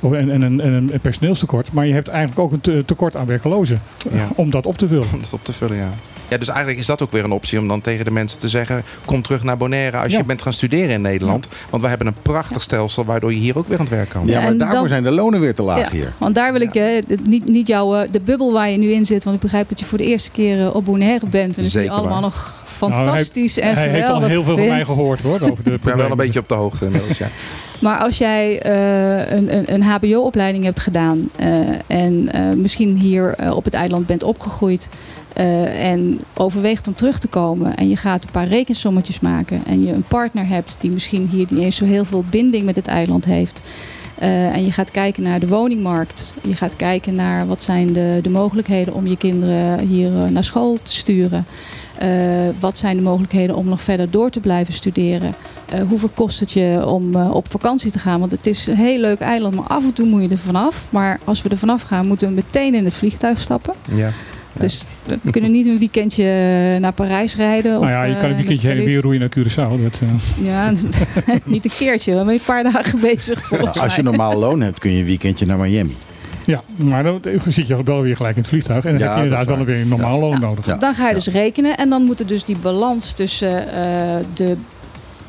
Of, 0.00 0.12
en, 0.12 0.30
en, 0.30 0.42
een, 0.42 0.60
en 0.60 0.72
een 0.72 1.00
personeelstekort. 1.00 1.72
Maar 1.72 1.86
je 1.86 1.92
hebt 1.92 2.08
eigenlijk 2.08 2.40
ook 2.40 2.52
een 2.52 2.60
te- 2.60 2.82
tekort 2.86 3.16
aan 3.16 3.26
werklozen. 3.26 3.82
Ja. 4.12 4.28
Om 4.34 4.50
dat 4.50 4.66
op 4.66 4.78
te 4.78 4.88
vullen. 4.88 5.06
Om 5.12 5.20
dat 5.20 5.32
op 5.32 5.44
te 5.44 5.52
vullen, 5.52 5.76
ja. 5.76 5.90
Ja, 6.28 6.36
dus 6.38 6.48
eigenlijk 6.48 6.78
is 6.78 6.86
dat 6.86 7.02
ook 7.02 7.12
weer 7.12 7.24
een 7.24 7.32
optie 7.32 7.58
om 7.58 7.68
dan 7.68 7.80
tegen 7.80 8.04
de 8.04 8.10
mensen 8.10 8.38
te 8.38 8.48
zeggen: 8.48 8.82
kom 9.04 9.22
terug 9.22 9.42
naar 9.42 9.56
Bonaire 9.56 9.96
als 9.96 10.12
Ja. 10.12 10.18
je 10.18 10.24
bent 10.24 10.42
gaan 10.42 10.52
studeren 10.52 10.90
in 10.90 11.00
Nederland. 11.00 11.48
Want 11.70 11.82
we 11.82 11.88
hebben 11.88 12.06
een 12.06 12.16
prachtig 12.22 12.62
stelsel 12.62 13.04
waardoor 13.04 13.32
je 13.32 13.38
hier 13.38 13.58
ook 13.58 13.68
weer 13.68 13.78
aan 13.78 13.84
het 13.84 13.94
werk 13.94 14.08
kan. 14.08 14.26
Ja, 14.26 14.40
maar 14.40 14.50
en 14.50 14.58
daarvoor 14.58 14.78
dan- 14.78 14.88
zijn 14.88 15.02
de 15.02 15.10
lonen 15.10 15.40
weer 15.40 15.54
te 15.54 15.62
laag 15.62 15.78
Ja, 15.78 15.90
hier. 15.90 16.12
Want 16.18 16.34
daar 16.34 16.52
wil 16.52 16.60
ik 16.60 16.74
eh, 16.74 17.02
niet, 17.24 17.48
niet 17.48 17.66
jouw, 17.66 17.94
eh, 17.96 18.08
de 18.10 18.20
bubbel 18.20 18.52
waar 18.52 18.70
je 18.70 18.78
nu 18.78 18.90
in 18.90 19.06
zit. 19.06 19.24
Want 19.24 19.36
ik 19.36 19.42
begrijp 19.42 19.68
dat 19.68 19.78
je 19.80 19.84
voor 19.86 19.98
de 19.98 20.04
eerste 20.04 20.30
keer 20.30 20.60
eh, 20.60 20.74
op 20.74 20.84
Bonaire 20.84 21.26
bent. 21.26 21.56
En 21.56 21.62
dat 21.62 21.72
jullie 21.72 21.90
allemaal 21.90 22.20
nog 22.20 22.64
fantastisch 22.66 23.58
en 23.58 23.74
Hij 23.74 23.88
heeft 23.88 23.94
geweldig 24.04 24.22
al 24.22 24.28
heel 24.28 24.42
veel 24.42 24.56
van 24.56 24.68
mij 24.68 24.84
gehoord 24.84 25.20
hoor. 25.20 25.40
Over 25.40 25.64
de 25.64 25.70
Ik 25.76 25.80
ben 25.80 25.96
wel 25.96 26.10
een 26.10 26.16
beetje 26.16 26.40
op 26.40 26.48
de 26.48 26.54
hoogte 26.54 26.84
inmiddels, 26.84 27.18
ja. 27.18 27.26
Maar 27.78 27.98
als 27.98 28.18
jij 28.18 28.60
eh, 28.62 29.36
een, 29.36 29.56
een, 29.56 29.74
een 29.74 29.82
HBO-opleiding 29.82 30.64
hebt 30.64 30.80
gedaan 30.80 31.28
eh, 31.36 31.48
en 31.86 32.28
eh, 32.32 32.40
misschien 32.56 32.96
hier 32.98 33.52
op 33.54 33.64
het 33.64 33.74
eiland 33.74 34.06
bent 34.06 34.22
opgegroeid 34.22 34.88
eh, 35.36 35.90
en 35.90 36.20
overweegt 36.34 36.88
om 36.88 36.94
terug 36.94 37.18
te 37.18 37.28
komen 37.28 37.76
en 37.76 37.88
je 37.88 37.96
gaat 37.96 38.22
een 38.22 38.30
paar 38.30 38.48
rekensommetjes 38.48 39.20
maken 39.20 39.62
en 39.66 39.84
je 39.84 39.92
een 39.92 40.04
partner 40.08 40.46
hebt 40.46 40.76
die 40.80 40.90
misschien 40.90 41.28
hier 41.28 41.46
niet 41.50 41.62
eens 41.62 41.76
zo 41.76 41.84
heel 41.84 42.04
veel 42.04 42.24
binding 42.30 42.64
met 42.64 42.76
het 42.76 42.86
eiland 42.86 43.24
heeft. 43.24 43.62
eh, 44.18 44.54
en 44.54 44.64
je 44.64 44.72
gaat 44.72 44.90
kijken 44.90 45.22
naar 45.22 45.40
de 45.40 45.46
woningmarkt. 45.48 46.34
Je 46.42 46.54
gaat 46.54 46.76
kijken 46.76 47.14
naar 47.14 47.46
wat 47.46 47.62
zijn 47.62 47.92
de, 47.92 48.18
de 48.22 48.30
mogelijkheden 48.30 48.94
om 48.94 49.06
je 49.06 49.16
kinderen 49.16 49.78
hier 49.78 50.14
eh, 50.14 50.24
naar 50.24 50.44
school 50.44 50.78
te 50.82 50.92
sturen. 50.92 51.46
Wat 52.60 52.78
zijn 52.78 52.96
de 52.96 53.02
mogelijkheden 53.02 53.56
om 53.56 53.68
nog 53.68 53.80
verder 53.80 54.10
door 54.10 54.30
te 54.30 54.40
blijven 54.40 54.74
studeren? 54.74 55.34
Hoeveel 55.88 56.10
kost 56.14 56.40
het 56.40 56.52
je 56.52 56.86
om 56.86 57.14
op 57.14 57.50
vakantie 57.50 57.90
te 57.90 57.98
gaan? 57.98 58.20
Want 58.20 58.30
het 58.32 58.46
is 58.46 58.66
een 58.66 58.76
heel 58.76 59.00
leuk 59.00 59.20
eiland, 59.20 59.54
maar 59.54 59.66
af 59.66 59.84
en 59.84 59.92
toe 59.92 60.06
moet 60.06 60.22
je 60.22 60.28
er 60.28 60.38
vanaf. 60.38 60.86
Maar 60.90 61.20
als 61.24 61.42
we 61.42 61.48
er 61.48 61.58
vanaf 61.58 61.82
gaan, 61.82 62.06
moeten 62.06 62.28
we 62.28 62.34
meteen 62.34 62.74
in 62.74 62.84
het 62.84 62.94
vliegtuig 62.94 63.40
stappen. 63.40 63.74
ja. 63.94 64.10
Dus 64.58 64.84
we 65.22 65.30
kunnen 65.30 65.50
niet 65.50 65.66
een 65.66 65.78
weekendje 65.78 66.24
naar 66.80 66.92
Parijs 66.92 67.36
rijden. 67.36 67.70
Nou 67.70 67.84
of, 67.84 67.90
ja, 67.90 68.02
je 68.04 68.14
kan 68.14 68.22
eh, 68.22 68.30
een 68.30 68.36
weekendje 68.36 68.66
naar 68.66 68.76
heen 68.76 68.86
en 68.86 68.90
weer 68.92 69.02
roeien 69.02 69.20
naar 69.20 69.30
Curaçao. 69.38 69.82
Dat, 69.82 70.00
eh, 70.00 70.44
Ja, 70.46 70.72
niet 71.44 71.64
een 71.64 71.70
keertje. 71.70 72.12
We 72.12 72.16
zijn 72.24 72.28
een 72.28 72.40
paar 72.44 72.62
dagen 72.62 73.00
bezig 73.00 73.50
Nou, 73.50 73.78
als 73.78 73.96
je 73.96 74.02
normaal 74.02 74.38
loon 74.38 74.60
hebt, 74.60 74.78
kun 74.78 74.90
je 74.92 74.98
een 74.98 75.04
weekendje 75.04 75.46
naar 75.46 75.58
Miami. 75.58 75.96
ja, 76.44 76.62
maar 76.76 77.02
dan 77.02 77.20
zit 77.48 77.66
je 77.66 77.82
wel 77.82 78.02
weer 78.02 78.16
gelijk 78.16 78.34
in 78.36 78.40
het 78.40 78.50
vliegtuig. 78.50 78.84
En 78.84 78.90
dan 78.90 79.00
Ja, 79.00 79.06
heb 79.06 79.16
je 79.16 79.22
inderdaad 79.22 79.56
wel 79.56 79.64
weer 79.64 79.80
een 79.80 79.88
normaal 79.88 80.18
loon 80.18 80.40
nodig. 80.40 80.66
Ja. 80.66 80.76
Dan 80.76 80.94
ga 80.94 81.08
je 81.08 81.14
dus 81.14 81.26
rekenen 81.26 81.76
en 81.76 81.88
dan 81.88 82.02
moet 82.02 82.20
er 82.20 82.26
dus 82.26 82.44
die 82.44 82.58
balans 82.58 83.12
tussen 83.12 83.72
eh, 83.72 84.24
de 84.34 84.56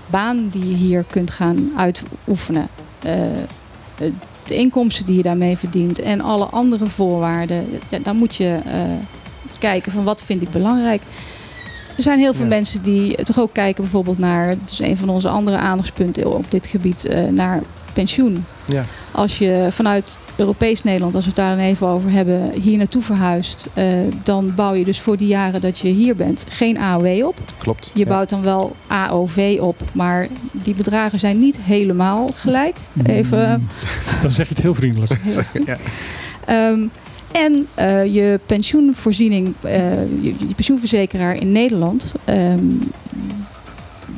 baan 0.09 0.47
die 0.51 0.69
je 0.69 0.75
hier 0.75 1.05
kunt 1.09 1.32
gaan 1.32 1.71
uitoefenen, 1.78 2.67
eh, 3.03 3.23
eh, 3.23 4.11
de 4.47 4.55
inkomsten 4.55 5.05
die 5.05 5.15
je 5.17 5.23
daarmee 5.23 5.57
verdient 5.57 5.99
en 5.99 6.21
alle 6.21 6.45
andere 6.45 6.85
voorwaarden, 6.85 7.69
dan 8.03 8.15
moet 8.15 8.35
je 8.35 8.59
eh, 8.65 8.81
kijken 9.59 9.91
van 9.91 10.03
wat 10.03 10.21
vind 10.21 10.41
ik 10.41 10.49
belangrijk. 10.49 11.01
Er 11.97 12.03
zijn 12.03 12.19
heel 12.19 12.33
veel 12.33 12.43
Ja. 12.43 12.49
mensen 12.49 12.83
die 12.83 13.23
toch 13.23 13.39
ook 13.39 13.53
kijken 13.53 13.83
bijvoorbeeld 13.83 14.17
naar, 14.17 14.49
dat 14.59 14.69
is 14.69 14.79
een 14.79 14.97
van 14.97 15.09
onze 15.09 15.29
andere 15.29 15.57
aandachtspunten 15.57 16.35
op 16.35 16.51
dit 16.51 16.65
gebied, 16.65 17.05
eh, 17.05 17.23
naar 17.23 17.61
pensioen. 17.93 18.45
Ja. 18.68 18.84
Als 19.11 19.38
je 19.38 19.68
vanuit 19.72 20.20
Europees 20.36 20.84
Nederland, 20.84 21.15
als 21.15 21.24
we 21.24 21.30
het 21.30 21.39
daar 21.39 21.55
dan 21.55 21.65
even 21.65 21.88
over 21.88 22.11
hebben, 22.11 22.51
hier 22.61 22.78
naartoe 22.78 23.01
verhuist, 23.01 23.68
eh, 23.74 23.86
dan 24.24 24.55
bouw 24.55 24.74
je 24.74 24.84
dus 24.84 24.99
voor 24.99 25.18
die 25.18 25.28
jaren 25.28 25.61
dat 25.61 25.80
je 25.80 25.88
hier 25.88 26.15
bent 26.15 26.45
geen 26.49 26.78
AOW 26.78 27.26
op. 27.26 27.36
Klopt. 27.57 27.91
Je 27.93 27.99
Ja. 27.99 28.05
bouwt 28.05 28.30
dan 28.30 28.41
wel 28.43 28.76
AOV 28.88 29.57
op, 29.61 29.82
maar 29.93 30.28
die 30.51 30.76
bedragen 30.76 31.20
zijn 31.20 31.39
niet 31.39 31.57
helemaal 31.61 32.30
gelijk. 32.34 32.76
Even. 33.05 33.68
Dan 34.22 34.32
zeg 34.32 34.47
je 34.47 34.53
het 34.53 34.63
heel 34.63 34.76
vriendelijk. 34.76 35.20
Ja. 35.65 35.78
Ehm, 36.45 36.80
en 37.32 37.68
eh, 37.74 38.05
je 38.13 38.39
pensioenvoorziening, 38.45 39.53
eh, 39.61 39.91
je, 40.22 40.34
je 40.47 40.53
pensioenverzekeraar 40.55 41.36
in 41.36 41.51
Nederland, 41.51 42.13
ehm, 42.26 42.59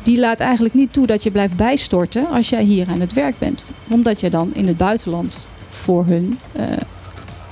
die 0.04 0.20
laat 0.20 0.40
eigenlijk 0.40 0.74
niet 0.74 0.94
toe 0.94 1.08
dat 1.08 1.24
je 1.24 1.32
blijft 1.32 1.56
bijstorten 1.56 2.30
als 2.30 2.50
jij 2.50 2.64
hier 2.64 2.88
aan 2.90 3.00
het 3.00 3.14
werk 3.14 3.40
bent. 3.40 3.64
Omdat 3.88 4.20
je 4.20 4.30
dan 4.30 4.54
in 4.54 4.68
het 4.68 4.78
buitenland 4.78 5.48
voor 5.70 6.06
hun 6.06 6.40
eh, 6.52 6.64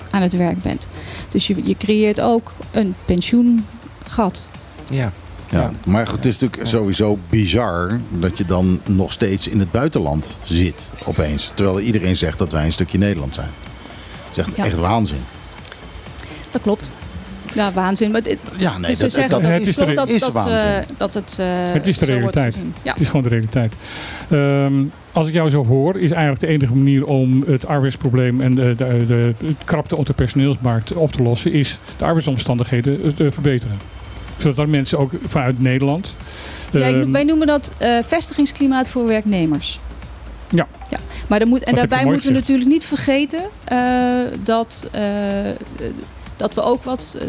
aan 0.10 0.22
het 0.22 0.34
werk 0.34 0.62
bent. 0.62 0.88
Dus 1.32 1.48
je, 1.48 1.56
je 1.64 1.78
creëert 1.78 2.22
ook 2.22 2.54
een 2.72 2.95
pensioengat. 3.06 4.45
Ja. 4.91 5.12
Ja, 5.50 5.72
maar 5.86 6.08
goed, 6.08 6.16
het 6.16 6.26
is 6.26 6.39
natuurlijk 6.39 6.70
sowieso 6.70 7.18
bizar 7.30 8.00
dat 8.10 8.38
je 8.38 8.45
dan 8.45 8.80
nog 8.86 9.12
steeds 9.12 9.48
in 9.48 9.60
het 9.60 9.72
buitenland 9.72 10.38
zit 10.43 10.91
opeens. 11.06 11.52
Terwijl 11.56 11.80
iedereen 11.80 12.16
zegt 12.16 12.38
dat 12.38 12.52
wij 12.52 12.66
een 12.66 12.72
stukje 12.72 12.98
Nederland 12.98 13.34
zijn. 13.36 13.50
Dat 14.28 14.38
is 14.38 14.43
echt, 14.45 14.56
Ja. 14.56 14.66
echt 14.66 14.78
waanzin. 14.78 15.24
Dat 16.52 16.62
klopt. 16.62 16.89
Ja, 17.58 17.72
waanzin. 17.72 18.12
Maar 18.12 18.24
dit, 18.24 18.39
Ja, 18.58 18.78
nee, 18.78 18.88
dus 18.89 18.97
ze 18.97 19.03
dat, 19.03 19.12
zeggen 19.12 19.32
dat, 19.32 19.41
dat 19.41 19.51
Het 19.51 19.62
is, 19.68 19.76
dat, 19.76 20.08
is 20.08 20.22
dat, 20.22 20.32
waanzin. 20.32 20.68
eh, 20.68 20.78
dat 20.97 21.14
het. 21.14 21.38
eh, 21.39 21.47
Het 21.74 21.88
is 21.88 21.97
de 21.97 22.05
realiteit. 22.05 22.55
Ja. 22.84 22.91
Het 22.91 23.01
is 23.01 23.08
gewoon 23.08 23.24
de 23.24 23.30
realiteit. 23.30 23.74
Ehm, 24.30 24.74
als 25.12 25.28
ik 25.28 25.34
jou 25.34 25.49
zo 25.49 25.66
hoor, 25.66 25.97
is 25.97 26.12
eigenlijk 26.12 26.39
de 26.41 26.47
enige 26.47 26.76
manier 26.76 27.05
om 27.05 27.43
het 27.47 27.66
arbeidsprobleem 27.68 28.41
en 28.41 28.55
de, 28.55 28.74
de, 28.78 29.05
de, 29.08 29.34
krapte 29.66 29.95
op 29.95 30.05
de 30.05 30.14
personeelsmarkt 30.14 30.93
op 30.93 31.12
te 31.12 31.22
lossen, 31.24 31.51
is 31.53 31.78
de 31.97 32.05
arbeidsomstandigheden 32.05 33.03
eh, 33.03 33.10
te 33.10 33.32
verbeteren. 33.32 33.78
Zodat 34.38 34.68
mensen 34.68 34.97
ook 34.99 35.12
vanuit 35.28 35.62
Nederland. 35.62 36.16
Ja, 36.72 36.86
ik 36.86 36.95
ehm, 37.01 37.12
wij 37.12 37.24
noemen 37.24 37.47
dat 37.47 37.74
eh, 37.78 37.97
vestigingsklimaat 38.03 38.89
voor 38.89 39.08
werknemers. 39.08 39.80
Ja. 40.49 40.68
ja. 40.89 40.97
Maar 41.28 41.39
dan 41.39 41.47
moet, 41.47 41.64
en 41.64 41.76
Dat 41.76 41.89
daarbij 41.89 42.05
moeten 42.12 42.30
we 42.32 42.36
natuurlijk 42.39 42.70
niet 42.70 42.86
vergeten 42.86 43.41
eh, 43.64 43.80
dat, 44.43 44.89
eh, 44.91 45.01
dat 46.38 46.54
we 46.54 46.62
ook 46.62 46.84
wat. 46.84 47.18
eh, 47.20 47.28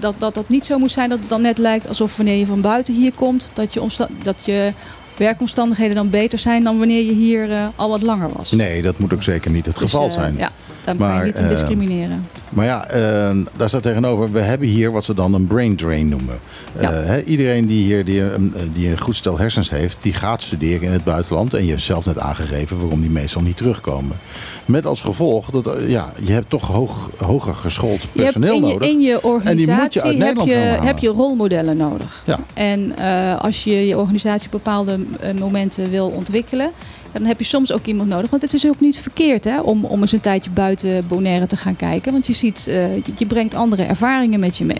dat, 0.00 0.14
dat 0.18 0.34
dat 0.34 0.48
niet 0.48 0.66
zo 0.66 0.78
moet 0.78 0.92
zijn 0.92 1.08
dat 1.08 1.18
het 1.18 1.28
dan 1.28 1.40
net 1.40 1.58
lijkt 1.58 1.88
alsof 1.88 2.16
wanneer 2.16 2.36
je 2.38 2.46
van 2.46 2.60
buiten 2.60 2.94
hier 2.94 3.12
komt, 3.12 3.50
dat 3.54 3.74
je, 3.74 3.80
omsta- 3.82 4.08
dat 4.22 4.36
je 4.44 4.72
werkomstandigheden 5.16 5.94
dan 5.94 6.10
beter 6.10 6.38
zijn 6.38 6.64
dan 6.64 6.78
wanneer 6.78 7.04
je 7.04 7.12
hier 7.12 7.52
eh, 7.52 7.66
al 7.76 7.88
wat 7.88 8.02
langer 8.02 8.28
was. 8.36 8.52
Nee, 8.52 8.82
dat 8.82 8.98
moet 8.98 9.12
ook 9.12 9.22
zeker 9.22 9.50
niet 9.50 9.66
het 9.66 9.78
Dus, 9.78 9.90
geval 9.90 10.06
eh, 10.06 10.12
zijn. 10.12 10.36
Ja, 10.36 10.50
Maar, 10.98 11.18
je 11.18 11.24
niet 11.24 11.38
in 11.38 11.44
eh, 11.44 11.50
discrimineren. 11.50 12.24
Maar 12.48 12.64
ja, 12.64 12.86
eh, 12.86 13.36
daar 13.56 13.68
staat 13.68 13.82
tegenover, 13.82 14.32
we 14.32 14.40
hebben 14.40 14.68
hier 14.68 14.92
wat 14.92 15.04
ze 15.04 15.14
dan 15.14 15.34
een 15.34 15.46
brain 15.46 15.76
drain 15.76 16.08
noemen. 16.08 16.38
Ja. 16.80 16.92
Eh, 16.92 17.28
iedereen 17.28 17.66
die 17.66 17.84
hier 17.84 18.04
die, 18.04 18.20
een- 18.20 18.54
die 18.72 18.88
een 18.90 19.00
goed 19.00 19.16
stel 19.16 19.38
hersens 19.38 19.70
heeft, 19.70 20.02
die 20.02 20.12
gaat 20.12 20.42
studeren 20.42 20.82
in 20.82 20.92
het 20.92 21.04
buitenland. 21.04 21.54
En 21.54 21.64
je 21.64 21.70
hebt 21.70 21.82
zelf 21.82 22.06
net 22.06 22.18
aangegeven 22.18 22.78
waarom 22.80 23.00
die 23.00 23.10
meestal 23.10 23.42
niet 23.42 23.56
terugkomen. 23.56 24.16
Met 24.64 24.86
als 24.86 25.00
gevolg 25.00 25.50
dat 25.50 25.70
ja, 25.86 26.12
je 26.24 26.32
hebt 26.32 26.50
toch 26.50 26.66
hoog, 26.66 27.10
hoger 27.18 27.54
geschoold 27.54 28.00
Je 28.12 28.22
hebt 28.22 28.32
personeel 28.38 28.54
in 28.54 28.66
je, 28.66 28.72
nodig. 28.72 28.88
in 28.88 29.00
je 29.00 29.06
je 29.08 29.22
organisatie 29.22 30.02
uit 30.02 30.18
heb, 30.18 30.36
je, 30.46 30.54
heb 30.82 30.98
je 30.98 31.08
rolmodellen 31.08 31.76
nodig. 31.76 32.22
Ja. 32.26 32.38
En 32.54 32.96
als 33.38 33.64
je 33.64 33.86
je 33.86 33.98
organisatie 33.98 34.46
op 34.46 34.52
bepaalde 34.52 34.98
momenten 35.38 35.90
wil 35.90 36.06
ontwikkelen, 36.08 36.70
dan 37.18 37.26
heb 37.26 37.38
je 37.38 37.44
soms 37.44 37.72
ook 37.72 37.86
iemand 37.86 38.08
nodig. 38.08 38.30
Want 38.30 38.42
het 38.42 38.54
is 38.54 38.66
ook 38.68 38.80
niet 38.80 38.98
verkeerd 38.98 39.44
hè, 39.44 39.60
om, 39.60 39.84
om 39.84 40.00
eens 40.00 40.12
een 40.12 40.20
tijdje 40.20 40.50
buiten 40.50 41.04
Bonaire 41.08 41.46
te 41.46 41.56
gaan 41.56 41.76
kijken. 41.76 42.12
Want 42.12 42.26
je 42.26 42.32
ziet, 42.32 42.66
eh, 42.66 42.94
je, 42.96 43.12
je 43.16 43.26
brengt 43.26 43.54
andere 43.54 43.82
ervaringen 43.82 44.40
met 44.40 44.56
je 44.56 44.64
mee, 44.64 44.76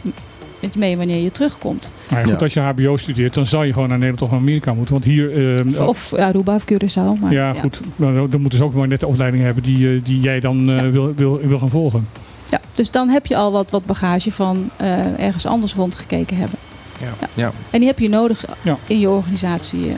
met 0.60 0.72
je 0.72 0.78
mee 0.78 0.96
wanneer 0.96 1.22
je 1.22 1.30
terugkomt. 1.32 1.90
nou 2.08 2.20
ja, 2.20 2.26
goed, 2.28 2.38
Ja. 2.38 2.44
als 2.44 2.54
je 2.54 2.60
HBO 2.60 2.96
studeert, 2.96 3.34
dan 3.34 3.46
zou 3.46 3.66
je 3.66 3.72
gewoon 3.72 3.88
naar 3.88 3.98
Nederland 3.98 4.22
of 4.22 4.30
naar 4.30 4.40
Amerika 4.40 4.72
moeten. 4.74 4.92
Want 4.94 5.04
hier. 5.06 5.56
ehm, 5.58 5.82
Of 5.86 6.12
Aruba 6.14 6.54
of 6.54 6.64
Curaçao. 6.72 7.20
Maar, 7.20 7.32
ja, 7.32 7.52
goed. 7.52 7.80
Nou, 7.96 8.28
Dan 8.28 8.40
moeten 8.40 8.58
ze 8.58 8.64
ook 8.64 8.74
maar 8.74 8.88
net 8.88 9.00
de 9.00 9.06
opleiding 9.06 9.42
hebben 9.42 9.62
die, 9.62 9.94
eh, 9.96 10.04
die 10.04 10.20
jij 10.20 10.40
dan 10.40 10.70
eh, 10.70 10.76
Ja. 10.76 10.90
wil, 10.90 11.14
wil, 11.14 11.40
wil 11.40 11.58
gaan 11.58 11.68
volgen. 11.70 12.08
Ja, 12.50 12.60
dus 12.74 12.90
dan 12.90 13.08
heb 13.08 13.26
je 13.26 13.36
al 13.36 13.52
wat, 13.52 13.70
wat 13.70 13.84
bagage 13.86 14.32
van 14.32 14.70
eh, 14.76 15.18
ergens 15.20 15.46
anders 15.46 15.74
rondgekeken 15.74 16.36
hebben. 16.36 16.58
Ja. 17.00 17.06
Ja. 17.20 17.28
Ja. 17.34 17.52
En 17.70 17.78
die 17.78 17.88
heb 17.88 17.98
je 17.98 18.08
nodig 18.08 18.44
Ja. 18.62 18.76
in 18.86 18.98
je 18.98 19.08
organisatie 19.08 19.88
eh, 19.90 19.96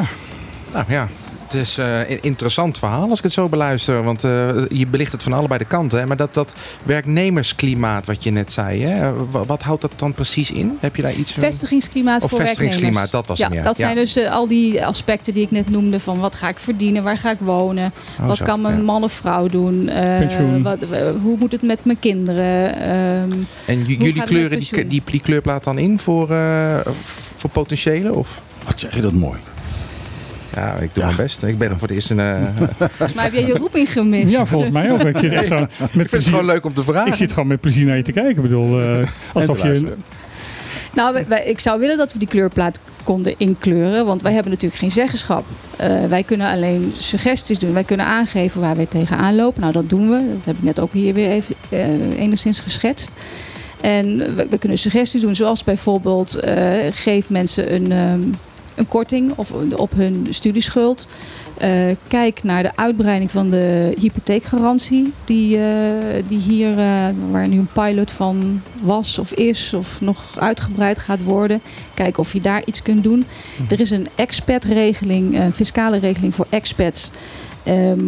ook. 0.00 0.06
Nou 0.72 0.84
ja, 0.88 1.08
het 1.44 1.54
is 1.54 1.78
eh, 1.78 2.10
een 2.10 2.18
interessant 2.22 2.78
verhaal 2.78 3.08
als 3.08 3.18
ik 3.18 3.24
het 3.24 3.32
zo 3.32 3.48
beluister. 3.48 4.02
Want 4.02 4.24
eh, 4.24 4.48
je 4.68 4.86
belicht 4.86 5.12
het 5.12 5.22
van 5.22 5.32
allebei 5.32 5.58
de 5.58 5.64
kanten. 5.64 5.98
Hè? 5.98 6.06
Maar 6.06 6.16
dat, 6.16 6.34
dat 6.34 6.54
werknemersklimaat 6.84 8.06
wat 8.06 8.22
je 8.22 8.30
net 8.30 8.52
zei, 8.52 8.82
hè? 8.82 9.12
wa- 9.30 9.44
wat 9.44 9.62
houdt 9.62 9.80
dat 9.82 9.92
dan 9.96 10.12
precies 10.12 10.50
in? 10.52 10.76
Heb 10.80 10.96
je 10.96 11.02
daar 11.02 11.12
iets 11.14 11.32
van? 11.32 11.42
Vestigingsklimaat 11.42 12.22
Of 12.22 12.30
voor 12.30 12.38
vestigingsklimaat, 12.40 12.92
werknemers. 12.92 13.10
dat 13.10 13.26
was 13.26 13.38
ja, 13.38 13.46
hem, 13.46 13.56
ja. 13.56 13.62
Dat 13.62 13.78
zijn 13.78 13.94
Ja. 13.94 14.00
dus 14.00 14.16
eh, 14.16 14.32
al 14.32 14.48
die 14.48 14.86
aspecten 14.86 15.34
die 15.34 15.42
ik 15.42 15.50
net 15.50 15.70
noemde. 15.70 16.00
Van 16.00 16.18
wat 16.18 16.34
ga 16.34 16.48
ik 16.48 16.58
verdienen, 16.58 17.02
waar 17.02 17.18
ga 17.18 17.30
ik 17.30 17.38
wonen, 17.40 17.92
Oh, 18.20 18.26
wat 18.26 18.36
zo, 18.36 18.44
kan 18.44 18.60
mijn 18.60 18.76
ja. 18.76 18.82
man 18.82 19.02
of 19.04 19.12
vrouw 19.12 19.46
doen, 19.46 19.88
eh, 19.88 20.18
Pensioen. 20.18 20.62
wat, 20.62 20.78
hoe 21.22 21.36
moet 21.38 21.52
het 21.52 21.62
met 21.62 21.84
mijn 21.84 21.98
kinderen. 21.98 22.74
ehm, 22.76 23.30
En 23.66 23.84
jullie 23.84 24.22
kleuren 24.22 24.58
die, 24.60 24.86
die, 24.86 25.02
die 25.04 25.20
kleurplaat 25.20 25.64
dan 25.64 25.78
in 25.78 25.98
voor, 25.98 26.30
eh, 26.30 26.78
voor 27.36 27.50
potentiële? 27.50 28.14
Of? 28.14 28.42
Wat 28.66 28.80
zeg 28.80 28.94
je 28.94 29.00
dat 29.00 29.12
mooi. 29.12 29.38
Ja, 30.54 30.74
ik 30.74 30.94
doe 30.94 31.02
Ja. 31.02 31.04
mijn 31.04 31.16
best. 31.16 31.42
Ik 31.42 31.58
ben 31.58 31.70
er 31.70 31.78
voor 31.78 31.88
het 31.88 31.96
eerst 31.96 32.10
een. 32.10 32.46
volgens 32.88 33.14
mij 33.14 33.24
heb 33.24 33.32
jij 33.32 33.46
je 33.46 33.54
roeping 33.54 33.92
gemist. 33.92 34.30
Ja, 34.32 34.46
volgens 34.46 34.72
mij 34.72 34.92
ook. 34.92 35.00
Ik 35.00 35.16
zit 35.18 35.32
echt 35.32 35.46
zo 35.46 35.58
met 35.58 35.68
ik 35.78 35.90
vind 35.94 36.10
het 36.10 36.24
gewoon 36.24 36.44
leuk 36.44 36.64
om 36.64 36.74
te 36.74 36.84
vragen. 36.84 37.06
Ik 37.08 37.14
zit 37.14 37.32
gewoon 37.32 37.48
met 37.48 37.60
plezier 37.60 37.86
naar 37.86 37.96
je 37.96 38.02
te 38.02 38.12
kijken. 38.12 38.34
Ik 38.36 38.42
bedoel, 38.42 38.80
eh, 38.82 39.06
alsof 39.32 39.62
je. 39.62 39.94
Nou, 40.94 41.12
wij- 41.14 41.24
wij- 41.28 41.44
ik 41.44 41.60
zou 41.60 41.80
willen 41.80 41.96
dat 41.96 42.12
we 42.12 42.18
die 42.18 42.28
kleurplaat 42.28 42.80
konden 43.04 43.34
inkleuren. 43.36 44.06
Want 44.06 44.22
wij 44.22 44.32
hebben 44.32 44.52
natuurlijk 44.52 44.80
geen 44.80 44.90
zeggenschap. 44.90 45.44
Eh, 45.76 46.04
wij 46.08 46.22
kunnen 46.22 46.50
alleen 46.50 46.92
suggesties 46.98 47.58
doen. 47.58 47.72
Wij 47.72 47.82
kunnen 47.84 48.06
aangeven 48.06 48.60
waar 48.60 48.76
wij 48.76 48.86
tegenaan 48.86 49.34
lopen. 49.34 49.60
Nou, 49.60 49.72
dat 49.72 49.88
doen 49.88 50.10
we. 50.10 50.16
Dat 50.36 50.44
heb 50.44 50.56
ik 50.56 50.62
net 50.62 50.80
ook 50.80 50.92
hier 50.92 51.14
weer 51.14 51.28
even 51.30 51.54
eh, 51.68 52.20
enigszins 52.20 52.60
geschetst. 52.60 53.10
En 53.80 54.16
we, 54.36 54.46
we 54.50 54.58
kunnen 54.58 54.78
suggesties 54.78 55.20
doen. 55.22 55.34
Zoals 55.34 55.64
bijvoorbeeld 55.64 56.34
eh, 56.34 56.72
geef 56.90 57.30
mensen 57.30 57.74
een, 57.74 57.92
ehm, 57.92 58.20
een 58.76 58.88
korting 58.88 59.32
of, 59.36 59.52
op 59.76 59.92
hun 59.94 60.26
studieschuld. 60.30 61.08
Eh, 61.58 61.70
kijk 62.08 62.42
naar 62.42 62.62
de 62.62 62.76
uitbreiding 62.76 63.30
van 63.30 63.50
de 63.50 63.94
hypotheekgarantie. 63.98 65.12
Die, 65.24 65.58
eh, 65.58 66.24
die 66.28 66.38
hier, 66.38 66.70
eh, 66.70 67.08
waar 67.30 67.48
nu 67.48 67.58
een 67.58 67.68
pilot 67.72 68.10
van 68.10 68.62
was 68.82 69.18
of 69.18 69.32
is 69.32 69.74
of 69.74 70.00
nog 70.00 70.38
uitgebreid 70.38 70.98
gaat 70.98 71.22
worden. 71.22 71.60
Kijk 71.94 72.18
of 72.18 72.32
je 72.32 72.40
daar 72.40 72.62
iets 72.64 72.82
kunt 72.82 73.02
doen. 73.02 73.24
Er 73.68 73.80
is 73.80 73.90
een 73.90 74.06
expat-regeling, 74.14 75.40
een 75.40 75.52
fiscale 75.52 75.98
regeling 75.98 76.34
voor 76.34 76.46
expats. 76.50 77.10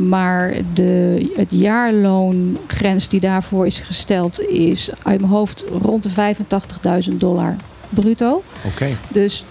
Maar 0.07 0.55
de, 0.75 1.31
het 1.37 1.51
jaarloongrens 1.51 3.09
die 3.09 3.21
daarvoor 3.21 3.67
is 3.67 3.79
gesteld 3.79 4.41
is 4.41 4.91
uit 5.03 5.21
mijn 5.21 5.33
hoofd 5.33 5.65
rond 5.83 6.03
de 6.03 6.11
85.000 6.11 7.21
dollar 7.21 7.57
bruto. 7.89 8.43
Oké. 8.67 8.87
Dus 9.09 9.45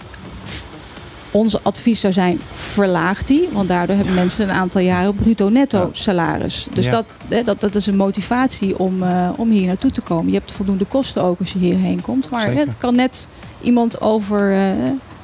onze 1.33 1.59
advies 1.63 1.99
zou 1.99 2.13
zijn, 2.13 2.39
verlaag 2.53 3.23
die. 3.23 3.49
Want 3.51 3.67
daardoor 3.67 3.95
hebben 3.95 4.13
mensen 4.13 4.49
een 4.49 4.55
aantal 4.55 4.81
jaren 4.81 5.15
bruto 5.15 5.49
netto 5.49 5.89
salaris. 5.91 6.67
Dus 6.73 6.85
Ja. 6.85 6.91
dat, 6.91 7.05
hè, 7.27 7.43
dat, 7.43 7.59
dat 7.59 7.75
is 7.75 7.87
een 7.87 7.95
motivatie 7.95 8.79
om, 8.79 9.03
eh, 9.03 9.29
om 9.37 9.49
hier 9.49 9.67
naartoe 9.67 9.91
te 9.91 10.01
komen. 10.01 10.31
Je 10.31 10.37
hebt 10.37 10.51
voldoende 10.51 10.85
kosten 10.85 11.23
ook 11.23 11.39
als 11.39 11.53
je 11.53 11.59
hierheen 11.59 12.01
komt. 12.01 12.29
Maar 12.29 12.41
Zeker. 12.41 12.57
het 12.57 12.77
kan 12.77 12.95
net 12.95 13.29
iemand 13.61 14.01
over, 14.01 14.53
eh, 14.53 14.69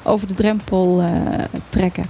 over 0.02 0.28
de 0.28 0.34
drempel 0.34 1.00
eh, 1.00 1.08
trekken. 1.68 2.04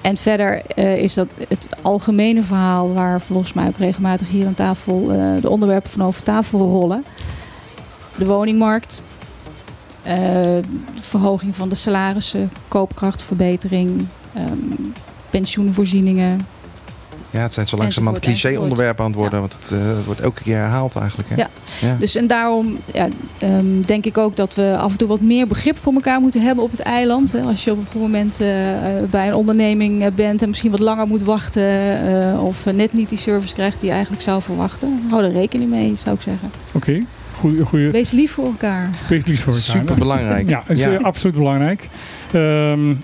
En 0.00 0.16
verder 0.16 0.62
is 0.98 1.14
dat 1.14 1.28
het 1.48 1.68
algemene 1.82 2.42
verhaal 2.42 2.92
waar 2.92 3.20
volgens 3.20 3.52
mij 3.52 3.66
ook 3.66 3.76
regelmatig 3.76 4.28
hier 4.28 4.46
aan 4.46 4.54
tafel 4.54 5.04
de 5.40 5.48
onderwerpen 5.48 5.90
van 5.90 6.02
over 6.02 6.22
tafel 6.22 6.58
rollen. 6.58 7.04
De 8.16 8.24
woningmarkt, 8.24 9.02
verhoging 11.00 11.56
van 11.56 11.68
de 11.68 11.74
salarissen, 11.74 12.50
koopkrachtverbetering, 12.68 14.06
ehm, 14.34 14.90
pensioenvoorzieningen. 15.30 16.40
Ja, 17.32 17.40
het 17.40 17.54
zijn 17.54 17.68
zo 17.68 17.76
langzamerhand 17.76 18.24
cliché-onderwerpen 18.24 19.04
aan 19.04 19.10
het 19.10 19.20
worden. 19.20 19.40
Want 19.40 19.52
het, 19.60 19.70
eh, 19.72 19.96
het 19.96 20.04
wordt 20.04 20.20
elke 20.20 20.42
keer 20.42 20.56
herhaald 20.56 20.96
eigenlijk. 20.96 21.28
Hè? 21.28 21.34
Ja. 21.34 21.48
ja. 21.80 21.96
Dus 21.98 22.14
en 22.14 22.26
daarom 22.26 22.78
ja, 22.92 23.08
ehm, 23.38 23.80
denk 23.86 24.04
ik 24.06 24.18
ook 24.18 24.36
dat 24.36 24.54
we 24.54 24.76
af 24.78 24.92
en 24.92 24.98
toe 24.98 25.08
wat 25.08 25.20
meer 25.20 25.46
begrip 25.46 25.76
voor 25.76 25.92
elkaar 25.92 26.20
moeten 26.20 26.42
hebben 26.42 26.64
op 26.64 26.70
het 26.70 26.80
eiland. 26.80 27.32
Hè. 27.32 27.40
Als 27.40 27.64
je 27.64 27.70
op 27.70 27.78
een 27.78 27.86
goed 27.92 28.00
moment 28.00 28.40
eh, 28.40 28.98
eh, 28.98 29.10
bij 29.10 29.28
een 29.28 29.34
onderneming 29.34 30.02
eh, 30.04 30.10
bent 30.14 30.42
en 30.42 30.48
misschien 30.48 30.70
wat 30.70 30.80
langer 30.80 31.06
moet 31.06 31.22
wachten. 31.22 31.62
eh, 32.32 32.44
of 32.44 32.66
eh, 32.66 32.74
net 32.74 32.92
niet 32.92 33.08
die 33.08 33.18
service 33.18 33.54
krijgt 33.54 33.78
die 33.78 33.88
je 33.88 33.92
eigenlijk 33.94 34.22
zou 34.22 34.42
verwachten. 34.42 35.00
Hou 35.10 35.24
er 35.24 35.32
rekening 35.32 35.70
mee, 35.70 35.92
zou 35.96 36.14
ik 36.16 36.22
zeggen. 36.22 36.50
Oké, 36.74 37.00
goeie, 37.40 37.64
goeie, 37.64 37.90
Wees 37.90 38.10
lief 38.10 38.32
voor 38.32 38.44
elkaar. 38.44 38.90
wees 39.08 39.24
lief 39.26 39.42
voor 39.42 39.52
elkaar. 39.52 39.80
Super 39.80 39.94
belangrijk. 39.98 40.48
Ja, 40.48 40.62
is 40.68 40.80
eh, 40.80 40.96
absoluut 41.02 41.36
belangrijk. 41.36 41.88
Ehm, 42.32 42.94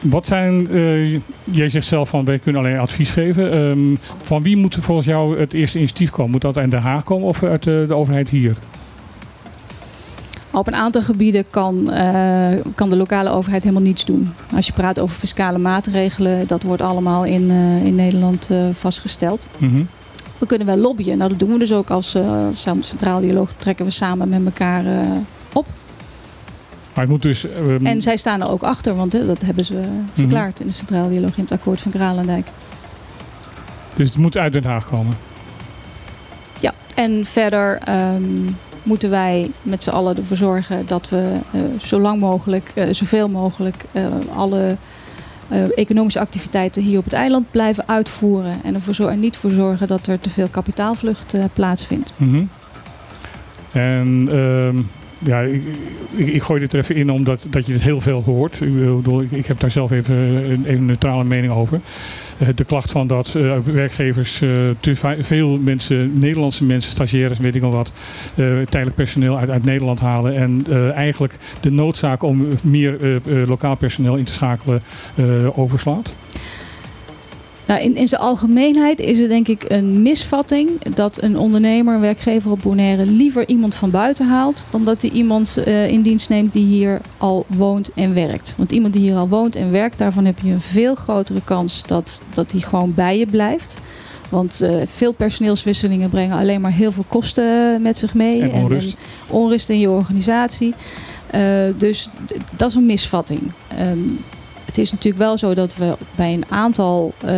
wat 0.00 0.26
zijn, 0.26 0.70
eh, 0.70 1.12
jij 1.44 1.68
zegt 1.68 1.86
zelf 1.86 2.08
van 2.08 2.24
wij 2.24 2.38
kunnen 2.38 2.62
alleen 2.62 2.78
advies 2.78 3.10
geven. 3.10 3.52
Ehm, 3.52 3.96
van 4.22 4.42
wie 4.42 4.56
moet 4.56 4.76
volgens 4.80 5.06
jou 5.06 5.38
het 5.38 5.52
eerste 5.52 5.78
initiatief 5.78 6.10
komen? 6.10 6.30
Moet 6.30 6.40
dat 6.40 6.56
uit 6.56 6.70
Den 6.70 6.80
Haag 6.80 7.04
komen 7.04 7.26
of 7.28 7.42
uit 7.42 7.62
de, 7.62 7.84
de 7.88 7.94
overheid 7.94 8.28
hier? 8.28 8.56
Op 10.50 10.66
een 10.66 10.74
aantal 10.74 11.02
gebieden 11.02 11.44
kan, 11.50 11.90
eh, 11.90 12.48
kan 12.74 12.90
de 12.90 12.96
lokale 12.96 13.30
overheid 13.30 13.62
helemaal 13.62 13.82
niets 13.82 14.04
doen. 14.04 14.32
Als 14.54 14.66
je 14.66 14.72
praat 14.72 15.00
over 15.00 15.16
fiscale 15.16 15.58
maatregelen, 15.58 16.46
dat 16.46 16.62
wordt 16.62 16.82
allemaal 16.82 17.24
in, 17.24 17.50
eh, 17.50 17.86
in 17.86 17.94
Nederland 17.94 18.48
eh, 18.50 18.58
vastgesteld. 18.72 19.46
Mhm. 19.58 19.82
We 20.38 20.46
kunnen 20.46 20.66
wel 20.66 20.76
lobbyen. 20.76 21.18
Nou, 21.18 21.30
dat 21.30 21.38
doen 21.38 21.52
we 21.52 21.58
dus 21.58 21.72
ook 21.72 21.90
als 21.90 22.14
eh, 22.14 22.46
Centraal 22.80 23.20
Dialoog. 23.20 23.50
Trekken 23.56 23.84
we 23.84 23.90
samen 23.90 24.28
met 24.28 24.44
elkaar 24.44 24.86
eh, 24.86 25.00
op. 25.52 25.66
Maar 26.94 27.04
het 27.04 27.08
moet 27.08 27.22
dus... 27.22 27.46
ehm, 27.46 27.86
En 27.86 28.02
zij 28.02 28.16
staan 28.16 28.40
er 28.40 28.50
ook 28.50 28.62
achter, 28.62 28.94
want 28.96 29.12
hè, 29.12 29.26
dat 29.26 29.42
hebben 29.42 29.64
ze 29.64 29.80
verklaard 30.14 30.60
in 30.60 30.66
de 30.66 30.72
Centraal 30.72 31.08
Dialoog 31.08 31.36
in 31.36 31.42
het 31.42 31.52
akkoord 31.52 31.80
van 31.80 31.90
Kralendijk. 31.90 32.46
Dus 33.96 34.08
het 34.08 34.16
moet 34.16 34.36
uit 34.36 34.52
Den 34.52 34.64
Haag 34.64 34.86
komen. 34.86 35.16
Ja, 36.60 36.72
en 36.94 37.24
verder 37.24 37.78
ehm, 37.78 38.22
moeten 38.82 39.10
wij 39.10 39.50
met 39.62 39.82
z'n 39.82 39.90
allen 39.90 40.16
ervoor 40.16 40.36
zorgen 40.36 40.86
dat 40.86 41.08
we 41.08 41.32
eh, 41.52 41.60
zo 41.82 41.98
lang 42.00 42.20
mogelijk, 42.20 42.72
zoveel 42.90 43.28
mogelijk, 43.28 43.84
alle 44.34 44.76
eh, 45.48 45.78
economische 45.78 46.20
activiteiten 46.20 46.82
hier 46.82 46.98
op 46.98 47.04
het 47.04 47.12
eiland 47.12 47.50
blijven 47.50 47.88
uitvoeren. 47.88 48.56
En 48.64 48.74
en 49.08 49.20
niet 49.20 49.36
voor 49.36 49.50
zorgen 49.50 49.86
dat 49.86 50.06
er 50.06 50.20
te 50.20 50.30
veel 50.30 50.48
kapitaalvlucht 50.48 51.34
eh, 51.34 51.44
plaatsvindt. 51.52 52.14
Mhm. 52.16 52.44
En 53.72 54.28
ehm, 54.30 54.78
ja, 55.24 55.40
ik, 55.40 55.62
ik, 56.16 56.42
gooi 56.42 56.60
dit 56.60 56.72
er 56.72 56.78
even 56.78 56.94
in 56.94 57.10
omdat 57.10 57.46
dat 57.50 57.66
je 57.66 57.72
het 57.72 57.82
heel 57.82 58.00
veel 58.00 58.22
hoort. 58.22 58.60
Ik, 58.60 59.30
ik, 59.30 59.46
heb 59.46 59.60
daar 59.60 59.70
zelf 59.70 59.90
even 59.90 60.14
een, 60.66 60.86
neutrale 60.86 61.24
mening 61.24 61.52
over. 61.52 61.80
Eh, 62.38 62.48
de 62.54 62.64
klacht 62.64 62.90
van 62.90 63.06
dat 63.06 63.34
eh, 63.34 63.58
werkgevers 63.58 64.40
eh, 64.40 64.48
te 64.80 65.16
veel 65.20 65.58
mensen, 65.58 66.18
Nederlandse 66.18 66.64
mensen, 66.64 66.90
stagiaires, 66.90 67.38
weet 67.38 67.54
ik 67.54 67.62
al 67.62 67.70
wat, 67.70 67.92
tijdelijk 68.68 68.94
personeel 68.94 69.38
uit, 69.38 69.50
uit 69.50 69.64
Nederland 69.64 70.00
halen. 70.00 70.34
En 70.34 70.64
eigenlijk 70.94 71.34
de 71.60 71.70
noodzaak 71.70 72.22
om 72.22 72.48
meer 72.62 73.20
lokaal 73.46 73.76
personeel 73.76 74.16
in 74.16 74.24
te 74.24 74.32
schakelen 74.32 74.82
overslaat. 75.54 76.14
Nou, 77.68 77.80
in, 77.80 77.96
in 77.96 78.08
zijn 78.08 78.20
algemeenheid 78.20 79.00
is 79.00 79.18
het 79.18 79.28
denk 79.28 79.48
ik 79.48 79.64
een 79.68 80.02
misvatting 80.02 80.70
dat 80.94 81.22
een 81.22 81.38
ondernemer, 81.38 81.94
een 81.94 82.00
werkgever 82.00 82.50
op 82.50 82.58
Bonaire 82.62 83.06
liever 83.06 83.48
iemand 83.48 83.74
van 83.74 83.90
buiten 83.90 84.28
haalt 84.28 84.66
dan 84.70 84.84
dat 84.84 85.02
hij 85.02 85.10
iemand 85.10 85.56
eh, 85.56 85.88
in 85.88 86.02
dienst 86.02 86.28
neemt 86.28 86.52
die 86.52 86.64
hier 86.64 87.00
al 87.18 87.46
woont 87.48 87.92
en 87.92 88.14
werkt. 88.14 88.54
Want 88.56 88.72
iemand 88.72 88.92
die 88.92 89.02
hier 89.02 89.16
al 89.16 89.28
woont 89.28 89.54
en 89.54 89.70
werkt, 89.70 89.98
daarvan 89.98 90.24
heb 90.24 90.38
je 90.38 90.50
een 90.50 90.60
veel 90.60 90.94
grotere 90.94 91.40
kans 91.44 91.82
dat, 91.86 92.22
dat 92.34 92.50
hij 92.52 92.60
gewoon 92.60 92.94
bij 92.94 93.18
je 93.18 93.26
blijft. 93.26 93.76
Want 94.28 94.60
eh, 94.60 94.76
veel 94.86 95.12
personeelswisselingen 95.12 96.08
brengen 96.08 96.38
alleen 96.38 96.60
maar 96.60 96.72
heel 96.72 96.92
veel 96.92 97.04
kosten 97.08 97.82
met 97.82 97.98
zich 97.98 98.14
mee. 98.14 98.42
En 98.42 98.62
onrust. 98.62 98.96
onrust 99.26 99.68
in 99.68 99.78
je 99.78 99.90
organisatie. 99.90 100.74
Eh, 101.30 101.42
dus 101.76 102.08
dat 102.56 102.68
is 102.68 102.74
een 102.74 102.86
misvatting. 102.86 103.40
Ehm, 103.68 103.98
het 104.68 104.78
is 104.78 104.90
natuurlijk 104.90 105.22
wel 105.22 105.38
zo 105.38 105.54
dat 105.54 105.76
we 105.76 105.96
bij 106.16 106.32
een 106.32 106.44
aantal 106.48 107.12
eh, 107.24 107.32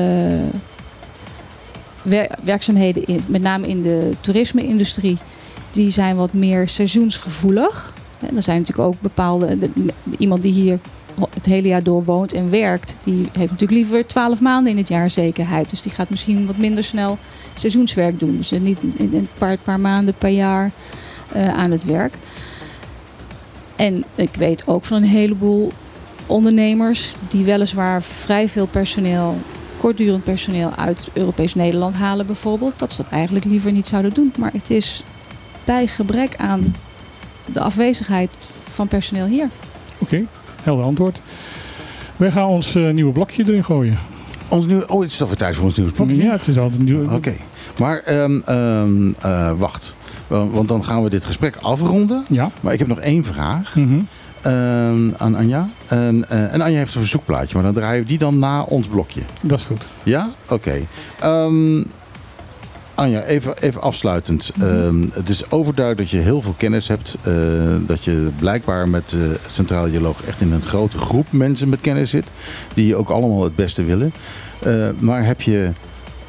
wer- 2.03 2.39
werkzaamheden, 2.43 3.21
met 3.27 3.43
name 3.43 3.67
in 3.69 3.83
de 3.83 4.11
toerisme-industrie, 4.21 5.19
die 5.73 5.91
zijn 5.91 6.17
wat 6.17 6.33
meer 6.33 6.69
seizoensgevoelig. 6.69 7.95
En 8.21 8.37
er 8.37 8.43
zijn 8.43 8.59
natuurlijk 8.59 8.89
ook 8.89 9.01
bepaalde. 9.01 9.59
de- 9.59 9.71
iemand 10.19 10.43
die 10.43 10.53
hier 10.53 10.79
het 11.35 11.47
hele 11.47 11.69
jaar 11.69 11.83
door 11.83 12.05
woont 12.05 12.33
en 12.33 12.51
werkt, 12.51 12.97
die 13.05 13.17
heeft 13.17 13.51
natuurlijk 13.51 13.71
liever 13.71 14.07
12 14.07 14.41
maanden 14.41 14.73
in 14.73 14.79
het 14.79 14.89
jaar 14.89 15.11
zekerheid. 15.11 15.71
Dus 15.71 15.83
die 15.83 15.93
gaat 15.93 16.11
misschien 16.11 16.47
wat 16.47 16.57
minder 16.57 16.85
snel 16.85 17.19
seizoenswerk 17.55 18.19
doen. 18.19 18.37
Dus 18.37 18.51
niet 18.51 18.83
een 18.99 19.29
paar, 19.39 19.57
paar 19.57 19.81
maanden 19.81 20.15
per 20.19 20.29
jaar 20.29 20.71
eh, 21.33 21.49
aan 21.59 21.71
het 21.71 21.85
werk. 21.85 22.15
En 23.77 24.05
ik 24.15 24.35
weet 24.35 24.63
ook 24.67 24.85
van 24.85 24.97
een 24.97 25.09
heleboel 25.09 25.73
ondernemers 26.31 27.15
die 27.29 27.45
weliswaar 27.45 28.03
vrij 28.03 28.49
veel 28.49 28.67
personeel, 28.67 29.39
kortdurend 29.77 30.25
personeel 30.25 30.73
uit 30.77 31.09
Europees 31.13 31.55
Nederland 31.55 31.95
halen 31.95 32.27
bijvoorbeeld, 32.27 32.73
dat 32.77 32.93
ze 32.93 33.03
dat 33.03 33.13
eigenlijk 33.13 33.45
liever 33.45 33.73
niet 33.73 33.87
zouden 33.87 34.15
doen. 34.15 34.33
Maar 34.39 34.53
het 34.53 34.71
is 34.71 35.03
bij 35.65 35.87
gebrek 35.87 36.37
aan 36.37 36.75
de 37.53 37.61
afwezigheid 37.61 38.31
van 38.71 38.89
personeel 38.89 39.27
hier. 39.27 39.49
Oké, 39.99 40.25
helder 40.63 40.85
antwoord. 40.85 41.21
Wij 42.17 42.31
gaan 42.31 42.47
ons 42.47 42.75
eh, 42.75 42.91
nieuwe 42.91 43.13
blokje 43.13 43.45
erin 43.47 43.65
gooien. 43.65 43.99
ons 44.49 44.67
nieuw, 44.67 44.83
oh, 44.87 45.01
het 45.01 45.11
is 45.11 45.21
alweer 45.21 45.37
tijd 45.37 45.57
voor 45.57 45.65
ons 45.65 45.77
nieuwsblokje. 45.77 46.17
Ja, 46.17 46.33
het 46.33 46.49
is 46.49 46.59
altijd 46.59 46.83
nieuw. 46.83 47.11
Oké, 47.13 47.37
maar 47.79 47.99
ehm, 47.99 48.41
ehm, 48.45 49.13
eh, 49.21 49.53
wacht. 49.59 49.95
Want 50.27 50.69
dan 50.69 50.85
gaan 50.85 51.03
we 51.03 51.11
dit 51.11 51.25
gesprek 51.25 51.57
afronden. 51.57 52.25
Ja. 52.29 52.51
Maar 52.61 52.73
ik 52.73 52.79
heb 52.79 52.89
nog 52.89 52.99
één 52.99 53.25
vraag 53.25 53.77
Mhm. 53.77 54.01
Ehm, 54.43 55.11
aan 55.17 55.35
Anja. 55.37 55.69
En, 55.87 56.29
eh, 56.29 56.53
en 56.53 56.61
Anja 56.61 56.77
heeft 56.79 56.95
een 56.95 57.01
verzoekplaatje, 57.01 57.55
maar 57.55 57.65
dan 57.65 57.75
draaien 57.75 58.03
we 58.03 58.09
die 58.09 58.19
dan 58.19 58.39
na 58.39 58.63
ons 58.63 58.87
blokje. 58.87 59.21
Dat 59.41 59.59
is 59.59 59.65
goed. 59.65 59.89
Ja? 60.03 60.31
Oké. 60.49 60.81
Ehm, 61.21 61.83
Anja, 62.95 63.23
even, 63.23 63.57
even 63.59 63.83
afsluitend. 63.83 64.53
Ehm, 64.61 65.03
het 65.13 65.29
is 65.29 65.51
overduidelijk 65.51 66.11
dat 66.11 66.21
je 66.21 66.27
heel 66.27 66.43
veel 66.43 66.55
kennis 66.57 66.89
hebt. 66.89 67.17
eh, 67.23 67.33
dat 67.87 68.05
je 68.05 68.29
blijkbaar 68.39 68.89
met 68.89 69.13
eh 69.13 69.21
Centrale 69.49 69.91
Dialoog 69.91 70.23
echt 70.23 70.41
in 70.41 70.53
een 70.53 70.63
grote 70.63 70.99
groep 70.99 71.27
mensen 71.33 71.69
met 71.69 71.81
kennis 71.81 72.11
zit. 72.11 72.27
Die 72.75 72.97
ook 72.97 73.09
allemaal 73.09 73.43
het 73.43 73.55
beste 73.55 73.83
willen. 73.83 74.13
Maar 74.99 75.25
heb 75.25 75.41
je... 75.41 75.71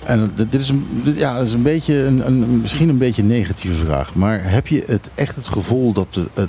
En 0.05 0.31
dit 0.35 0.53
is, 0.53 0.69
een, 0.69 1.03
ja, 1.15 1.37
is 1.37 1.53
een 1.53 1.61
beetje 1.61 1.95
een, 2.03 2.27
een, 2.27 2.61
misschien 2.61 2.89
een 2.89 2.97
beetje 2.97 3.21
een 3.21 3.27
negatieve 3.27 3.85
vraag. 3.85 4.15
Maar 4.15 4.51
heb 4.51 4.67
je 4.67 4.83
het 4.87 5.09
echt 5.15 5.35
het 5.35 5.47
gevoel 5.47 5.93
dat 5.93 6.13
de, 6.13 6.47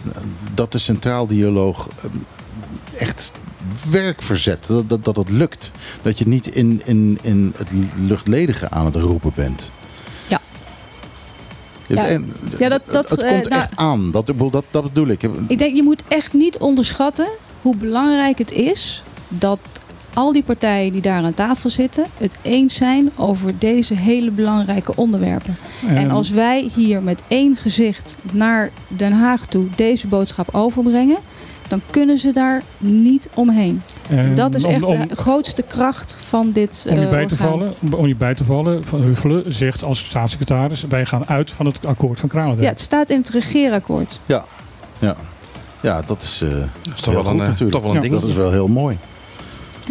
dat 0.54 0.72
de 0.72 0.78
Centraal 0.78 1.26
Dialoog 1.26 1.88
eh, 1.88 3.00
echt 3.00 3.32
werk 3.90 4.22
verzet? 4.22 4.66
Dat, 4.66 4.88
dat, 4.88 5.04
dat 5.04 5.16
het 5.16 5.30
lukt? 5.30 5.72
Dat 6.02 6.18
je 6.18 6.28
niet 6.28 6.46
in, 6.46 6.82
in, 6.84 7.18
in 7.22 7.52
het 7.56 7.70
luchtledige 8.06 8.70
aan 8.70 8.84
het 8.84 8.96
roepen 8.96 9.32
bent? 9.34 9.70
Ja. 10.28 10.40
Ja, 12.56 12.68
dat- 12.68 12.82
dat, 12.86 13.10
het 13.10 13.20
eh, 13.20 13.28
komt 13.30 13.48
nou- 13.48 13.62
echt 13.62 13.76
aan. 13.76 14.10
Dat, 14.10 14.32
dat, 14.50 14.64
dat 14.70 14.82
bedoel 14.82 15.06
ik. 15.08 15.22
Ik 15.46 15.58
denk, 15.58 15.76
je 15.76 15.82
moet 15.82 16.02
echt 16.08 16.32
niet 16.32 16.58
onderschatten 16.58 17.28
hoe 17.62 17.76
belangrijk 17.76 18.38
het 18.38 18.50
is 18.50 19.02
dat 19.28 19.58
al 20.14 20.32
die 20.32 20.42
partijen 20.42 20.92
die 20.92 21.02
daar 21.02 21.22
aan 21.22 21.34
tafel 21.34 21.70
zitten 21.70 22.04
het 22.18 22.36
eens 22.42 22.74
zijn 22.74 23.10
over 23.16 23.58
deze 23.58 23.94
hele 23.94 24.30
belangrijke 24.30 24.96
onderwerpen. 24.96 25.56
En 25.88 25.96
Ehm, 25.96 26.10
als 26.10 26.30
wij 26.30 26.70
hier 26.74 27.02
met 27.02 27.20
één 27.28 27.56
gezicht 27.56 28.16
naar 28.32 28.70
Den 28.88 29.12
Haag 29.12 29.46
toe 29.46 29.64
deze 29.76 30.06
boodschap 30.06 30.48
overbrengen, 30.54 31.18
dan 31.68 31.80
kunnen 31.90 32.18
ze 32.18 32.32
daar 32.32 32.62
niet 32.78 33.28
omheen. 33.34 33.82
ehm, 34.10 34.34
Dat 34.34 34.54
is 34.54 34.64
om- 34.64 34.72
echt 34.72 34.82
om- 34.82 35.08
de 35.08 35.16
grootste 35.16 35.62
kracht 35.62 36.16
van 36.20 36.50
dit 36.52 36.86
Om 36.90 36.96
je 36.96 37.02
eh, 37.04 37.10
bij 37.10 37.26
te 37.26 37.32
orgaan. 37.34 37.48
vallen, 37.48 37.74
om 37.96 38.06
je 38.06 38.16
bij 38.16 38.34
te 38.34 38.44
vallen, 38.44 38.84
Van 38.84 39.00
Huffelen 39.00 39.54
zegt 39.54 39.84
als 39.84 40.04
staatssecretaris: 40.04 40.82
wij 40.88 41.06
gaan 41.06 41.26
uit 41.26 41.50
van 41.50 41.66
het 41.66 41.86
akkoord 41.86 42.20
van 42.20 42.28
Kralendijk. 42.28 42.62
Ja, 42.62 42.68
het 42.68 42.80
staat 42.80 43.10
in 43.10 43.18
het 43.20 43.30
regeerakkoord. 43.30 44.20
Ja, 44.26 44.44
ja. 44.98 45.16
ja 45.82 46.02
dat 46.06 46.22
is, 46.22 46.40
eh 46.42 46.48
Dat 46.50 46.58
is 46.94 47.00
toch 47.00 47.14
wel 47.14 47.22
goed 47.24 47.32
een, 47.32 47.40
eh, 47.40 47.46
natuurlijk. 47.46 47.70
toch 47.70 47.82
wel 47.82 47.94
een 47.96 48.02
Ja, 48.02 48.08
Dat 48.20 48.28
is 48.28 48.34
wel 48.36 48.50
heel 48.50 48.68
mooi. 48.68 48.98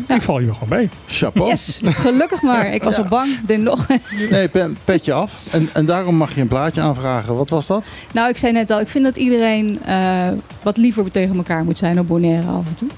Ik 0.07 0.21
val 0.21 0.39
je 0.39 0.45
wel 0.45 0.53
gewoon 0.53 0.77
mee. 0.77 0.89
Chapeau. 1.07 1.49
Yes, 1.49 1.81
gelukkig 1.83 2.41
maar. 2.41 2.73
Ik 2.73 2.83
was 2.83 2.97
al 2.97 3.05
bang. 3.09 3.31
Ik 3.31 3.47
denk 3.47 3.63
nog. 3.63 3.87
Nee, 4.29 4.47
pen- 4.47 4.77
petje 4.85 5.13
af. 5.13 5.53
En, 5.53 5.69
en 5.73 5.85
daarom 5.85 6.15
mag 6.15 6.35
je 6.35 6.41
een 6.41 6.47
plaatje 6.47 6.81
aanvragen. 6.81 7.35
Wat 7.35 7.49
was 7.49 7.67
dat? 7.67 7.89
Nou, 8.13 8.29
ik 8.29 8.37
zei 8.37 8.53
net 8.53 8.71
al, 8.71 8.79
ik 8.79 8.87
vind 8.87 9.03
dat 9.03 9.15
iedereen 9.15 9.83
eh, 9.83 10.27
wat 10.63 10.77
liever 10.77 11.11
tegen 11.11 11.35
elkaar 11.35 11.63
moet 11.63 11.77
zijn 11.77 11.99
op 11.99 12.07
Bonaire 12.07 12.47
af 12.47 12.65
en 12.67 12.75
toe. 12.75 12.89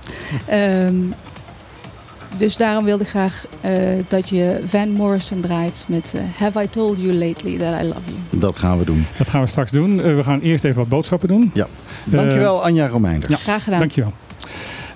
Ehm, 0.48 0.96
dus 2.38 2.58
daarom 2.58 2.84
wilde 2.86 3.04
ik 3.04 3.10
graag 3.10 3.46
eh, 3.62 3.74
dat 4.08 4.30
je 4.30 4.62
Van 4.66 4.90
Morrison 4.92 5.42
draait 5.42 5.86
met 5.88 6.14
eh, 6.16 6.22
Have 6.38 6.62
I 6.64 6.70
Told 6.70 7.00
You 7.00 7.14
Lately 7.14 7.58
That 7.58 7.82
I 7.82 7.88
Love 7.88 8.00
You. 8.06 8.42
Dat 8.42 8.58
gaan 8.58 8.78
we 8.80 8.86
doen. 8.86 9.06
Dat 9.18 9.30
gaan 9.30 9.42
we 9.42 9.48
straks 9.48 9.72
doen. 9.72 10.16
We 10.16 10.24
gaan 10.24 10.40
eerst 10.40 10.64
even 10.64 10.78
wat 10.80 10.88
boodschappen 10.90 11.28
doen. 11.28 11.52
Dankjewel, 12.06 12.64
Anja 12.64 12.88
Romeinders. 12.88 13.32
ja. 13.32 13.38
Graag 13.38 13.64
gedaan. 13.64 13.80
Dankjewel. 13.80 14.14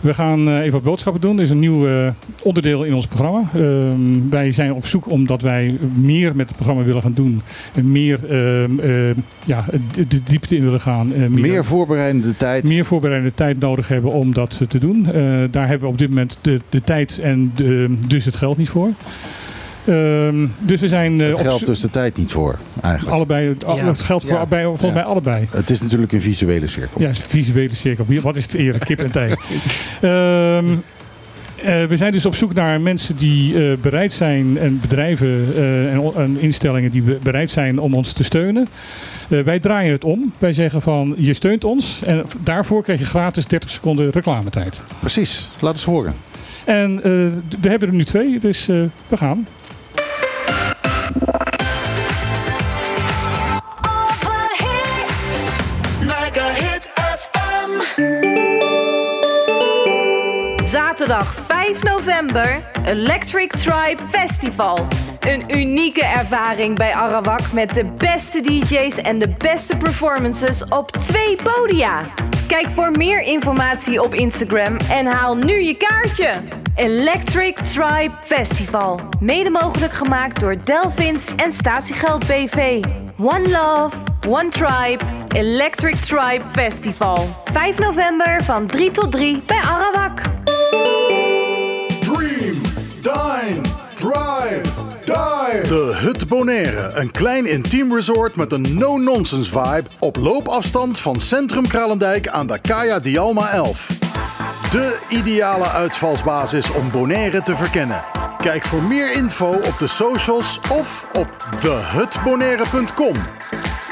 We 0.01 0.13
gaan 0.13 0.47
eh, 0.47 0.59
even 0.59 0.71
wat 0.71 0.83
boodschappen 0.83 1.21
doen. 1.21 1.37
Er 1.37 1.43
is 1.43 1.49
een 1.49 1.59
nieuw 1.59 1.87
eh, 1.87 2.07
onderdeel 2.41 2.83
in 2.83 2.93
ons 2.93 3.07
programma. 3.07 3.49
Ehm, 3.55 4.29
wij 4.29 4.51
zijn 4.51 4.73
op 4.73 4.85
zoek 4.85 5.09
omdat 5.09 5.41
wij 5.41 5.77
meer 5.93 6.35
met 6.35 6.47
het 6.47 6.55
programma 6.55 6.83
willen 6.83 7.01
gaan 7.01 7.13
doen. 7.13 7.41
En 7.73 7.91
meer 7.91 8.19
eh, 8.29 9.15
ja, 9.45 9.65
de, 10.07 10.23
diepte 10.23 10.55
in 10.55 10.63
willen 10.63 10.79
gaan. 10.81 11.13
eh, 11.13 11.27
Meer 11.27 11.65
voorbereidende 11.65 12.37
tijd. 12.37 12.63
meer 12.63 12.85
voorbereidende 12.85 13.35
tijd 13.35 13.59
nodig 13.59 13.87
hebben 13.87 14.11
om 14.11 14.33
dat 14.33 14.61
te 14.69 14.79
doen. 14.79 15.05
Eh, 15.05 15.13
daar 15.51 15.67
hebben 15.67 15.87
we 15.87 15.93
op 15.93 15.97
dit 15.97 16.09
moment 16.09 16.37
de, 16.41 16.59
de 16.69 16.81
tijd 16.81 17.19
en 17.19 17.51
de, 17.55 17.97
dus 18.07 18.25
het 18.25 18.35
geld 18.35 18.57
niet 18.57 18.69
voor. 18.69 18.89
Ehm, 19.87 20.47
dus 20.59 20.79
we 20.79 20.87
zijn 20.87 21.21
eh, 21.21 21.27
het 21.27 21.35
op 21.35 21.41
geldt 21.41 21.65
dus 21.65 21.81
de 21.81 21.89
tijd 21.89 22.17
niet 22.17 22.31
voor, 22.31 22.57
eigenlijk. 22.81 23.15
allebei. 23.15 23.55
al- 23.65 23.75
Ja. 23.75 23.85
Het 23.85 24.01
geldt 24.01 24.25
voor, 24.25 24.33
Ja. 24.37 24.45
bij, 24.45 24.63
volgens 24.63 24.87
Ja. 24.87 24.93
mij 24.93 25.03
allebei. 25.03 25.47
Het 25.51 25.69
is 25.69 25.81
natuurlijk 25.81 26.11
een 26.11 26.21
visuele 26.21 26.67
cirkel. 26.67 27.01
Ja, 27.01 27.13
visuele 27.13 27.75
cirkel. 27.75 28.05
Wat 28.21 28.35
is 28.35 28.43
het 28.43 28.53
eerlijk? 28.53 28.85
Kip 28.85 28.99
en 28.99 29.11
tij. 29.11 29.27
Ehm, 30.01 30.65
eh, 31.57 31.85
we 31.85 31.97
zijn 31.97 32.11
dus 32.11 32.25
op 32.25 32.35
zoek 32.35 32.53
naar 32.53 32.81
mensen 32.81 33.15
die 33.17 33.69
eh, 33.71 33.77
bereid 33.81 34.13
zijn 34.13 34.57
en 34.57 34.79
bedrijven 34.81 35.45
eh, 35.55 35.93
en, 35.93 36.11
en 36.15 36.39
instellingen 36.39 36.91
die 36.91 37.01
be- 37.01 37.17
bereid 37.23 37.49
zijn 37.49 37.79
om 37.79 37.93
ons 37.93 38.11
te 38.13 38.23
steunen. 38.23 38.67
Eh, 39.29 39.39
wij 39.41 39.59
draaien 39.59 39.91
het 39.91 40.03
om. 40.03 40.33
Wij 40.37 40.53
zeggen 40.53 40.81
van 40.81 41.15
je 41.17 41.33
steunt 41.33 41.63
ons 41.63 42.01
en 42.05 42.25
daarvoor 42.43 42.83
krijg 42.83 42.99
je 42.99 43.05
gratis 43.05 43.45
30 43.45 43.69
seconden 43.69 44.09
reclametijd. 44.09 44.81
Precies. 44.99 45.49
Laat 45.59 45.73
eens 45.73 45.83
horen. 45.83 46.13
En 46.65 46.95
eh, 46.97 47.01
we 47.61 47.69
hebben 47.69 47.87
er 47.87 47.93
nu 47.93 48.03
twee, 48.03 48.39
dus 48.39 48.67
eh, 48.69 48.77
we 49.07 49.17
gaan. 49.17 49.47
Zaterdag 60.61 61.27
5 61.47 61.83
november, 61.83 62.61
Electric 62.85 63.49
Tribe 63.51 64.01
Festival. 64.09 64.87
Een 65.27 65.57
unieke 65.57 66.05
ervaring 66.05 66.75
bij 66.75 66.93
Arawak 66.93 67.51
met 67.51 67.73
de 67.73 67.85
beste 67.85 68.41
DJ's 68.41 68.97
en 68.97 69.19
de 69.19 69.35
beste 69.37 69.77
performances 69.77 70.63
op 70.63 70.91
twee 70.91 71.35
podia. 71.43 72.13
Kijk 72.47 72.69
voor 72.69 72.91
meer 72.91 73.21
informatie 73.21 74.01
op 74.03 74.13
Instagram 74.13 74.77
en 74.89 75.05
haal 75.05 75.35
nu 75.35 75.61
je 75.61 75.77
kaartje. 75.77 76.41
Electric 76.75 77.55
Tribe 77.55 78.13
Festival. 78.25 78.99
Mede 79.19 79.49
mogelijk 79.49 79.93
gemaakt 79.93 80.39
door 80.39 80.55
Delvins 80.63 81.35
en 81.35 81.53
Statiegeld 81.53 82.27
BV. 82.27 82.83
One 83.17 83.49
Love, 83.49 83.97
One 84.27 84.49
Tribe, 84.49 85.03
Electric 85.27 85.95
Tribe 85.95 86.43
Festival. 86.51 87.43
5 87.51 87.79
november 87.79 88.43
van 88.43 88.67
3 88.67 88.91
tot 88.91 89.11
3 89.11 89.43
bij 89.45 89.61
Arawak. 89.61 90.21
Dream, 91.99 92.61
dine, 93.01 93.66
De 95.07 95.93
Hut 96.01 96.27
Bonaire. 96.27 96.91
Een 96.93 97.11
klein 97.11 97.45
intiem 97.45 97.93
resort 97.93 98.35
met 98.35 98.51
een 98.51 98.77
no-nonsense 98.77 99.51
vibe. 99.51 99.83
Op 99.99 100.15
loopafstand 100.15 100.99
van 100.99 101.21
Centrum 101.21 101.67
Kralendijk 101.67 102.27
aan 102.27 102.47
de 102.47 102.59
Kaya 102.59 102.99
Dialma 102.99 103.49
11. 103.51 103.87
De 104.71 104.99
ideale 105.09 105.67
uitvalsbasis 105.69 106.71
om 106.71 106.91
Bonaire 106.91 107.43
te 107.43 107.55
verkennen. 107.55 108.03
Kijk 108.37 108.65
voor 108.65 108.81
meer 108.83 109.13
info 109.13 109.49
op 109.49 109.75
de 109.79 109.87
socials 109.87 110.59
of 110.71 111.07
op 111.13 111.47
thehutbonaire.com. 111.59 113.15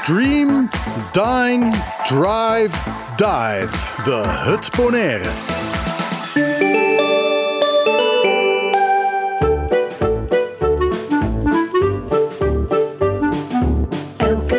Dream, 0.02 0.68
dine, 1.12 1.68
drive, 2.06 2.76
dive. 3.16 4.02
De 4.04 4.22
Hut 4.26 4.68
Bonaire. 4.76 5.65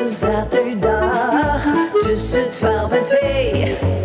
Zaterdag 0.08 1.62
tussen 2.00 2.52
12 2.52 2.92
en 2.92 3.04
2. 3.04 3.97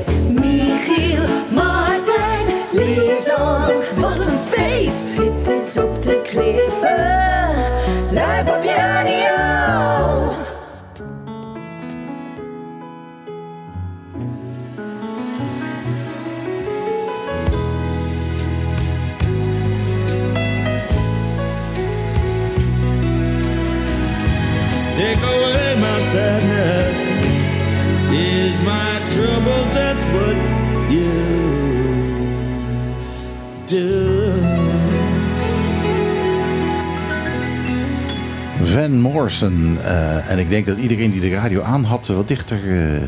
Eh, 39.42 40.30
en 40.30 40.38
ik 40.38 40.48
denk 40.48 40.66
dat 40.66 40.78
iedereen 40.78 41.10
die 41.12 41.20
de 41.20 41.30
radio 41.30 41.62
aan 41.62 41.84
had, 41.84 42.06
wat 42.06 42.28
dichter 42.28 42.58
eh, 42.68 43.02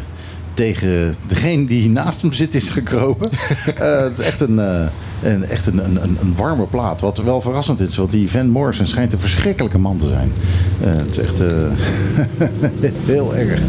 tegen 0.55 1.15
degene 1.27 1.67
die 1.67 1.91
naast 1.91 2.21
hem 2.23 2.33
zit 2.33 2.55
is 2.55 2.69
gekropen. 2.69 3.31
Eh, 3.79 4.01
het 4.03 4.19
is 4.19 4.25
echt 4.25 4.41
een, 4.41 4.59
eh, 4.59 4.87
En 5.23 5.49
echt 5.49 5.67
een, 5.67 5.85
een, 5.85 6.03
een, 6.03 6.17
een 6.21 6.35
warme 6.37 6.67
plaat. 6.67 7.01
Wat 7.01 7.19
wel 7.19 7.41
verrassend 7.41 7.81
is, 7.81 7.97
want 7.97 8.11
die 8.11 8.31
Van 8.31 8.49
Morrison 8.49 8.87
schijnt 8.87 9.13
een 9.13 9.19
verschrikkelijke 9.19 9.79
man 9.79 9.97
te 9.97 10.09
zijn. 10.09 10.33
Het 10.79 11.11
is 11.11 11.19
echt 11.19 11.39
heel 13.15 13.37
erg. 13.37 13.61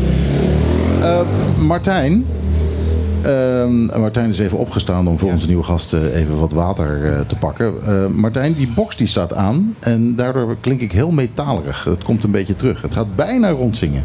Martijn. 1.58 2.26
Ehm, 3.26 4.00
Martijn 4.00 4.30
is 4.30 4.40
even 4.40 4.58
opgestaan 4.58 5.08
om 5.08 5.20
voor 5.20 5.32
onze 5.32 5.48
nieuwe 5.48 5.64
gast 5.64 5.94
eh, 5.94 6.16
even 6.16 6.40
wat 6.40 6.54
water 6.54 7.14
eh, 7.14 7.20
te 7.20 7.36
pakken. 7.36 7.74
Eh, 7.86 8.08
Martijn, 8.08 8.54
die 8.54 8.68
box 8.68 8.96
die 8.96 9.08
staat 9.08 9.34
aan 9.34 9.76
en 9.80 10.16
daardoor 10.16 10.58
klink 10.62 10.82
ik 10.82 10.92
heel 10.92 11.12
metalerig. 11.12 11.84
Het 11.84 12.04
komt 12.04 12.24
een 12.24 12.32
beetje 12.32 12.56
terug. 12.56 12.82
Het 12.82 12.94
gaat 12.94 13.16
bijna 13.16 13.50
rondzingen. 13.50 14.04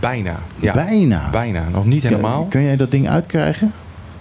Bijna. 0.00 0.38
Ja. 0.60 0.72
Bijna. 0.72 1.30
Bijna. 1.30 1.68
Nog 1.72 1.84
niet 1.84 2.02
helemaal. 2.02 2.40
Kun, 2.40 2.48
kun 2.48 2.62
jij 2.62 2.76
dat 2.76 2.90
ding 2.90 3.08
uitkrijgen? 3.08 3.72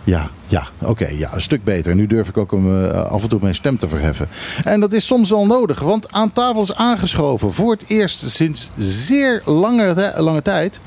Ja, 0.05 0.29
ja, 0.47 0.67
oké, 0.81 1.07
ja, 1.07 1.33
een 1.33 1.41
stuk 1.41 1.63
beter. 1.63 1.95
Nu 1.95 2.07
durf 2.07 2.27
ik 2.29 2.37
ook 2.37 2.51
om 2.51 2.83
eh, 2.83 3.05
af 3.05 3.23
en 3.23 3.29
toe 3.29 3.39
mijn 3.41 3.55
stem 3.55 3.77
te 3.77 3.87
verheffen. 3.87 4.27
En 4.63 4.79
dat 4.79 4.93
is 4.93 5.05
soms 5.05 5.29
wel 5.29 5.45
nodig, 5.45 5.79
want 5.79 6.11
aan 6.11 6.31
tafel 6.31 6.61
is 6.61 6.75
aangeschoven 6.75 7.51
voor 7.51 7.71
het 7.71 7.83
eerst 7.87 8.29
sinds 8.29 8.71
zeer 8.77 9.41
lange, 9.45 10.13
lange 10.17 10.41
tijd 10.41 10.79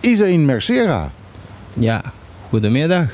Isaïn 0.00 0.44
Mercera. 0.44 1.10
Ja, 1.78 2.02
goedemiddag. 2.48 3.08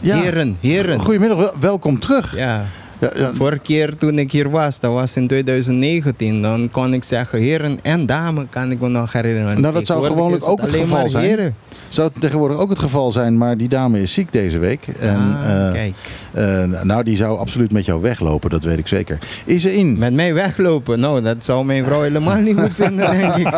Ja. 0.00 0.16
Heren, 0.22 0.56
heren. 0.60 0.98
Goedemiddag, 1.00 1.38
wel- 1.38 1.54
welkom 1.60 1.98
terug. 1.98 2.36
Ja. 2.36 2.64
Ja, 3.00 3.10
ja, 3.16 3.30
Vorige 3.34 3.58
keer 3.58 3.96
toen 3.96 4.18
ik 4.18 4.32
hier 4.32 4.50
was, 4.50 4.80
dat 4.80 4.92
was 4.92 5.16
in 5.16 5.26
2019, 5.26 6.42
dan 6.42 6.68
kon 6.70 6.94
ik 6.94 7.04
zeggen 7.04 7.38
heren 7.38 7.78
en 7.82 8.06
dame, 8.06 8.46
kan 8.50 8.70
ik 8.70 8.80
me 8.80 8.88
nog 8.88 9.12
herinneren. 9.12 9.60
Nou, 9.60 9.74
dat 9.74 9.86
zou 9.86 10.04
gewoonlijk 10.06 10.42
is 10.42 10.48
ook 10.48 10.60
het 10.60 10.74
geval 10.74 11.08
zijn. 11.08 11.24
heren. 11.24 11.54
Zou 11.88 12.10
het 12.12 12.20
tegenwoordig 12.20 12.58
ook 12.58 12.68
het 12.70 12.78
geval 12.78 13.12
zijn, 13.12 13.38
maar 13.38 13.56
die 13.56 13.68
dame 13.68 14.00
is 14.00 14.12
ziek 14.14 14.32
deze 14.32 14.58
week. 14.58 14.86
En, 14.98 15.16
Ah, 15.18 15.66
eh, 15.66 15.72
kijk. 15.72 15.94
eh, 16.32 16.82
nou, 16.82 17.02
die 17.02 17.16
zou 17.16 17.38
absoluut 17.38 17.72
met 17.72 17.84
jou 17.84 18.00
weglopen, 18.00 18.50
dat 18.50 18.64
weet 18.64 18.78
ik 18.78 18.88
zeker. 18.88 19.18
Isaïn, 19.44 19.98
Met 19.98 20.12
mij 20.12 20.34
weglopen, 20.34 21.00
nou, 21.00 21.22
dat 21.22 21.44
zou 21.44 21.64
mijn 21.64 21.84
vrouw 21.84 22.02
helemaal 22.02 22.36
niet 22.36 22.56
goed 22.58 22.74
vinden, 22.74 23.10
denk 23.18 23.36
ik. 23.36 23.48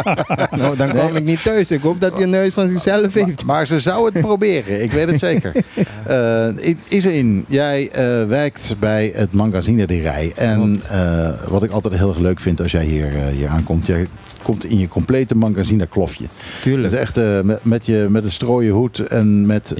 Nou, 0.56 0.76
dan 0.76 0.92
kom 0.96 1.16
ik 1.16 1.24
niet 1.24 1.42
thuis. 1.42 1.70
Ik 1.70 1.80
hoop 1.82 2.00
dat 2.00 2.12
hij 2.14 2.22
een 2.22 2.30
neus 2.30 2.54
van 2.54 2.68
zichzelf 2.68 3.14
heeft. 3.14 3.44
Maar 3.44 3.66
ze 3.66 3.80
zou 3.80 4.04
het 4.12 4.20
proberen, 4.20 4.82
ik 4.82 4.92
weet 4.92 5.06
het 5.10 5.18
zeker. 5.18 5.52
Eh 6.06 6.48
Isaïn, 6.88 7.44
jij 7.48 7.90
eh, 7.90 8.24
werkt 8.24 8.74
bij 8.78 9.12
het 9.14 9.31
magazine 9.32 9.86
De 9.86 10.00
Rij. 10.00 10.32
En 10.36 10.80
eh, 10.88 11.30
wat 11.48 11.62
ik 11.62 11.70
altijd 11.70 11.96
heel 11.96 12.08
erg 12.08 12.18
leuk 12.18 12.40
vind 12.40 12.60
als 12.60 12.72
jij 12.72 12.84
hier, 12.84 13.14
eh, 13.14 13.26
hier 13.26 13.48
aankomt, 13.48 13.86
jij 13.86 14.06
komt 14.42 14.64
in 14.64 14.78
je 14.78 14.88
complete 14.88 15.34
magazine 15.34 15.86
klofje. 15.86 16.24
Tuurlijk. 16.62 16.84
Het 16.84 16.92
is 16.92 16.98
echt 16.98 17.16
eh, 17.16 17.40
met, 17.40 17.64
met, 17.64 17.86
je, 17.86 18.06
met 18.10 18.24
een 18.24 18.30
strooien 18.30 18.72
hoed 18.72 18.98
en 18.98 19.46
met, 19.46 19.74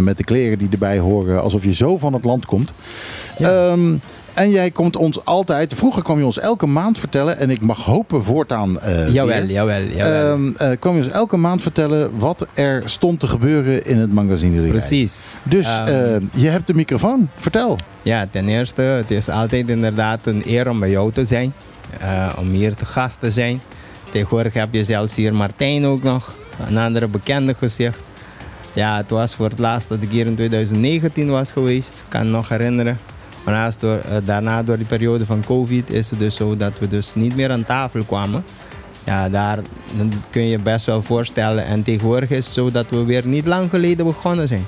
met 0.00 0.16
de 0.16 0.24
kleren 0.24 0.58
die 0.58 0.68
erbij 0.70 0.98
horen, 0.98 1.42
alsof 1.42 1.64
je 1.64 1.74
zo 1.74 1.98
van 1.98 2.12
het 2.12 2.24
land 2.24 2.46
komt. 2.46 2.74
Ehm, 3.38 3.94
en 4.32 4.50
jij 4.50 4.70
komt 4.70 4.96
ons 4.96 5.24
altijd, 5.24 5.74
vroeger 5.74 6.02
kwam 6.02 6.18
je 6.18 6.24
ons 6.24 6.38
elke 6.38 6.66
maand 6.66 6.98
vertellen, 6.98 7.38
en 7.38 7.50
ik 7.50 7.60
mag 7.60 7.84
hopen 7.84 8.24
voortaan. 8.24 8.80
eh, 8.80 9.08
Jawel, 9.12 9.36
weer, 9.40 9.50
jawel, 9.50 9.82
jawel. 9.82 10.32
Ehm, 10.32 10.50
eh, 10.56 10.70
kwam 10.80 10.96
je 10.96 11.02
ons 11.02 11.12
elke 11.12 11.36
maand 11.36 11.62
vertellen 11.62 12.18
wat 12.18 12.46
er 12.54 12.82
stond 12.84 13.20
te 13.20 13.26
gebeuren 13.26 13.86
in 13.86 13.98
het 13.98 14.12
magazine. 14.12 14.66
Precies. 14.68 15.26
Dus 15.42 15.66
Ehm, 15.78 15.88
eh, 15.88 16.16
je 16.42 16.48
hebt 16.48 16.66
de 16.66 16.74
microfoon. 16.74 17.28
Vertel. 17.36 17.78
Ja, 18.02 18.26
ten 18.30 18.48
eerste, 18.48 18.82
het 18.82 19.10
is 19.10 19.28
altijd 19.28 19.68
inderdaad 19.68 20.20
een 20.26 20.42
eer 20.46 20.68
om 20.70 20.78
bij 20.80 20.90
jou 20.90 21.12
te 21.12 21.24
zijn. 21.24 21.52
om 22.38 22.48
hier 22.50 22.74
te 22.74 22.84
gast 22.84 23.20
te 23.20 23.30
zijn. 23.30 23.60
Tegenwoordig 24.12 24.52
heb 24.52 24.68
je 24.70 24.84
zelfs 24.84 25.16
hier 25.16 25.34
Martijn 25.34 25.86
ook 25.86 26.02
nog, 26.02 26.34
een 26.68 26.78
andere 26.78 27.06
bekende 27.06 27.54
gezicht. 27.54 27.98
Ja, 28.72 28.96
het 28.96 29.10
was 29.10 29.34
voor 29.34 29.48
het 29.48 29.58
laatst 29.58 29.88
dat 29.88 29.98
ik 30.02 30.10
hier 30.10 30.26
in 30.26 30.34
2019 30.34 31.30
was 31.30 31.52
geweest, 31.52 31.90
ik 31.90 32.04
kan 32.08 32.22
me 32.24 32.30
nog 32.30 32.48
herinneren. 32.48 32.98
Maar 33.48 33.56
naast 33.56 33.80
door, 33.80 33.98
eh, 33.98 34.16
daarna 34.24 34.62
door 34.62 34.76
die 34.76 34.86
periode 34.86 35.26
van 35.26 35.44
COVID 35.44 35.90
is 35.90 36.10
het 36.10 36.18
dus 36.18 36.34
zo 36.34 36.56
dat 36.56 36.78
we 36.78 36.86
dus 36.86 37.14
niet 37.14 37.36
meer 37.36 37.50
aan 37.50 37.64
tafel 37.64 38.04
kwamen. 38.04 38.44
Ja, 39.04 39.28
daar 39.28 39.58
kun 40.30 40.42
je 40.42 40.48
je 40.48 40.58
best 40.58 40.86
wel 40.86 41.02
voorstellen. 41.02 41.64
En 41.64 41.82
tegenwoordig 41.82 42.30
is 42.30 42.44
het 42.44 42.54
zo 42.54 42.70
dat 42.70 42.86
we 42.88 43.04
weer 43.04 43.26
niet 43.26 43.46
lang 43.46 43.70
geleden 43.70 44.06
begonnen 44.06 44.48
zijn. 44.48 44.64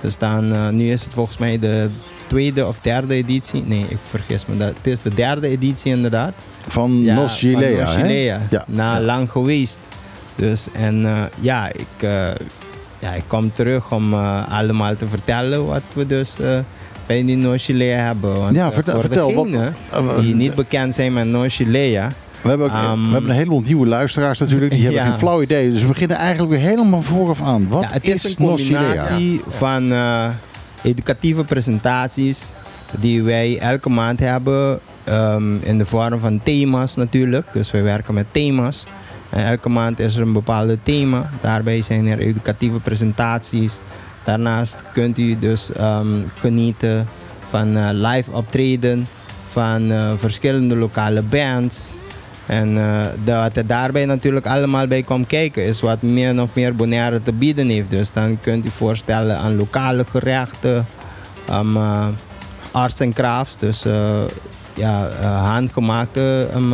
Dus 0.00 0.18
dan, 0.18 0.52
eh, 0.52 0.68
nu 0.68 0.90
is 0.90 1.04
het 1.04 1.12
volgens 1.12 1.38
mij 1.38 1.58
de 1.58 1.88
tweede 2.26 2.66
of 2.66 2.80
derde 2.80 3.14
editie. 3.14 3.64
Nee, 3.66 3.86
ik 3.88 3.98
vergis 4.08 4.46
me. 4.46 4.56
Dat. 4.56 4.74
Het 4.76 4.86
is 4.86 5.00
de 5.00 5.14
derde 5.14 5.48
editie 5.48 5.92
inderdaad. 5.92 6.32
Van 6.66 7.00
Ja, 7.02 7.14
Nos 7.14 7.40
van 7.40 7.50
Gilea. 7.50 7.84
Nos 7.84 7.94
hè? 7.94 8.00
Gilea. 8.00 8.40
Ja. 8.50 8.64
Na 8.66 8.94
ja. 8.94 9.00
lang 9.00 9.30
geweest. 9.30 9.78
Dus 10.34 10.68
en 10.72 11.06
eh, 11.06 11.22
ja, 11.40 11.68
ik, 11.68 12.08
ja, 12.98 13.12
ik 13.12 13.24
kom 13.26 13.52
terug 13.52 13.92
om 13.92 14.14
allemaal 14.48 14.96
te 14.96 15.08
vertellen 15.08 15.66
wat 15.66 15.82
we 15.94 16.06
dus 16.06 16.36
bij 17.08 17.24
die 17.24 17.36
Nos 17.36 17.64
Gilea 17.64 17.96
hebben. 18.04 18.36
Want, 18.38 18.54
Ja, 18.54 18.66
eh, 18.66 18.72
vertel- 18.72 19.00
voor 19.02 19.34
wat- 19.34 19.46
eh, 19.92 20.18
die 20.20 20.34
niet 20.34 20.54
bekend 20.54 20.94
zijn 20.94 21.12
met 21.12 21.26
Nos 21.26 21.56
Gilea. 21.56 22.12
We 22.42 22.48
hebben, 22.48 22.66
ook, 22.66 22.72
Ehm, 22.72 23.04
we 23.06 23.12
hebben 23.12 23.30
een 23.30 23.36
heleboel 23.36 23.60
nieuwe 23.60 23.86
luisteraars 23.86 24.38
natuurlijk. 24.38 24.70
Die 24.70 24.82
hebben 24.82 25.00
Ja. 25.04 25.08
geen 25.08 25.18
flauw 25.18 25.42
idee. 25.42 25.70
Dus 25.70 25.80
we 25.80 25.86
beginnen 25.86 26.16
eigenlijk 26.16 26.50
weer 26.50 26.60
helemaal 26.60 27.02
vooraf 27.02 27.42
aan. 27.42 27.68
Wat 27.68 27.82
Ja, 27.82 27.88
het 27.92 28.04
is, 28.04 28.24
is 28.24 28.30
een 28.38 28.46
combinatie 28.46 29.40
van 29.48 29.92
eh, 29.92 30.28
educatieve 30.82 31.44
presentaties 31.44 32.52
die 33.00 33.22
wij 33.22 33.58
elke 33.58 33.88
maand 33.88 34.20
hebben 34.20 34.80
ehm, 35.04 35.56
in 35.60 35.78
de 35.78 35.86
vorm 35.86 36.20
van 36.20 36.40
thema's 36.42 36.94
natuurlijk. 36.96 37.46
Dus 37.52 37.70
wij 37.70 37.82
werken 37.82 38.14
met 38.14 38.26
thema's. 38.32 38.86
En 39.30 39.46
elke 39.46 39.68
maand 39.68 39.98
is 40.00 40.16
er 40.16 40.22
een 40.22 40.32
bepaalde 40.32 40.78
thema. 40.82 41.30
Daarbij 41.40 41.82
zijn 41.82 42.06
er 42.06 42.18
educatieve 42.18 42.80
presentaties. 42.80 43.80
Daarnaast 44.28 44.82
kunt 44.92 45.18
u 45.18 45.38
dus 45.38 45.72
ehm, 45.72 46.06
genieten 46.38 47.08
van 47.48 47.76
eh, 47.76 47.88
live 47.92 48.30
optreden 48.30 49.06
van 49.48 49.90
eh, 49.90 50.12
verschillende 50.16 50.76
lokale 50.76 51.22
bands. 51.22 51.94
En 52.46 52.78
eh, 52.78 53.06
dat 53.24 53.56
er 53.56 53.66
daarbij 53.66 54.04
natuurlijk 54.04 54.46
allemaal 54.46 54.86
bij 54.86 55.02
komt 55.02 55.26
kijken 55.26 55.64
is 55.64 55.80
wat 55.80 56.02
meer 56.02 56.34
nog 56.34 56.48
meer 56.52 56.76
Bonaire 56.76 57.22
te 57.22 57.32
bieden 57.32 57.68
heeft. 57.68 57.90
Dus 57.90 58.12
dan 58.12 58.40
kunt 58.40 58.66
u 58.66 58.70
voorstellen 58.70 59.38
aan 59.38 59.56
lokale 59.56 60.04
gerechten, 60.04 60.86
eh, 61.46 62.08
arts 62.70 63.00
en 63.00 63.12
crafts, 63.12 63.56
dus 63.56 63.86
ja, 64.74 65.08
handgemaakte 65.42 66.48
um, 66.54 66.72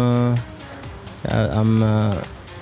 ja, 1.29 1.59
um, 1.59 1.83
eh, 1.83 2.11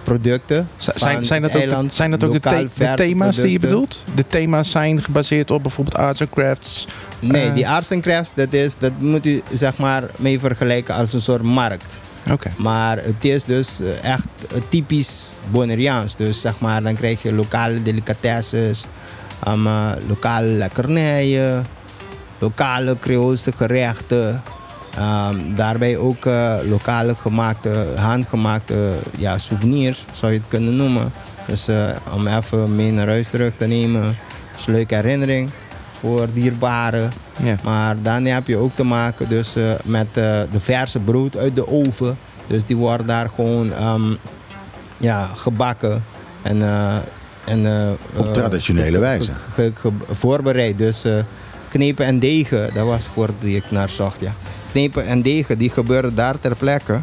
producten. 0.03 0.69
Zijn, 0.77 1.25
zijn 1.27 1.43
dat 1.43 1.57
ook, 1.57 1.69
de, 1.69 1.85
zijn 1.91 2.11
dat 2.11 2.25
ook 2.25 2.33
de, 2.33 2.69
the- 2.79 2.93
thema's 2.95 3.37
die 3.37 3.51
je 3.53 3.59
bedoelt? 3.59 4.05
De 4.15 4.27
thema's 4.27 4.71
zijn 4.71 5.03
gebaseerd 5.03 5.51
op 5.51 5.63
bijvoorbeeld 5.63 5.97
arts 5.97 6.21
and 6.21 6.31
crafts. 6.31 6.87
Nee, 7.21 7.47
Eh, 7.49 7.55
die 7.55 7.69
arts 7.69 7.91
en 7.91 8.01
crafts, 8.01 8.35
dat, 8.35 8.53
is, 8.53 8.79
dat 8.79 8.93
moet 8.99 9.27
u 9.27 9.43
zeg 9.53 9.77
maar 9.77 10.03
mee 10.17 10.39
vergelijken 10.39 10.95
als 10.95 11.13
een 11.13 11.21
soort 11.21 11.43
markt. 11.43 11.99
Oké. 12.31 12.51
Maar 12.57 12.97
het 12.97 13.25
is 13.25 13.45
dus 13.45 13.81
eh, 13.81 14.11
echt 14.13 14.27
eh, 14.55 14.59
typisch 14.69 15.35
Bonaireaans. 15.51 16.17
Dus 16.17 16.41
zeg 16.41 16.59
maar, 16.59 16.83
dan 16.83 16.95
krijg 16.97 17.23
je 17.23 17.33
lokale 17.33 17.83
delicatesses, 17.83 18.87
um, 19.49 19.69
lokale 20.09 20.47
lekkernijen, 20.47 21.67
lokale 22.39 22.97
Creoolse 23.01 23.53
gerechten. 23.57 24.43
Ehm, 24.97 25.37
daarbij 25.57 25.97
ook 25.97 26.27
eh, 26.27 26.55
lokale 26.69 27.15
gemaakte, 27.15 27.87
handgemaakte 27.97 28.91
ja, 29.19 29.39
souvenirs, 29.39 30.05
zou 30.13 30.33
je 30.33 30.39
het 30.39 30.49
kunnen 30.49 30.77
noemen. 30.77 31.13
Dus 31.47 31.69
eh, 31.69 31.77
om 32.15 32.27
even 32.27 32.77
mee 32.77 32.93
naar 32.93 33.07
huis 33.07 33.31
terug 33.31 33.53
te 33.57 33.67
nemen. 33.67 34.03
Dat 34.03 34.61
is 34.61 34.67
een 34.67 34.75
leuke 34.75 34.95
herinnering 34.95 35.51
voor 36.01 36.27
dierbaren. 36.33 37.13
Ja. 37.43 37.55
Maar 37.63 37.97
dan 38.03 38.25
heb 38.25 38.47
je 38.47 38.57
ook 38.57 38.73
te 38.73 38.85
maken 38.85 39.29
dus, 39.29 39.57
eh, 39.57 39.63
met 39.85 40.07
eh, 40.07 40.41
de 40.53 40.61
verse 40.61 40.99
brood 41.01 41.37
uit 41.37 41.57
de 41.57 41.69
oven. 41.69 42.19
Dus 42.47 42.65
die 42.65 42.77
worden 42.77 43.07
daar 43.07 43.29
gewoon 43.29 43.73
ehm, 43.73 44.15
ja, 44.97 45.31
gebakken. 45.37 46.05
En, 46.43 46.63
eh, 46.63 46.97
en, 47.45 47.67
eh, 47.67 48.21
Op 48.21 48.33
traditionele 48.35 48.99
wijze. 48.99 49.33
ge- 49.53 49.73
ge- 49.75 49.91
voorbereid. 50.11 50.79
Dus 50.79 51.05
eh, 51.05 51.13
knepen 51.69 52.07
en 52.07 52.19
degen, 52.19 52.71
dat 52.75 52.87
was 52.87 53.05
voor 53.05 53.29
die 53.39 53.57
ik 53.57 53.65
naar 53.71 53.89
zocht. 53.89 54.21
Ja. 54.21 54.35
Knepen 54.73 55.07
en 55.07 55.23
degen, 55.23 55.59
die 55.59 55.71
gebeuren 55.71 56.15
daar 56.15 56.39
ter 56.39 56.57
plekke 56.57 57.01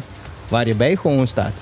waar 0.48 0.66
je 0.66 0.74
bij 0.74 0.96
gewoon 0.96 1.26
staat. 1.26 1.52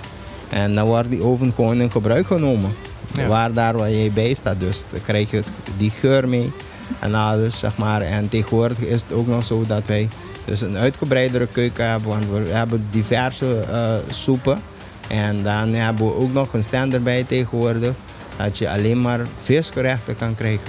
En 0.49 0.75
dan 0.75 0.87
wordt 0.87 1.11
die 1.11 1.23
oven 1.23 1.53
gewoon 1.55 1.81
in 1.81 1.91
gebruik 1.91 2.27
genomen. 2.27 2.75
Ja. 3.15 3.27
Waar 3.27 3.53
daar 3.53 3.77
waar 3.77 3.91
je 3.91 4.11
bij 4.11 4.35
staat. 4.35 4.61
Dus 4.61 4.85
dan 4.91 5.03
krijg 5.03 5.31
je 5.31 5.43
die 5.77 5.91
geur 5.91 6.29
mee. 6.29 6.53
En 6.99 7.15
alles, 7.15 7.59
zeg 7.59 7.77
maar. 7.77 8.03
En 8.03 8.29
tegenwoordig 8.29 8.79
is 8.81 9.03
het 9.03 9.13
ook 9.13 9.27
nog 9.27 9.45
zo 9.45 9.65
dat 9.67 9.83
wij 9.87 10.09
dus 10.45 10.61
een 10.61 10.77
uitgebreidere 10.77 11.47
keuken 11.47 11.89
hebben. 11.89 12.09
Want 12.09 12.27
we 12.27 12.49
hebben 12.49 12.87
diverse 12.91 13.61
eh, 13.61 13.95
soepen. 14.11 14.63
En 15.09 15.43
dan 15.43 15.73
hebben 15.75 16.07
we 16.07 16.15
ook 16.15 16.33
nog 16.33 16.53
een 16.53 16.65
stand 16.65 16.95
erbij 16.95 17.25
tegenwoordig. 17.25 17.95
Dat 18.37 18.59
je 18.59 18.71
alleen 18.71 19.01
maar 19.01 19.21
visgerechten 19.37 20.17
kan 20.17 20.35
krijgen. 20.35 20.69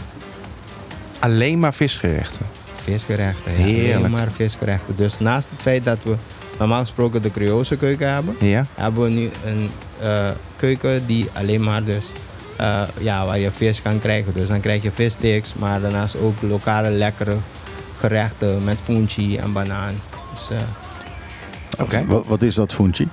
Alleen 1.20 1.60
maar 1.60 1.74
visgerechten. 1.74 2.46
Visgerechten, 2.92 3.52
ja. 3.52 3.58
Heerlijk. 3.58 3.96
Alleen 3.96 4.12
maar 4.12 4.32
visgerechten. 4.32 4.96
Dus 4.96 5.20
naast 5.20 5.50
het 5.52 5.62
feit 5.62 5.84
dat 5.84 5.98
we 6.04 6.16
normaal 6.60 6.80
gesproken 6.80 7.22
de 7.22 7.32
Creoolse 7.32 7.78
keuken 7.78 8.14
hebben, 8.14 8.36
Ja. 8.40 8.66
hebben 8.76 9.04
we 9.04 9.10
nu 9.10 9.30
een 9.46 9.70
eh, 10.02 10.30
keuken 10.56 11.06
die 11.06 11.28
alleen 11.34 11.64
maar 11.64 11.84
dus, 11.84 12.12
eh, 12.58 12.82
ja, 13.00 13.26
waar 13.26 13.40
je 13.40 13.52
vis 13.52 13.82
kan 13.82 14.00
krijgen. 14.00 14.34
Dus 14.34 14.48
dan 14.48 14.60
krijg 14.60 14.84
je 14.84 14.92
vissticks, 14.92 15.54
maar 15.54 15.82
daarnaast 15.82 16.18
ook 16.22 16.42
lokale 16.42 16.90
lekkere 16.90 17.36
gerechten 17.96 18.64
met 18.64 18.78
funchi 18.84 19.38
en 19.38 19.54
banaan. 19.54 19.94
Dus, 20.34 20.50
eh, 20.58 20.64
Oké. 21.84 22.06
Wat, 22.06 22.26
wat 22.28 22.42
is 22.42 22.56
dat, 22.56 22.74
Funchi? 22.74 23.08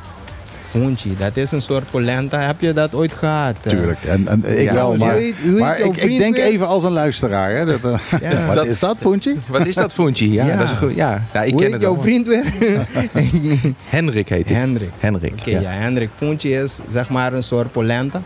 Funchi, 0.82 1.16
dat 1.18 1.36
is 1.36 1.52
een 1.52 1.62
soort 1.62 1.90
polenta. 1.90 2.38
Heb 2.40 2.60
je 2.60 2.72
dat 2.72 2.94
ooit 2.94 3.12
gehad? 3.12 3.54
eh? 3.62 3.70
Tuurlijk. 3.72 4.04
En, 4.04 4.28
en 4.28 4.58
ik 4.58 4.64
Ja. 4.64 4.72
wel, 4.74 4.96
maar, 4.96 5.18
maar 5.58 5.78
ik, 5.80 6.18
denk 6.18 6.36
weer? 6.36 6.44
even 6.44 6.66
als 6.66 6.84
een 6.84 6.92
luisteraar. 6.92 7.50
Hè, 7.50 7.64
dat, 7.66 7.84
eh, 7.84 8.20
Ja. 8.30 8.46
wat 8.46 8.54
Dat- 8.54 8.66
is 8.66 8.78
dat, 8.80 8.96
Funchi? 9.00 9.38
Wat 9.48 9.66
is 9.66 9.74
dat 9.74 9.92
fungi? 9.92 10.32
Ja, 10.32 10.46
Ja. 10.46 10.56
dat 10.56 10.64
is 10.64 10.70
een 10.70 10.76
goed. 10.76 10.94
Ja, 10.94 11.22
ja 11.32 11.42
ik 11.42 11.50
Hoe 11.52 11.60
ken 11.60 11.62
heet 11.62 11.72
het 11.72 11.80
jouw 11.82 11.92
wel. 11.94 12.02
vriend 12.02 12.26
weer? 12.26 12.44
Hendrik 13.96 14.28
heet 14.28 14.50
ik. 14.50 14.56
Hendrik. 14.56 14.90
Hendrik. 14.98 15.32
Oké, 15.38 15.50
ja. 15.50 15.60
ja. 15.60 15.70
Hendrik 15.70 16.10
Funchi 16.16 16.54
is 16.54 16.80
zeg 16.88 17.08
maar 17.08 17.32
een 17.32 17.42
soort 17.42 17.72
polenta. 17.72 18.22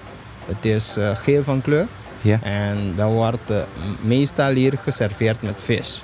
Het 0.47 0.65
is 0.65 0.97
eh, 0.97 1.17
geel 1.17 1.43
van 1.45 1.63
kleur. 1.63 1.87
Ja. 2.23 2.39
En 2.43 2.93
dat 2.97 3.09
wordt 3.11 3.53
meestal 4.03 4.53
hier 4.55 4.73
geserveerd 4.83 5.43
met 5.43 5.61
vis. 5.63 6.03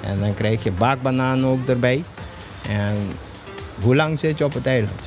En 0.00 0.20
dan 0.20 0.34
krijg 0.34 0.62
je 0.64 0.72
bakbanaan 0.72 1.46
ook 1.46 1.68
erbij. 1.68 2.02
En 2.68 2.96
hoe 3.80 3.96
lang 3.96 4.18
zit 4.18 4.38
je 4.38 4.44
op 4.44 4.54
het 4.54 4.66
eiland? 4.66 5.00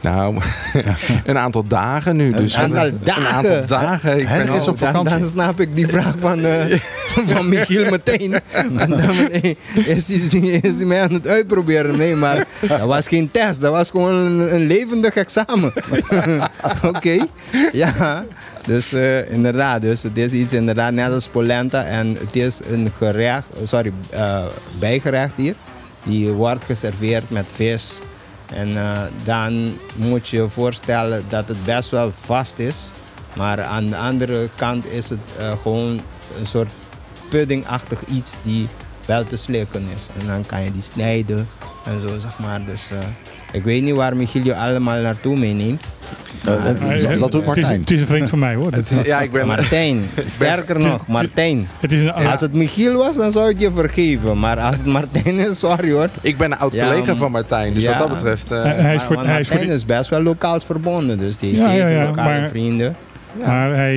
Nou, 0.00 0.36
een 1.24 1.38
aantal 1.38 1.66
dagen 1.66 2.16
nu. 2.16 2.32
Dus 2.32 2.56
aantal 2.56 2.84
Een 2.86 3.00
dagen? 3.04 3.26
aantal 3.28 3.66
dagen. 3.66 4.20
Ik 4.20 4.28
ben 4.28 4.48
is 4.48 4.68
op 4.68 4.78
dan, 4.78 4.88
vakantie. 4.88 5.18
dan 5.18 5.28
snap 5.28 5.60
ik 5.60 5.76
die 5.76 5.86
vraag 5.96 6.14
van, 6.18 6.44
eh, 6.44 6.80
van 7.26 7.48
Michiel 7.48 7.90
meteen. 7.90 8.40
En 8.50 8.76
dan 8.76 9.00
is 9.74 10.32
hij 10.32 10.40
is 10.40 10.76
die 10.76 10.86
mij 10.86 11.02
aan 11.02 11.12
het 11.12 11.26
uitproberen. 11.26 11.96
Nee, 11.96 12.14
maar 12.14 12.46
dat 12.60 12.80
was 12.80 13.08
geen 13.08 13.30
test. 13.30 13.60
Dat 13.60 13.72
was 13.72 13.90
gewoon 13.90 14.14
een, 14.14 14.54
een 14.54 14.66
levendig 14.66 15.14
examen. 15.14 15.72
Oké, 16.94 17.26
ja. 17.72 18.24
Dus 18.66 18.92
eh, 18.92 19.30
inderdaad, 19.30 19.82
dus 19.82 20.02
het 20.02 20.18
is 20.18 20.32
iets 20.32 20.52
inderdaad 20.52 20.92
net 20.92 21.12
als 21.12 21.28
polenta. 21.28 21.84
En 21.84 22.16
het 22.20 22.36
is 22.36 22.60
een 22.70 22.92
gerecht, 22.96 23.46
sorry, 23.64 23.92
eh, 24.10 24.44
bijgerecht 24.78 25.32
hier. 25.36 25.54
Die 26.04 26.28
wordt 26.28 26.64
geserveerd 26.64 27.30
met 27.30 27.46
vis. 27.54 28.00
En 28.52 28.76
eh, 28.76 29.00
dan 29.24 29.74
moet 29.96 30.28
je 30.28 30.36
je 30.36 30.48
voorstellen 30.48 31.24
dat 31.28 31.48
het 31.48 31.64
best 31.64 31.90
wel 31.90 32.12
vast 32.12 32.58
is. 32.58 32.90
Maar 33.34 33.62
aan 33.62 33.86
de 33.86 33.96
andere 33.96 34.48
kant 34.54 34.86
is 34.86 35.10
het 35.10 35.18
eh, 35.38 35.52
gewoon 35.62 36.00
een 36.38 36.46
soort 36.46 36.70
puddingachtig 37.28 38.04
iets 38.04 38.36
die 38.42 38.68
wel 39.06 39.26
te 39.26 39.36
slikken 39.36 39.86
is. 39.94 40.20
En 40.20 40.26
dan 40.26 40.46
kan 40.46 40.62
je 40.62 40.72
die 40.72 40.82
snijden 40.82 41.48
en 41.84 42.00
zo, 42.00 42.18
zeg 42.18 42.38
maar. 42.38 42.64
Dus 42.64 42.90
eh, 42.90 42.98
ik 43.52 43.64
weet 43.64 43.82
niet 43.82 43.94
waar 43.94 44.16
Michiel 44.16 44.44
je 44.44 44.54
allemaal 44.56 45.00
naartoe 45.00 45.36
meeneemt. 45.36 45.84
Dat, 46.42 46.64
dat 46.64 46.78
doet 46.80 46.88
Het 46.88 47.00
is, 47.00 47.46
Martijn. 47.46 47.80
het 47.80 47.90
is 47.90 48.00
een 48.00 48.06
vriend 48.06 48.28
van 48.28 48.38
mij 48.38 48.54
hoor. 48.54 48.70
Ja, 49.04 49.20
ik 49.20 49.30
ben... 49.32 49.46
Martijn, 49.46 50.02
sterker 50.34 50.78
nog, 50.80 51.06
Martijn. 51.06 51.68
het 51.80 51.92
is 51.92 52.00
een, 52.00 52.12
Als 52.12 52.40
het 52.40 52.52
Michiel 52.52 52.92
was, 52.96 53.16
dan 53.16 53.32
zou 53.32 53.48
ik 53.48 53.58
je 53.58 53.70
vergeven. 53.72 54.38
Maar 54.38 54.58
als 54.60 54.76
het 54.76 54.86
Martijn 54.86 55.34
is, 55.38 55.58
sorry 55.58 55.92
hoor. 55.92 56.08
Ik 56.20 56.36
ben 56.36 56.52
een 56.52 56.58
oud 56.58 56.70
collega 56.78 57.14
van 57.16 57.30
Martijn. 57.30 57.74
Dus 57.74 57.82
ja. 57.82 57.88
wat 57.88 57.98
dat 57.98 58.08
betreft... 58.08 58.50
eh, 58.50 58.62
hij 58.62 58.94
is 58.94 59.02
voor, 59.02 59.16
want 59.16 59.26
hij 59.28 59.40
is 59.40 59.48
voor 59.48 59.56
Martijn 59.56 59.74
is 59.76 59.84
best 59.84 60.10
wel 60.10 60.22
lokaal 60.22 60.60
verbonden. 60.60 61.18
Dus 61.18 61.38
die 61.38 61.62
heeft 61.64 62.06
lokale 62.08 62.40
maar- 62.40 62.48
vrienden. 62.48 62.96
Maar 63.44 63.74
hij, 63.74 63.96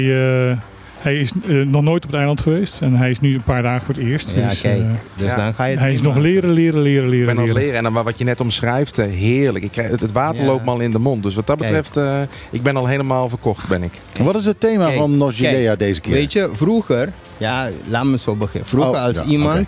eh, 0.50 0.58
hij 1.02 1.16
is 1.20 1.32
eh, 1.48 1.56
nog 1.56 1.82
nooit 1.82 2.04
op 2.04 2.10
het 2.10 2.18
eiland 2.20 2.42
geweest. 2.42 2.82
En 2.82 2.96
hij 2.96 3.10
is 3.10 3.20
nu 3.20 3.34
een 3.36 3.44
paar 3.44 3.62
dagen 3.62 3.86
voor 3.86 3.96
het 3.96 4.04
eerst. 4.04 4.32
Ja, 4.36 4.48
dus, 4.48 4.62
kijk. 4.62 4.80
eh, 4.80 4.86
Dus 5.18 5.32
Ja. 5.32 5.36
dan 5.38 5.54
ga 5.54 5.64
je 5.66 5.72
het 5.72 5.80
hij 5.80 5.94
is 5.94 6.02
nog 6.02 6.14
meemaken. 6.16 6.34
leren, 6.34 6.50
leren, 6.52 6.82
leren, 6.82 7.04
ik 7.06 7.10
leren. 7.10 7.26
ben 7.26 7.36
het 7.38 7.46
leren. 7.46 7.62
leren. 7.62 7.78
En 7.88 7.94
dan 7.94 8.04
wat 8.04 8.18
je 8.18 8.24
net 8.24 8.40
omschrijft, 8.42 8.98
eh, 8.98 9.06
heerlijk. 9.06 9.64
Ik 9.66 9.72
krijg, 9.72 9.90
het, 10.00 10.12
water 10.12 10.44
Ja. 10.44 10.50
loopt 10.50 10.66
me 10.66 10.72
al 10.72 10.80
in 10.80 10.92
de 10.92 11.00
mond. 11.00 11.24
Dus 11.24 11.36
wat 11.36 11.48
dat 11.48 11.58
Kijk. 11.58 11.70
betreft, 11.72 11.98
eh, 11.98 12.22
ik 12.50 12.62
ben 12.62 12.76
al 12.76 12.86
helemaal 12.88 13.30
verkocht, 13.30 13.68
ben 13.68 13.84
ik. 13.84 13.92
Wat 14.22 14.36
is 14.36 14.46
het 14.46 14.60
thema 14.60 14.86
Kijk, 14.86 14.98
van 14.98 15.18
Nogilea 15.18 15.76
deze 15.76 16.02
keer? 16.02 16.14
Weet 16.14 16.34
je, 16.34 16.50
vroeger, 16.54 17.10
ja, 17.38 17.70
laat 17.90 18.06
me 18.06 18.18
zo 18.18 18.36
beginnen. 18.36 18.70
Vroeger 18.70 18.92
Oh, 18.92 19.04
als 19.04 19.18
ja, 19.18 19.24
iemand 19.24 19.68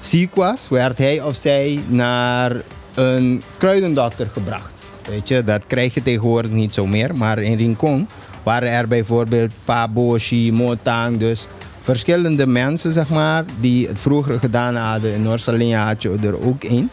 ziek 0.00 0.34
was, 0.34 0.68
werd 0.68 0.98
hij 0.98 1.22
of 1.22 1.36
zij 1.36 1.78
naar 1.88 2.52
een 2.94 3.42
kruidendokter 3.58 4.28
gebracht. 4.32 4.72
Weet 5.10 5.28
je, 5.28 5.44
dat 5.44 5.62
krijg 5.66 5.94
je 5.94 6.02
tegenwoordig 6.02 6.50
niet 6.50 6.74
zo 6.74 6.86
meer. 6.86 7.14
Maar 7.14 7.38
in 7.38 7.56
Rincon 7.56 8.08
waren 8.44 8.70
er 8.70 8.88
bijvoorbeeld 8.88 9.52
Paboshi, 9.64 10.52
Motang, 10.52 11.18
dus 11.18 11.46
verschillende 11.80 12.46
mensen, 12.46 12.92
zeg 12.92 13.08
maar, 13.08 13.44
die 13.60 13.88
het 13.88 14.00
vroeger 14.00 14.38
gedaan 14.38 14.76
hadden. 14.76 15.14
In 15.14 15.22
Noord-Salinja 15.22 15.86
had 15.86 16.02
je 16.02 16.18
er 16.22 16.46
ook 16.46 16.64
één. 16.64 16.90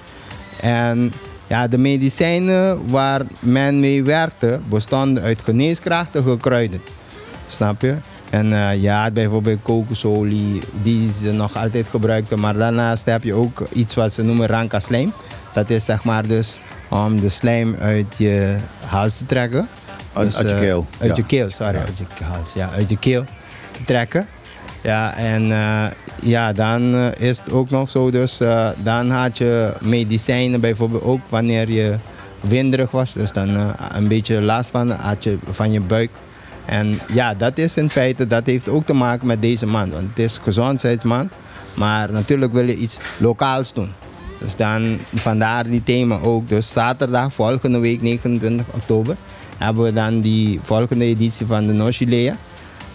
En 0.61 1.13
ja, 1.47 1.67
de 1.67 1.77
medicijnen 1.77 2.89
waar 2.89 3.21
men 3.39 3.79
mee 3.79 4.03
werkte, 4.03 4.59
bestonden 4.69 5.23
uit 5.23 5.41
geneeskrachtige 5.41 6.37
kruiden. 6.37 6.81
Snap 7.47 7.81
je? 7.81 7.95
En 8.29 8.53
eh, 8.53 8.81
ja, 8.81 9.11
bijvoorbeeld 9.11 9.61
kokosolie, 9.61 10.61
die 10.81 11.11
ze 11.11 11.31
nog 11.31 11.57
altijd 11.57 11.87
gebruikten. 11.87 12.39
Maar 12.39 12.53
daarnaast 12.53 13.05
heb 13.05 13.23
je 13.23 13.33
ook 13.33 13.67
iets 13.73 13.95
wat 13.95 14.13
ze 14.13 14.23
noemen 14.23 14.47
ranka 14.47 14.79
slijm. 14.79 15.13
Dat 15.53 15.69
is 15.69 15.85
zeg 15.85 16.03
maar 16.03 16.27
dus 16.27 16.59
om 16.89 17.19
de 17.19 17.29
slijm 17.29 17.75
uit 17.79 18.15
je 18.17 18.57
hals 18.85 19.17
te 19.17 19.25
trekken. 19.25 19.67
Uit- 20.13 20.25
Dus, 20.25 20.37
uit 20.37 20.47
je 20.49 20.53
eh, 20.55 20.59
keel, 20.61 20.85
Uit 20.99 21.09
ja. 21.09 21.15
je 21.15 21.25
keel, 21.25 21.49
sorry. 21.49 21.75
Uit 21.77 21.97
je 22.17 22.23
hals, 22.23 22.53
ja. 22.53 22.69
Uit 22.75 22.89
je 22.89 22.97
keel 22.97 23.23
trekken. 23.85 24.27
Ja, 24.81 25.15
en 25.15 25.51
eh, 25.51 25.83
ja, 26.21 26.53
dan 26.53 26.93
eh, 26.95 27.27
is 27.29 27.37
het 27.37 27.51
ook 27.51 27.69
nog 27.69 27.89
zo, 27.89 28.11
dus 28.11 28.37
dan 28.83 29.09
had 29.09 29.37
je 29.37 29.73
medicijnen 29.81 30.61
bijvoorbeeld 30.61 31.03
ook 31.03 31.19
wanneer 31.29 31.69
je 31.71 31.95
winderig 32.41 32.91
was. 32.91 33.13
Dus 33.13 33.31
dan 33.31 33.73
een 33.93 34.07
beetje 34.07 34.41
last 34.41 34.69
van, 34.69 34.89
had 34.91 35.23
je, 35.23 35.37
van 35.49 35.71
je 35.71 35.81
buik. 35.81 36.09
En 36.65 36.99
ja, 37.13 37.33
dat 37.33 37.57
is 37.57 37.77
in 37.77 37.89
feite, 37.89 38.27
dat 38.27 38.45
heeft 38.45 38.69
ook 38.69 38.85
te 38.85 38.93
maken 38.93 39.27
met 39.27 39.41
deze 39.41 39.65
maand. 39.65 39.91
Want 39.93 40.07
het 40.09 40.19
is 40.19 40.39
gezondheidsmaand. 40.43 41.31
Maar 41.73 42.11
natuurlijk 42.11 42.53
wil 42.53 42.67
je 42.67 42.75
iets 42.75 42.97
lokaals 43.17 43.73
doen. 43.73 43.93
Dus 44.39 44.55
dan 44.55 44.97
vandaar 45.15 45.63
die 45.69 45.83
thema 45.83 46.19
ook. 46.19 46.47
Dus 46.49 46.71
zaterdag, 46.71 47.33
volgende 47.33 47.79
week 47.79 48.01
29 48.01 48.65
oktober, 48.73 49.15
hebben 49.63 49.83
we 49.83 49.93
dan 49.93 50.21
die 50.21 50.59
volgende 50.61 51.05
editie 51.05 51.45
van 51.45 51.67
de 51.67 51.73
Nochilea. 51.73 52.37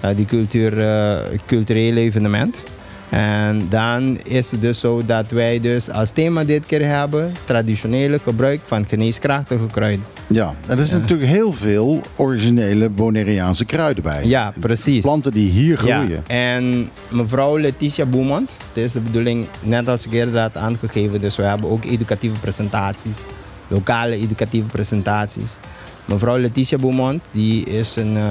Uh, 0.05 0.11
die 0.17 0.27
cultuur, 0.27 0.79
uh, 0.79 1.39
culturele 1.47 2.01
evenement. 2.01 2.61
En 3.09 3.67
dan 3.69 4.19
is 4.25 4.51
het 4.51 4.61
dus 4.61 4.81
zo 4.81 5.05
dat 5.05 5.31
wij 5.31 5.61
dus 5.61 5.91
als 5.91 6.11
thema 6.11 6.45
dit 6.45 6.67
keer 6.67 6.89
hebben 6.89 7.33
traditionele 7.45 8.19
gebruik 8.23 8.61
van 8.64 8.87
geneeskrachtige 8.89 9.67
kruiden. 9.71 10.05
Ja, 10.27 10.55
en 10.67 10.77
er 10.77 10.85
is 10.85 10.91
natuurlijk 10.91 11.31
heel 11.31 11.53
veel 11.53 12.01
originele 12.17 12.89
Bonaireaanse 12.89 13.64
kruiden 13.64 14.03
bij. 14.03 14.27
Ja, 14.27 14.53
precies. 14.61 15.01
Planten 15.01 15.33
die 15.33 15.51
hier 15.51 15.77
groeien. 15.79 16.09
Ja, 16.09 16.35
en 16.35 16.89
mevrouw 17.09 17.59
Letitia 17.59 18.07
Boemond, 18.07 18.57
het 18.73 18.85
is 18.85 18.93
de 18.93 19.01
bedoeling, 19.01 19.47
net 19.62 19.89
als 19.89 20.07
ik 20.07 20.12
eerder 20.12 20.41
had 20.41 20.57
aangegeven, 20.57 21.21
dus 21.21 21.37
we 21.37 21.43
hebben 21.43 21.71
ook 21.71 21.85
educatieve 21.85 22.37
presentaties, 22.41 23.19
lokale 23.69 24.17
educatieve 24.17 24.69
presentaties. 24.69 25.57
Mevrouw 26.07 26.39
Letitia 26.39 26.79
Boemond, 26.79 27.23
die 27.31 27.65
is 27.65 27.97
een 27.97 28.17
uh, 28.17 28.25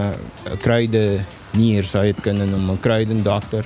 kruidenier, 0.61 1.83
zou 1.83 2.05
je 2.05 2.11
het 2.11 2.21
kunnen 2.21 2.49
noemen, 2.49 2.69
een 2.69 2.79
kruidendokter. 2.79 3.65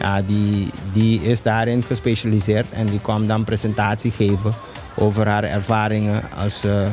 Ja, 0.00 0.22
die, 0.22 0.66
die 0.92 1.22
is 1.22 1.42
daarin 1.42 1.82
gespecialiseerd 1.82 2.66
en 2.70 2.86
die 2.86 3.00
kwam 3.00 3.26
dan 3.26 3.44
presentatie 3.44 4.10
geven 4.10 4.54
over 4.94 5.28
haar 5.28 5.44
ervaringen 5.44 6.22
als 6.38 6.64
uh, 6.64 6.80
uh, 6.80 6.88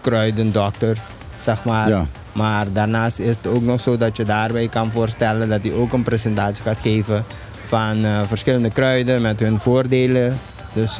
kruidendokter, 0.00 0.98
zeg 1.36 1.64
maar. 1.64 1.88
Ja. 1.88 2.06
Maar 2.32 2.72
daarnaast 2.72 3.18
is 3.18 3.36
het 3.36 3.46
ook 3.46 3.62
nog 3.62 3.80
zo 3.80 3.96
dat 3.96 4.16
je 4.16 4.24
daarbij 4.24 4.68
kan 4.68 4.90
voorstellen 4.90 5.48
dat 5.48 5.62
hij 5.62 5.72
ook 5.72 5.92
een 5.92 6.02
presentatie 6.02 6.64
gaat 6.64 6.80
geven 6.80 7.24
van 7.64 8.04
verschillende 8.26 8.70
kruiden 8.70 9.22
met 9.22 9.40
hun 9.40 9.60
voordelen. 9.60 10.38
Dus 10.72 10.98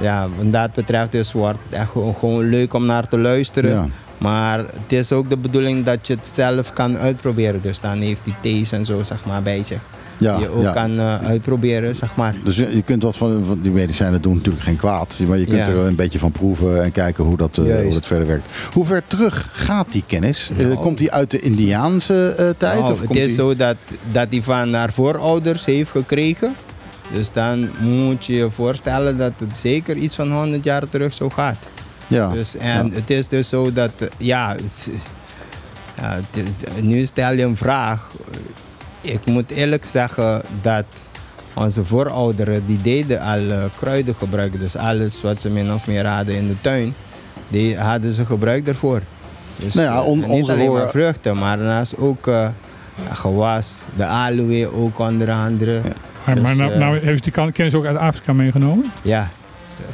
ja, 0.00 0.28
wat 0.36 0.52
dat 0.52 0.72
betreft 0.72 1.12
dus 1.12 1.32
wordt 1.32 1.58
het 1.68 1.78
echt 1.80 1.90
gewoon, 1.90 2.14
gewoon 2.14 2.48
leuk 2.48 2.74
om 2.74 2.86
naar 2.86 3.08
te 3.08 3.18
luisteren. 3.18 3.70
Ja. 3.70 3.86
Maar 4.18 4.58
het 4.58 4.92
is 4.92 5.12
ook 5.12 5.30
de 5.30 5.36
bedoeling 5.36 5.84
dat 5.84 6.06
je 6.06 6.14
het 6.14 6.26
zelf 6.26 6.72
kan 6.72 6.96
uitproberen. 6.98 7.62
Dus 7.62 7.80
dan 7.80 7.98
heeft 8.00 8.22
hij 8.24 8.34
thees 8.40 8.72
en 8.72 8.86
zo 8.86 9.02
zeg 9.02 9.24
maar 9.24 9.42
bij 9.42 9.62
zich. 9.64 9.82
Ja, 10.18 10.36
die 10.36 10.44
je 10.44 10.50
ook 10.50 10.62
ja. 10.62 10.72
kan 10.72 10.90
uh, 10.98 11.16
uitproberen, 11.16 11.96
zeg 11.96 12.16
maar. 12.16 12.34
Dus 12.44 12.56
je, 12.56 12.76
je 12.76 12.82
kunt 12.82 13.02
wat 13.02 13.16
van, 13.16 13.44
van 13.44 13.60
die 13.60 13.70
medicijnen 13.70 14.22
doen 14.22 14.34
natuurlijk 14.34 14.64
geen 14.64 14.76
kwaad. 14.76 15.20
Maar 15.26 15.38
je 15.38 15.44
kunt 15.44 15.66
Ja. 15.66 15.72
er 15.72 15.78
een 15.78 15.94
beetje 15.94 16.18
van 16.18 16.32
proeven 16.32 16.82
en 16.82 16.92
kijken 16.92 17.24
hoe 17.24 17.36
dat, 17.36 17.58
eh, 17.58 17.80
hoe 17.82 17.92
dat 17.92 18.06
verder 18.06 18.26
werkt. 18.26 18.50
Hoe 18.72 18.84
ver 18.84 19.02
terug 19.06 19.50
gaat 19.52 19.92
die 19.92 20.02
kennis? 20.06 20.50
Eh, 20.58 20.80
komt 20.80 20.98
die 20.98 21.12
uit 21.12 21.30
de 21.30 21.40
Indiaanse 21.40 22.34
eh, 22.36 22.48
tijd? 22.56 22.78
Nou, 22.80 22.92
of 22.92 23.00
het 23.00 23.10
is 23.10 23.16
die- 23.16 23.28
zo 23.34 23.56
dat, 23.56 23.76
dat 24.12 24.26
hij 24.30 24.42
van 24.42 24.74
haar 24.74 24.92
voorouders 24.92 25.64
heeft 25.64 25.90
gekregen. 25.90 26.54
Dus 27.12 27.32
dan 27.32 27.68
moet 27.80 28.26
je 28.26 28.34
je 28.34 28.50
voorstellen 28.50 29.16
dat 29.18 29.32
het 29.38 29.56
zeker 29.56 29.96
iets 29.96 30.14
van 30.14 30.32
100 30.32 30.64
jaar 30.64 30.88
terug 30.88 31.12
zo 31.12 31.28
gaat. 31.28 31.68
Ja. 32.06 32.30
Dus, 32.32 32.56
en 32.56 32.86
Ja. 32.86 32.94
het 32.94 33.10
is 33.10 33.28
dus 33.28 33.48
zo 33.48 33.72
dat, 33.72 33.90
ja, 34.16 34.50
het- 34.56 34.88
ja 35.96 36.10
het- 36.14 36.46
het- 36.46 36.82
nu 36.82 37.06
stel 37.06 37.32
je 37.32 37.42
een 37.42 37.56
vraag. 37.56 38.10
Ik 39.00 39.26
moet 39.26 39.50
eerlijk 39.50 39.84
zeggen 39.84 40.42
dat 40.60 40.84
onze 41.54 41.84
voorouderen, 41.84 42.66
die 42.66 42.82
deden 42.82 43.20
al 43.20 43.50
eh, 43.50 43.62
kruiden 43.76 44.14
gebruiken. 44.14 44.58
Dus 44.58 44.76
alles 44.76 45.22
wat 45.22 45.40
ze 45.40 45.50
min 45.50 45.72
of 45.72 45.86
meer 45.86 46.06
hadden 46.06 46.34
in 46.36 46.48
de 46.48 46.60
tuin, 46.60 46.94
die 47.48 47.78
hadden 47.78 48.12
ze 48.12 48.24
gebruikt 48.26 48.66
daarvoor. 48.66 49.00
Dus 49.56 49.74
Nou 49.74 49.86
ja, 49.86 50.02
on- 50.02 50.22
eh, 50.22 50.28
niet 50.28 50.40
onze 50.40 50.52
alleen 50.52 50.72
maar 50.72 50.88
vruchten, 50.90 51.38
maar 51.38 51.56
daarnaast 51.56 51.96
ook 51.98 52.26
eh, 52.26 52.34
ja, 53.08 53.14
gewas, 53.14 53.74
de 53.96 54.04
aloe 54.06 54.72
ook 54.72 54.98
onder 54.98 55.30
andere. 55.32 55.80
Maar, 56.24 56.34
Dus, 56.34 56.44
maar 56.44 56.56
nou, 56.56 56.72
eh, 56.72 56.78
nou 56.78 57.16
ze 57.16 57.22
die 57.22 57.32
kan- 57.32 57.52
kennis 57.52 57.74
ook 57.74 57.84
uit 57.86 57.96
Afrika 57.96 58.32
meegenomen? 58.32 58.92
Ja, 59.02 59.30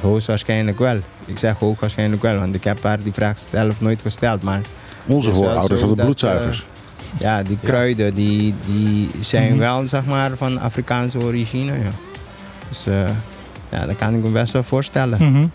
hoogstwaarschijnlijk 0.01 0.79
wel. 0.79 0.97
Ik 1.25 1.39
zeg 1.39 1.59
hoogstwaarschijnlijk 1.59 2.23
wel, 2.23 2.39
want 2.39 2.55
ik 2.55 2.65
heb 2.65 2.83
haar 2.83 3.03
die 3.03 3.13
vraag 3.13 3.39
zelf 3.39 3.81
nooit 3.81 4.01
gesteld. 4.03 4.43
Maar 4.43 4.61
Onze 5.07 5.33
voorouders 5.33 5.81
hadden 5.81 5.97
dat, 5.97 6.07
bloedzuigers. 6.07 6.67
eh, 7.15 7.21
ja, 7.21 7.43
die 7.43 7.59
kruiden 7.63 8.15
die, 8.15 8.55
die 8.67 9.11
zijn 9.21 9.51
Mhm. 9.51 9.59
wel 9.59 9.89
zeg 9.89 10.05
maar 10.05 10.31
van 10.37 10.59
Afrikaanse 10.61 11.19
origine. 11.19 11.73
Ja. 11.73 11.91
Dus 12.69 12.87
eh, 12.87 12.95
ja, 13.69 13.87
dat 13.87 13.97
kan 13.97 14.15
ik 14.15 14.23
me 14.23 14.29
best 14.31 14.53
wel 14.53 14.63
voorstellen. 14.63 15.19
Mhm. 15.31 15.47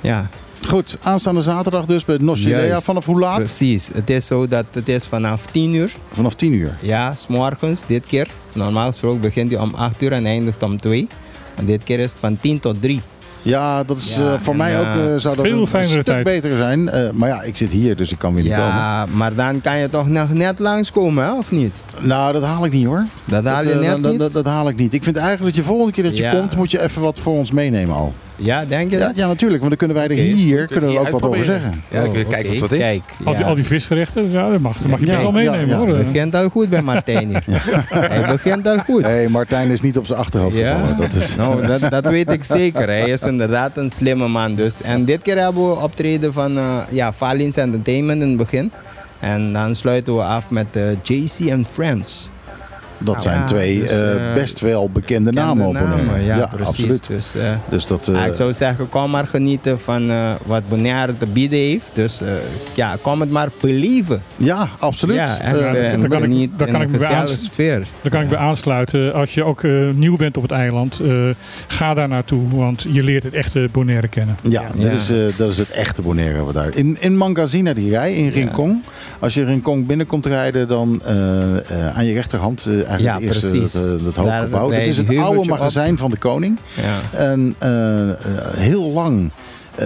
Ja, 0.00 0.28
Goed, 0.68 0.98
aanstaande 1.02 1.42
zaterdag 1.42 1.84
dus 1.86 2.04
bij 2.04 2.16
Nochilea. 2.20 2.80
Vanaf 2.80 3.04
hoe 3.06 3.18
laat? 3.20 3.36
precies. 3.36 3.90
Het 3.94 4.10
is 4.10 4.26
zo 4.26 4.48
dat 4.48 4.64
het 4.72 4.88
is 4.88 5.06
vanaf 5.06 5.46
10 5.46 5.74
uur. 5.74 5.92
Vanaf 6.12 6.34
10 6.34 6.52
uur. 6.52 6.76
Ja, 6.80 7.14
s'morgens 7.14 7.82
dit 7.86 8.06
keer. 8.06 8.28
Normaal 8.52 8.86
gesproken 8.86 9.20
begint 9.20 9.50
hij 9.50 9.60
om 9.60 9.74
8 9.74 10.02
uur 10.02 10.12
en 10.12 10.26
eindigt 10.26 10.62
om 10.62 10.80
2. 10.80 11.06
En 11.54 11.66
dit 11.66 11.84
keer 11.84 11.98
is 11.98 12.10
het 12.10 12.20
van 12.20 12.38
10 12.40 12.60
tot 12.60 12.82
3. 12.82 13.00
Ja, 13.42 13.82
dat 13.84 13.96
is 13.98 14.16
Ja, 14.16 14.32
eh, 14.34 14.40
voor 14.40 14.52
en, 14.52 14.58
mij 14.58 14.78
ook 14.80 14.84
eh, 14.86 15.14
eh, 15.14 15.20
zou 15.20 15.36
dat 15.36 15.44
veel 15.44 15.66
een 15.72 15.84
stuk 15.88 16.04
tijd. 16.04 16.24
beter 16.24 16.56
zijn. 16.56 16.88
Eh, 16.88 17.10
maar 17.10 17.28
ja, 17.28 17.42
ik 17.42 17.56
zit 17.56 17.70
hier, 17.70 17.96
dus 17.96 18.12
ik 18.12 18.18
kan 18.18 18.34
weer 18.34 18.42
niet 18.42 18.52
komen. 18.52 18.66
Ja, 18.74 19.06
maar 19.12 19.34
dan 19.34 19.60
kan 19.60 19.78
je 19.78 19.88
toch 19.90 20.08
nog 20.08 20.32
net 20.32 20.58
langskomen, 20.58 21.24
hè, 21.24 21.32
of 21.32 21.50
niet? 21.50 21.72
Nou, 22.00 22.32
dat 22.32 22.42
haal 22.44 22.64
ik 22.64 22.72
niet 22.72 22.86
hoor. 22.86 23.04
Dat 23.24 23.44
haal 23.44 23.62
je 23.62 23.72
dat, 23.72 23.80
net 23.82 24.02
dat, 24.02 24.10
niet? 24.10 24.20
dat, 24.20 24.32
dat 24.32 24.44
haal 24.44 24.68
ik 24.68 24.76
niet. 24.76 24.92
Ik 24.92 25.02
vind 25.04 25.16
eigenlijk 25.16 25.46
dat 25.46 25.64
je 25.64 25.70
volgende 25.70 25.92
keer 25.92 26.04
dat 26.04 26.16
je 26.16 26.22
Ja. 26.22 26.30
komt, 26.30 26.56
moet 26.56 26.70
je 26.70 26.80
even 26.82 27.02
wat 27.02 27.18
voor 27.20 27.32
ons 27.32 27.50
meenemen 27.52 27.94
al. 27.96 28.14
Ja, 28.42 28.64
denk 28.64 28.90
je 28.90 28.98
Ja, 28.98 29.06
dat? 29.06 29.16
ja 29.16 29.26
natuurlijk, 29.26 29.58
want 29.62 29.78
dan 29.78 29.88
kunnen 29.88 29.96
wij 30.08 30.16
er 30.18 30.24
hier 30.24 30.66
kunnen 30.66 30.90
we 30.92 30.98
ook 30.98 31.08
wat 31.08 31.22
over 31.22 31.44
zeggen. 31.44 31.82
Ja, 31.90 32.00
dan 32.00 32.10
kun 32.10 32.18
je 32.18 32.24
Oh, 32.24 32.30
kijken 32.30 32.50
oké, 32.50 32.60
wat 32.60 32.70
het 32.70 32.80
is. 32.80 32.86
Kijk, 32.86 33.02
Al, 33.24 33.36
die, 33.36 33.44
al 33.44 33.54
die 33.54 33.64
visgerechten, 33.64 34.30
ja, 34.30 34.50
dat 34.50 34.60
mag, 34.60 34.78
dat 34.78 34.90
mag 34.90 35.00
je 35.00 35.06
best 35.06 35.22
wel 35.22 35.32
meenemen 35.32 35.68
ja. 35.68 35.76
hoor. 35.76 35.88
Het 35.96 36.04
begint 36.12 36.34
al 36.34 36.48
goed 36.48 36.68
bij 36.68 36.82
Martijn 36.82 37.28
hier. 37.28 37.44
Hij 37.88 38.26
begint 38.30 38.66
al 38.68 38.78
goed. 38.78 39.02
Hé, 39.04 39.28
Martijn 39.28 39.70
is 39.70 39.80
niet 39.80 39.98
op 39.98 40.06
zijn 40.06 40.18
achterhoofd 40.18 40.56
Ja, 40.56 40.76
gevallen. 40.76 40.96
Dat 40.96 41.12
is... 41.14 41.36
nou, 41.36 41.66
dat, 41.66 41.90
dat 41.90 42.04
weet 42.10 42.30
ik 42.30 42.44
zeker. 42.44 42.86
Hij 42.86 43.10
is 43.10 43.22
inderdaad 43.22 43.76
een 43.76 43.90
slimme 43.90 44.28
man. 44.28 44.54
Dus. 44.54 44.82
En 44.82 45.04
dit 45.04 45.22
keer 45.22 45.38
hebben 45.38 45.68
we 45.68 45.74
optreden 45.76 46.32
van 46.32 46.56
eh 46.56 46.76
ja, 46.90 47.12
Valins 47.12 47.56
Entertainment 47.56 48.22
in 48.22 48.28
het 48.28 48.36
begin. 48.36 48.72
En 49.20 49.52
dan 49.52 49.74
sluiten 49.76 50.14
we 50.16 50.22
af 50.22 50.50
met 50.50 50.66
eh, 50.72 50.82
JC 51.02 51.52
and 51.52 51.66
Friends. 51.68 52.28
Dat 53.02 53.22
zijn 53.22 53.38
Ja, 53.38 53.44
twee 53.46 53.80
dus, 53.80 53.90
eh, 53.90 54.12
eh, 54.14 54.34
best 54.34 54.60
wel 54.60 54.90
bekende 54.90 55.32
namen 55.32 55.66
op 55.66 55.72
Bonaire. 55.74 56.24
ja, 56.24 56.46
precies. 56.46 56.66
absoluut. 56.68 57.06
Dus, 57.06 57.34
eh, 57.34 57.42
Dus 57.68 57.86
dat, 57.86 58.08
eh, 58.08 58.14
ja, 58.14 58.24
ik 58.24 58.34
zou 58.34 58.52
zeggen, 58.52 58.88
kom 58.88 59.10
maar 59.10 59.26
genieten 59.26 59.80
van 59.80 60.10
eh, 60.10 60.30
wat 60.46 60.68
Bonaire 60.68 61.16
te 61.18 61.26
bieden 61.26 61.58
heeft. 61.58 61.90
Dus 61.92 62.20
eh, 62.20 62.32
ja, 62.74 62.96
kom 63.02 63.20
het 63.20 63.30
maar 63.30 63.48
believen. 63.60 64.22
ja, 64.36 64.68
absoluut. 64.78 65.16
Ja, 65.16 65.22
echt. 65.40 65.42
En 65.42 66.00
daar 66.00 66.08
kan 66.08 66.22
ik- 66.32 66.50
daar 66.58 66.68
kan 66.68 66.82
ik 66.82 66.88
me 66.88 66.98
bij 66.98 67.26
sfeer. 67.36 67.78
Daar 68.02 68.10
kan 68.12 68.22
ik 68.22 68.28
bij 68.28 68.38
aansluiten. 68.38 69.14
Als 69.14 69.34
je 69.34 69.44
ook 69.44 69.62
eh, 69.64 69.72
nieuw 69.94 70.16
bent 70.16 70.36
op 70.36 70.42
het 70.42 70.52
eiland, 70.52 70.98
eh, 71.00 71.14
ga 71.66 71.94
daar 71.94 72.08
naartoe. 72.08 72.48
Want 72.56 72.86
je 72.92 73.02
leert 73.02 73.22
het 73.22 73.34
echte 73.34 73.68
Bonaire 73.72 74.08
kennen. 74.08 74.36
Ja, 74.42 74.62
Ja. 74.76 74.84
Dat, 74.90 74.92
is, 75.00 75.10
eh, 75.10 75.16
dat 75.36 75.50
is 75.52 75.58
het 75.58 75.70
echte 75.70 76.02
Bonaire. 76.02 76.44
Wat 76.44 76.54
daar. 76.54 76.68
In, 76.76 76.96
in 77.00 77.16
Mangazina, 77.16 77.72
die 77.74 77.90
rij, 77.90 78.14
in 78.14 78.28
Rincon. 78.28 78.84
Als 79.18 79.34
je 79.34 79.44
Rincon 79.44 79.86
binnenkomt 79.86 80.26
rijden, 80.26 80.68
dan 80.68 81.02
aan 81.94 82.04
je 82.06 82.12
rechterhand 82.12 82.66
eh, 82.66 82.89
eigenlijk 82.90 83.20
Ja, 83.22 83.26
het 83.26 83.34
eerste 83.36 83.50
precies. 83.58 83.72
dat, 83.72 83.98
eh, 83.98 84.04
dat 84.04 84.16
hoofdgebouw. 84.16 84.70
Dat 84.70 84.78
is 84.80 84.96
het 84.96 85.18
oude 85.18 85.38
op. 85.38 85.46
magazijn 85.46 85.98
van 85.98 86.10
de 86.10 86.16
koning. 86.18 86.58
Ja. 86.74 87.18
En 87.18 87.54
eh, 87.58 88.10
eh, 88.10 88.16
heel 88.56 88.90
lang 88.92 89.30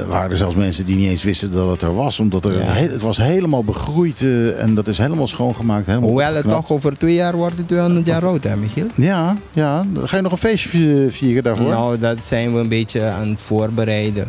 waren 0.06 0.30
er 0.30 0.36
zelfs 0.36 0.54
mensen 0.56 0.86
die 0.86 0.96
niet 0.96 1.08
eens 1.08 1.22
wisten 1.22 1.52
dat 1.52 1.70
het 1.70 1.82
er 1.82 1.94
was. 1.94 2.20
Omdat 2.20 2.44
er 2.44 2.52
Ja. 2.58 2.64
he- 2.64 2.88
het 2.88 3.02
was 3.02 3.16
helemaal 3.16 3.64
begroeid 3.64 4.24
en 4.58 4.74
dat 4.74 4.88
is 4.88 4.98
helemaal 4.98 5.26
schoongemaakt. 5.26 5.86
Helemaal 5.86 6.08
Hoewel 6.08 6.34
het 6.34 6.48
toch 6.48 6.70
over 6.70 6.98
twee 6.98 7.14
jaar 7.14 7.36
wordt 7.36 7.56
het 7.58 7.68
200 7.68 8.06
jaar 8.06 8.26
oud, 8.26 8.44
hè 8.44 8.56
Michiel? 8.56 8.86
Ja, 8.94 9.36
ja. 9.52 9.84
Ga 10.04 10.16
je 10.16 10.22
nog 10.22 10.32
een 10.32 10.38
feestje 10.38 10.68
vi- 10.68 11.10
vieren 11.10 11.42
daarvoor? 11.42 11.68
Nou, 11.68 11.98
dat 11.98 12.24
zijn 12.24 12.54
we 12.54 12.60
een 12.60 12.68
beetje 12.68 13.02
aan 13.04 13.28
het 13.28 13.40
voorbereiden. 13.40 14.26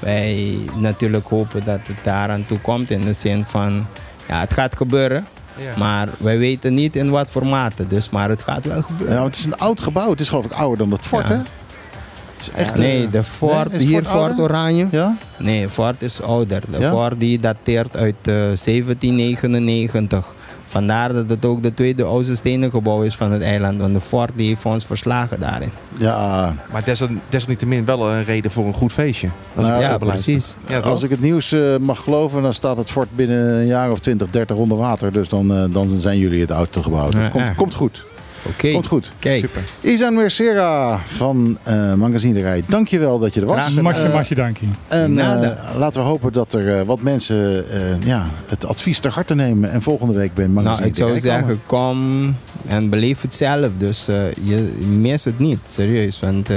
Wij 0.00 0.54
natuurlijk 0.78 1.26
hopen 1.28 1.62
dat 1.64 1.78
het 1.82 1.96
daaraan 2.02 2.44
toe 2.46 2.58
komt 2.58 2.90
in 2.90 3.00
de 3.04 3.12
zin 3.12 3.44
van, 3.46 3.86
ja, 4.28 4.40
het 4.40 4.52
gaat 4.54 4.76
gebeuren. 4.76 5.26
Maar 5.78 6.08
wij 6.18 6.38
weten 6.38 6.74
niet 6.74 6.96
in 6.96 7.10
wat 7.10 7.30
formaten, 7.30 7.88
dus 7.88 8.10
maar 8.10 8.28
het 8.28 8.42
gaat 8.42 8.64
wel 8.64 8.82
gebeuren. 8.82 9.16
Ja, 9.16 9.24
het 9.24 9.36
is 9.36 9.44
een 9.44 9.56
oud 9.58 9.80
gebouw. 9.80 10.10
Het 10.10 10.20
is 10.20 10.28
geloof 10.28 10.44
ik 10.44 10.52
ouder 10.52 10.78
dan 10.78 10.90
dat 10.90 11.00
fort, 11.00 11.28
Ja. 11.28 11.34
hè? 11.34 11.40
Het 12.36 12.46
is 12.46 12.50
echt, 12.50 12.76
nee, 12.76 13.04
eh, 13.04 13.10
de 13.12 13.24
Fort, 13.24 13.70
nee, 13.72 13.80
is 13.80 13.86
hier 13.88 14.04
Fort? 14.04 14.38
Oranje. 14.40 14.86
Ja? 14.90 15.16
Nee, 15.38 15.68
Fort 15.68 16.02
is 16.02 16.22
ouder. 16.22 16.62
De 16.70 16.78
Ja? 16.80 16.90
Fort 16.90 17.20
die 17.20 17.38
dateert 17.40 17.96
uit 17.96 18.14
eh, 18.22 18.34
1799. 18.34 20.34
Vandaar 20.76 21.12
dat 21.12 21.28
het 21.28 21.44
ook 21.44 21.62
de 21.62 21.74
tweede 21.74 22.04
oudste 22.04 22.34
stenen 22.34 22.70
gebouw 22.70 23.02
is 23.02 23.14
van 23.16 23.32
het 23.32 23.42
eiland. 23.42 23.80
Want 23.80 23.94
de 23.94 24.00
Fort 24.00 24.30
die 24.34 24.48
heeft 24.48 24.64
ons 24.64 24.84
verslagen 24.84 25.40
daarin. 25.40 25.70
Ja, 25.96 26.54
Maar 26.72 26.84
desalni- 26.84 27.20
desalniettemin 27.28 27.84
wel 27.84 28.10
een 28.10 28.24
reden 28.24 28.50
voor 28.50 28.66
een 28.66 28.72
goed 28.72 28.92
feestje. 28.92 29.28
Als 29.54 29.66
Nou, 29.66 29.76
ik 29.84 29.90
het 29.90 30.00
ja, 30.00 30.06
precies. 30.06 30.56
Ja, 30.68 30.78
als 30.78 31.02
ik 31.02 31.10
het 31.10 31.20
nieuws 31.20 31.52
eh, 31.52 31.76
mag 31.76 32.00
geloven, 32.00 32.42
dan 32.42 32.52
staat 32.54 32.76
het 32.76 32.90
fort 32.90 33.08
binnen 33.16 33.54
een 33.54 33.66
jaar 33.66 33.90
of 33.90 33.98
20, 34.00 34.30
30 34.30 34.56
onder 34.56 34.78
water. 34.78 35.12
Dus 35.12 35.28
dan, 35.28 35.54
eh, 35.56 35.64
dan 35.68 35.88
zijn 36.00 36.18
jullie 36.18 36.40
het 36.40 36.50
oudste 36.50 36.82
gebouw. 36.82 37.10
Dat 37.10 37.20
Ja, 37.20 37.28
komt, 37.28 37.54
komt 37.54 37.74
goed. 37.74 38.04
Oké, 38.48 38.72
Komt 38.72 38.86
goed. 38.86 39.12
kijk. 39.18 39.40
Super. 39.40 39.62
Isan 39.80 40.14
Mercera 40.14 41.00
van 41.06 41.58
eh 41.62 41.94
Magazine 41.94 42.34
de 42.34 42.40
Rij, 42.40 42.62
dankjewel 42.66 43.18
dat 43.18 43.34
je 43.34 43.40
er 43.40 43.46
was. 43.46 43.70
Masje, 43.74 44.02
Eh, 44.06 44.12
masje, 44.14 44.34
dankie. 44.34 44.68
En 44.88 45.18
eh, 45.18 45.50
laten 45.78 46.00
we 46.02 46.06
hopen 46.08 46.32
dat 46.32 46.52
er 46.52 46.78
eh, 46.78 46.82
wat 46.86 47.00
mensen 47.00 47.68
eh, 47.70 48.06
ja, 48.06 48.26
het 48.46 48.66
advies 48.66 48.98
ter 48.98 49.10
harte 49.12 49.34
nemen. 49.34 49.70
En 49.70 49.82
volgende 49.82 50.14
week 50.14 50.34
bij 50.34 50.48
Magazine 50.48 50.76
Nou, 50.76 50.88
ik 50.88 50.96
zou 50.96 51.06
komen. 51.08 51.22
zeggen, 51.22 51.60
kom 51.66 52.34
en 52.66 52.88
beleef 52.90 53.22
het 53.22 53.34
zelf. 53.34 53.68
Dus 53.78 54.08
eh, 54.08 54.16
je 54.42 54.72
mist 54.86 55.24
het 55.24 55.38
niet, 55.38 55.58
serieus. 55.68 56.20
Want 56.20 56.50
eh, 56.50 56.56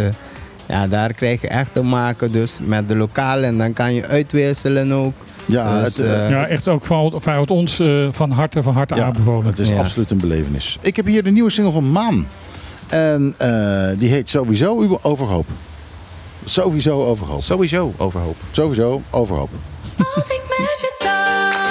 ja, 0.66 0.88
daar 0.88 1.14
krijg 1.14 1.42
je 1.42 1.48
echt 1.48 1.70
te 1.74 1.82
maken 1.84 2.32
dus 2.32 2.60
met 2.64 2.88
de 2.88 2.96
lokale. 2.96 3.46
En 3.46 3.58
dan 3.58 3.74
kan 3.74 3.94
je 3.94 4.06
uitwisselen 4.08 4.92
ook. 4.92 5.14
Ja, 5.50 5.80
Dus, 5.84 5.98
het, 5.98 6.06
eh, 6.06 6.24
eh, 6.26 6.30
Ja, 6.30 6.48
echt 6.48 6.68
ook 6.68 6.86
van, 6.86 7.14
vanuit 7.18 7.52
ons 7.52 7.80
eh, 7.80 7.88
van 8.12 8.32
harte, 8.32 8.64
van 8.64 8.74
harte 8.74 8.96
Ja, 8.96 9.06
aanbevolen. 9.06 9.46
het 9.46 9.60
is 9.60 9.70
Ja. 9.70 9.80
absoluut 9.80 10.12
een 10.12 10.18
belevenis. 10.18 10.78
Ik 10.82 10.96
heb 10.96 11.06
hier 11.06 11.24
de 11.24 11.32
nieuwe 11.32 11.50
single 11.50 11.74
van 11.74 11.92
Maan. 11.92 12.28
En 12.88 13.34
eh, 13.38 14.00
die 14.00 14.10
heet 14.10 14.30
sowieso 14.30 15.00
Overhoop. 15.02 15.46
Sowieso 16.46 17.06
Overhoop. 17.06 17.42
Sowieso 17.42 17.94
overhoop. 17.98 18.36
Sowieso 18.52 19.02
Overhoop. 19.10 19.50
Als 20.16 20.28
ik 20.30 20.42
met 20.48 20.80
je 20.80 21.69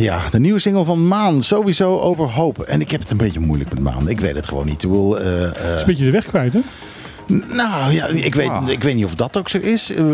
Ja, 0.00 0.20
de 0.30 0.40
nieuwe 0.40 0.58
single 0.58 0.84
van 0.84 1.06
Maan. 1.06 1.42
Sowieso 1.42 1.98
Overhoop. 1.98 2.58
En 2.58 2.80
ik 2.80 2.90
heb 2.90 3.00
het 3.00 3.10
een 3.10 3.16
beetje 3.16 3.40
moeilijk 3.40 3.70
met 3.70 3.80
Maan. 3.82 4.08
Ik 4.08 4.20
weet 4.20 4.34
het 4.34 4.46
gewoon 4.46 4.66
niet. 4.66 4.82
Ik 4.82 4.88
bedoel, 4.88 5.20
eh, 5.20 5.44
eh, 5.44 5.74
is 5.74 5.80
een 5.80 5.86
beetje 5.86 6.04
de 6.04 6.10
weg 6.10 6.26
kwijt, 6.26 6.52
hè? 6.52 6.60
nou 7.48 7.92
ja, 7.92 8.06
ik 8.06 8.34
weet, 8.34 8.50
ik 8.66 8.82
weet 8.82 8.94
niet 8.94 9.04
of 9.04 9.14
dat 9.14 9.36
ook 9.36 9.48
zo 9.48 9.58
is. 9.58 9.94
Eh, 9.94 10.04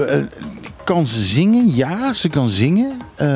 kan 0.87 1.07
ze 1.07 1.21
zingen? 1.25 1.75
Ja, 1.75 2.13
ze 2.13 2.29
kan 2.29 2.49
zingen. 2.49 2.93
Eh, 3.15 3.29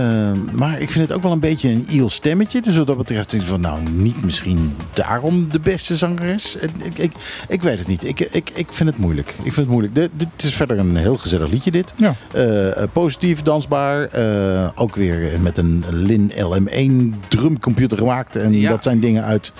maar 0.52 0.80
ik 0.80 0.90
vind 0.90 1.08
het 1.08 1.16
ook 1.16 1.22
wel 1.22 1.32
een 1.32 1.40
beetje 1.40 1.68
een 1.68 1.86
iel 1.90 2.08
stemmetje. 2.10 2.60
Dus 2.60 2.76
wat 2.76 2.86
dat 2.86 2.96
betreft 2.96 3.30
denk 3.30 3.42
ik 3.42 3.48
van, 3.48 3.60
nou, 3.60 3.80
niet 3.90 4.24
misschien 4.24 4.74
daarom 4.92 5.48
de 5.50 5.60
beste 5.60 5.96
zangeres. 5.96 6.56
Ik, 6.56 6.98
ik, 6.98 7.12
ik 7.48 7.62
weet 7.62 7.78
het 7.78 7.86
niet. 7.86 8.04
Ik, 8.04 8.20
ik, 8.20 8.50
ik 8.54 8.66
vind 8.70 8.88
het 8.88 8.98
moeilijk. 8.98 9.28
Ik 9.28 9.42
vind 9.42 9.56
het 9.56 9.68
moeilijk. 9.68 9.94
Dit, 9.94 10.10
dit 10.16 10.28
is 10.36 10.54
verder 10.54 10.78
een 10.78 10.96
heel 10.96 11.16
gezellig 11.16 11.50
liedje, 11.50 11.70
dit. 11.70 11.92
Ja. 11.96 12.14
Eh, 12.32 12.82
eh, 12.82 12.88
positief, 12.92 13.42
dansbaar. 13.42 14.04
eh, 14.04 14.68
ook 14.74 14.96
weer 14.96 15.30
met 15.42 15.56
een 15.58 15.84
Lin 15.90 16.32
LM1 16.36 17.14
drumcomputer 17.28 17.98
gemaakt. 17.98 18.36
En 18.36 18.52
Ja. 18.52 18.70
dat 18.70 18.82
zijn 18.82 19.00
dingen 19.00 19.24
uit 19.24 19.52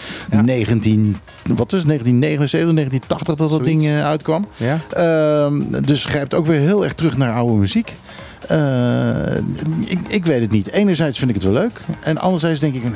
19... 0.43 1.17
Wat 1.47 1.73
is 1.73 1.79
het? 1.79 1.87
1979, 1.89 2.75
1980 2.75 3.35
dat 3.35 3.39
dat 3.39 3.59
Zoiets. 3.59 3.71
ding 3.71 3.85
eh, 3.95 4.05
uitkwam. 4.05 4.47
Ja? 4.57 4.79
Ehm, 4.91 5.85
dus 5.85 6.05
grijpt 6.05 6.35
ook 6.35 6.47
weer 6.47 6.61
heel 6.61 6.85
erg 6.85 6.95
terug 6.95 7.17
naar 7.17 7.33
oude 7.33 7.53
muziek. 7.55 7.80
Eh, 8.49 9.37
ik, 9.87 9.99
ik 10.09 10.27
weet 10.27 10.41
het 10.41 10.51
niet. 10.51 10.71
Enerzijds 10.71 11.19
vind 11.19 11.31
ik 11.31 11.37
het 11.37 11.45
wel 11.45 11.55
leuk. 11.55 11.81
En 12.01 12.19
anderzijds 12.19 12.61
denk 12.61 12.75
ik, 12.75 12.85
eh, 12.85 12.91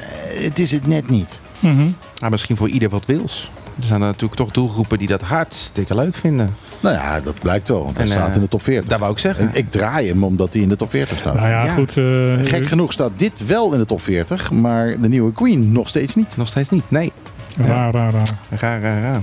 het 0.45 0.59
is 0.59 0.71
het 0.71 0.87
net 0.87 1.09
niet. 1.09 1.39
Mhm. 1.59 1.87
Ah, 2.19 2.31
misschien 2.31 2.57
voor 2.57 2.69
ieder 2.69 2.89
wat 2.89 3.07
wils. 3.07 3.51
Er 3.79 3.85
zijn 3.85 4.01
er 4.01 4.07
natuurlijk 4.07 4.35
toch 4.41 4.51
doelgroepen 4.51 4.99
die 4.99 5.09
dat 5.09 5.21
hartstikke 5.23 5.95
leuk 5.95 6.17
vinden. 6.17 6.55
Nou 6.81 6.95
ja, 6.95 7.21
dat 7.21 7.39
blijkt 7.39 7.69
wel. 7.69 7.85
Want 7.85 7.97
hij 7.97 8.07
En, 8.07 8.13
staat 8.13 8.29
eh, 8.29 8.35
in 8.35 8.41
de 8.41 8.49
top 8.49 8.63
40. 8.63 8.89
Dat 8.89 8.99
wou 9.01 9.13
ik 9.13 9.19
zeggen. 9.19 9.49
En 9.49 9.55
ik 9.55 9.71
draai 9.71 10.09
hem 10.09 10.25
omdat 10.25 10.53
hij 10.53 10.63
in 10.63 10.69
de 10.69 10.77
top 10.77 10.91
40 10.91 11.19
staat. 11.19 11.35
Nou 11.35 11.49
ja, 11.49 11.65
Ja. 11.65 11.73
goed. 11.75 11.97
eh, 11.97 12.05
Gek 12.45 12.67
genoeg 12.67 12.93
staat 12.93 13.11
dit 13.17 13.47
wel 13.47 13.73
in 13.73 13.79
de 13.79 13.87
top 13.87 14.03
40, 14.03 14.51
maar 14.51 15.01
de 15.01 15.09
nieuwe 15.09 15.33
Queen 15.33 15.73
nog 15.73 15.89
steeds 15.89 16.15
niet. 16.15 16.37
Nog 16.37 16.49
steeds 16.49 16.71
niet. 16.71 16.91
Nee. 16.91 17.13
Raar, 17.57 17.93
raar, 17.93 18.13
raar. 18.13 18.29
Raar, 18.51 18.81
raar, 18.81 19.01
raar. 19.03 19.21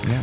Ja. 0.00 0.20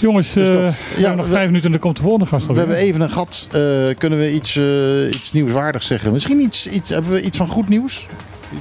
Jongens, 0.00 0.32
Dus 0.32 0.48
eh, 0.48 0.54
dat- 0.54 0.70
we 0.70 0.84
ja, 0.94 1.00
hebben 1.00 1.16
nog 1.16 1.26
we- 1.26 1.32
vijf 1.32 1.46
minuten 1.46 1.64
en 1.66 1.70
dan 1.72 1.80
komt 1.80 1.96
de 1.96 2.02
volgende 2.02 2.26
gast 2.26 2.46
We 2.46 2.58
hebben 2.58 2.76
even 2.76 3.00
een 3.00 3.10
gat. 3.10 3.48
Eh, 3.52 3.60
kunnen 3.98 4.18
we 4.18 4.32
iets, 4.32 4.56
eh, 4.56 5.06
iets 5.06 5.32
nieuwswaardigs 5.32 5.86
zeggen? 5.86 6.12
Misschien 6.12 6.40
iets, 6.40 6.66
iets, 6.68 6.90
hebben 6.90 7.10
we 7.12 7.22
iets 7.22 7.36
van 7.36 7.48
goed 7.48 7.68
nieuws? 7.68 8.06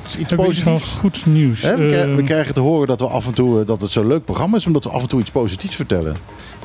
Iets, 0.05 0.15
iets 0.17 0.29
Hebben 0.29 0.45
we 0.47 0.51
iets 0.51 0.61
van 0.61 0.79
goed 0.79 1.25
nieuws? 1.25 1.61
Hè, 1.61 1.77
we, 1.77 1.85
krijgen, 1.85 2.15
we 2.15 2.23
krijgen 2.23 2.53
te 2.53 2.59
horen 2.59 2.87
dat 2.87 2.99
we 2.99 3.07
af 3.07 3.25
en 3.27 3.33
toe 3.33 3.63
dat 3.63 3.81
het 3.81 3.91
zo'n 3.91 4.07
leuk 4.07 4.25
programma 4.25 4.57
is, 4.57 4.65
omdat 4.67 4.83
we 4.83 4.89
af 4.89 5.01
en 5.01 5.07
toe 5.07 5.19
iets 5.19 5.31
positiefs 5.31 5.75
vertellen. 5.75 6.15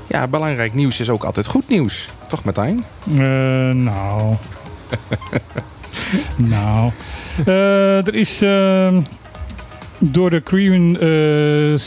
Ja, 0.07 0.29
belangrijk 0.29 0.75
nieuws 0.75 1.01
is 1.01 1.09
ook 1.11 1.25
altijd 1.25 1.47
goed 1.47 1.69
nieuws. 1.69 2.09
Toch 2.29 2.45
Martijn? 2.45 2.85
Eh, 3.11 3.15
nou. 3.71 4.35
nou. 6.37 6.91
Eh, 7.47 8.07
er 8.07 8.15
is 8.15 8.43
eh, 8.43 8.97
door 10.05 10.31
de 10.31 10.41
Korean 10.41 10.99
eh, 10.99 11.73
eh, 11.73 11.79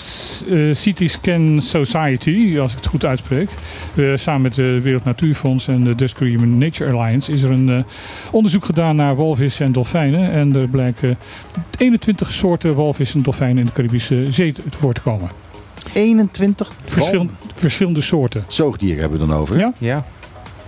CT 0.76 1.12
Scan 1.12 1.62
Society, 1.62 2.58
als 2.60 2.72
ik 2.72 2.78
het 2.78 2.88
goed 2.88 3.06
uitspreek, 3.06 3.50
eh, 3.96 4.06
samen 4.16 4.42
met 4.42 4.56
de 4.56 4.82
Wereld 4.82 5.04
Natuurfonds 5.04 5.68
en 5.68 5.84
de 5.84 5.96
Dutch 5.96 6.14
Korean 6.14 6.58
Nature 6.58 6.92
Alliance, 6.94 7.32
is 7.32 7.42
er 7.42 7.52
een 7.52 7.70
eh, 7.70 7.84
onderzoek 8.32 8.66
gedaan 8.66 8.96
naar 8.96 9.16
walvissen 9.16 9.66
en 9.66 9.72
dolfijnen. 9.72 10.32
En 10.32 10.56
er 10.56 10.68
blijken 10.68 11.18
21 11.78 12.32
soorten 12.32 12.76
walvissen 12.76 13.18
en 13.18 13.24
dolfijnen 13.24 13.58
in 13.58 13.66
de 13.66 13.72
Caribische 13.72 14.28
Zee 14.32 14.52
te 14.52 14.62
te 14.70 14.78
voor 14.78 14.94
te 14.94 15.02
komen. 15.02 15.30
21 15.94 16.74
Verschil- 16.86 17.30
verschillende 17.56 18.02
soorten. 18.02 18.44
zoogdieren 18.48 19.00
hebben 19.02 19.20
we 19.20 19.26
dan 19.28 19.36
over. 19.38 19.58
Ja. 19.58 19.74
Ja. 19.78 20.06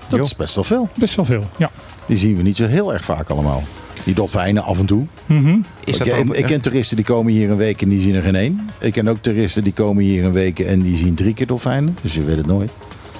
Dat 0.09 0.19
is 0.25 0.35
best 0.35 0.55
wel 0.55 0.63
veel. 0.63 0.89
Best 0.95 1.15
wel 1.15 1.25
veel, 1.25 1.43
ja. 1.57 1.71
Die 2.05 2.17
zien 2.17 2.37
we 2.37 2.43
niet 2.43 2.55
zo 2.55 2.67
heel 2.67 2.93
erg 2.93 3.03
vaak 3.03 3.29
allemaal. 3.29 3.63
Die 4.07 4.15
dolfijnen 4.15 4.63
af 4.63 4.79
en 4.79 4.85
toe. 4.85 5.05
Mhm. 5.25 5.57
Is 5.83 5.97
dat 5.97 6.07
ik, 6.07 6.29
ik 6.29 6.45
ken 6.45 6.61
toeristen 6.61 6.95
die 6.95 7.05
komen 7.05 7.33
hier 7.33 7.49
een 7.49 7.57
week 7.57 7.81
en 7.81 7.89
die 7.89 7.99
zien 7.99 8.15
er 8.15 8.21
geen 8.21 8.35
één. 8.35 8.69
Ik 8.79 8.93
ken 8.93 9.07
ook 9.07 9.17
toeristen 9.21 9.63
die 9.63 9.73
komen 9.73 10.03
hier 10.03 10.23
een 10.23 10.31
week 10.33 10.59
en 10.59 10.81
die 10.81 10.95
zien 10.97 11.15
drie 11.15 11.33
keer 11.33 11.47
dolfijnen. 11.47 11.97
Dus 12.01 12.13
je 12.15 12.23
weet 12.23 12.37
het 12.37 12.45
nooit. 12.45 12.71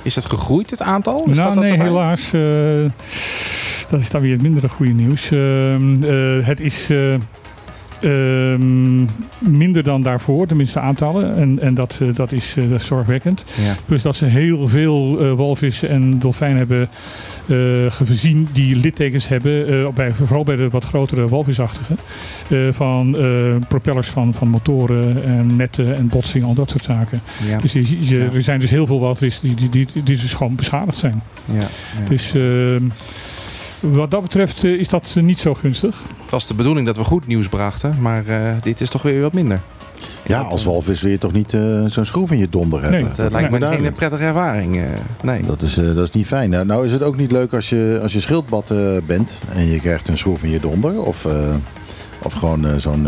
is 0.01 0.13
dat 0.13 0.25
gegroeid, 0.25 0.69
het 0.69 0.81
aantal? 0.81 1.25
Is 1.29 1.38
nou, 1.38 1.45
dat 1.45 1.53
dat 1.53 1.63
nee, 1.63 1.71
erbij? 1.71 1.88
helaas. 1.88 2.33
eh, 2.33 2.91
dat 3.89 3.99
is 3.99 4.09
dan 4.09 4.21
weer 4.21 4.31
het 4.31 4.41
mindere 4.41 4.69
goede 4.69 4.91
nieuws. 4.93 5.31
Ehm, 5.31 6.03
eh, 6.03 6.45
het 6.47 6.59
is 6.59 6.89
eh, 8.01 8.53
ehm, 8.53 8.99
minder 9.39 9.83
dan 9.83 10.01
daarvoor, 10.01 10.47
tenminste 10.47 10.79
aantallen. 10.79 11.35
En, 11.35 11.59
en 11.61 11.73
dat, 11.73 11.99
eh, 12.01 12.07
dat, 12.13 12.31
is, 12.31 12.55
eh, 12.57 12.69
dat 12.69 12.79
is 12.79 12.85
zorgwekkend. 12.87 13.43
Ja. 13.65 13.75
Plus 13.85 14.01
dat 14.01 14.15
ze 14.15 14.25
heel 14.25 14.67
veel 14.67 15.19
eh, 15.19 15.33
walvissen 15.33 15.89
en 15.89 16.19
dolfijnen 16.19 16.57
hebben 16.57 16.89
gezien 17.91 18.47
die 18.53 18.75
littekens 18.75 19.27
hebben. 19.27 19.91
bij, 19.93 20.11
vooral 20.13 20.43
bij 20.43 20.55
de 20.55 20.69
wat 20.69 20.83
grotere 20.85 21.27
walvisachtigen. 21.27 21.97
eh, 22.49 22.57
van 22.71 23.17
propellers 23.67 24.07
van, 24.07 24.33
van 24.33 24.47
motoren 24.47 25.23
en 25.23 25.55
netten 25.55 25.95
en 25.95 26.07
botsingen, 26.07 26.47
al 26.47 26.53
dat 26.53 26.69
soort 26.69 26.83
zaken. 26.83 27.21
Ja. 27.49 27.59
Dus 27.59 27.73
je, 27.73 28.05
je- 28.07 28.15
Ja. 28.19 28.29
er 28.33 28.41
zijn 28.43 28.59
dus 28.59 28.69
heel 28.69 28.87
veel 28.87 28.99
walvissen 28.99 29.43
die, 29.47 29.55
die, 29.55 29.69
die, 29.69 29.87
die 29.93 30.03
dus 30.17 30.33
gewoon 30.33 30.55
beschadigd 30.55 30.97
zijn. 30.97 31.21
Dus 32.09 32.33
ehm, 32.33 32.81
wat 33.80 34.11
dat 34.11 34.21
betreft 34.21 34.63
eh, 34.63 34.71
is 34.71 34.88
dat 34.88 35.13
eh, 35.17 35.23
niet 35.23 35.39
zo 35.39 35.53
gunstig. 35.53 36.01
Het 36.21 36.32
was 36.32 36.47
de 36.47 36.53
bedoeling 36.53 36.86
dat 36.88 36.97
we 36.97 37.03
goed 37.03 37.28
nieuws 37.28 37.49
brachten, 37.49 37.95
maar 38.01 38.25
eh, 38.28 38.41
dit 38.61 38.82
is 38.82 38.89
toch 38.89 39.01
weer 39.01 39.21
wat 39.21 39.34
minder. 39.34 39.61
Ja, 40.25 40.41
als 40.41 40.63
walvis 40.63 41.01
wil 41.01 41.11
je 41.11 41.17
toch 41.17 41.32
niet 41.32 41.53
eh, 41.53 41.86
zo'n 41.86 42.05
schroef 42.05 42.32
in 42.32 42.38
je 42.38 42.49
donder 42.49 42.82
hebben. 42.82 42.99
Nee, 42.99 43.07
Dat 43.09 43.17
Dat 43.17 43.32
lijkt 43.32 43.49
me 43.49 43.55
is 43.55 43.61
geen 43.61 43.69
duidelijk. 43.69 43.95
prettige 43.95 44.23
ervaring. 44.23 44.75
eh, 44.78 44.84
nee. 45.21 45.41
Dat 45.41 45.61
is, 45.61 45.78
eh, 45.78 45.86
dat 45.95 46.07
is 46.07 46.11
niet 46.13 46.25
fijn. 46.28 46.49
Nou, 46.49 46.65
nou 46.65 46.86
is 46.86 46.91
het 46.91 47.03
ook 47.03 47.17
niet 47.17 47.32
leuk 47.32 47.53
als 47.53 47.69
je, 47.69 47.99
als 48.03 48.13
je 48.13 48.19
schildpad 48.19 48.71
eh, 48.71 48.97
bent 49.05 49.41
en 49.53 49.65
je 49.67 49.80
krijgt 49.80 50.07
een 50.07 50.17
schroef 50.17 50.43
in 50.43 50.49
je 50.49 50.59
donder. 50.59 51.01
Of, 51.01 51.25
eh, 51.25 51.55
of 52.21 52.34
gewoon 52.34 52.65
eh, 52.67 52.75
zo'n, 52.78 53.07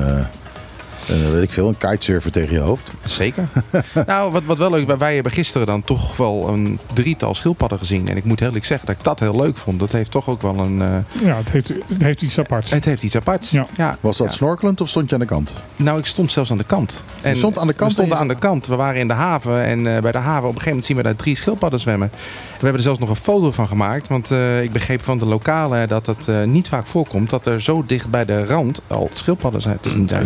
eh, 1.09 1.25
eh, 1.25 1.31
weet 1.31 1.43
ik 1.43 1.51
veel, 1.51 1.67
een 1.67 1.77
kitesurfer 1.77 2.31
tegen 2.31 2.53
je 2.53 2.59
hoofd. 2.59 2.91
Zeker. 3.05 3.47
nou, 4.05 4.31
wat, 4.31 4.43
wat 4.43 4.57
wel 4.57 4.69
leuk, 4.71 4.87
wij- 4.87 4.97
wij 4.97 5.13
hebben 5.13 5.31
gisteren 5.31 5.67
dan 5.67 5.83
toch 5.83 6.17
wel 6.17 6.47
een 6.49 6.79
drietal 6.93 7.35
schildpadden 7.35 7.79
gezien. 7.79 8.07
En 8.07 8.17
ik 8.17 8.23
moet 8.23 8.41
eerlijk 8.41 8.65
zeggen 8.65 8.87
dat 8.87 8.95
ik 8.95 9.03
dat 9.03 9.19
heel 9.19 9.35
leuk 9.35 9.57
vond. 9.57 9.79
Dat 9.79 9.91
heeft 9.91 10.11
toch 10.11 10.27
ook 10.29 10.41
wel 10.41 10.57
een... 10.59 10.81
eh, 10.81 11.25
Ja, 11.25 11.35
het 11.37 11.49
heeft, 11.51 11.67
het 11.67 12.01
heeft 12.03 12.21
iets 12.21 12.39
aparts. 12.39 12.71
het 12.71 12.85
heeft 12.85 13.03
iets 13.03 13.15
aparts. 13.15 13.51
Ja. 13.51 13.97
Was 14.01 14.17
dat 14.17 14.27
ja. 14.27 14.33
snorkelend 14.33 14.81
of 14.81 14.89
stond 14.89 15.07
je 15.09 15.13
aan 15.15 15.21
de 15.21 15.27
kant? 15.27 15.53
Nou, 15.75 15.99
ik 15.99 16.05
stond 16.05 16.31
zelfs 16.31 16.51
aan 16.51 16.57
de 16.57 16.63
kant. 16.63 17.03
En 17.21 17.35
stond 17.35 17.57
aan 17.57 17.67
de 17.67 17.73
kant 17.73 17.87
We 17.89 17.93
stonden 17.95 18.15
en 18.15 18.21
aan 18.21 18.27
de 18.27 18.35
kant. 18.39 18.67
We 18.67 18.75
waren 18.75 18.99
in 18.99 19.07
de 19.07 19.13
haven. 19.13 19.63
En 19.63 19.95
eh, 19.95 20.01
bij 20.01 20.11
de 20.11 20.17
haven 20.17 20.37
op 20.49 20.55
een 20.55 20.61
gegeven 20.61 20.67
moment 20.69 20.85
zien 20.85 20.97
we 20.97 21.03
daar 21.03 21.15
drie 21.15 21.35
schildpadden 21.35 21.79
zwemmen. 21.79 22.09
We 22.13 22.17
hebben 22.65 22.73
er 22.73 22.81
zelfs 22.81 22.99
nog 22.99 23.09
een 23.09 23.15
foto 23.15 23.51
van 23.51 23.67
gemaakt. 23.67 24.07
Want 24.07 24.31
eh, 24.31 24.61
ik 24.63 24.71
begreep 24.71 25.01
van 25.03 25.17
de 25.17 25.25
lokalen 25.25 25.87
dat 25.87 26.05
het 26.05 26.27
eh, 26.27 26.43
niet 26.43 26.67
vaak 26.69 26.87
voorkomt... 26.87 27.29
dat 27.29 27.45
er 27.45 27.61
zo 27.61 27.83
dicht 27.87 28.09
bij 28.09 28.25
de 28.25 28.45
rand 28.45 28.81
al 28.87 29.09
schildpadden 29.13 29.61
zijn 29.61 29.77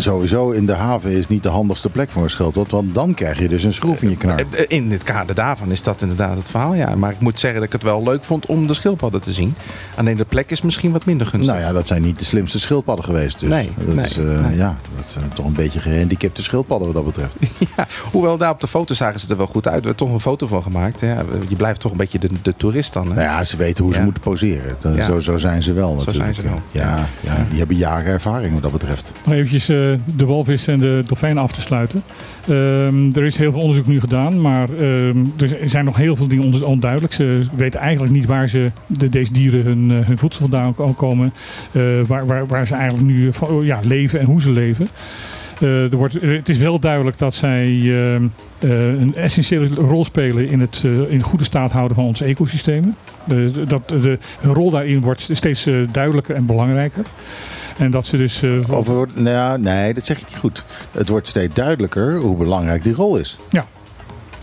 sowieso 0.01 0.49
in 0.51 0.65
de 0.65 0.72
haven 0.73 1.11
is 1.11 1.27
niet 1.27 1.43
de 1.43 1.49
handigste 1.49 1.89
plek 1.89 2.11
voor 2.11 2.23
een 2.23 2.29
schildpad. 2.29 2.71
Want 2.71 2.93
dan 2.95 3.13
krijg 3.13 3.39
je 3.39 3.47
dus 3.47 3.63
een 3.63 3.73
schroef 3.73 4.01
in 4.01 4.09
je 4.09 4.17
knar. 4.17 4.37
Eh, 4.37 4.59
eh, 4.59 4.65
In 4.67 4.91
het 4.91 5.03
kader 5.03 5.35
daarvan 5.35 5.71
is 5.71 5.83
dat 5.83 6.01
inderdaad 6.01 6.37
het 6.37 6.49
verhaal, 6.49 6.73
ja. 6.73 6.95
Maar 6.95 7.11
ik 7.11 7.19
moet 7.19 7.39
zeggen 7.39 7.59
dat 7.59 7.67
ik 7.67 7.73
het 7.73 7.83
wel 7.83 8.03
leuk 8.03 8.23
vond 8.23 8.45
om 8.45 8.67
de 8.67 8.73
schildpadden 8.73 9.21
te 9.21 9.31
zien. 9.31 9.55
Alleen 9.95 10.17
de 10.17 10.25
plek 10.25 10.51
is 10.51 10.61
misschien 10.61 10.91
wat 10.91 11.05
minder 11.05 11.27
gunstig. 11.27 11.53
Nou 11.53 11.65
ja, 11.65 11.71
dat 11.73 11.87
zijn 11.87 12.01
niet 12.01 12.19
de 12.19 12.25
slimste 12.25 12.59
schildpadden 12.59 13.05
geweest. 13.05 13.39
Dus. 13.39 13.49
Nee, 13.49 13.69
dat 13.85 13.95
nee, 13.95 14.05
is, 14.05 14.17
eh, 14.17 14.45
nee. 14.47 14.55
Ja, 14.55 14.77
dat 14.95 15.05
zijn 15.05 15.33
toch 15.33 15.45
een 15.45 15.53
beetje 15.53 15.79
gehandicapte 15.79 16.43
schildpadden 16.43 16.87
wat 16.93 16.95
dat 16.95 17.05
betreft. 17.05 17.35
Ja, 17.77 17.87
hoewel 18.11 18.37
daar 18.37 18.51
op 18.51 18.61
de 18.61 18.67
foto 18.67 18.93
zagen 18.93 19.19
ze 19.19 19.29
er 19.29 19.37
wel 19.37 19.47
goed 19.47 19.67
uit. 19.67 19.81
We 19.81 19.87
hebben 19.87 19.95
toch 20.05 20.13
een 20.13 20.19
foto 20.19 20.47
van 20.47 20.63
gemaakt. 20.63 20.99
Ja, 20.99 21.23
je 21.47 21.55
blijft 21.55 21.79
toch 21.79 21.91
een 21.91 21.97
beetje 21.97 22.19
de, 22.19 22.29
de 22.41 22.55
toerist 22.55 22.93
dan. 22.93 23.07
Hè? 23.07 23.13
Nou 23.13 23.21
ja, 23.27 23.43
ze 23.43 23.57
weten 23.57 23.83
hoe 23.83 23.93
ze 23.93 24.01
moeten 24.01 24.23
poseren. 24.23 24.75
Ja. 24.95 25.05
Zo, 25.05 25.19
zo 25.19 25.37
zijn 25.37 25.63
ze 25.63 25.73
wel 25.73 25.89
Zo 25.89 25.95
natuurlijk. 25.95 26.17
zijn 26.23 26.33
ze 26.33 26.41
wel. 26.41 26.61
Ja, 26.71 27.07
ja, 27.19 27.45
die 27.49 27.57
hebben 27.57 27.77
jaren 27.77 28.05
ervaring 28.05 28.53
wat 28.53 28.61
dat 28.61 28.71
betreft. 28.71 29.11
Nog 29.25 29.33
eventjes 29.33 29.69
eh, 29.69 29.77
de 30.05 30.25
walvis 30.25 30.62
en 30.67 30.79
de 30.79 31.03
dolfijnen 31.07 31.43
af 31.43 31.51
te 31.51 31.61
sluiten. 31.61 32.03
Ehm, 32.47 33.11
er 33.15 33.23
is 33.23 33.37
heel 33.37 33.51
veel 33.51 33.61
onderzoek 33.61 33.87
nu 33.87 33.99
gedaan, 33.99 34.41
maar 34.41 34.69
ehm, 34.69 35.17
er 35.37 35.57
zijn 35.69 35.85
nog 35.85 35.95
heel 35.97 36.15
veel 36.15 36.27
dingen 36.27 36.45
on- 36.53 36.63
onduidelijk. 36.63 37.13
Ze 37.13 37.41
weten 37.55 37.79
eigenlijk 37.79 38.13
niet 38.13 38.25
waar 38.25 38.49
ze, 38.49 38.71
de, 38.87 39.09
deze 39.09 39.33
dieren 39.33 39.63
hun, 39.63 39.91
eh, 39.91 40.07
hun 40.07 40.17
voedsel 40.17 40.41
vandaan 40.41 40.75
ko- 40.75 40.93
komen. 40.93 41.33
eh, 41.71 41.83
waar, 42.07 42.25
waar, 42.25 42.47
waar 42.47 42.67
ze 42.67 42.75
eigenlijk 42.75 43.07
nu 43.07 43.29
oh 43.41 43.65
ja, 43.65 43.79
leven 43.83 44.19
en 44.19 44.25
hoe 44.25 44.41
ze 44.41 44.51
leven. 44.51 44.87
Eh, 45.59 45.91
er 45.91 45.95
wordt, 45.97 46.13
het 46.21 46.49
is 46.49 46.57
wel 46.57 46.79
duidelijk 46.79 47.17
dat 47.17 47.33
zij 47.33 47.67
ehm, 47.67 48.23
eh, 48.59 48.87
een 48.87 49.15
essentiële 49.15 49.65
rol 49.75 50.03
spelen 50.05 50.49
in 50.49 50.59
het 50.59 50.81
eh, 50.85 51.11
in 51.11 51.21
goede 51.21 51.43
staat 51.43 51.71
houden 51.71 51.95
van 51.95 52.05
onze 52.05 52.25
ecosystemen. 52.25 52.95
Dat, 53.67 53.89
de, 53.89 54.17
hun 54.39 54.53
rol 54.53 54.69
daarin 54.71 54.99
wordt 55.01 55.29
steeds 55.31 55.65
eh, 55.65 55.75
duidelijker 55.91 56.35
en 56.35 56.45
belangrijker. 56.45 57.03
En 57.77 57.91
dat 57.91 58.05
ze 58.05 58.17
dus. 58.17 58.41
eh, 58.41 58.69
Of 58.69 58.87
wordt- 58.87 59.15
nou, 59.15 59.29
ja, 59.29 59.57
nee, 59.57 59.93
dat 59.93 60.05
zeg 60.05 60.19
je 60.19 60.25
niet 60.29 60.37
goed. 60.37 60.63
Het 60.91 61.09
wordt 61.09 61.27
steeds 61.27 61.53
duidelijker 61.53 62.15
hoe 62.17 62.37
belangrijk 62.37 62.83
die 62.83 62.93
rol 62.93 63.17
is. 63.17 63.37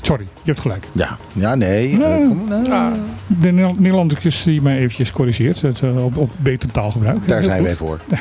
Sorry, 0.02 0.24
je 0.42 0.50
hebt 0.50 0.60
gelijk. 0.60 0.86
Ja, 0.92 1.18
ja 1.32 1.54
nee. 1.54 1.98
Nee. 1.98 2.20
eh, 2.20 2.28
kom, 2.28 2.48
nou, 2.48 2.70
Ah, 2.70 2.92
De 3.26 3.52
Nederl- 3.52 3.74
Nederlanders 3.78 4.42
die 4.42 4.62
mij 4.62 4.76
eventjes 4.78 5.12
corrigeert 5.12 5.60
het, 5.60 5.82
eh, 5.82 6.04
op, 6.04 6.16
op 6.16 6.30
beter 6.36 6.70
taalgebruik. 6.70 7.28
daar 7.28 7.42
zijn 7.42 7.62
wij 7.62 7.76
voor. 7.76 8.00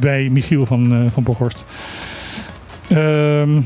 Bij 0.00 0.28
Michiel 0.30 0.66
van, 0.66 0.92
eh 0.94 1.10
van. 1.12 1.24
Ehm, 2.88 3.60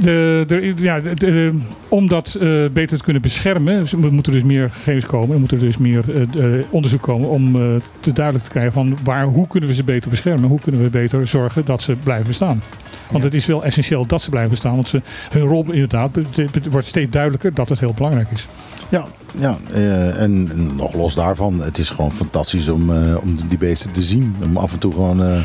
de, 0.00 0.44
de, 0.46 0.72
ja, 0.76 1.00
de- 1.00 1.58
om 1.88 2.08
dat 2.08 2.34
eh, 2.34 2.48
beter 2.72 2.98
te 2.98 3.04
kunnen 3.04 3.22
beschermen, 3.22 3.80
dus 3.80 3.92
er 3.92 4.12
moeten 4.12 4.32
dus 4.32 4.42
meer 4.42 4.70
gegevens 4.70 5.06
komen, 5.06 5.34
er 5.34 5.40
moet 5.40 5.50
er 5.50 5.58
dus 5.58 5.76
meer 5.76 6.04
eh, 6.14 6.58
eh, 6.58 6.64
onderzoek 6.70 7.02
komen 7.02 7.28
om 7.28 7.52
te 8.00 8.12
duidelijk 8.12 8.44
te 8.44 8.50
krijgen 8.50 8.72
van 8.72 8.98
waar, 9.04 9.24
hoe 9.24 9.46
kunnen 9.46 9.68
we 9.68 9.74
ze 9.74 9.84
beter 9.84 10.10
beschermen, 10.10 10.48
hoe 10.48 10.60
kunnen 10.60 10.82
we 10.82 10.90
beter 10.90 11.26
zorgen 11.26 11.64
dat 11.64 11.82
ze 11.82 11.96
blijven 11.96 12.26
bestaan. 12.26 12.62
Want 13.10 13.24
het 13.24 13.34
is 13.34 13.46
wel 13.46 13.64
essentieel 13.64 14.06
dat 14.06 14.22
ze 14.22 14.30
blijven 14.30 14.50
bestaan, 14.50 14.74
want 14.74 14.88
ze, 14.88 15.02
hun 15.30 15.42
rol 15.42 15.72
inderdaad, 15.72 16.10
wordt 16.70 16.86
steeds 16.86 17.10
duidelijker 17.10 17.54
dat 17.54 17.68
het 17.68 17.80
heel 17.80 17.94
belangrijk 17.94 18.30
is. 18.30 18.48
Ja, 18.88 19.04
ja 19.38 19.56
en 20.16 20.48
nog 20.76 20.94
los 20.94 21.14
daarvan, 21.14 21.60
het 21.60 21.78
is 21.78 21.90
gewoon 21.90 22.12
fantastisch 22.12 22.68
om, 22.68 22.90
om 23.22 23.36
die 23.48 23.58
beesten 23.58 23.92
te 23.92 24.02
zien. 24.02 24.36
Om 24.42 24.56
af 24.56 24.72
en 24.72 24.78
toe 24.78 24.92
gewoon 24.92 25.42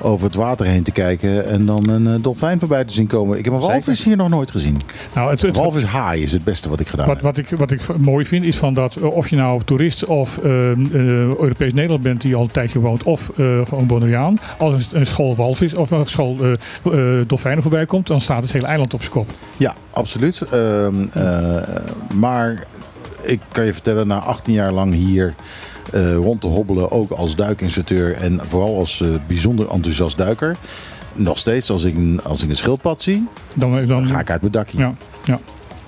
over 0.00 0.26
het 0.26 0.34
water 0.34 0.66
heen 0.66 0.82
te 0.82 0.90
kijken 0.90 1.46
en 1.46 1.66
dan 1.66 1.88
een 1.88 2.06
eh, 2.06 2.22
dolfijn 2.22 2.58
voorbij 2.58 2.84
te 2.84 2.92
zien 2.92 3.06
komen. 3.06 3.38
Ik 3.38 3.44
heb 3.44 3.54
een 3.54 3.60
walvis 3.60 4.04
hier 4.04 4.16
nog 4.16 4.28
nooit 4.28 4.50
gezien. 4.50 4.80
Nou, 5.14 5.30
het, 5.30 5.42
het, 5.42 5.56
walvis 5.56 5.84
haai 5.84 6.22
is 6.22 6.32
het 6.32 6.44
beste 6.44 6.68
wat 6.68 6.80
ik 6.80 6.88
gedaan 6.88 7.06
Wat, 7.06 7.16
heb. 7.16 7.24
wat, 7.24 7.36
ik, 7.36 7.48
wat 7.48 7.70
ik 7.70 7.96
mooi 7.98 8.24
vind 8.24 8.44
is 8.44 8.56
van 8.56 8.74
dat 8.74 8.96
eh, 8.96 9.04
of 9.04 9.28
je 9.28 9.36
nou 9.36 9.60
toerist 9.64 10.04
of 10.04 10.38
eh, 10.38 10.50
Europees 11.38 11.72
Nederland 11.72 12.02
bent 12.02 12.20
die 12.20 12.34
al 12.34 12.42
een 12.42 12.50
tijdje 12.50 12.78
woont 12.78 13.02
of 13.02 13.28
eh, 13.28 13.66
gewoon 13.66 13.86
Bonaireaan. 13.86 14.38
Als 14.58 14.72
een, 14.72 14.98
een 14.98 15.06
school 15.06 15.36
walvis 15.36 15.74
of 15.74 15.90
een 15.90 16.06
school 16.06 16.36
eh, 16.42 16.92
dolfijnen 17.26 17.62
voorbij 17.62 17.86
komt, 17.86 18.06
dan 18.06 18.20
staat 18.20 18.42
het 18.42 18.52
hele 18.52 18.66
eiland 18.66 18.94
op 18.94 19.00
zijn 19.00 19.12
kop. 19.12 19.28
Ja, 19.56 19.74
absoluut. 19.90 20.40
Ehm, 20.40 20.94
eh, 21.12 21.56
maar 22.14 22.66
ik 23.22 23.40
kan 23.52 23.64
je 23.64 23.72
vertellen, 23.72 24.06
na 24.06 24.18
18 24.18 24.54
jaar 24.54 24.72
lang 24.72 24.94
hier 24.94 25.34
rond 26.16 26.40
te 26.40 26.46
hobbelen, 26.46 26.90
ook 26.90 27.10
als 27.10 27.36
duikinstructeur 27.36 28.12
en 28.16 28.40
vooral 28.48 28.76
als 28.78 29.00
eh, 29.00 29.08
bijzonder 29.26 29.68
enthousiast 29.70 30.16
duiker. 30.16 30.56
Nog 31.12 31.38
steeds, 31.38 31.70
als 31.70 31.84
ik 31.84 31.94
een, 31.96 32.20
als 32.24 32.42
ik 32.42 32.50
een 32.50 32.56
schildpad 32.56 33.02
zie, 33.02 33.28
Dan, 33.54 33.70
dan, 33.76 33.86
dan 33.86 34.06
ga 34.08 34.20
ik 34.20 34.30
uit 34.30 34.40
mijn 34.40 34.52
dakje. 34.52 34.78
ja, 34.78 34.94
ja. 35.24 35.38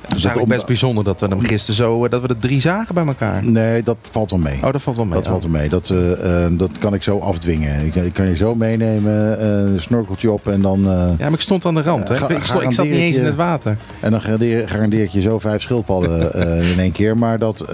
Het 0.03 0.17
is 0.17 0.25
eigenlijk 0.25 0.55
best 0.55 0.67
bijzonder 0.67 1.05
dat 1.05 1.21
we 1.21 1.27
hem 1.27 1.41
gisteren 1.41 1.75
zo... 1.77 2.05
eh, 2.05 2.11
dat 2.11 2.23
we 2.23 2.29
er 2.29 2.39
drie 2.39 2.61
zagen 2.61 2.95
bij 2.95 3.07
elkaar. 3.07 3.45
Nee, 3.45 3.83
dat 3.83 3.97
valt 4.11 4.31
wel 4.31 4.41
mee. 4.41 4.59
Oh, 4.65 4.73
dat 4.73 4.83
valt 4.83 4.97
wel 4.97 5.05
mee. 5.05 5.15
Dat 5.15 5.27
valt 5.27 5.43
wel 5.43 5.51
mee. 5.53 5.69
Dat, 5.69 5.91
eh, 5.91 6.45
eh, 6.45 6.53
dat 6.59 6.71
kan 6.79 6.95
ik 6.95 7.03
zo 7.03 7.19
afdwingen. 7.19 7.87
Ik, 7.87 7.95
ik 7.95 8.13
kan 8.13 8.27
je 8.27 8.37
zo 8.37 8.55
meenemen, 8.55 9.39
eh, 9.39 9.47
een 9.73 9.81
snorkeltje 9.81 10.31
op 10.31 10.49
en 10.49 10.61
dan, 10.61 10.79
eh, 10.87 10.91
Ja, 11.19 11.25
maar 11.25 11.33
ik 11.33 11.41
stond 11.41 11.67
aan 11.67 11.75
de 11.75 11.83
rand. 11.83 12.09
Hè? 12.09 12.15
Ik, 12.15 12.43
stond, 12.43 12.63
ik 12.63 12.73
zat 12.73 12.85
niet 12.85 12.95
eens 12.95 13.17
in 13.17 13.25
het 13.25 13.35
water. 13.35 13.77
en 14.01 14.11
dan 14.11 14.21
garandeer, 14.21 14.69
garandeer 14.69 15.03
ik 15.03 15.11
je 15.11 15.21
zo 15.21 15.39
vijf 15.39 15.63
schildpadden 15.63 16.33
eh, 16.59 16.71
in 16.73 16.79
één 16.79 16.93
keer. 16.93 17.17
Maar 17.19 17.39
dat, 17.39 17.65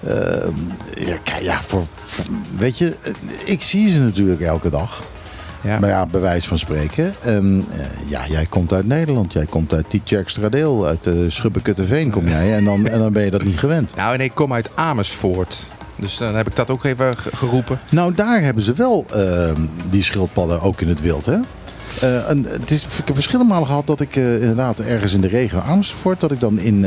eh, 0.00 0.14
ja, 1.06 1.16
ja 1.40 1.62
voor, 1.62 1.82
voor- 2.04 2.24
weet 2.56 2.78
je, 2.78 2.96
eh, 3.02 3.12
ik 3.44 3.62
zie 3.62 3.88
ze 3.88 4.02
natuurlijk 4.02 4.40
elke 4.40 4.70
dag. 4.70 5.02
Ja. 5.62 5.78
Maar 5.78 5.88
ja, 5.90 6.06
bij 6.06 6.20
wijze 6.20 6.48
van 6.48 6.58
spreken. 6.58 7.14
En, 7.20 7.64
eh, 7.72 8.10
ja, 8.10 8.20
jij 8.28 8.46
komt 8.46 8.72
uit 8.72 8.86
Nederland. 8.86 9.32
Jij 9.32 9.46
komt 9.46 9.72
uit 9.72 9.90
Tietje 9.90 10.16
Extradeel. 10.16 10.86
Uit 10.86 11.06
uh, 11.06 11.30
Schubbekutteveen 11.30 12.10
kom 12.10 12.28
jij. 12.28 12.56
En 12.56 12.64
dan, 12.64 12.86
en 12.86 12.98
dan 12.98 13.12
ben 13.12 13.24
je 13.24 13.30
dat 13.30 13.44
niet 13.44 13.58
gewend. 13.58 13.96
Nou, 13.96 14.14
en 14.14 14.20
ik 14.20 14.34
kom 14.34 14.52
uit 14.52 14.70
Amersfoort. 14.74 15.70
Dus 15.96 16.16
dan 16.16 16.34
heb 16.36 16.46
ik 16.48 16.56
dat 16.56 16.70
ook 16.70 16.84
even 16.84 17.16
ge- 17.16 17.36
geroepen. 17.36 17.80
Nou, 17.90 18.14
daar 18.14 18.42
hebben 18.42 18.62
ze 18.62 18.72
wel 18.72 19.04
eh, 19.12 19.50
die 19.90 20.02
schildpadden 20.02 20.60
ook 20.60 20.80
in 20.80 20.88
het 20.88 21.00
wild, 21.00 21.26
hè? 21.26 21.36
En 22.26 22.44
het 22.48 22.70
is, 22.70 22.84
ik 22.84 22.90
heb 23.06 23.14
verschillende 23.14 23.52
malen 23.52 23.66
gehad 23.66 23.86
dat 23.86 24.00
ik 24.00 24.16
inderdaad 24.16 24.80
ergens 24.80 25.12
in 25.12 25.20
de 25.20 25.28
regio 25.28 25.58
Amersfoort... 25.60 26.20
dat 26.20 26.32
ik 26.32 26.40
dan 26.40 26.58
in, 26.58 26.86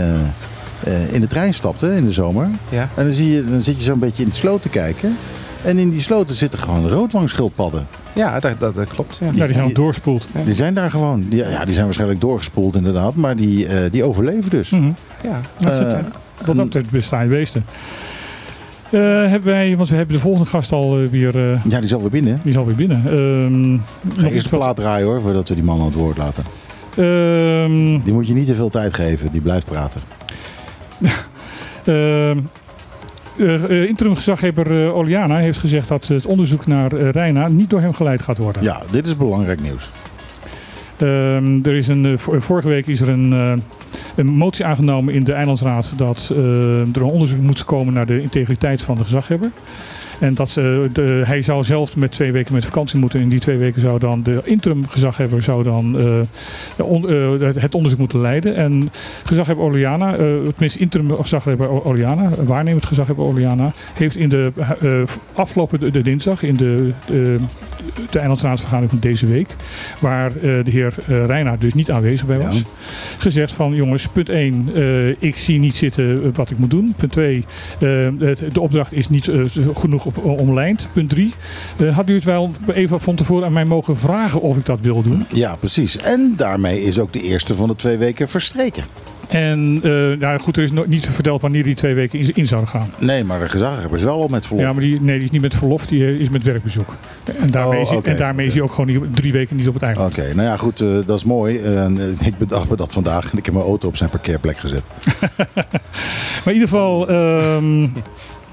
in 1.12 1.22
de 1.22 1.28
trein 1.28 1.54
stapte 1.54 1.96
in 1.96 2.06
de 2.06 2.12
zomer. 2.12 2.48
Ja. 2.70 2.90
En 2.96 3.06
dan, 3.06 3.14
zie 3.14 3.32
je, 3.32 3.46
dan 3.50 3.62
zit 3.62 3.76
je 3.78 3.84
zo'n 3.84 4.00
beetje 4.00 4.24
in 4.24 4.30
de 4.30 4.36
sloot 4.36 4.62
te 4.62 4.70
kijken. 4.70 5.18
En 5.64 5.78
in 5.78 5.90
die 5.90 6.02
sloten 6.02 6.36
zitten 6.36 6.60
gewoon 6.60 6.90
roodwangschildpadden. 6.90 7.88
Ja, 8.14 8.40
dat, 8.40 8.60
dat, 8.60 8.76
dat 8.76 8.88
klopt. 8.88 9.18
Ja. 9.22 9.26
Ja, 9.34 9.46
die 9.46 9.54
zijn 9.54 9.66
al 9.66 9.74
doorspoeld. 9.74 10.28
Die 10.46 10.54
zijn 10.54 10.74
daar 10.74 10.90
gewoon. 10.90 11.26
Die, 11.30 11.40
ja, 11.40 11.64
die 11.66 11.74
zijn 11.74 11.86
waarschijnlijk 11.86 12.22
doorgespoeld 12.22 12.76
inderdaad. 12.76 13.16
Maar 13.16 13.36
die, 13.36 13.68
eh, 13.68 13.92
die 13.92 14.04
overleven 14.04 14.50
dus. 14.50 14.70
Mhm. 14.70 14.92
Ja. 15.24 15.40
Dat 15.58 15.72
is 15.74 15.80
het, 15.80 15.88
Eh, 15.88 16.00
Wat 16.46 16.56
dat 16.56 16.66
betreft 16.66 16.90
bestaan 16.90 17.28
beesten. 17.30 17.66
Eh, 18.92 19.00
hebben 19.02 19.44
wij, 19.44 19.78
want 19.78 19.90
we 19.90 19.96
hebben 19.96 20.16
de 20.16 20.22
volgende 20.22 20.50
gast 20.50 20.72
al 20.72 21.02
eh, 21.02 21.08
weer, 21.10 21.50
eh, 21.52 21.64
Ja, 21.64 21.76
die 21.78 21.84
is 21.86 21.94
alweer 21.94 22.10
binnen. 22.10 22.40
die 22.44 22.52
is 22.52 22.58
alweer 22.58 22.76
binnen. 22.76 23.02
Ehm, 23.06 24.22
Ga 24.22 24.28
eerst 24.30 24.50
de 24.50 24.58
plaat 24.58 24.76
draaien 24.76 25.06
hoor, 25.08 25.22
voordat 25.22 25.48
we 25.50 25.56
die 25.56 25.64
man 25.64 25.80
aan 25.80 25.86
het 25.86 25.96
woord 25.96 26.18
laten. 26.18 26.44
Ehm, 26.98 28.04
Die 28.04 28.14
moet 28.14 28.28
je 28.28 28.34
niet 28.34 28.46
te 28.46 28.56
veel 28.56 28.70
tijd 28.70 28.94
geven. 28.94 29.32
Die 29.32 29.42
blijft 29.42 29.66
praten. 29.66 30.02
Ehm, 31.84 32.38
eh, 33.38 33.64
eh, 33.64 33.88
interim 33.88 34.16
gezaghebber 34.16 34.84
eh, 34.84 34.96
Oliana 34.96 35.38
heeft 35.38 35.58
gezegd 35.58 35.88
dat 35.88 36.08
het 36.08 36.26
onderzoek 36.26 36.68
naar 36.68 36.92
eh, 36.94 37.10
Reina 37.10 37.48
niet 37.48 37.70
door 37.70 37.82
hem 37.82 37.94
geleid 37.94 38.22
gaat 38.22 38.38
worden. 38.38 38.64
Ja, 38.64 38.82
dit 38.92 39.08
is 39.08 39.18
belangrijk 39.18 39.62
nieuws. 39.62 39.90
Ehm, 40.98 41.60
er 41.64 41.76
is 41.76 41.88
een, 41.88 42.20
vor- 42.20 42.42
vorige 42.42 42.68
week 42.68 42.88
is 42.88 43.02
er 43.02 43.10
een, 43.10 43.32
een 44.16 44.26
motie 44.28 44.66
aangenomen 44.66 45.14
in 45.14 45.24
de 45.24 45.34
Eilandsraad 45.34 45.94
dat 45.96 46.32
er 46.36 46.42
een 47.02 47.02
onderzoek 47.02 47.40
moet 47.40 47.66
komen 47.66 47.94
naar 47.94 48.06
de 48.06 48.22
integriteit 48.22 48.82
van 48.82 48.98
de 48.98 49.04
gezaghebber. 49.04 49.50
En 50.24 50.34
dat 50.34 50.50
eh, 50.50 50.64
de, 50.94 51.22
hij 51.26 51.42
zou 51.42 51.64
zelf 51.64 51.96
met 51.96 52.12
twee 52.12 52.32
weken 52.32 52.54
met 52.54 52.66
vakantie 52.66 53.00
moeten. 53.00 53.20
In 53.20 53.30
die 53.30 53.40
twee 53.40 53.58
weken 53.58 53.82
zou 53.82 54.00
dan 54.00 54.24
de 54.24 54.42
interim 54.44 54.88
gezaghebber 54.88 55.42
zou 55.42 55.64
dan, 55.64 56.00
eh, 56.78 56.86
on- 56.86 57.10
eh, 57.10 57.54
het 57.56 57.76
onderzoek 57.76 58.00
moeten 58.00 58.22
leiden. 58.22 58.56
En 58.56 58.90
gezaghebber 59.24 59.66
Oliana, 59.66 60.12
eh 60.16 60.18
tenminste 60.54 60.80
interim 60.80 61.12
gezaghebber 61.16 61.86
Oliana, 61.86 62.30
waarnemend 62.46 62.86
gezaghebber 62.86 63.26
Oliana, 63.26 63.72
heeft 63.94 64.16
in 64.16 64.30
de 64.30 64.52
afgelopen 65.34 65.80
de, 65.80 65.92
de 65.92 66.02
dinsdag 66.02 66.44
in 66.44 66.56
de, 66.56 66.92
de, 67.06 67.38
de 68.10 68.20
Eilandsraadsvergadering 68.20 68.92
van 68.92 69.00
deze 69.10 69.28
week, 69.28 69.56
waar 70.00 70.32
de 70.40 70.64
heer 70.72 70.94
eh 71.08 71.26
Reina 71.26 71.56
dus 71.58 71.74
niet 71.74 71.92
aanwezig 71.92 72.28
bij 72.28 72.38
Ja. 72.38 72.46
was, 72.48 72.62
gezegd 73.18 73.52
van 73.54 73.74
jongens, 73.74 74.08
punt 74.08 74.30
1, 74.30 74.70
ik 75.20 75.36
zie 75.38 75.60
niet 75.60 75.76
zitten 75.76 76.34
wat 76.34 76.52
ik 76.52 76.58
moet 76.58 76.70
doen. 76.72 76.94
Punt 76.98 77.12
2, 77.12 77.44
de 77.80 78.60
opdracht 78.62 78.94
is 78.94 79.10
niet 79.10 79.32
genoeg 79.74 80.06
op, 80.06 80.13
omlijnd. 80.22 80.88
Punt 80.94 81.10
3, 81.10 81.34
had 81.92 82.10
u 82.10 82.14
het 82.16 82.24
wel 82.24 82.52
even 82.74 83.00
van 83.00 83.16
tevoren 83.16 83.46
aan 83.46 83.54
mij 83.54 83.66
mogen 83.66 83.98
vragen 83.98 84.42
of 84.42 84.58
ik 84.58 84.66
dat 84.66 84.80
wil 84.82 85.02
doen? 85.02 85.26
Ja, 85.30 85.56
precies. 85.56 85.98
En 85.98 86.34
daarmee 86.38 86.84
is 86.84 87.00
ook 87.00 87.14
de 87.14 87.22
eerste 87.22 87.56
van 87.56 87.68
de 87.68 87.76
twee 87.76 87.98
weken 87.98 88.30
verstreken. 88.30 88.84
En 89.30 89.80
eh, 89.84 89.92
nou 90.20 90.40
goed, 90.40 90.58
er 90.58 90.64
is 90.64 90.72
nog 90.72 90.86
niet 90.88 91.06
verteld 91.10 91.42
wanneer 91.42 91.64
die 91.64 91.76
twee 91.76 91.94
weken 91.94 92.20
in, 92.20 92.30
in 92.34 92.48
zouden 92.48 92.70
gaan. 92.70 92.90
Nee, 93.00 93.24
maar 93.24 93.40
de 93.40 93.50
gezaghebber 93.50 93.98
is 93.98 94.04
wel 94.04 94.22
al 94.22 94.28
met 94.28 94.46
verlof. 94.46 94.66
Ja, 94.66 94.74
maar 94.74 94.82
die, 94.82 95.02
nee, 95.02 95.16
die 95.16 95.24
is 95.24 95.32
niet 95.32 95.42
met 95.42 95.56
verlof, 95.56 95.86
die 95.86 96.06
eh, 96.06 96.20
is 96.20 96.30
met 96.30 96.44
werkbezoek. 96.44 96.96
En 97.40 97.52
daarmee, 97.52 97.76
Oh, 97.86 97.94
is, 97.94 98.12
en 98.12 98.18
daarmee 98.18 98.46
is 98.46 98.54
hij 98.54 98.62
ook 98.64 98.72
gewoon 98.74 98.88
niet- 98.88 99.16
drie 99.16 99.32
weken 99.32 99.56
niet 99.56 99.68
op 99.68 99.74
het 99.74 99.84
eiland. 99.84 100.18
Oké, 100.18 100.34
nou 100.34 100.48
ja, 100.48 100.58
goed, 100.58 100.82
eh, 100.82 100.90
dat 101.06 101.18
is 101.18 101.24
mooi. 101.24 101.58
Eh, 101.58 101.86
ik 102.26 102.38
bedacht 102.38 102.70
me 102.70 102.76
dat 102.76 102.94
vandaag 102.94 103.32
en 103.32 103.38
ik 103.38 103.46
heb 103.46 103.54
mijn 103.54 103.66
auto 103.66 103.88
op 103.88 103.98
zijn 103.98 104.10
parkeerplek 104.10 104.58
gezet. 104.58 104.84
Maar 106.44 106.54
in 106.54 106.60
ieder 106.62 106.68
geval, 106.70 107.08
ehm, 107.10 107.88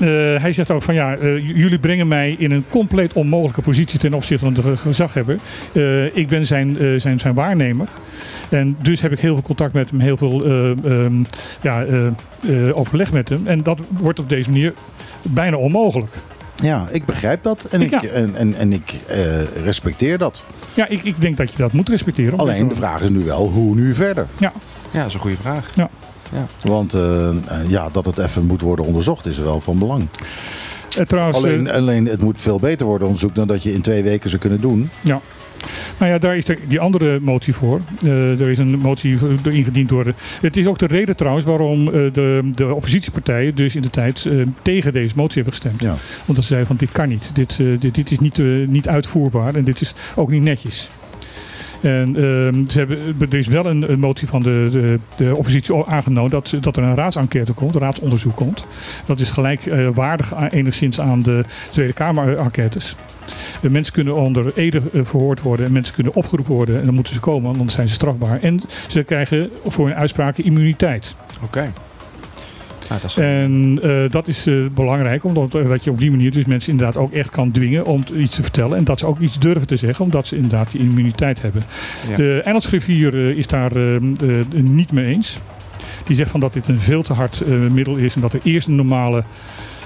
eh, 0.01 0.09
hij 0.43 0.53
zegt 0.53 0.71
ook 0.71 0.83
van 0.83 0.95
ja, 0.95 1.15
eh, 1.17 1.49
jullie 1.49 1.79
brengen 1.79 2.09
mij 2.09 2.35
in 2.39 2.51
een 2.51 2.65
compleet 2.69 3.13
onmogelijke 3.13 3.63
positie 3.63 3.99
ten 3.99 4.15
opzichte 4.15 4.45
van 4.45 4.55
de 4.55 4.63
ge- 4.63 4.77
gezaghebber. 4.77 5.39
Eh, 5.73 6.17
ik 6.17 6.29
ben 6.29 6.47
zijn, 6.47 6.79
eh, 6.79 7.01
zijn, 7.01 7.19
zijn 7.21 7.35
waarnemer. 7.35 7.87
En 8.49 8.77
dus 8.83 9.01
heb 9.01 9.13
ik 9.13 9.19
heel 9.21 9.35
veel 9.35 9.43
contact 9.43 9.73
met 9.75 9.91
hem, 9.91 10.01
heel 10.01 10.17
veel 10.17 10.45
ehm, 10.45 11.15
ja, 11.61 11.85
eh, 11.85 12.07
eh, 12.07 12.13
overleg 12.79 13.13
met 13.13 13.29
hem. 13.29 13.47
En 13.47 13.63
dat 13.63 13.79
wordt 13.89 14.19
op 14.19 14.29
deze 14.29 14.51
manier 14.51 14.73
bijna 15.31 15.57
onmogelijk. 15.57 16.13
Ja, 16.63 16.87
ik 16.93 17.05
begrijp 17.05 17.43
dat 17.43 17.65
en 17.71 17.81
ik, 17.83 17.91
Ja. 17.91 18.03
en, 18.03 18.35
en, 18.35 18.55
en 18.55 18.73
ik 18.73 18.93
eh, 19.09 19.43
respecteer 19.65 20.19
dat. 20.19 20.45
Ja, 20.75 20.87
ik, 20.89 21.03
ik 21.05 21.21
denk 21.21 21.37
dat 21.37 21.51
je 21.51 21.57
dat 21.57 21.73
moet 21.73 21.89
respecteren. 21.89 22.39
Alleen 22.39 22.69
de 22.69 22.75
vraag 22.75 23.03
is 23.03 23.09
nu 23.09 23.25
wel, 23.25 23.49
hoe 23.49 23.75
nu 23.75 23.95
verder? 23.95 24.27
Ja, 24.39 24.53
Ja, 24.91 24.99
dat 24.99 25.09
is 25.09 25.15
een 25.15 25.21
goede 25.21 25.37
vraag. 25.37 25.71
Want 26.63 26.95
eh, 26.95 27.29
eh, 27.29 27.37
ja, 27.69 27.89
dat 27.93 28.07
het 28.07 28.19
even 28.19 28.47
moet 28.47 28.61
worden 28.61 28.85
onderzocht 28.85 29.27
is 29.27 29.39
wel 29.39 29.61
van 29.61 29.79
belang. 29.79 30.09
eh, 30.99 31.07
trouwens, 31.07 31.37
Alleen, 31.37 31.71
alleen 31.71 32.07
het 32.07 32.23
moet 32.23 32.41
veel 32.41 32.59
beter 32.59 32.87
worden 32.87 33.07
onderzocht 33.07 33.35
dan 33.35 33.47
dat 33.47 33.63
je 33.63 33.73
in 33.73 33.81
twee 33.81 34.03
weken 34.03 34.29
zou 34.29 34.41
kunnen 34.41 34.61
doen. 34.61 34.91
Ja. 35.01 35.21
Nou 35.99 36.13
ja, 36.13 36.19
daar 36.19 36.37
is 36.37 36.45
de, 36.45 36.59
die 36.69 36.81
andere 36.81 37.21
motie 37.21 37.55
voor. 37.55 37.81
Er 38.05 38.51
is 38.51 38.59
een 38.59 38.79
motie 38.79 39.19
ingediend 39.51 39.89
door 39.89 40.05
de. 40.05 40.15
Het 40.41 40.57
is 40.57 40.67
ook 40.67 40.79
de 40.79 40.87
reden 40.87 41.17
trouwens 41.17 41.47
waarom 41.47 41.85
de, 41.85 42.51
de 42.53 42.75
oppositiepartijen 42.75 43.55
dus 43.55 43.77
in 43.77 43.83
de 43.83 43.91
tijd 43.91 44.29
tegen 44.63 44.93
deze 44.93 45.15
motie 45.17 45.43
hebben 45.43 45.53
gestemd. 45.53 45.81
Ja. 45.81 45.97
Omdat 46.27 46.43
ze 46.43 46.49
zeiden 46.49 46.69
van 46.69 46.77
dit 46.77 46.93
kan 46.93 47.09
niet. 47.09 47.31
Dit, 47.35 47.57
dit, 47.79 47.95
dit 47.95 48.11
is 48.11 48.19
niet, 48.19 48.39
niet 48.67 48.89
uitvoerbaar 48.89 49.55
en 49.55 49.65
dit 49.65 49.81
is 49.81 49.95
ook 50.15 50.31
niet 50.31 50.43
netjes. 50.43 50.91
En 51.81 52.17
ehm, 52.17 52.69
ze 52.69 52.79
hebben, 52.79 53.17
er 53.31 53.39
is 53.39 53.47
wel 53.47 53.67
een, 53.67 53.99
motie 53.99 54.29
van 54.29 54.43
de, 54.43 54.99
de, 55.17 55.37
oppositie 55.37 55.85
aangenomen 55.85 56.31
dat, 56.31 56.55
dat 56.61 56.77
er 56.77 56.83
een 56.83 56.95
raadsenquête 56.95 57.53
komt, 57.53 57.75
een 57.75 57.81
raadsonderzoek 57.81 58.37
komt. 58.37 58.65
Dat 59.05 59.21
is 59.21 59.31
gelijkwaardig 59.31 60.35
aan- 60.35 60.47
enigszins 60.47 61.01
aan 61.01 61.23
de 61.23 61.45
Tweede 61.71 61.93
Kamer 61.93 62.39
enquêtes. 62.39 62.97
De 63.61 63.71
mensen 63.71 63.93
kunnen 63.93 64.15
onder 64.15 64.53
ede 64.57 64.83
eh, 64.93 65.01
verhoord 65.05 65.43
worden 65.43 65.67
en 65.67 65.73
mensen 65.73 65.95
kunnen 65.95 66.15
opgeroepen 66.15 66.55
worden 66.55 66.79
en 66.79 66.85
dan 66.85 66.95
moeten 66.95 67.15
ze 67.15 67.21
komen, 67.21 67.43
want 67.43 67.57
anders 67.57 67.75
zijn 67.75 67.89
ze 67.89 67.95
strafbaar. 67.95 68.41
En 68.41 68.61
ze 68.89 69.03
krijgen 69.03 69.51
voor 69.65 69.87
hun 69.87 69.97
uitspraken 69.97 70.45
immuniteit. 70.45 71.17
Oké. 71.43 71.73
Nou, 72.91 73.03
dat 73.03 73.11
is 73.11 73.17
En 73.17 73.79
eh, 73.83 74.11
dat 74.11 74.29
is 74.29 74.47
eh, 74.47 74.55
belangrijk, 74.75 75.25
omdat 75.25 75.55
eh, 75.55 75.69
dat 75.69 75.85
je 75.85 75.91
op 75.91 75.99
die 75.99 76.11
manier 76.11 76.33
dus 76.33 76.45
mensen 76.45 76.71
inderdaad 76.71 76.97
ook 76.97 77.13
echt 77.13 77.31
kan 77.31 77.51
dwingen 77.51 77.87
om 77.87 78.05
iets 78.17 78.35
te 78.35 78.43
vertellen. 78.43 78.77
En 78.77 78.85
dat 78.85 78.99
ze 78.99 79.07
ook 79.07 79.19
iets 79.19 79.39
durven 79.39 79.67
te 79.67 79.77
zeggen, 79.77 80.05
omdat 80.05 80.27
ze 80.27 80.37
inderdaad 80.37 80.71
die 80.71 80.81
immuniteit 80.81 81.43
hebben. 81.43 81.63
Ja. 82.09 82.17
De 82.17 82.43
eh, 82.43 83.37
is 83.37 83.47
daar 83.47 83.77
eh, 83.77 83.95
eh, 83.97 84.03
niet 84.63 84.93
mee 84.93 85.07
eens. 85.07 85.39
Die 86.05 86.17
zegt 86.17 86.31
van 86.31 86.41
dat 86.41 86.53
dit 86.53 86.69
een 86.69 86.81
veel 86.81 87.03
te 87.03 87.13
hard 87.13 87.43
middel 87.71 87.97
is 87.97 88.15
en 88.15 88.21
dat 88.21 88.33
er 88.33 88.41
eerst 88.43 88.67
een 88.67 88.75
normale 88.75 89.25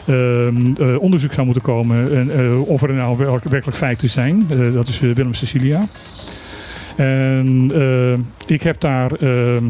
ehm, 0.07 0.75
eh, 0.77 1.01
onderzoek 1.01 1.33
zou 1.33 1.47
moeten 1.47 1.65
komen. 1.65 2.17
En, 2.17 2.31
eh, 2.31 2.69
of 2.69 2.83
er 2.83 2.93
nou 2.93 3.17
werkelijk 3.27 3.77
feiten 3.77 4.09
zijn. 4.09 4.35
Dat 4.73 4.89
is 4.89 5.01
Willem 5.01 5.35
Cecilia. 5.35 5.85
En 6.97 7.73
ik 8.47 8.63
heb 8.63 8.81
daar 8.81 9.13
ehm, 9.13 9.65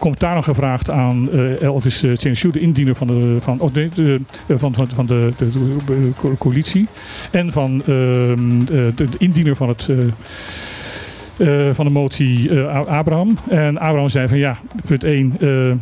commentaar 0.00 0.34
nog 0.34 0.44
gevraagd 0.44 0.90
aan 0.90 1.30
eh, 1.32 1.62
Elvis 1.62 2.02
uh, 2.04 2.16
Chensu, 2.16 2.50
de 2.50 2.60
indiener 2.60 2.94
van 2.94 3.06
de, 3.06 3.36
van, 3.40 3.60
oh, 3.60 3.72
de, 3.72 3.88
eh, 4.46 4.56
van, 4.58 4.74
van, 4.74 4.88
van 4.88 5.06
de, 5.06 5.32
de, 5.36 5.50
de- 5.50 5.84
de 5.86 6.10
co- 6.16 6.34
coalitie. 6.38 6.86
En 7.30 7.52
van 7.52 7.82
ehm, 7.86 8.60
eh, 8.60 8.66
de, 8.66 8.92
de 8.94 9.18
indiener 9.18 9.56
van 9.56 9.68
het. 9.68 9.88
eh, 9.88 11.68
eh, 11.68 11.74
van 11.74 11.84
de 11.84 11.90
motie 11.92 12.60
eh, 12.60 12.86
Abraham. 12.86 13.36
En 13.50 13.78
Abraham 13.78 14.08
zei 14.08 14.28
van 14.28 14.38
ja, 14.38 14.56
punt 14.84 15.04
1. 15.04 15.36
eh, 15.40 15.70
eh, 15.70 15.76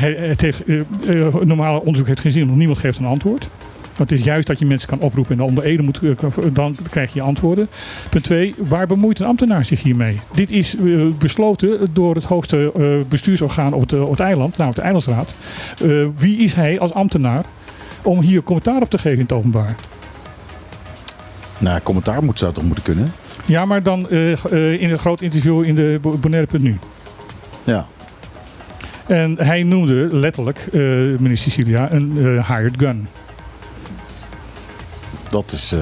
hij- 0.00 0.14
het 0.28 0.40
heeft, 0.40 0.64
eh, 0.64 0.80
eh, 1.26 1.34
normale 1.34 1.80
onderzoek 1.80 2.06
heeft 2.06 2.20
geen 2.20 2.32
zin, 2.32 2.46
want 2.46 2.56
niemand 2.58 2.78
geeft 2.78 2.98
een 2.98 3.04
antwoord. 3.04 3.50
Want 3.96 4.10
het 4.10 4.18
is 4.18 4.24
juist 4.24 4.46
dat 4.46 4.58
je 4.58 4.66
mensen 4.66 4.88
kan 4.88 5.00
oproepen 5.00 5.32
en 5.32 5.38
dan 5.38 5.46
onder 5.46 5.64
ede 5.64 5.82
moet, 5.82 6.00
eh, 6.02 6.10
dan 6.52 6.76
krijg 6.90 7.12
je 7.12 7.22
antwoorden. 7.22 7.68
Punt 8.10 8.24
2. 8.24 8.54
Waar 8.58 8.86
bemoeit 8.86 9.20
een 9.20 9.26
ambtenaar 9.26 9.64
zich 9.64 9.82
hiermee? 9.82 10.20
Dit 10.34 10.50
is 10.50 10.76
eh, 10.76 11.06
besloten 11.18 11.90
door 11.92 12.14
het 12.14 12.24
hoogste 12.24 12.72
eh, 12.76 13.08
bestuursorgaan 13.08 13.72
op 13.72 13.80
het, 13.80 13.92
op 13.92 14.10
het 14.10 14.20
eiland, 14.20 14.50
namelijk 14.56 14.76
de 14.76 14.82
Eilandsraad. 14.82 15.34
Wie 16.16 16.38
is 16.38 16.54
hij 16.54 16.80
als 16.80 16.92
ambtenaar 16.92 17.44
om 18.02 18.20
hier 18.20 18.42
commentaar 18.42 18.82
op 18.82 18.90
te 18.90 18.98
geven 18.98 19.18
in 19.18 19.24
het 19.24 19.32
openbaar? 19.32 19.74
Nou, 21.58 21.80
commentaar 21.80 22.24
moet, 22.24 22.38
zou 22.38 22.52
toch 22.52 22.64
moeten 22.64 22.84
kunnen? 22.84 23.12
Ja, 23.46 23.64
maar 23.64 23.82
dan 23.82 24.10
in 24.10 24.90
een 24.90 24.98
groot 24.98 25.20
interview 25.20 25.64
in 25.64 25.74
de 25.74 25.98
Bo- 26.00 26.16
Bonaire.nu. 26.18 26.76
Ja. 27.64 27.86
En 29.06 29.36
hij 29.38 29.62
noemde 29.62 30.08
letterlijk, 30.10 30.58
eh 30.72 30.80
meneer 31.18 31.36
Sicilia, 31.36 31.92
een 31.92 32.12
hired 32.46 32.74
gun. 32.76 33.08
Dat, 35.34 35.52
is, 35.52 35.72
eh, 35.72 35.80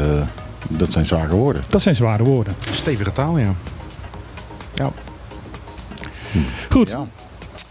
dat 0.69 0.93
zijn 0.93 1.07
zware 1.07 1.35
woorden. 1.35 1.63
Dat 1.69 1.83
zijn 1.83 1.95
zware 1.97 2.23
woorden. 2.25 2.55
stevige 2.73 3.13
taal, 3.13 3.39
ja. 3.39 3.55
Goed, 6.71 6.91
Ja. 6.91 7.07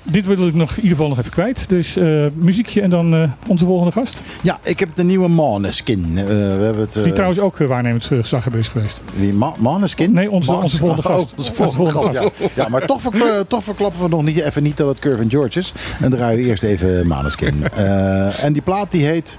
dit 0.03 0.25
wil 0.25 0.47
ik 0.47 0.53
nog 0.53 0.69
in 0.69 0.75
ieder 0.75 0.89
geval 0.91 1.07
nog 1.07 1.17
even 1.19 1.31
kwijt. 1.31 1.69
Dus 1.69 1.95
eh, 1.95 2.25
muziekje 2.33 2.81
en 2.81 2.89
dan 2.89 3.13
eh, 3.15 3.29
onze 3.47 3.65
volgende 3.65 3.91
gast. 3.91 4.21
Ja, 4.41 4.59
ik 4.63 4.79
heb 4.79 4.89
de 4.95 5.03
nieuwe 5.03 5.27
Maneskin. 5.27 6.13
We 6.13 6.21
hebben 6.63 6.79
het, 6.79 6.93
Die 6.93 7.13
trouwens 7.13 7.39
ook 7.39 7.59
uh, 7.59 7.67
waarnemend 7.67 8.09
uh, 8.11 8.19
gezaghebbeur 8.19 8.61
is 8.61 8.67
geweest. 8.67 9.01
Wie, 9.13 9.33
Ma 9.33 9.53
Maneskin? 9.57 10.13
Nee, 10.13 10.31
onze, 10.31 10.51
Manes- 10.51 10.63
onze 10.65 10.77
volgende 10.77 11.07
Oh, 11.09 11.15
gast. 11.15 11.33
onze 11.37 11.53
volgende 11.53 11.91
gast, 11.91 12.13
ja. 12.13 12.29
Ja, 12.53 12.67
maar 12.69 12.85
toch, 12.85 13.01
verkla- 13.01 13.43
toch 13.43 13.63
verklappen 13.63 14.01
we 14.01 14.07
nog 14.09 14.23
niet, 14.23 14.39
even 14.39 14.63
niet 14.63 14.77
dat 14.77 14.87
het 14.87 14.99
Curve 14.99 15.25
George 15.29 15.59
is. 15.59 15.73
En 16.01 16.09
draaien 16.09 16.37
we 16.43 16.49
eerst 16.49 16.63
even 16.63 17.07
Maneskin. 17.07 17.63
Eh, 17.75 18.43
en 18.43 18.53
die 18.53 18.61
plaat 18.61 18.91
die 18.91 19.05
heet 19.05 19.37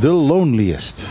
The 0.00 0.08
Loneliest. 0.10 1.04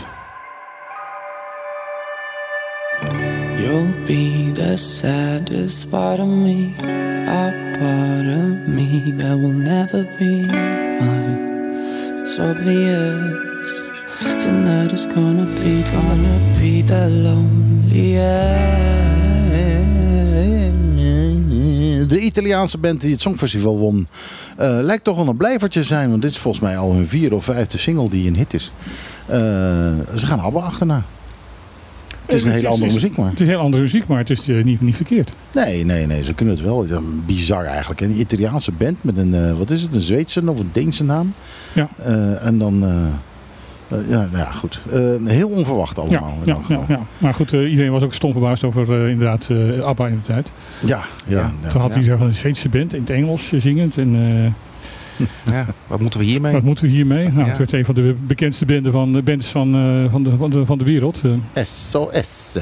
You'll 3.70 4.04
be 4.04 4.50
the 4.50 4.76
saddest 4.76 5.90
part 5.90 6.18
of 6.18 6.26
me, 6.26 6.74
a 6.80 7.54
part 7.78 8.26
of 8.26 8.66
me 8.66 9.12
that 9.12 9.38
will 9.38 9.52
never 9.52 10.02
be 10.18 10.42
mine. 10.42 12.18
It's 12.18 12.36
obvious 12.40 13.32
tonight 14.42 14.92
is 14.92 15.06
gonna 15.06 15.46
be, 15.54 15.82
gonna 15.82 16.58
be 16.58 16.82
the 16.82 17.08
loneliest. 17.10 18.08
De 22.08 22.20
Italiaanse 22.20 22.78
band 22.78 23.00
die 23.00 23.12
het 23.12 23.20
Songfestival 23.20 23.78
won, 23.78 24.08
eh, 24.56 24.78
lijkt 24.82 25.04
toch 25.04 25.16
wel 25.16 25.28
een 25.28 25.36
blijvertje 25.36 25.80
te 25.80 25.86
zijn. 25.86 26.10
Want 26.10 26.22
dit 26.22 26.30
is 26.30 26.38
volgens 26.38 26.62
mij 26.62 26.76
al 26.76 26.92
hun 26.92 27.08
vierde 27.08 27.34
of 27.36 27.44
vijfde 27.44 27.78
single 27.78 28.08
die 28.08 28.28
een 28.28 28.36
hit 28.36 28.54
is. 28.54 28.72
Eh, 29.26 29.38
ze 30.16 30.26
gaan 30.26 30.40
ABBA 30.40 30.60
achterna. 30.60 31.04
Het 32.30 32.40
is 32.40 32.46
een 32.46 32.52
hele 32.52 32.68
andere 32.68 32.92
muziek, 32.92 33.16
maar. 33.16 33.26
Het 33.30 33.34
is 33.34 33.40
een 33.40 33.46
hele 33.52 33.62
andere 33.62 33.82
muziek, 33.82 34.06
maar 34.06 34.18
het 34.18 34.30
is 34.30 34.48
eh, 34.48 34.64
niet, 34.64 34.80
niet 34.80 34.96
verkeerd. 34.96 35.32
Nee, 35.52 35.84
nee, 35.84 36.06
nee, 36.06 36.24
ze 36.24 36.34
kunnen 36.34 36.54
het 36.54 36.64
wel. 36.64 36.86
Bizar 37.26 37.64
eigenlijk. 37.64 38.00
Een 38.00 38.20
Italiaanse 38.20 38.72
band 38.72 39.04
met 39.04 39.16
een, 39.16 39.34
eh, 39.34 39.58
wat 39.58 39.70
is 39.70 39.82
het, 39.82 39.94
een 39.94 40.00
Zweedse 40.00 40.42
of 40.50 40.58
een 40.58 40.70
Deense 40.72 41.04
naam. 41.04 41.32
Ja. 41.72 41.88
Eh, 42.04 42.46
en 42.46 42.58
dan, 42.58 42.82
eh, 42.84 43.98
eh, 43.98 44.08
ja, 44.08 44.28
ja, 44.32 44.44
goed. 44.44 44.80
Eh, 44.92 45.00
heel 45.24 45.48
onverwacht 45.48 45.98
allemaal. 45.98 46.38
ja, 46.44 46.58
ja, 46.68 46.84
ja. 46.88 47.00
Maar 47.18 47.34
goed, 47.34 47.52
eh, 47.52 47.70
iedereen 47.70 47.92
was 47.92 48.02
ook 48.02 48.14
stom 48.14 48.32
verbaasd 48.32 48.64
over 48.64 49.02
eh, 49.02 49.08
inderdaad 49.10 49.48
eh, 49.50 49.80
ABBA 49.82 50.06
in 50.06 50.14
de 50.14 50.22
tijd. 50.22 50.50
Ja, 50.84 51.04
ja, 51.26 51.52
ja. 51.62 51.68
Toen 51.70 51.80
had 51.80 51.94
hij 51.94 52.02
zo'n 52.02 52.32
Zweedse 52.32 52.68
band 52.68 52.94
in 52.94 53.00
het 53.00 53.10
Engels 53.10 53.52
eh, 53.52 53.60
zingend. 53.60 53.98
En 53.98 54.14
eh, 54.14 54.52
Ja, 55.44 55.66
wat 55.86 56.00
moeten 56.00 56.20
we 56.20 56.26
hiermee? 56.26 56.52
wat 56.52 56.62
moeten 56.62 56.84
we 56.84 56.90
hiermee? 56.90 57.24
Nou, 57.28 57.38
Ja. 57.38 57.44
Het 57.44 57.58
werd 57.58 57.72
een 57.72 57.84
van 57.84 57.94
de 57.94 58.14
bekendste 58.26 58.66
banden 58.66 58.92
van, 58.92 59.12
de 59.12 59.22
bands 59.22 59.46
van, 59.46 59.74
eh, 59.74 60.10
van, 60.10 60.22
de, 60.22 60.36
van, 60.36 60.50
de, 60.50 60.66
van 60.66 60.78
de 60.78 60.84
wereld. 60.84 61.22
Eh, 61.52 61.64
SOS. 61.64 62.56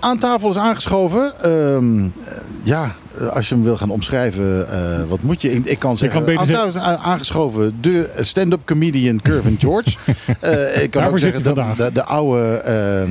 Aan 0.00 0.18
tafel 0.18 0.50
is 0.50 0.56
aangeschoven. 0.56 1.40
Ehm, 1.40 2.04
eh, 2.04 2.36
ja, 2.62 2.84
eh, 2.84 2.90
als 3.32 3.48
je 3.48 3.54
hem 3.54 3.64
wil 3.64 3.76
gaan 3.76 3.90
omschrijven, 3.90 4.68
eh, 4.70 4.78
wat 5.08 5.22
moet 5.22 5.42
je? 5.42 5.52
Ik, 5.52 5.64
ik 5.64 5.78
kan 5.78 5.96
zeggen, 5.96 6.24
kan 6.24 6.82
a- 6.82 6.96
aangeschoven 6.96 7.74
de 7.80 8.10
stand-up 8.20 8.60
comedian 8.64 9.20
Curvin 9.22 9.56
George. 9.60 9.90
Eh, 10.40 10.82
ik 10.82 10.90
kan 10.90 11.00
Daarvoor 11.00 11.10
ook 11.10 11.18
zeggen, 11.18 11.42
de, 11.42 11.84
de, 11.84 11.92
de 11.92 12.04
oude, 12.04 12.40
eh, 12.64 13.02
eh, 13.02 13.08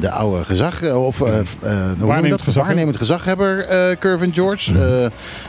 de 0.00 0.10
oude 0.10 0.44
gezag, 0.44 0.82
eh, 0.82 1.06
of 1.06 1.20
eh, 1.20 1.28
eh, 1.28 1.34
hoe 1.34 1.42
noem 1.62 1.98
je 1.98 2.06
Waarnemend 2.06 2.30
dat? 2.30 2.42
gezaghebber. 2.42 2.64
waarnemend 2.64 2.96
gezaghebber 2.96 3.58
eh 3.64 3.96
Curvin 3.98 4.32
George. 4.34 4.72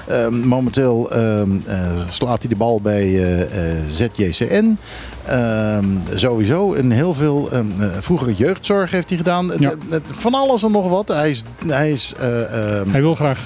Eh, 0.07 0.27
momenteel 0.27 1.11
ehm, 1.11 1.49
eh, 1.65 1.77
slaat 2.09 2.39
hij 2.39 2.49
de 2.49 2.55
bal 2.55 2.81
bij 2.81 3.03
eh, 3.03 3.41
eh, 3.77 3.83
ZJCN. 3.89 4.77
Ehm, 5.25 5.85
sowieso 6.15 6.73
een 6.73 6.91
heel 6.91 7.13
veel. 7.13 7.49
eh, 7.51 7.59
vroegere 7.99 8.33
jeugdzorg 8.33 8.91
heeft 8.91 9.09
hij 9.09 9.17
gedaan. 9.17 9.51
Ja. 9.59 9.73
van 10.11 10.33
alles 10.33 10.63
en 10.63 10.71
nog 10.71 10.89
wat. 10.89 11.07
Hij 11.07 11.29
is, 11.29 11.43
hij 11.67 11.91
is, 11.91 12.13
eh, 12.19 12.27
hij 12.91 13.01
wil 13.01 13.15
graag 13.15 13.37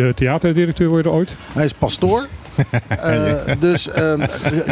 eh, 0.00 0.08
the- 0.08 0.14
theaterdirecteur 0.14 0.88
worden 0.88 1.12
ooit. 1.12 1.36
hij 1.52 1.64
is 1.64 1.72
pastoor. 1.72 2.26
Eh, 2.88 3.32
dus 3.58 3.90
ehm, 3.90 4.20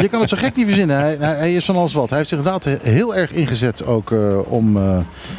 je 0.01 0.07
kan 0.11 0.21
het 0.21 0.29
zo 0.29 0.37
gek 0.37 0.55
niet 0.55 0.65
verzinnen. 0.65 0.97
Hij, 0.97 1.17
hij, 1.19 1.53
is 1.53 1.65
van 1.65 1.75
alles 1.75 1.93
wat. 1.93 2.09
Hij 2.09 2.17
heeft 2.17 2.29
zich 2.29 2.37
inderdaad 2.37 2.65
heel 2.83 3.15
erg 3.15 3.31
ingezet 3.31 3.85
ook 3.85 4.11
eh, 4.11 4.39
om. 4.51 4.77
eh, 4.77 4.97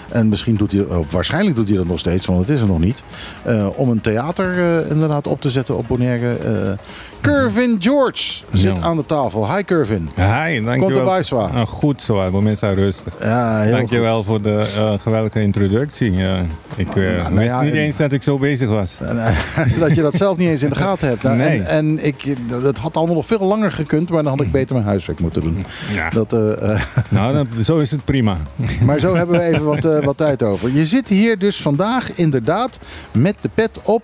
en 0.08 0.28
misschien 0.28 0.54
doet 0.54 0.72
hij. 0.72 0.84
waarschijnlijk 1.10 1.56
doet 1.56 1.68
hij 1.68 1.76
dat 1.76 1.86
nog 1.86 1.98
steeds, 1.98 2.26
want 2.26 2.40
het 2.40 2.48
is 2.48 2.60
er 2.60 2.66
nog 2.66 2.78
niet. 2.80 3.02
om 3.76 3.90
een 3.90 4.00
theater 4.00 4.56
inderdaad 4.90 5.26
op 5.26 5.40
te 5.40 5.50
zetten 5.50 5.76
op 5.76 5.88
Bonaire. 5.88 6.36
Curvin 7.20 7.76
George 7.78 8.42
zit 8.52 8.76
Ja. 8.76 8.82
aan 8.82 8.96
de 8.96 9.06
tafel. 9.06 9.54
Hi 9.56 9.62
Curvin. 9.64 10.08
Hi, 10.16 10.22
dankjewel. 10.24 10.78
Komt 10.78 10.96
erbij, 10.96 11.22
zwaar. 11.22 11.50
Ah, 11.50 11.66
goed 11.66 12.02
zo, 12.02 12.26
ik 12.26 12.44
ben 12.44 12.56
zijn 12.56 12.74
rustig. 12.74 13.12
Ja, 13.20 13.60
heel 13.60 13.72
Dankjewel 13.76 14.16
goed. 14.16 14.24
voor 14.26 14.42
de 14.42 14.64
geweldige 15.02 15.40
introductie. 15.42 16.12
Ja, 16.12 16.44
ik 16.76 16.94
nou 16.94 17.34
wist 17.34 17.46
ja, 17.46 17.60
niet 17.60 17.72
en- 17.72 17.78
eens 17.78 17.96
dat 17.96 18.12
ik 18.12 18.22
zo 18.22 18.38
bezig 18.38 18.68
was. 18.68 18.98
Dat 19.78 19.94
je 19.94 20.02
dat 20.02 20.16
zelf 20.16 20.36
niet 20.36 20.48
eens 20.48 20.62
in 20.62 20.68
de 20.68 20.74
gaten 20.76 21.08
hebt. 21.08 21.22
Nou, 21.22 21.36
Nee. 21.36 21.62
En, 21.62 21.66
en 21.66 22.04
ik, 22.06 22.24
dat 22.46 22.78
had 22.78 22.96
allemaal 22.96 23.14
nog 23.14 23.26
veel 23.26 23.46
langer 23.46 23.72
gekund, 23.72 24.10
maar 24.10 24.22
dan 24.22 24.32
had 24.36 24.46
ik 24.46 24.52
beter 24.52 24.74
mijn 24.74 24.86
huiswerk 24.86 25.20
moeten 25.20 25.42
doen. 25.42 25.64
Ja. 25.92 26.10
Dat, 26.10 26.32
eh, 26.32 26.72
eh, 26.74 26.80
Nou, 27.08 27.34
dan, 27.34 27.64
zo 27.64 27.78
is 27.78 27.90
het 27.90 28.04
prima. 28.04 28.38
maar 28.86 28.98
zo 28.98 29.14
hebben 29.14 29.38
we 29.38 29.44
even 29.44 29.64
wat, 29.64 29.84
eh, 29.84 30.04
wat 30.04 30.16
tijd 30.16 30.42
over. 30.42 30.70
Je 30.70 30.86
zit 30.86 31.08
hier 31.08 31.38
dus 31.38 31.62
vandaag 31.62 32.14
inderdaad 32.14 32.80
met 33.12 33.34
de 33.40 33.50
pet 33.54 33.78
op, 33.82 34.02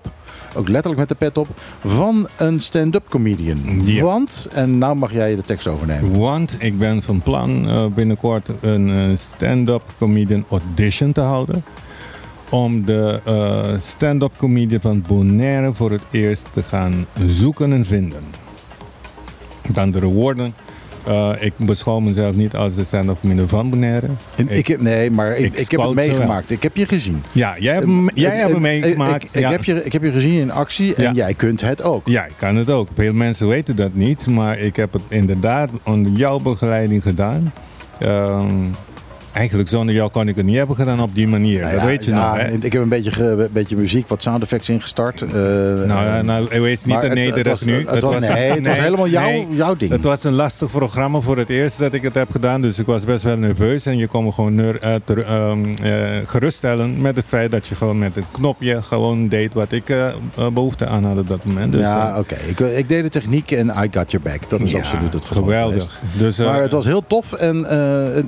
ook 0.54 0.68
letterlijk 0.68 0.98
met 0.98 1.08
de 1.08 1.14
pet 1.14 1.38
op, 1.38 1.48
van 1.84 2.28
een 2.36 2.60
stand-up 2.60 3.08
comedian. 3.08 3.82
Want, 4.00 4.48
en 4.52 4.78
nou 4.78 4.96
mag 4.96 5.12
jij 5.12 5.36
de 5.36 5.42
tekst 5.42 5.66
overnemen. 5.66 6.18
Want 6.18 6.56
ik 6.58 6.78
ben 6.78 7.02
van 7.02 7.20
plan 7.20 7.68
binnenkort 7.94 8.48
een 8.60 9.18
stand-up 9.18 9.82
comedian 9.98 10.44
audition 10.48 11.12
te 11.12 11.20
houden. 11.20 11.64
Om 12.50 12.84
de 12.84 13.20
eh, 13.24 13.80
stand-up 13.80 14.32
comedian 14.36 14.80
van 14.80 15.04
Bonaire 15.06 15.72
voor 15.74 15.90
het 15.90 16.02
eerst 16.10 16.46
te 16.52 16.62
gaan 16.62 17.06
zoeken 17.26 17.72
en 17.72 17.84
vinden. 17.86 18.22
Dan 19.72 19.90
de 19.90 20.04
woorden. 20.06 20.54
Eh, 21.06 21.30
ik 21.40 21.52
beschouw 21.58 21.98
mezelf 22.00 22.36
niet 22.36 22.56
als 22.56 22.74
de 22.74 22.84
stand-up 22.84 23.20
comedian 23.20 23.48
van 23.48 23.70
Bonaire. 23.70 24.06
En 24.36 24.48
ik, 24.48 24.66
heb- 24.66 24.80
nee, 24.80 25.10
maar 25.10 25.36
ik, 25.36 25.44
ik 25.44 25.58
ik, 25.60 25.70
heb 25.70 25.80
het 25.80 25.94
meegemaakt. 25.94 26.50
Ik 26.50 26.62
heb 26.62 26.76
je 26.76 26.86
gezien. 26.86 27.22
Ja, 27.32 27.54
jij 27.58 27.74
hebt, 27.74 27.86
jij 28.14 28.36
hebt 28.36 28.60
meegemaakt. 28.60 29.28
Ja. 29.32 29.50
heb 29.50 29.64
je, 29.64 29.84
ik 29.84 29.92
heb 29.92 30.02
je 30.02 30.12
gezien 30.12 30.40
in 30.40 30.50
actie 30.50 30.94
en 30.94 31.02
Ja. 31.02 31.12
jij 31.12 31.34
kunt 31.34 31.60
het 31.60 31.82
ook. 31.82 32.08
Ja, 32.08 32.24
ik 32.24 32.34
kan 32.36 32.56
het 32.56 32.70
ook. 32.70 32.88
Veel 32.94 33.12
mensen 33.12 33.48
weten 33.48 33.76
dat 33.76 33.94
niet, 33.94 34.26
maar 34.26 34.58
ik 34.58 34.76
heb 34.76 34.92
het 34.92 35.02
inderdaad 35.08 35.70
onder 35.84 36.12
jouw 36.12 36.38
begeleiding 36.38 37.02
gedaan. 37.02 37.52
Ehm, 37.98 38.46
eigenlijk 39.36 39.68
zonder 39.68 39.94
jou 39.94 40.10
kon 40.10 40.28
ik 40.28 40.36
het 40.36 40.44
niet 40.44 40.56
hebben 40.56 40.76
gedaan 40.76 41.00
op 41.00 41.14
die 41.14 41.28
manier. 41.28 41.60
Nou 41.60 41.74
dat 41.74 41.82
weet 41.84 42.04
je 42.04 42.10
ja, 42.10 42.28
nog, 42.28 42.40
hè? 42.40 42.50
Ik 42.50 42.72
heb 42.72 42.82
een 42.82 42.88
beetje, 42.88 43.22
een 43.24 43.48
beetje 43.52 43.76
muziek, 43.76 44.08
wat 44.08 44.22
sound 44.22 44.42
effects 44.42 44.68
ingestart. 44.68 45.22
Eh, 45.22 45.28
Nou, 45.32 45.86
ja, 45.88 46.22
nou, 46.22 46.60
wees 46.60 46.84
niet 46.84 47.00
het 47.00 47.14
nederig 47.14 47.64
nu. 47.64 47.72
het 47.86 48.02
was- 48.02 48.18
nee, 48.28 48.30
het 48.52 48.66
was 48.66 48.78
helemaal 48.78 49.08
jouw- 49.08 49.46
jouw 49.50 49.76
ding. 49.76 49.90
Het 49.90 50.02
was 50.02 50.24
een 50.24 50.32
lastig 50.32 50.70
programma 50.70 51.20
voor 51.20 51.36
het 51.36 51.48
eerst 51.48 51.78
dat 51.78 51.92
ik 51.92 52.02
het 52.02 52.14
heb 52.14 52.30
gedaan. 52.30 52.60
Dus 52.60 52.78
ik 52.78 52.86
was 52.86 53.04
best 53.04 53.22
wel 53.22 53.36
nerveus. 53.36 53.86
En 53.86 53.96
je 53.96 54.06
kon 54.06 54.24
me 54.24 54.32
gewoon 54.32 54.54
ner- 54.54 54.80
eh, 54.80 54.94
ter- 55.04 55.24
ehm, 55.24 55.64
eh, 55.82 55.92
geruststellen 56.26 57.00
met 57.00 57.16
het 57.16 57.24
feit 57.28 57.50
dat 57.50 57.66
je 57.66 57.74
gewoon 57.74 57.98
met 57.98 58.16
een 58.16 58.24
knopje 58.30 58.82
gewoon 58.82 59.28
deed 59.28 59.52
wat 59.52 59.72
ik 59.72 59.88
eh, 59.88 60.06
eh, 60.06 60.12
behoefte 60.52 60.86
aan 60.86 61.04
had 61.04 61.18
op 61.18 61.28
dat 61.28 61.44
moment. 61.44 61.72
Dus, 61.72 61.80
ja, 61.80 62.18
oké. 62.18 62.34
Ik, 62.48 62.60
ik 62.60 62.88
deed 62.88 63.02
de 63.02 63.08
techniek 63.08 63.50
en 63.50 63.66
I 63.68 63.88
got 63.90 64.10
your 64.10 64.20
back. 64.22 64.50
Dat 64.50 64.60
is 64.60 64.74
absoluut 64.74 65.12
het 65.12 65.24
geval. 65.24 65.42
geweldig. 65.42 66.00
Dus, 66.12 66.38
maar 66.38 66.62
het 66.62 66.72
was 66.72 66.84
heel 66.84 67.04
tof. 67.06 67.32
En 67.32 67.56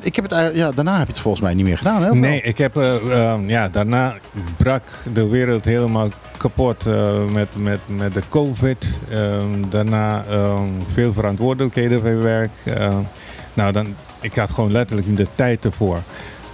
ik 0.02 0.14
heb 0.16 0.24
het, 0.24 0.32
eigenlijk- 0.32 0.56
ja, 0.68 0.70
daarna 0.74 0.97
heb 0.98 1.06
je 1.06 1.12
het 1.12 1.22
volgens 1.22 1.42
mij 1.42 1.54
niet 1.54 1.64
meer 1.64 1.78
gedaan. 1.78 2.02
Hè? 2.02 2.14
Nee, 2.14 2.40
ik 2.40 2.58
heb, 2.58 2.76
eh, 2.76 2.94
ehm, 2.94 3.48
ja, 3.48 3.68
daarna 3.68 4.16
brak 4.56 4.82
de 5.12 5.26
wereld 5.26 5.64
helemaal 5.64 6.08
kapot 6.36 6.86
eh, 6.86 7.24
met, 7.32 7.56
met, 7.56 7.80
met 7.86 8.14
de 8.14 8.22
COVID. 8.28 9.00
Ehm, 9.10 9.68
daarna 9.68 10.24
ehm, 10.30 10.68
veel 10.92 11.12
verantwoordelijkheden 11.12 12.02
bij 12.02 12.16
werk. 12.16 12.50
Nou, 13.54 13.72
dan, 13.72 13.94
ik 14.20 14.34
had 14.34 14.50
gewoon 14.50 14.72
letterlijk 14.72 15.08
niet 15.08 15.16
de 15.16 15.26
tijd 15.34 15.64
ervoor 15.64 15.98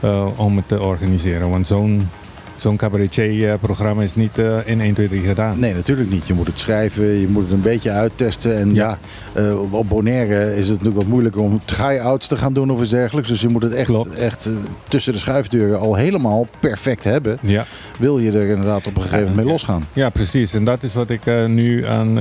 eh, 0.01 0.27
om 0.37 0.57
het 0.57 0.69
te 0.69 0.83
organiseren. 0.83 1.51
Want 1.51 1.67
zo'n 1.67 2.09
zo'n 2.57 2.77
cabaretier-programma 2.77 4.03
is 4.03 4.15
niet 4.15 4.39
eh, 4.39 4.57
in 4.65 4.81
1, 4.81 4.95
2, 4.95 5.09
3 5.09 5.23
gedaan. 5.23 5.59
Nee, 5.59 5.75
natuurlijk 5.75 6.11
niet. 6.11 6.27
Je 6.27 6.35
moet 6.35 6.47
het 6.47 6.59
schrijven, 6.59 7.05
je 7.05 7.29
moet 7.29 7.43
het 7.43 7.53
een 7.53 7.61
beetje 7.61 7.91
uittesten. 7.91 8.57
En 8.57 8.75
ja, 8.75 8.99
eh, 9.33 9.73
op 9.73 9.89
Bonaire 9.89 10.57
is 10.57 10.69
het 10.69 10.69
natuurlijk 10.69 10.97
wat 10.97 11.07
moeilijker 11.07 11.41
om 11.41 11.61
try-outs 11.65 12.29
te 12.29 12.37
gaan 12.37 12.53
doen 12.53 12.71
of 12.71 12.81
iets 12.81 12.91
dergelijks. 12.91 13.29
Dus 13.29 13.41
je 13.41 13.49
moet 13.49 13.63
het 13.63 13.73
echt, 13.73 13.87
Klopt. 13.87 14.15
echt 14.15 14.47
eh, 14.47 14.53
tussen 14.89 15.13
de 15.13 15.19
schuifdeuren 15.19 15.79
al 15.79 15.95
helemaal 15.95 16.47
perfect 16.61 17.05
hebben. 17.05 17.39
Ja. 17.43 17.65
Wil 17.99 18.19
je 18.19 18.33
er 18.33 18.49
inderdaad 18.49 18.87
op 18.87 18.97
een 18.97 19.03
gegeven 19.03 19.19
moment 19.21 19.37
mee 19.37 19.47
losgaan. 19.47 19.87
Ja, 19.93 20.11
precies. 20.11 20.55
En 20.55 20.65
dat 20.65 20.83
is 20.83 20.95
wat 20.95 21.11
ik 21.11 21.21
nu 21.47 21.87
aan 21.87 22.15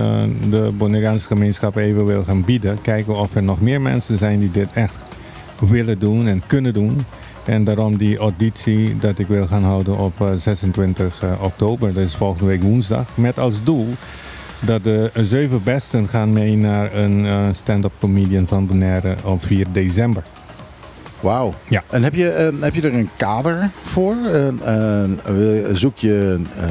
de 0.49 0.71
Bonaireaanse 0.77 1.27
gemeenschap 1.27 1.75
even 1.75 2.05
wil 2.05 2.23
gaan 2.23 2.43
bieden. 2.43 2.81
Kijken 2.81 3.15
of 3.17 3.35
er 3.35 3.43
nog 3.43 3.61
meer 3.61 3.81
mensen 3.81 4.17
zijn 4.17 4.39
die 4.39 4.51
dit 4.51 4.67
echt 4.73 4.95
willen 5.59 5.99
doen 5.99 6.27
en 6.27 6.43
kunnen 6.47 6.73
doen. 6.73 7.05
En 7.45 7.63
daarom 7.63 7.97
die 7.97 8.17
auditie 8.17 8.97
dat 8.97 9.19
ik 9.19 9.27
wil 9.27 9.47
gaan 9.47 9.63
houden 9.63 9.97
op 9.97 10.21
eh, 10.21 10.27
26 10.35 11.23
eh, 11.23 11.31
oktober. 11.41 11.93
Dat 11.93 12.03
is 12.03 12.15
volgende 12.15 12.45
week 12.45 12.61
woensdag. 12.63 13.05
Met 13.15 13.39
als 13.39 13.63
doel 13.63 13.87
dat 14.59 14.83
de 14.83 15.11
zeven 15.13 15.63
besten 15.63 16.07
gaan 16.07 16.33
mee 16.33 16.57
naar 16.57 16.93
een 16.93 17.25
eh, 17.25 17.47
stand-up 17.51 17.91
comedian 17.99 18.47
van 18.47 18.67
Bonaire 18.67 19.15
op 19.23 19.43
4 19.43 19.65
december. 19.71 20.23
Wauw. 21.19 21.53
Ja. 21.69 21.83
En 21.89 22.03
heb 22.03 22.13
je, 22.13 22.29
eh, 22.29 22.47
heb 22.59 22.73
je 22.75 22.81
er 22.81 22.93
een 22.93 23.09
kader 23.17 23.69
voor? 23.83 24.15
Eh, 24.25 25.03
eh, 25.03 25.09
zoek 25.73 25.97
je, 25.97 26.39
eh, 26.55 26.65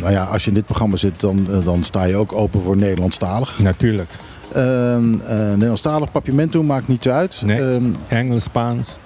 nou 0.00 0.12
ja, 0.12 0.24
als 0.24 0.42
je 0.42 0.48
in 0.48 0.54
dit 0.54 0.64
programma 0.64 0.96
zit, 0.96 1.20
dan, 1.20 1.46
eh, 1.50 1.64
dan 1.64 1.84
sta 1.84 2.04
je 2.04 2.16
ook 2.16 2.32
open 2.32 2.62
voor 2.62 2.76
Nederlandstalig. 2.76 3.58
Natuurlijk. 3.58 4.10
Ehm, 4.52 5.20
eh, 5.20 5.38
Nederlandstalig 5.38 6.10
papiermento 6.10 6.62
maakt 6.62 6.88
niet 6.88 7.08
uit. 7.08 7.42
Nee. 7.44 7.60
Ehm, 7.60 7.84
Engels, 8.08 8.42
Spaans. 8.42 8.98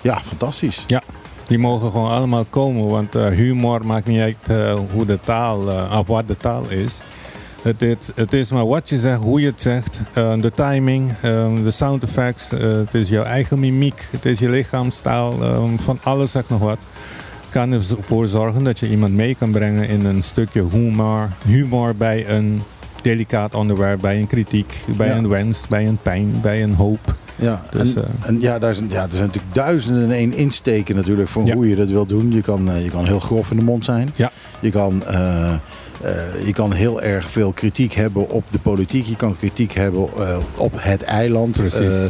Ja, 0.00 0.20
fantastisch. 0.24 0.84
Ja, 0.86 1.02
die 1.46 1.58
mogen 1.58 1.90
gewoon 1.90 2.10
allemaal 2.10 2.44
komen. 2.50 2.86
Want 2.86 3.14
eh, 3.14 3.26
humor 3.26 3.86
maakt 3.86 4.06
niet 4.06 4.20
uit 4.20 4.36
eh, 4.46 4.78
hoe 4.92 5.06
de 5.06 5.20
taal, 5.20 5.70
eh, 5.70 5.98
of 5.98 6.06
wat 6.06 6.28
de 6.28 6.36
taal 6.36 6.68
is. 6.68 7.00
Het, 7.62 7.80
het, 7.80 8.12
het 8.14 8.32
is 8.32 8.50
maar 8.50 8.66
wat 8.66 8.88
je 8.88 8.98
zegt, 8.98 9.18
hoe 9.20 9.40
je 9.40 9.46
het 9.46 9.60
zegt. 9.60 10.00
de 10.14 10.52
timing, 10.54 11.18
de 11.64 11.70
sound 11.70 12.02
effects. 12.02 12.50
het 12.50 12.94
is 12.94 13.08
jouw 13.08 13.22
eigen 13.22 13.58
mimiek. 13.58 14.08
Het 14.10 14.24
is 14.26 14.38
je 14.38 14.48
lichaamstaal. 14.50 15.42
eh, 15.42 15.62
van 15.76 15.98
alles 16.02 16.30
zeg 16.30 16.48
nog 16.48 16.60
wat. 16.60 16.78
Kan 17.48 17.72
ervoor 17.72 18.26
zorgen 18.26 18.64
dat 18.64 18.78
je 18.78 18.90
iemand 18.90 19.14
mee 19.14 19.34
kan 19.34 19.50
brengen 19.50 19.88
in 19.88 20.04
een 20.04 20.22
stukje 20.22 20.64
humor. 20.70 21.28
Humor 21.46 21.96
bij 21.96 22.28
een 22.28 22.62
delicaat 23.02 23.54
onderwerp, 23.54 24.00
bij 24.00 24.18
een 24.18 24.26
kritiek, 24.26 24.84
bij 24.96 25.08
Ja. 25.08 25.16
een 25.16 25.28
wens, 25.28 25.66
bij 25.68 25.86
een 25.86 25.98
pijn, 26.02 26.40
bij 26.42 26.62
een 26.62 26.74
hoop. 26.74 27.14
Ja, 27.40 27.62
Dus, 27.70 27.94
en, 27.94 28.02
eh, 28.02 28.08
en 28.28 28.40
ja, 28.40 28.58
daar 28.58 28.74
zijn, 28.74 28.88
ja, 28.90 29.02
er 29.02 29.10
zijn 29.10 29.26
natuurlijk 29.26 29.54
duizenden 29.54 30.02
en 30.04 30.10
één 30.10 30.32
insteken 30.32 30.96
natuurlijk 30.96 31.28
voor 31.28 31.46
Ja. 31.46 31.54
hoe 31.54 31.68
je 31.68 31.76
dat 31.76 31.88
wilt 31.88 32.08
doen. 32.08 32.32
Je 32.32 32.40
kan, 32.40 32.70
eh, 32.70 32.84
je 32.84 32.90
kan 32.90 33.04
heel 33.06 33.20
grof 33.20 33.50
in 33.50 33.56
de 33.56 33.62
mond 33.62 33.84
zijn. 33.84 34.10
Ja. 34.14 34.30
Je 34.60 34.70
kan, 34.70 35.04
eh, 35.06 35.52
eh, 35.52 35.58
je 36.44 36.52
kan 36.52 36.72
heel 36.72 37.02
erg 37.02 37.30
veel 37.30 37.52
kritiek 37.52 37.92
hebben 37.92 38.28
op 38.30 38.44
de 38.50 38.58
politiek. 38.58 39.06
Je 39.06 39.16
kan 39.16 39.36
kritiek 39.36 39.72
hebben 39.72 40.08
eh, 40.18 40.36
op 40.56 40.72
het 40.76 41.02
eiland. 41.02 41.56
Precies. 41.56 41.78
Eh, 41.80 42.04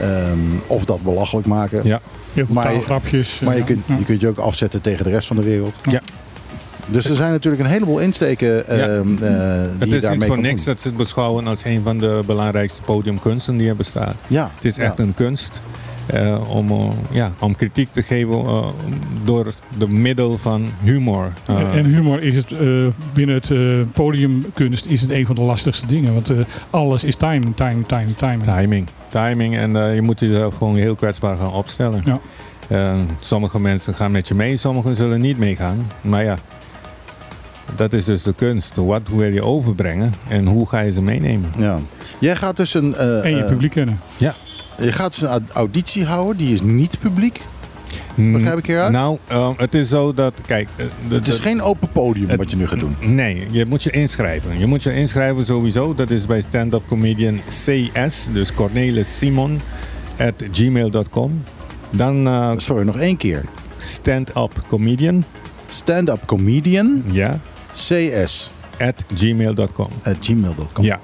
ehm, 0.00 0.38
of 0.66 0.84
dat 0.84 1.02
belachelijk 1.02 1.46
maken. 1.46 1.80
Ja. 1.84 2.00
Heel 2.32 2.46
veel 2.46 2.54
Maar 2.54 2.66
je- 2.68 2.72
taalgrapjes. 2.72 3.40
Maar 3.40 3.56
je 3.56 3.64
kunt, 3.64 3.84
je 3.98 4.04
kunt 4.04 4.20
je 4.20 4.28
ook 4.28 4.38
afzetten 4.38 4.80
tegen 4.80 5.04
de 5.04 5.10
rest 5.10 5.26
van 5.26 5.36
de 5.36 5.42
wereld. 5.42 5.80
Ja. 5.90 6.00
Dus 6.90 7.08
er 7.08 7.16
zijn 7.16 7.30
natuurlijk 7.30 7.62
een 7.62 7.70
heleboel 7.70 7.98
insteken 7.98 8.66
ehm, 8.66 9.12
eh, 9.12 9.60
die 9.78 9.92
Het 9.92 10.04
is 10.04 10.10
niet 10.10 10.24
voor 10.24 10.38
niks 10.38 10.64
doen. 10.64 10.74
dat 10.74 10.82
ze 10.82 10.88
het 10.88 10.96
beschouwen 10.96 11.46
als 11.46 11.64
een 11.64 11.82
van 11.82 11.98
de 11.98 12.20
belangrijkste 12.26 12.82
podiumkunsten 12.82 13.56
die 13.56 13.68
er 13.68 13.76
bestaat. 13.76 14.14
Ja, 14.26 14.50
Het 14.54 14.64
is 14.64 14.76
ja. 14.76 14.82
echt 14.82 14.98
een 14.98 15.14
kunst 15.14 15.60
eh, 16.08 16.50
om, 16.50 16.70
eh, 16.70 16.88
ja, 17.10 17.32
om 17.38 17.56
kritiek 17.56 17.92
te 17.92 18.02
geven 18.02 18.44
door 19.24 19.52
de 19.78 19.88
middel 19.88 20.38
van 20.38 20.68
humor. 20.82 21.32
En 21.72 21.84
humor 21.84 22.22
is 22.22 22.36
het 22.36 22.52
eh, 22.52 22.86
binnen 23.12 23.34
het 23.34 23.92
podiumkunst 23.92 24.86
is 24.86 25.00
het 25.00 25.10
een 25.10 25.26
van 25.26 25.34
de 25.34 25.40
lastigste 25.40 25.86
dingen. 25.86 26.14
Want 26.14 26.30
eh, 26.30 26.36
alles 26.70 27.04
is 27.04 27.16
timing, 27.16 27.56
timing, 27.56 27.86
timing, 27.86 28.16
timing. 28.16 28.42
timing. 28.42 28.86
Timing 29.08 29.56
en 29.56 29.94
je 29.94 30.02
moet 30.02 30.20
jezelf 30.20 30.56
gewoon 30.56 30.76
heel 30.76 30.94
kwetsbaar 30.94 31.36
gaan 31.36 31.52
opstellen. 31.52 32.02
Ja. 32.04 32.96
Sommige 33.20 33.60
mensen 33.60 33.94
gaan 33.94 34.10
met 34.10 34.28
je 34.28 34.34
mee, 34.34 34.56
sommigen 34.56 34.94
zullen 34.94 35.20
niet 35.20 35.38
meegaan. 35.38 35.86
Maar 36.00 36.24
ja, 36.24 36.36
dat 37.76 37.92
is 37.92 38.04
dus 38.04 38.22
de 38.22 38.32
kunst. 38.34 38.76
Wat 38.76 39.02
wil 39.10 39.32
je 39.32 39.42
overbrengen 39.42 40.12
en 40.28 40.46
hoe 40.46 40.68
ga 40.68 40.80
je 40.80 40.92
ze 40.92 41.02
meenemen? 41.02 41.50
Ja. 41.58 41.78
Jij 42.20 42.36
gaat 42.36 42.56
dus 42.56 42.74
een... 42.74 42.94
eh, 42.94 43.24
En 43.24 43.30
je 43.36 43.42
eh, 43.42 43.48
publiek 43.48 43.70
kennen. 43.70 44.00
Ja. 44.16 44.34
Je 44.80 44.92
gaat 44.92 45.10
dus 45.10 45.22
een 45.22 45.28
aud- 45.28 45.50
auditie 45.52 46.04
houden, 46.04 46.36
die 46.36 46.54
is 46.54 46.60
niet 46.62 46.98
publiek. 46.98 47.40
Begrijp 48.14 48.58
ik 48.58 48.66
hieruit? 48.66 48.92
Nou, 48.92 49.18
eh, 49.26 49.50
het 49.56 49.74
is 49.74 49.88
zo 49.88 50.14
dat, 50.14 50.32
kijk... 50.46 50.68
eh, 50.76 50.86
het 51.08 51.28
is 51.28 51.38
geen 51.38 51.62
open 51.62 51.88
podium 51.92 52.36
wat 52.36 52.50
je 52.50 52.56
nu 52.56 52.66
gaat 52.66 52.78
doen. 52.80 52.96
Nee, 53.00 53.46
je 53.50 53.66
moet 53.66 53.82
je 53.82 53.90
inschrijven. 53.90 54.58
Je 54.58 54.66
moet 54.66 54.82
je 54.82 54.94
inschrijven 54.94 55.44
sowieso. 55.44 55.94
Dat 55.94 56.10
is 56.10 56.26
bij 56.26 56.40
stand-up 56.40 56.82
comedian 56.86 57.40
CS, 57.48 58.28
dus 58.32 58.54
Cornelis 58.54 59.18
Simon, 59.18 59.60
at 60.18 60.44
gmail.com. 60.52 61.42
Dan 61.90 62.26
eh, 62.26 62.52
Sorry, 62.56 62.84
nog 62.86 62.98
één 62.98 63.16
keer. 63.16 63.44
stand-up 63.76 64.64
comedian, 64.68 65.24
Stand-up 65.70 66.20
comedian, 66.26 67.02
ja, 67.10 67.40
cs, 67.72 68.50
at 68.78 69.04
gmail.com. 69.14 69.88
at 70.02 70.16
gmail.com. 70.20 70.84
Ja. 70.84 71.00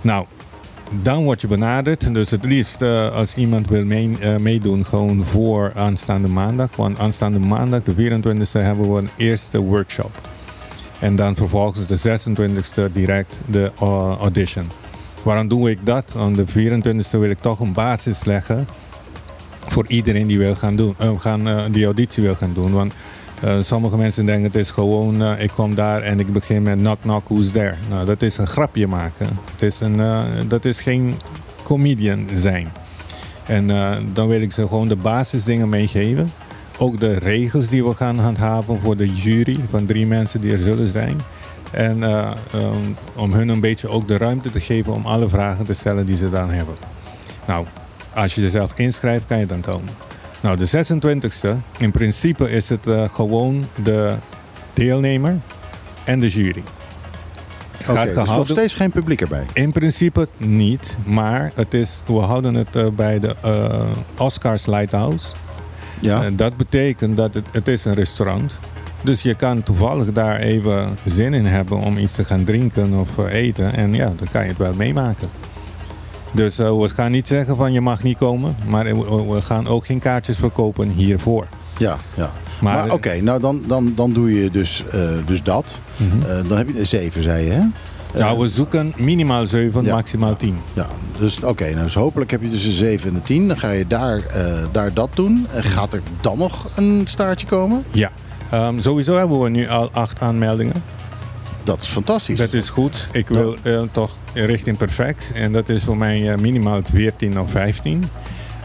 Nou, 0.00 0.26
dan 1.02 1.24
word 1.24 1.40
je 1.40 1.46
benaderd. 1.46 2.14
Dus 2.14 2.30
het 2.30 2.44
liefst 2.44 2.82
eh, 2.82 3.12
als 3.12 3.34
iemand 3.34 3.68
wil 3.68 3.84
mee- 3.84 4.16
eh, 4.20 4.36
meedoen, 4.36 4.84
gewoon 4.84 5.24
voor 5.24 5.72
aanstaande 5.74 6.28
maandag. 6.28 6.76
Want 6.76 6.98
aanstaande 6.98 7.38
maandag, 7.38 7.82
de 7.82 7.94
24e, 7.94 8.62
hebben 8.62 8.92
we 8.94 9.00
een 9.00 9.08
eerste 9.16 9.58
workshop. 9.60 10.28
En 10.98 11.16
dan 11.16 11.36
vervolgens 11.36 11.86
de 11.86 11.98
26e 11.98 12.92
direct 12.92 13.40
de 13.46 13.72
eh, 13.80 14.16
audition. 14.20 14.66
Waarom 15.22 15.48
doe 15.48 15.70
ik 15.70 15.78
dat? 15.86 16.12
Want 16.12 16.36
de 16.36 16.44
24e 16.46 17.10
wil 17.18 17.30
ik 17.30 17.38
toch 17.40 17.60
een 17.60 17.72
basis 17.72 18.24
leggen 18.24 18.68
voor 19.66 19.84
iedereen 19.88 20.26
die 20.26 20.38
wil 20.38 20.54
gaan 20.54 20.76
doen, 20.76 20.94
gaan, 21.18 21.72
die 21.72 21.84
auditie 21.84 22.22
wil 22.22 22.34
gaan 22.34 22.52
doen. 22.54 22.72
Want 22.72 22.92
eh, 23.40 23.56
sommige 23.60 23.96
mensen 23.96 24.26
denken 24.26 24.44
het 24.44 24.54
is 24.54 24.70
gewoon, 24.70 25.22
eh, 25.22 25.42
ik 25.42 25.50
kom 25.50 25.74
daar 25.74 26.02
en 26.02 26.20
ik 26.20 26.32
begin 26.32 26.62
met 26.62 26.78
knock 26.78 27.00
knock, 27.00 27.28
who's 27.28 27.50
there? 27.50 27.74
Nou, 27.88 28.06
dat 28.06 28.22
is 28.22 28.38
een 28.38 28.46
grapje 28.46 28.86
maken. 28.86 29.38
Het 29.52 29.62
is 29.62 29.80
een, 29.80 30.00
eh, 30.00 30.22
dat 30.48 30.64
is 30.64 30.80
geen 30.80 31.14
comedian 31.62 32.28
zijn. 32.34 32.72
En 33.46 33.66
dan 34.12 34.28
wil 34.28 34.40
ik 34.40 34.52
ze 34.52 34.62
gewoon 34.62 34.88
de 34.88 34.96
basisdingen 34.96 35.68
meegeven. 35.68 36.30
Ook 36.78 37.00
de 37.00 37.12
regels 37.12 37.68
die 37.68 37.84
we 37.84 37.94
gaan 37.94 38.18
handhaven 38.18 38.80
voor 38.80 38.96
de 38.96 39.08
jury 39.08 39.58
van 39.70 39.86
drie 39.86 40.06
mensen 40.06 40.40
die 40.40 40.52
er 40.52 40.58
zullen 40.58 40.88
zijn. 40.88 41.20
En 41.70 42.04
om 43.16 43.32
hun 43.32 43.48
een 43.48 43.60
beetje 43.60 43.88
ook 43.88 44.08
de 44.08 44.16
ruimte 44.16 44.50
te 44.50 44.60
geven 44.60 44.92
om 44.92 45.06
alle 45.06 45.28
vragen 45.28 45.64
te 45.64 45.72
stellen 45.72 46.06
die 46.06 46.16
ze 46.16 46.30
dan 46.30 46.50
hebben. 46.50 46.74
Nou, 47.46 47.66
als 48.14 48.34
je 48.34 48.40
jezelf 48.40 48.72
inschrijft, 48.74 49.26
kan 49.26 49.38
je 49.38 49.46
dan 49.46 49.60
komen. 49.60 49.90
Nou, 50.40 50.56
de 50.56 50.84
26e, 50.84 51.56
in 51.78 51.90
principe 51.90 52.50
is 52.50 52.68
het 52.68 52.86
eh, 52.86 53.04
gewoon 53.12 53.64
de 53.82 54.14
deelnemer 54.72 55.38
en 56.04 56.20
de 56.20 56.28
jury. 56.28 56.62
Oké, 57.88 58.14
dus 58.14 58.30
nog 58.30 58.46
steeds 58.46 58.74
geen 58.74 58.90
publiek 58.90 59.20
erbij. 59.20 59.44
In 59.52 59.72
principe 59.72 60.28
niet, 60.36 60.96
maar 61.04 61.52
het 61.54 61.74
is, 61.74 62.02
we 62.06 62.12
houden 62.12 62.54
het 62.54 62.76
eh, 62.76 62.86
bij 62.86 63.20
de 63.20 63.36
eh, 63.42 63.86
Oscars 64.16 64.66
Lighthouse. 64.66 65.26
Ja. 66.00 66.24
En 66.24 66.36
dat 66.36 66.56
betekent 66.56 67.16
dat 67.16 67.34
het, 67.34 67.46
het 67.52 67.68
is 67.68 67.84
een 67.84 67.94
restaurant 67.94 68.58
Dus 69.02 69.22
je 69.22 69.34
kan 69.34 69.62
toevallig 69.62 70.12
daar 70.12 70.38
even 70.38 70.98
zin 71.04 71.34
in 71.34 71.46
hebben 71.46 71.78
om 71.78 71.98
iets 71.98 72.14
te 72.14 72.24
gaan 72.24 72.44
drinken 72.44 72.94
of 72.94 73.18
eten. 73.28 73.74
En 73.74 73.94
ja, 73.94 74.12
dan 74.16 74.28
kan 74.32 74.42
je 74.42 74.48
het 74.48 74.58
wel 74.58 74.74
meemaken. 74.74 75.28
Dus 76.36 76.58
eh, 76.58 76.78
we 76.80 76.88
gaan 76.88 77.10
niet 77.10 77.28
zeggen 77.28 77.56
van 77.56 77.72
je 77.72 77.80
mag 77.80 78.02
niet 78.02 78.16
komen. 78.18 78.56
Maar 78.68 78.84
we, 78.84 79.24
we 79.28 79.42
gaan 79.42 79.66
ook 79.66 79.86
geen 79.86 79.98
kaartjes 79.98 80.36
verkopen 80.38 80.88
hiervoor. 80.90 81.46
Ja, 81.78 81.96
ja. 82.14 82.30
Maar- 82.60 82.74
Maar, 82.86 82.92
oké, 82.92 83.20
nou 83.20 83.40
dan, 83.40 83.62
dan, 83.66 83.92
dan 83.96 84.12
doe 84.12 84.42
je 84.42 84.50
dus, 84.50 84.84
eh, 84.92 85.00
dus 85.26 85.42
dat. 85.42 85.80
Eh, 86.26 86.48
dan 86.48 86.58
heb 86.58 86.68
je 86.74 86.84
zeven, 86.84 87.22
zei 87.22 87.44
je, 87.44 87.50
hè? 87.50 87.62
Nou, 88.18 88.38
we 88.38 88.48
zoeken 88.48 88.92
minimaal 88.96 89.46
7, 89.46 89.84
Ja. 89.84 89.94
maximaal 89.94 90.36
10. 90.36 90.56
Ja, 90.72 90.86
dus 91.18 91.42
oké, 91.42 91.70
nou, 91.70 91.82
dus 91.82 91.94
hopelijk 91.94 92.30
heb 92.30 92.42
je 92.42 92.50
dus 92.50 92.64
een 92.64 92.72
7 92.72 93.08
en 93.10 93.14
een 93.16 93.22
10. 93.22 93.48
Dan 93.48 93.58
ga 93.58 93.70
je 93.70 93.86
daar, 93.86 94.18
eh, 94.26 94.52
daar 94.72 94.94
dat 94.94 95.08
doen. 95.14 95.46
En 95.52 95.62
gaat 95.62 95.92
er 95.92 96.00
dan 96.20 96.38
nog 96.38 96.68
een 96.76 97.00
staartje 97.04 97.46
komen? 97.46 97.84
Ja. 97.90 98.10
Ehm, 98.50 98.78
sowieso 98.78 99.16
hebben 99.16 99.40
we 99.40 99.48
nu 99.48 99.68
al 99.68 99.90
acht 99.92 100.20
aanmeldingen. 100.20 100.74
Dat 101.66 101.80
is 101.80 101.88
fantastisch. 101.88 102.38
Dat 102.38 102.52
is 102.52 102.70
goed. 102.70 103.08
Ik 103.12 103.28
wil 103.28 103.56
eh, 103.62 103.82
toch 103.92 104.16
richting 104.34 104.76
perfect. 104.76 105.32
En 105.34 105.52
dat 105.52 105.68
is 105.68 105.84
voor 105.84 105.96
mij 105.96 106.32
eh, 106.32 106.38
minimaal 106.38 106.80
14 106.84 107.40
of 107.40 107.50
15. 107.50 108.04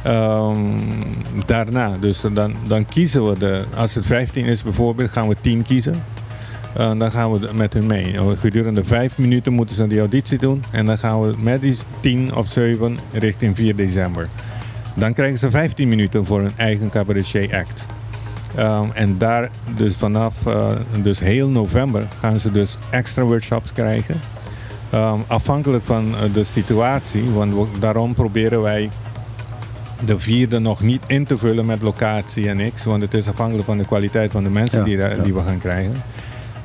Ehm, 0.04 0.58
daarna, 1.46 1.98
dus 1.98 2.22
dan, 2.34 2.54
dan 2.68 2.86
kiezen 2.86 3.28
we 3.28 3.38
de. 3.38 3.64
Als 3.76 3.96
het 3.96 4.06
15 4.06 4.46
is 4.46 4.64
bijvoorbeeld, 4.64 5.10
gaan 5.10 5.28
we 5.28 5.36
10 5.42 5.64
kiezen. 5.64 6.04
Eh, 6.74 6.92
dan 6.98 7.12
gaan 7.12 7.32
we 7.32 7.50
met 7.54 7.74
hun 7.74 7.86
mee. 7.86 8.14
En 8.14 8.38
Gedurende 8.38 8.84
5 8.84 9.18
minuten 9.18 9.54
moeten 9.54 9.76
ze 9.76 9.88
die 9.88 10.00
auditie 10.00 10.38
doen. 10.38 10.64
En 10.72 10.86
dan 10.86 10.98
gaan 10.98 11.22
we 11.22 11.36
met 11.40 11.62
die 11.62 11.78
10 12.00 12.36
of 12.36 12.50
7 12.50 12.98
richting 13.12 13.56
4 13.56 13.76
december. 13.76 14.28
Dan 14.96 15.14
krijgen 15.14 15.40
ze 15.40 15.50
15 15.50 15.90
minuten 15.90 16.26
voor 16.26 16.42
hun 16.42 16.54
eigen 16.56 16.90
cabaretier 16.90 17.56
act. 17.56 17.86
Ehm, 18.56 18.86
en 18.94 19.18
daar 19.18 19.50
dus 19.76 19.96
vanaf 19.96 20.46
eh, 20.46 20.70
dus 21.04 21.20
heel 21.20 21.50
november 21.50 22.08
gaan 22.20 22.40
ze 22.40 22.52
dus 22.52 22.78
extra 22.90 23.24
workshops 23.24 23.74
krijgen. 23.74 24.20
Ehm, 24.90 25.20
afhankelijk 25.28 25.86
van 25.86 26.14
eh, 26.16 26.34
de 26.34 26.44
situatie, 26.44 27.30
want 27.30 27.54
we- 27.54 27.80
daarom 27.80 28.14
proberen 28.14 28.62
wij 28.62 28.90
de 30.06 30.18
vierde 30.18 30.60
nog 30.60 30.82
niet 30.82 31.04
in 31.08 31.26
te 31.26 31.38
vullen 31.38 31.66
met 31.66 31.82
locatie 31.82 32.50
en 32.50 32.58
niks. 32.58 32.84
Want 32.84 33.02
het 33.02 33.14
is 33.14 33.28
afhankelijk 33.28 33.66
van 33.66 33.78
de 33.78 33.86
kwaliteit 33.86 34.32
van 34.32 34.44
de 34.44 34.50
mensen 34.50 34.80
Ja, 34.80 34.86
die, 34.86 34.98
ja. 34.98 35.16
die 35.24 35.34
we 35.34 35.40
gaan 35.40 35.58
krijgen. 35.60 35.94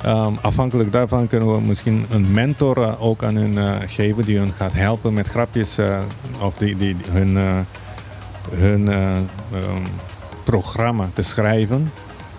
Ehm, 0.02 0.32
afhankelijk 0.40 0.92
daarvan 0.92 1.26
kunnen 1.26 1.52
we 1.54 1.60
misschien 1.60 2.06
een 2.10 2.32
mentor 2.32 2.82
eh, 2.82 2.92
ook 3.02 3.22
aan 3.22 3.34
hun 3.36 3.88
geven 3.88 4.24
die 4.24 4.38
hun 4.38 4.52
gaat 4.52 4.72
helpen 4.72 5.14
met 5.14 5.28
grapjes 5.28 5.78
eh, 5.78 5.98
of 6.40 6.54
die, 6.54 6.76
die 6.76 6.96
hun, 7.10 7.64
hun 8.50 8.88
programma 10.46 11.10
te 11.12 11.22
schrijven. 11.22 11.92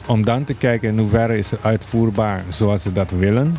Om 0.07 0.25
dan 0.25 0.43
te 0.43 0.53
kijken 0.53 0.89
in 0.89 0.97
hoeverre 0.97 1.37
is 1.37 1.51
het 1.51 1.63
uitvoerbaar 1.63 2.43
zoals 2.49 2.81
ze 2.81 2.91
dat 2.91 3.09
willen. 3.09 3.57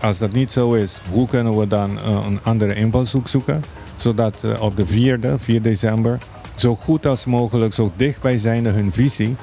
Als 0.00 0.18
dat 0.18 0.32
niet 0.32 0.52
zo 0.52 0.72
is, 0.72 1.00
hoe 1.10 1.28
kunnen 1.28 1.58
we 1.58 1.66
dan 1.66 1.98
eh, 1.98 2.24
een 2.26 2.38
andere 2.42 2.74
invalshoek 2.74 3.28
zoeken? 3.28 3.64
Zodat 3.96 4.44
eh, 4.44 4.62
op 4.62 4.76
de 4.76 4.86
4e, 4.86 5.34
4 5.36 5.62
december, 5.62 6.18
zo 6.54 6.76
goed 6.76 7.06
als 7.06 7.24
mogelijk, 7.24 7.74
zo 7.74 7.92
dichtbij 7.96 8.38
zijnde 8.38 8.70
hun 8.70 8.92
visie, 8.92 9.36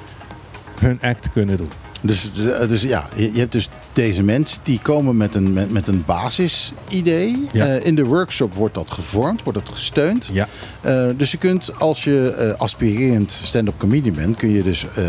hun 0.80 0.98
act 1.02 1.32
kunnen 1.32 1.56
doen. 1.56 1.70
Dus, 2.02 2.30
dus 2.68 2.82
ja, 2.82 3.08
je, 3.16 3.30
hebt 3.34 3.52
dus 3.52 3.68
deze 3.92 4.22
mensen 4.22 4.60
die 4.62 4.78
komen 4.82 5.16
met 5.16 5.34
een, 5.34 5.52
met, 5.52 5.70
met 5.70 5.86
een 5.88 6.02
basisidee. 6.06 7.46
Ja. 7.52 7.66
Eh, 7.66 7.86
in 7.86 7.94
de 7.94 8.04
workshop 8.04 8.54
wordt 8.54 8.74
dat 8.74 8.90
gevormd, 8.90 9.42
wordt 9.42 9.58
dat 9.58 9.68
gesteund. 9.74 10.28
Ja. 10.32 10.48
Eh, 10.80 11.06
dus 11.16 11.30
je 11.30 11.38
kunt, 11.38 11.78
als 11.78 12.04
je 12.04 12.34
eh, 12.38 12.60
aspirerend 12.60 13.32
stand-up 13.32 13.74
comedian 13.78 14.14
bent, 14.14 14.36
kun 14.36 14.50
je 14.50 14.62
dus 14.62 14.86
eh, 14.94 15.04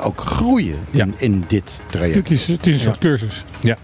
ook 0.00 0.20
groeien 0.20 0.76
Ja. 0.90 1.04
in, 1.04 1.14
in 1.18 1.44
dit 1.48 1.82
traject. 1.86 2.14
Het 2.14 2.30
is, 2.30 2.46
het 2.46 2.66
is 2.66 2.74
een 2.74 2.80
soort 2.80 3.02
Ja. 3.02 3.08
cursus. 3.08 3.44
Ja, 3.60 3.76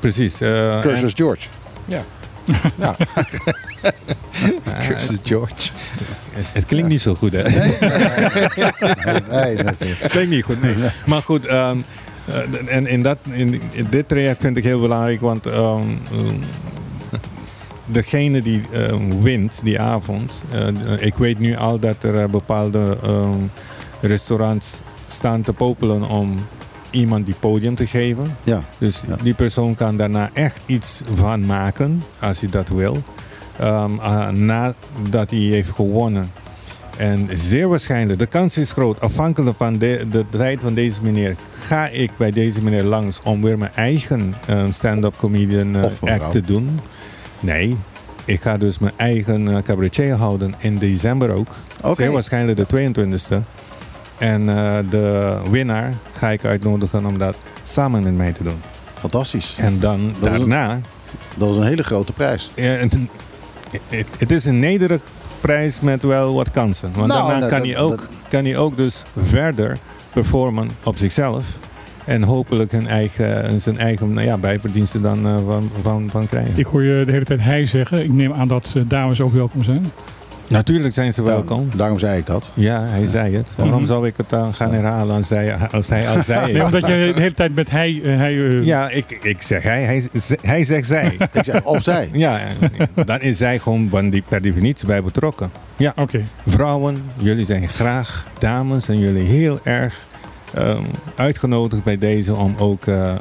precies. 0.00 0.40
Eh, 0.40 0.80
Cursus 0.80 1.12
George. 1.14 1.48
Ja. 1.84 2.04
ja. 2.78 2.96
Cursus 4.86 5.18
George. 5.22 5.54
Het, 6.52 6.64
klinkt 6.66 6.88
niet 6.88 7.00
zo 7.00 7.14
goed, 7.14 7.32
hè? 7.32 7.42
Nee, 9.30 9.56
dat 9.62 9.80
is- 9.80 10.00
klinkt 10.08 10.30
niet 10.30 10.44
goed, 10.44 10.62
nee. 10.62 10.74
Maar 11.06 11.22
goed, 11.22 11.46
ehm, 11.46 11.78
eh, 12.24 12.74
en 12.76 12.86
in, 12.86 13.02
dat, 13.02 13.18
in, 13.30 13.60
in 13.70 13.86
dit 13.90 14.08
traject 14.08 14.40
vind 14.42 14.56
ik 14.56 14.64
heel 14.64 14.80
belangrijk, 14.80 15.20
want 15.20 15.46
ehm, 15.46 15.82
ehm, 16.12 16.34
degene 17.86 18.42
die 18.42 18.62
wint 19.20 19.60
die 19.64 19.80
avond, 19.80 20.42
eh, 20.52 20.66
ik 21.06 21.14
weet 21.14 21.38
nu 21.38 21.56
al 21.56 21.78
dat 21.78 22.02
er 22.02 22.18
eh, 22.18 22.28
bepaalde 22.28 22.98
ehm, 23.02 23.38
restaurants 24.00 24.80
staan 25.06 25.42
te 25.42 25.52
popelen 25.52 26.02
om 26.08 26.34
iemand 26.90 27.26
die 27.26 27.34
podium 27.40 27.74
te 27.74 27.86
geven. 27.86 28.36
Ja. 28.44 28.62
Dus 28.78 29.02
die 29.22 29.34
persoon 29.34 29.74
kan 29.74 29.96
daarna 29.96 30.30
echt 30.32 30.60
iets 30.66 31.00
van 31.14 31.46
maken, 31.46 32.02
als 32.18 32.40
hij 32.40 32.50
dat 32.50 32.68
wil. 32.68 33.02
Ehm, 33.58 33.98
ah, 33.98 34.28
nadat 34.28 35.30
hij 35.30 35.38
heeft 35.38 35.70
gewonnen. 35.70 36.30
En 36.96 37.28
zeer 37.32 37.68
waarschijnlijk, 37.68 38.18
de 38.18 38.26
kans 38.26 38.58
is 38.58 38.72
groot, 38.72 39.00
afhankelijk 39.00 39.56
van 39.56 39.78
de, 39.78 40.06
de 40.10 40.24
tijd 40.30 40.58
van 40.62 40.74
deze 40.74 40.98
meneer, 41.02 41.34
ga 41.60 41.88
ik 41.88 42.10
bij 42.16 42.30
deze 42.30 42.62
meneer 42.62 42.82
langs 42.84 43.20
om 43.22 43.42
weer 43.42 43.58
mijn 43.58 43.74
eigen 43.74 44.34
eh, 44.46 44.62
stand-up 44.70 45.14
comedian 45.16 45.76
eh, 45.76 46.12
act 46.12 46.32
te 46.32 46.40
doen. 46.40 46.80
Nee, 47.40 47.76
ik 48.24 48.40
ga 48.40 48.56
dus 48.56 48.78
mijn 48.78 48.92
eigen 48.96 49.48
eh, 49.48 49.62
cabaretier 49.62 50.14
houden 50.14 50.54
in 50.58 50.78
december 50.78 51.30
ook. 51.30 51.48
Oké. 51.82 51.94
Zeer 51.94 52.12
waarschijnlijk 52.12 52.68
de 52.68 52.92
22e. 52.94 53.42
En 54.18 54.46
de 54.90 55.36
winnaar 55.50 55.92
ga 56.12 56.30
ik 56.30 56.44
uitnodigen 56.44 57.06
om 57.06 57.18
dat 57.18 57.36
samen 57.62 58.02
met 58.02 58.16
mij 58.16 58.32
te 58.32 58.42
doen. 58.42 58.60
Fantastisch. 58.94 59.54
En 59.58 59.78
dan 59.80 60.12
Dat 60.20 60.32
is 60.32 60.40
een- 60.40 60.48
daarna... 60.48 60.80
Dat 61.36 61.50
is 61.50 61.56
een 61.56 61.66
hele 61.66 61.82
grote 61.82 62.12
prijs. 62.12 62.50
Het, 64.18 64.30
is 64.32 64.44
een 64.44 64.58
nederig 64.58 65.02
prijs 65.40 65.80
met 65.80 66.02
wel 66.02 66.34
wat 66.34 66.50
kansen. 66.50 66.90
Want 66.94 67.06
Nou, 67.06 67.20
daarna 67.20 67.40
dat- 67.40 67.48
kan, 67.48 67.58
dat- 67.58 67.68
hij 67.68 67.78
ook, 67.78 67.90
dat- 67.98 68.08
kan 68.28 68.44
hij 68.44 68.56
ook 68.56 68.76
dus 68.76 69.02
verder 69.22 69.76
performen 70.12 70.70
op 70.84 70.96
zichzelf. 70.96 71.44
En 72.04 72.22
hopelijk 72.22 72.72
een 72.72 72.86
eigen, 72.86 73.60
zijn 73.60 73.78
eigen 73.78 74.12
nou 74.12 74.26
ja, 74.26 74.38
bijverdiensten 74.38 75.02
dan 75.02 75.26
eh, 75.26 75.36
van, 75.46 75.70
van, 75.82 76.08
van 76.10 76.26
krijgen. 76.26 76.52
Ik 76.56 76.66
hoor 76.66 76.82
je 76.82 77.04
de 77.04 77.12
hele 77.12 77.24
tijd 77.24 77.40
hij 77.40 77.66
zeggen. 77.66 78.04
Ik 78.04 78.12
neem 78.12 78.32
aan 78.32 78.48
dat 78.48 78.72
eh, 78.76 78.82
dames 78.86 79.20
ook 79.20 79.32
welkom 79.32 79.64
zijn. 79.64 79.86
Natuurlijk 80.48 80.94
zijn 80.94 81.12
ze 81.12 81.22
welkom. 81.22 81.68
daarom 81.76 81.98
zei 81.98 82.18
ik 82.18 82.26
dat. 82.26 82.52
Ja, 82.54 82.82
hij 82.84 83.06
zei 83.06 83.36
het. 83.36 83.48
Waarom 83.56 83.84
zou 83.84 84.06
ik 84.06 84.16
het 84.16 84.28
dan 84.28 84.54
gaan 84.54 84.72
herhalen 84.72 85.16
als 85.16 85.28
hij, 85.28 85.56
als 85.72 85.88
hij 85.88 86.08
al 86.08 86.22
zei? 86.22 86.52
Nee, 86.52 86.64
omdat 86.64 86.80
je 86.80 87.12
de 87.14 87.20
hele 87.20 87.34
tijd 87.34 87.54
met 87.54 87.70
hij... 87.70 88.00
eh, 88.04 88.16
hij 88.16 88.48
eh, 88.48 88.64
Ja, 88.64 88.90
ik, 88.90 89.18
ik 89.22 89.42
zeg 89.42 89.62
hij, 89.62 89.82
hij, 89.84 90.02
hij 90.40 90.64
zegt 90.64 90.86
zij. 90.86 91.16
Ik 91.32 91.44
zeg 91.44 91.64
of 91.64 91.82
zij. 91.82 92.08
Ja, 92.12 92.38
dan 93.04 93.20
is 93.20 93.36
zij 93.36 93.58
gewoon 93.58 93.88
van 93.90 94.10
die, 94.10 94.22
per 94.28 94.42
definitie 94.42 94.86
bij 94.86 95.02
betrokken. 95.02 95.50
Ja, 95.76 95.92
Oké. 95.96 96.22
vrouwen, 96.46 96.96
jullie 97.16 97.44
zijn 97.44 97.68
graag 97.68 98.26
dames 98.38 98.88
en 98.88 98.98
jullie 98.98 99.24
heel 99.26 99.60
erg 99.62 100.06
ehm, 100.54 100.82
uitgenodigd 101.16 101.84
bij 101.84 101.98
deze 101.98 102.34
om 102.34 102.54
ook 102.58 102.86
eh, 102.86 103.10
eh, 103.10 103.18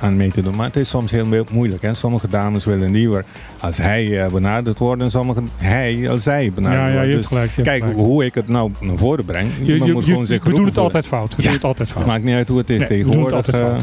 aan 0.00 0.16
mee 0.16 0.30
te 0.30 0.42
doen. 0.42 0.56
Maar 0.56 0.66
het 0.66 0.76
is 0.76 0.88
soms 0.88 1.10
heel 1.10 1.26
mo- 1.26 1.44
moeilijk. 1.52 1.82
Hè? 1.82 1.94
Sommige 1.94 2.28
dames 2.28 2.64
willen 2.64 2.90
liever 2.90 3.24
als 3.60 3.76
hij 3.76 4.22
eh, 4.24 4.30
benaderd 4.32 4.78
wordt 4.78 5.02
en 5.02 5.10
sommige 5.10 5.42
hij 5.56 6.10
als 6.10 6.22
zij 6.22 6.52
benaderd 6.54 6.88
Ja, 6.88 6.92
wordt. 6.92 7.08
Dus 7.16 7.26
gelijk, 7.26 7.50
kijk 7.62 7.82
gelijk. 7.82 7.98
hoe 7.98 8.24
ik 8.24 8.34
het 8.34 8.48
nou 8.48 8.70
naar 8.80 8.96
voren 8.98 9.24
breng. 9.24 9.48
Je, 9.62 9.76
moet 9.76 9.86
je- 9.86 10.02
gewoon 10.02 10.26
zich 10.26 10.44
we 10.44 10.50
doen 10.54 10.64
het 10.64 10.78
altijd 10.78 11.06
fout. 11.06 11.36
We 11.36 11.42
Ja. 11.42 11.48
doen 11.48 11.56
het 11.56 11.64
altijd 11.64 11.90
fout. 11.90 12.06
Maakt 12.06 12.24
niet 12.24 12.34
uit 12.34 12.48
hoe 12.48 12.58
het 12.58 12.70
is 12.70 12.78
Nee, 12.78 12.88
het 12.88 12.96
tegenwoordig. 12.96 13.36
altijd 13.36 13.62
eh, 13.62 13.76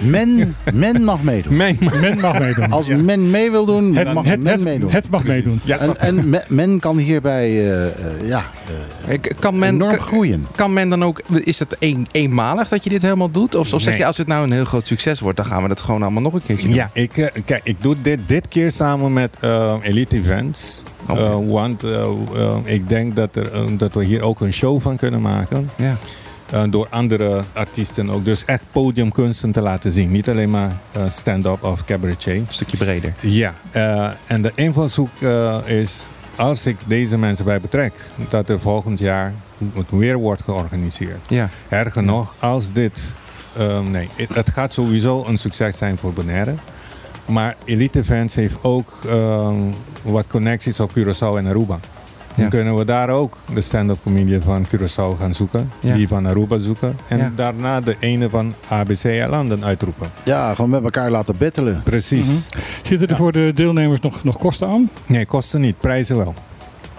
Men, 0.00 0.54
men 0.74 1.04
mag 1.04 1.22
meedoen. 1.22 1.56
men, 1.56 1.76
Men 2.00 2.20
mag 2.20 2.38
meedoen. 2.38 2.70
Als 2.70 2.86
men 2.88 3.30
mee 3.30 3.50
wil 3.50 3.64
doen, 3.64 3.96
het, 3.96 4.12
mag 4.12 4.24
het, 4.24 4.42
men 4.42 4.52
het, 4.52 4.62
meedoen. 4.62 4.90
het 4.90 5.10
mag 5.10 5.24
meedoen. 5.24 5.60
ja, 5.64 5.76
en 5.78 5.96
en 6.00 6.28
me- 6.30 6.44
men 6.48 6.80
kan 6.80 6.98
hierbij 6.98 7.52
ja, 8.24 8.42
eh, 9.06 9.12
Ik- 9.14 9.32
Kan 9.38 9.58
men, 9.58 9.74
enorm 9.74 9.90
kan, 9.96 10.00
groeien. 10.00 10.44
kan 10.54 10.72
men 10.72 10.88
dan 10.88 11.04
ook, 11.04 11.20
is 11.44 11.58
het 11.58 11.76
een, 11.78 12.06
eenmalig 12.10 12.68
dat 12.68 12.84
je 12.84 12.90
dit 12.90 13.02
helemaal 13.02 13.30
doet? 13.30 13.54
Of, 13.54 13.72
of 13.72 13.80
zeg 13.80 13.90
Nee. 13.90 13.98
je 13.98 14.06
als 14.06 14.16
het 14.16 14.26
nou 14.26 14.44
een 14.44 14.52
heel 14.52 14.64
groot 14.64 14.86
succes 14.86 15.20
wordt, 15.20 15.36
dan 15.36 15.46
gaan 15.46 15.62
we 15.62 15.68
dat 15.68 15.80
gewoon 15.80 16.02
allemaal 16.02 16.22
nog 16.22 16.32
een 16.32 16.42
keertje 16.42 16.66
doen? 16.66 16.76
Ja, 16.76 16.90
ik, 16.92 17.16
eh, 17.16 17.42
kijk, 17.44 17.60
ik 17.64 17.82
doe 17.82 17.96
dit 18.02 18.18
dit 18.26 18.48
keer 18.48 18.72
samen 18.72 19.12
met 19.12 19.36
eh, 19.40 19.74
Elite 19.82 20.16
Events. 20.16 20.82
Oké. 21.08 21.20
Eh, 21.20 21.48
want 21.48 21.82
ik 22.64 22.88
denk 22.88 23.16
dat, 23.16 23.36
er, 23.36 23.78
dat 23.78 23.94
we 23.94 24.04
hier 24.04 24.22
ook 24.22 24.40
een 24.40 24.52
show 24.52 24.80
van 24.80 24.96
kunnen 24.96 25.20
maken. 25.22 25.70
Ja. 25.76 25.96
Door 26.70 26.86
andere 26.90 27.42
artiesten 27.52 28.10
ook. 28.10 28.24
Dus 28.24 28.44
echt 28.44 28.62
podiumkunsten 28.72 29.52
te 29.52 29.60
laten 29.60 29.92
zien. 29.92 30.10
Niet 30.10 30.28
alleen 30.28 30.50
maar 30.50 30.76
stand-up 31.08 31.64
of 31.64 31.84
cabaretier. 31.84 32.34
Een 32.36 32.46
stukje 32.48 32.76
breder. 32.76 33.12
Ja, 33.20 33.54
en 34.26 34.42
de 34.42 34.52
invalshoek 34.54 35.10
is 35.64 36.06
als 36.38 36.66
ik 36.66 36.76
deze 36.86 37.18
mensen 37.18 37.44
bij 37.44 37.60
betrek, 37.60 37.92
dat 38.28 38.48
er 38.48 38.60
volgend 38.60 38.98
jaar 38.98 39.34
het 39.74 39.90
weer 39.90 40.16
wordt 40.16 40.42
georganiseerd. 40.42 41.28
Ja. 41.28 41.48
Erger 41.68 42.02
nog, 42.02 42.34
als 42.38 42.72
dit. 42.72 43.14
eh, 43.56 43.80
nee, 43.80 44.08
het, 44.16 44.50
gaat 44.50 44.72
sowieso 44.74 45.24
een 45.26 45.36
succes 45.36 45.76
zijn 45.76 45.98
voor 45.98 46.12
Bonaire. 46.12 46.54
Maar 47.26 47.56
Elite 47.64 48.04
Fans 48.04 48.34
heeft 48.34 48.62
ook 48.62 49.00
eh, 49.06 49.52
wat 50.02 50.26
connecties 50.26 50.80
op 50.80 50.90
Curaçao 50.90 51.36
en 51.36 51.46
Aruba. 51.46 51.78
Dan 52.38 52.46
Ja. 52.46 52.52
kunnen 52.52 52.76
we 52.76 52.84
daar 52.84 53.08
ook 53.10 53.38
de 53.54 53.60
stand-up 53.60 53.98
comedian 54.02 54.42
van 54.42 54.66
Curaçao 54.66 55.18
gaan 55.20 55.34
zoeken. 55.34 55.70
Ja. 55.80 55.94
Die 55.94 56.08
van 56.08 56.26
Aruba 56.26 56.58
zoeken. 56.58 56.96
En 57.08 57.18
Ja. 57.18 57.32
daarna 57.34 57.80
de 57.80 57.96
ene 57.98 58.30
van 58.30 58.54
ABC-landen 58.68 59.64
uitroepen. 59.64 60.08
Ja, 60.24 60.54
gewoon 60.54 60.70
met 60.70 60.82
elkaar 60.84 61.10
laten 61.10 61.36
bettelen. 61.36 61.80
Precies. 61.82 62.26
Mhm. 62.26 62.36
Zitten 62.82 63.08
er 63.08 63.16
voor 63.16 63.32
de 63.32 63.52
deelnemers 63.54 64.00
nog, 64.00 64.24
nog 64.24 64.38
kosten 64.38 64.68
aan? 64.68 64.90
Nee, 65.06 65.26
kosten 65.26 65.60
niet, 65.60 65.80
prijzen 65.80 66.16
wel. 66.16 66.34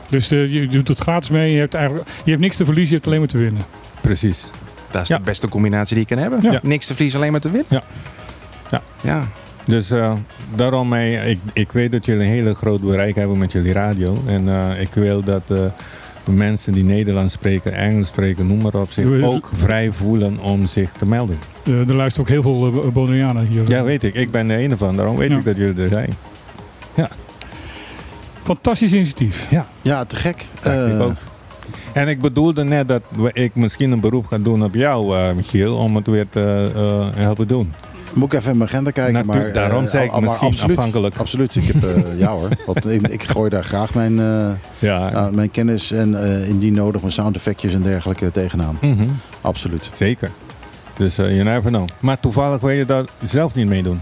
Dus 0.09 0.31
eh, 0.31 0.51
je 0.53 0.67
doet 0.67 0.87
het 0.87 0.99
gratis 0.99 1.29
mee. 1.29 1.51
Je 1.53 1.59
hebt, 1.59 1.73
eigenlijk, 1.73 2.07
je 2.23 2.29
hebt 2.29 2.41
niks 2.43 2.55
te 2.55 2.65
verliezen, 2.65 2.89
je 2.89 2.95
hebt 2.95 3.07
alleen 3.07 3.19
maar 3.19 3.29
te 3.29 3.37
winnen. 3.37 3.61
Precies. 4.01 4.49
Dat 4.91 5.01
is 5.01 5.07
Ja. 5.07 5.17
de 5.17 5.23
beste 5.23 5.47
combinatie 5.47 5.95
die 5.95 6.05
je 6.09 6.15
kan 6.15 6.23
hebben. 6.23 6.51
Ja. 6.51 6.59
Niks 6.63 6.85
te 6.85 6.93
verliezen, 6.93 7.19
alleen 7.19 7.31
maar 7.31 7.41
te 7.41 7.49
winnen. 7.51 7.67
Ja. 8.69 8.81
Ja. 9.01 9.27
Ja. 9.65 9.73
Dus 9.73 9.91
eh, 9.91 10.13
daarom, 10.55 10.93
eh, 10.93 11.29
ik, 11.29 11.39
ik 11.53 11.71
weet 11.71 11.91
dat 11.91 12.05
jullie 12.05 12.23
een 12.23 12.29
hele 12.29 12.55
groot 12.55 12.81
bereik 12.81 13.15
hebben 13.15 13.37
met 13.37 13.51
jullie 13.51 13.73
radio. 13.73 14.17
En 14.27 14.47
eh, 14.49 14.81
ik 14.81 14.93
wil 14.93 15.23
dat 15.23 15.41
eh, 15.47 15.57
de 16.23 16.31
mensen 16.31 16.73
die 16.73 16.85
Nederlands 16.85 17.33
spreken, 17.33 17.73
Engels 17.73 18.07
spreken, 18.07 18.47
noem 18.47 18.61
maar 18.61 18.73
op, 18.73 18.91
zich 18.91 19.21
ook 19.21 19.49
vrij 19.55 19.91
voelen 19.91 20.39
om 20.39 20.65
zich 20.65 20.91
te 20.91 21.05
melden. 21.05 21.37
Eh, 21.65 21.79
er 21.89 21.95
luisteren 21.95 22.27
ook 22.27 22.33
heel 22.33 22.41
veel 22.41 22.85
uh, 22.85 22.91
Bonaireanen 22.93 23.45
hier. 23.47 23.69
Ja, 23.69 23.83
weet 23.83 24.03
ik. 24.03 24.13
Ik 24.13 24.31
ben 24.31 24.47
de 24.47 24.55
ene 24.55 24.77
van. 24.77 24.95
Daarom 24.95 25.15
weet 25.15 25.29
Ja. 25.31 25.37
ik 25.37 25.43
dat 25.45 25.57
jullie 25.57 25.83
er 25.83 25.89
zijn. 25.89 26.13
Fantastisch 28.43 28.93
initiatief. 28.93 29.47
Ja, 29.49 29.65
Ja, 29.81 30.05
te 30.05 30.15
gek. 30.15 30.45
dacht 30.61 30.87
ik 30.87 30.93
Eh, 30.93 31.01
ook. 31.01 31.13
En 31.93 32.07
ik 32.07 32.21
bedoelde 32.21 32.63
net 32.63 32.87
dat 32.87 33.01
ik 33.33 33.55
misschien 33.55 33.91
een 33.91 33.99
beroep 33.99 34.25
ga 34.25 34.37
doen 34.37 34.63
op 34.63 34.73
jou, 34.75 35.15
eh, 35.17 35.33
Michiel, 35.35 35.75
om 35.75 35.95
het 35.95 36.07
weer 36.07 36.29
te 36.29 36.71
eh, 36.75 37.07
helpen 37.21 37.47
doen. 37.47 37.73
Moet 38.13 38.33
ik 38.33 38.39
even 38.39 38.51
in 38.51 38.57
mijn 38.57 38.69
agenda 38.69 38.91
kijken. 38.91 39.13
Natu- 39.13 39.27
maar, 39.27 39.45
eh, 39.47 39.53
daarom 39.53 39.87
zei 39.87 40.05
ik 40.05 40.11
maar 40.11 40.21
misschien 40.21 40.47
absoluut, 40.47 40.77
afhankelijk. 40.77 41.17
Absoluut. 41.17 41.55
Ik 41.55 41.63
heb, 41.63 41.83
eh, 41.83 42.19
ja 42.19 42.27
hoor. 42.31 42.47
Want 42.65 42.89
ik, 42.89 43.07
ik 43.07 43.23
gooi 43.23 43.49
daar 43.49 43.63
graag 43.63 43.93
mijn, 43.93 44.19
eh, 44.19 44.49
Ja, 44.79 45.09
nou, 45.09 45.33
mijn 45.35 45.51
kennis 45.51 45.91
en 45.91 46.23
eh, 46.23 46.49
indien 46.49 46.73
nodig 46.73 47.01
mijn 47.01 47.13
sound 47.13 47.35
effectjes 47.35 47.73
en 47.73 47.81
dergelijke 47.81 48.31
tegenaan. 48.31 48.77
Mhm. 48.81 49.07
Absoluut. 49.41 49.89
zeker. 49.93 50.31
Dus 50.97 51.17
eh 51.17 51.25
you 51.29 51.43
never 51.43 51.69
know. 51.71 51.87
Maar 51.99 52.19
toevallig 52.19 52.59
wil 52.61 52.69
je 52.69 52.85
dat 52.85 53.09
zelf 53.23 53.55
niet 53.55 53.67
meedoen. 53.67 53.99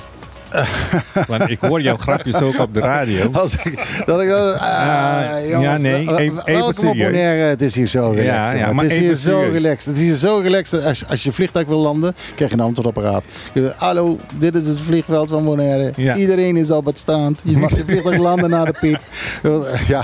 Want 1.27 1.49
ik 1.49 1.59
hoor 1.59 1.81
jouw 1.81 1.97
grapjes 1.97 2.41
ook 2.41 2.59
op 2.59 2.73
de 2.73 2.79
radio. 2.79 3.29
Als 3.41 3.53
ik, 3.53 4.03
dat 4.05 4.21
ik, 4.21 4.29
eh, 4.29 4.61
ah, 4.61 5.49
jongens, 5.49 5.63
ja, 5.63 5.77
nee, 5.77 6.17
even- 6.17 6.73
serieus. 6.73 7.49
Het 7.49 7.61
is 7.61 7.75
hier 7.75 7.87
zo 7.87 8.09
relaxed. 8.09 8.25
Ja, 8.25 8.51
ja, 8.51 8.59
jongen. 8.59 8.75
maar 8.75 8.83
het 8.83 8.93
is 8.93 8.99
hier 8.99 9.15
zo 9.15 9.39
relaxed. 9.39 9.85
Het 9.85 9.95
is 9.95 10.01
hier 10.01 10.13
zo 10.13 10.39
relaxed. 10.39 10.85
Als, 10.85 11.07
als 11.07 11.23
je 11.23 11.31
vliegtuig 11.31 11.67
wil 11.67 11.79
landen, 11.79 12.15
krijg 12.35 12.51
je 12.51 12.57
een 12.57 12.63
antwoordapparaat. 12.63 13.23
Hallo, 13.75 14.19
dit 14.39 14.55
is 14.55 14.65
het 14.65 14.79
vliegveld 14.79 15.29
van 15.29 15.45
Bonaire. 15.45 15.91
Ja. 15.95 16.15
Iedereen 16.15 16.57
is 16.57 16.71
op 16.71 16.85
het 16.85 16.97
strand. 16.97 17.39
Je 17.43 17.57
mag 17.57 17.75
je 17.75 17.83
vliegtuig 17.87 18.17
landen 18.17 18.49
naar 18.49 18.65
de 18.65 18.73
piep. 18.79 18.99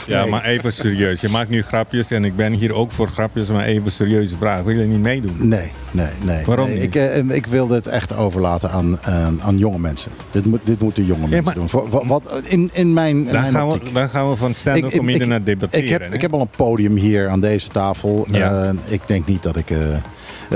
Ja, 0.06 0.26
maar 0.26 0.44
even 0.44 0.74
serieus. 0.74 1.22
Je 1.22 1.30
maakt 1.30 1.50
nu 1.50 1.62
grapjes 1.62 2.12
en 2.12 2.26
ik 2.26 2.36
ben 2.36 2.54
hier 2.54 2.74
ook 2.74 2.92
voor 2.92 3.08
grapjes, 3.08 3.50
maar 3.52 3.66
even 3.66 3.92
serieuze 3.92 4.36
vraag. 4.38 4.64
Wil 4.64 4.80
je 4.80 4.86
niet 4.86 5.00
meedoen? 5.00 5.36
Nee, 5.40 5.72
nee, 5.92 6.08
nee. 6.22 6.46
Waarom 6.46 6.68
nee. 6.68 6.76
niet? 6.76 6.84
Ik, 6.84 6.96
eh, 6.96 7.30
ik 7.30 7.46
wil 7.46 7.68
dit 7.68 7.88
echt 7.88 8.16
overlaten 8.16 8.72
aan, 8.72 8.98
aan, 9.02 9.42
aan 9.42 9.58
jonge 9.58 9.80
mensen. 9.80 10.12
Dit, 10.34 10.46
moet, 10.46 10.60
dit 10.64 10.80
moeten 10.82 11.06
jonge 11.06 11.20
mensen 11.28 11.44
maar- 11.44 11.54
doen. 11.54 11.70
Voor- 11.70 12.08
Wat, 12.08 12.24
in, 12.44 12.70
in 12.74 12.94
mijn, 12.94 13.18
in 13.18 13.24
Dan 13.24 13.42
mijn 13.42 13.54
gaan, 13.54 13.70
we, 13.70 13.80
dan 13.94 14.10
gaan 14.10 14.30
we 14.30 14.36
van 14.36 14.54
stand-up 14.54 14.92
ik- 14.92 14.98
comedian 14.98 15.22
ik- 15.22 15.28
naar 15.28 15.44
debatteren. 15.44 15.86
Ik 15.86 15.92
heb, 15.92 16.14
ik 16.14 16.22
heb 16.22 16.34
al 16.34 16.42
een 16.42 16.48
podium 16.58 16.96
hier 16.96 17.28
aan 17.28 17.40
deze 17.40 17.68
tafel. 17.68 18.28
Ja. 18.32 18.64
Eh, 18.64 18.94
ik 18.94 19.02
denk 19.06 19.26
niet 19.28 19.44
dat 19.44 19.56
ik... 19.58 19.70
eh, 19.70 19.78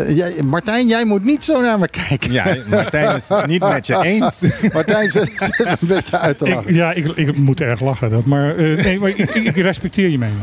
jij, 0.08 0.34
Martijn, 0.44 0.88
jij 0.88 1.06
moet 1.06 1.24
niet 1.24 1.44
zo 1.44 1.62
naar 1.62 1.80
me 1.80 1.88
kijken. 2.08 2.32
Ja, 2.32 2.56
Martijn 2.70 3.16
is 3.16 3.30
het 3.30 3.46
niet 3.46 3.62
met 3.62 3.88
je 3.88 3.98
eens. 4.14 4.42
Martijn 4.74 5.10
zit, 5.10 5.52
een 5.58 5.76
beetje 5.88 6.18
uit 6.20 6.38
te 6.38 6.46
Ik, 6.46 6.54
lachen. 6.56 6.74
ja, 6.74 6.92
ik, 6.94 7.06
ik 7.16 7.38
moet 7.38 7.62
erg 7.62 7.80
lachen. 7.80 8.10
Dat, 8.10 8.26
maar 8.26 8.56
eh, 8.56 8.84
nee, 8.84 9.00
maar 9.00 9.10
ik, 9.10 9.18
ik, 9.34 9.56
respecteer 9.56 10.10
je 10.10 10.18
mening. 10.18 10.40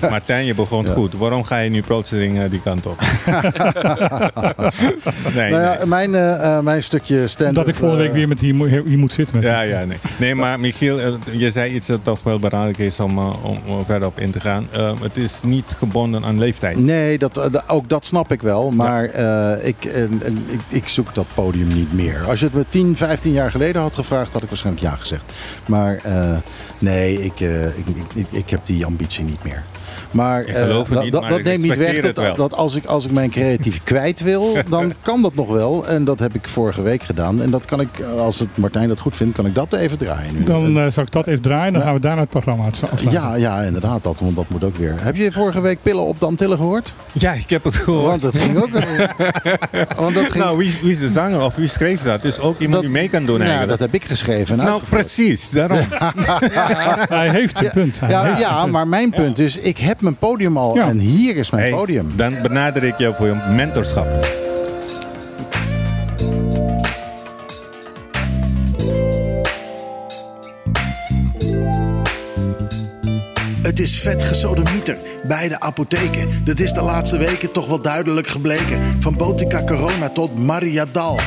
Martijn, 0.10 0.44
je 0.44 0.54
begon 0.54 0.86
Ja. 0.86 0.92
goed. 0.92 1.12
Waarom 1.12 1.44
ga 1.44 1.58
je 1.58 1.70
nu 1.70 1.82
plotseling 1.82 2.38
eh, 2.38 2.50
die 2.50 2.60
kant 2.62 2.86
op? 2.86 3.00
nee, 5.34 5.50
nou 5.50 5.62
ja, 5.62 5.76
nee. 5.78 5.86
mijn, 5.86 6.14
eh, 6.14 6.56
eh, 6.56 6.62
mijn 6.64 6.82
stukje 6.82 7.26
stand 7.28 7.54
Dat 7.54 7.68
ik 7.68 7.74
volgende 7.74 8.02
week 8.02 8.12
weer 8.12 8.28
met 8.28 8.40
hier, 8.40 8.54
mo- 8.54 8.64
hier 8.64 8.98
moet 8.98 9.12
zitten. 9.12 9.36
Met 9.36 9.44
Ja, 9.44 9.60
ja, 9.60 9.84
nee. 9.84 9.98
Nee, 10.16 10.34
maar 10.34 10.60
Michiel, 10.60 11.00
eh, 11.00 11.12
je 11.32 11.50
zei 11.50 11.74
iets 11.74 11.86
dat 11.86 12.00
toch 12.04 12.22
wel 12.22 12.38
belangrijk 12.38 12.78
is 12.78 13.00
om, 13.00 13.18
eh, 13.18 13.44
om, 13.44 13.84
verder 13.86 14.08
op 14.08 14.18
in 14.18 14.30
te 14.30 14.40
gaan. 14.40 14.66
Eh, 14.70 14.92
het 15.02 15.16
is 15.16 15.40
niet 15.44 15.64
gebonden 15.76 16.24
aan 16.24 16.38
leeftijd. 16.38 16.76
Nee, 16.78 17.18
dat, 17.18 17.38
eh, 17.38 17.52
da- 17.52 17.64
ook 17.66 17.88
dat 17.88 18.06
snap 18.06 18.32
ik 18.32 18.42
wel. 18.42 18.51
Maar 18.60 19.04
eh, 19.04 19.66
ik, 19.66 19.84
ik, 20.46 20.60
ik 20.68 20.88
zoek 20.88 21.14
dat 21.14 21.26
podium 21.34 21.68
niet 21.68 21.92
meer. 21.92 22.24
Als 22.26 22.40
je 22.40 22.44
het 22.44 22.54
me 22.54 22.64
10, 22.68 22.96
15 22.96 23.32
jaar 23.32 23.50
geleden 23.50 23.82
had 23.82 23.94
gevraagd, 23.94 24.32
had 24.32 24.42
ik 24.42 24.48
waarschijnlijk 24.48 24.86
ja 24.86 24.96
gezegd. 24.96 25.32
Maar 25.66 25.96
eh, 25.96 26.36
nee, 26.78 27.24
ik, 27.24 27.40
eh, 27.40 27.66
ik, 27.66 27.86
ik, 27.86 28.12
ik, 28.14 28.26
ik 28.30 28.50
heb 28.50 28.66
die 28.66 28.84
ambitie 28.84 29.24
niet 29.24 29.44
meer. 29.44 29.64
Maar, 30.12 30.44
eh, 30.44 30.76
niet, 31.02 31.12
maar 31.20 31.28
dat 31.30 31.42
neemt 31.42 31.62
niet 31.62 31.76
weg 31.76 32.12
dat, 32.12 32.52
als, 32.54 32.74
ik, 32.74 32.84
als 32.84 33.04
ik 33.04 33.10
mijn 33.12 33.30
creatief 33.30 33.80
kwijt 33.84 34.20
wil, 34.20 34.56
dan 34.68 34.92
kan 35.02 35.22
dat 35.22 35.34
nog 35.34 35.48
wel. 35.48 35.86
En 35.86 36.04
dat 36.04 36.18
heb 36.18 36.34
ik 36.34 36.48
vorige 36.48 36.82
week 36.82 37.02
gedaan. 37.02 37.42
En 37.42 37.50
dat 37.50 37.64
kan 37.64 37.80
ik, 37.80 37.88
als 38.18 38.38
het 38.38 38.48
Martijn 38.54 38.88
dat 38.88 39.00
goed 39.00 39.16
vindt, 39.16 39.34
kan 39.36 39.46
ik 39.46 39.54
dat 39.54 39.72
even 39.72 39.98
draaien 39.98 40.34
nu. 40.34 40.44
Dan 40.44 40.78
eh, 40.78 40.86
zal 40.90 41.02
ik 41.02 41.10
dat 41.12 41.26
even 41.26 41.42
draaien. 41.42 41.72
Dan 41.72 41.82
gaan 41.82 41.94
we 41.94 42.00
daarna 42.00 42.20
het 42.20 42.30
programma 42.30 42.64
afsluiten. 42.66 43.10
ja, 43.10 43.34
ja, 43.36 43.60
inderdaad. 43.60 44.02
Dat, 44.02 44.20
want 44.20 44.36
dat 44.36 44.48
moet 44.48 44.64
ook 44.64 44.76
weer. 44.76 44.94
Heb 44.98 45.16
je 45.16 45.32
vorige 45.32 45.60
week 45.60 45.78
Pillen 45.82 46.04
op 46.04 46.20
de 46.20 46.26
Antillen 46.26 46.56
gehoord? 46.56 46.94
Ja, 47.12 47.32
ik 47.32 47.50
heb 47.50 47.64
het 47.64 47.76
gehoord. 47.76 48.06
Want 48.06 48.22
dat 48.22 48.36
ging 48.36 48.56
ook 48.62 48.70
Want 50.02 50.14
dat 50.14 50.24
ging, 50.30 50.44
Nou, 50.44 50.58
wie, 50.58 50.74
wie 50.82 50.90
is 50.90 50.98
de 50.98 51.08
zanger 51.08 51.42
of 51.42 51.54
wie 51.54 51.66
schreef 51.68 52.02
dat? 52.02 52.22
Dus 52.22 52.38
ook 52.38 52.54
iemand 52.58 52.72
Dat- 52.72 52.82
die 52.82 52.90
mee 52.90 53.08
kan 53.08 53.24
doen 53.26 53.38
ja, 53.38 53.40
eigenlijk. 53.42 53.70
dat 53.70 53.80
heb 53.80 53.94
ik 54.02 54.04
geschreven. 54.08 54.58
en 54.58 54.64
nou, 54.64 54.70
uitgevoerd. 54.72 55.00
precies. 55.02 55.50
Daarom. 55.50 55.78
Hij 57.18 57.30
heeft 57.30 57.60
een 57.64 57.70
punt. 57.72 57.96
Ja, 58.08 58.38
ja, 58.38 58.66
maar 58.66 58.88
mijn 58.88 59.10
punt 59.10 59.38
is, 59.38 59.58
ik 59.58 59.78
heb 59.78 60.00
mijn 60.02 60.16
podium 60.16 60.56
al 60.56 60.74
Ja. 60.74 60.88
en 60.88 60.98
hier 60.98 61.36
is 61.36 61.50
mijn 61.50 61.62
Hey, 61.62 61.72
podium. 61.72 62.06
Dan 62.16 62.42
benader 62.42 62.84
ik 62.84 62.98
jou 62.98 63.14
voor 63.16 63.26
je 63.26 63.34
mentorschap. 63.56 64.06
Het 73.62 73.80
is 73.80 74.00
vet 74.00 74.22
gesodemieter 74.22 74.98
bij 75.26 75.48
de 75.48 75.60
apotheken. 75.60 76.28
Dat 76.44 76.60
is 76.60 76.72
de 76.72 76.82
laatste 76.82 77.16
weken 77.16 77.52
toch 77.52 77.66
wel 77.68 77.82
duidelijk 77.82 78.26
gebleken. 78.26 78.80
Van 78.98 79.16
Botica 79.16 79.62
Corona 79.64 80.08
tot 80.08 80.38
Maria 80.38 80.86
Dal. 80.92 81.18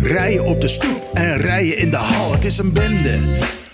Rijden 0.00 0.44
op 0.44 0.60
de 0.60 0.68
stoep 0.68 1.10
en 1.12 1.36
rijden 1.36 1.78
in 1.78 1.90
de 1.90 1.96
hal. 1.96 2.32
Het 2.32 2.44
is 2.44 2.58
een 2.58 2.72
bende. 2.72 3.18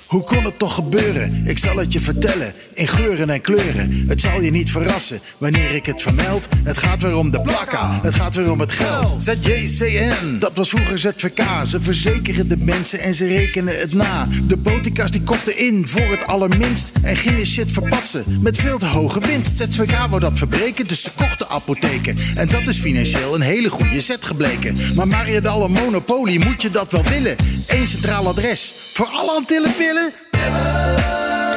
Hoe 0.06 0.22
kon 0.22 0.44
het 0.44 0.58
toch 0.58 0.74
gebeuren? 0.74 1.42
Ik 1.44 1.58
zal 1.58 1.76
het 1.76 1.92
je 1.92 2.00
vertellen, 2.00 2.52
in 2.80 2.88
geuren 2.88 3.30
en 3.30 3.40
kleuren. 3.40 4.04
Het 4.08 4.20
zal 4.20 4.40
je 4.40 4.50
niet 4.50 4.70
verrassen 4.70 5.20
wanneer 5.38 5.70
ik 5.70 5.86
het 5.86 6.02
vermeld. 6.02 6.48
Het 6.64 6.78
gaat 6.78 7.02
weer 7.02 7.16
om 7.16 7.30
de 7.30 7.40
plakka, 7.40 8.00
het 8.02 8.14
gaat 8.14 8.34
weer 8.34 8.50
om 8.50 8.60
het 8.60 8.72
geld. 8.72 9.22
ZJCN, 9.22 10.38
dat 10.38 10.52
was 10.54 10.68
vroeger 10.68 10.98
ZVK. 10.98 11.42
Ze 11.66 11.80
verzekeren 11.80 12.48
de 12.48 12.56
mensen 12.56 13.00
en 13.00 13.14
ze 13.14 13.26
rekenen 13.26 13.78
het 13.78 13.92
na. 13.92 14.28
De 14.44 14.56
botica's 14.56 15.10
die 15.10 15.22
kochten 15.22 15.58
in 15.58 15.86
voor 15.86 16.10
het 16.10 16.26
allerminst. 16.26 16.90
En 17.02 17.16
gingen 17.16 17.46
shit 17.46 17.72
verpatsen 17.72 18.24
met 18.40 18.56
veel 18.56 18.78
te 18.78 18.86
hoge 18.86 19.20
winst. 19.20 19.56
ZVK 19.56 20.06
wou 20.08 20.20
dat 20.20 20.38
verbreken, 20.38 20.88
dus 20.88 21.02
ze 21.02 21.10
kochten 21.16 21.48
apotheken. 21.48 22.16
En 22.36 22.48
dat 22.48 22.68
is 22.68 22.78
financieel 22.78 23.34
een 23.34 23.40
hele 23.40 23.68
goede 23.68 24.00
zet 24.00 24.24
gebleken. 24.24 24.76
Maar 24.94 25.08
Mariadal 25.08 25.64
en 25.64 25.70
Monopoly, 25.70 26.42
moet 26.44 26.62
je 26.62 26.70
dat 26.70 26.92
wel 26.92 27.04
willen? 27.04 27.36
Eén 27.66 27.88
centraal 27.88 28.28
adres 28.28 28.74
voor 28.92 29.06
alle 29.06 29.30
Antillenpillen? 29.30 30.12
Van 30.30 31.49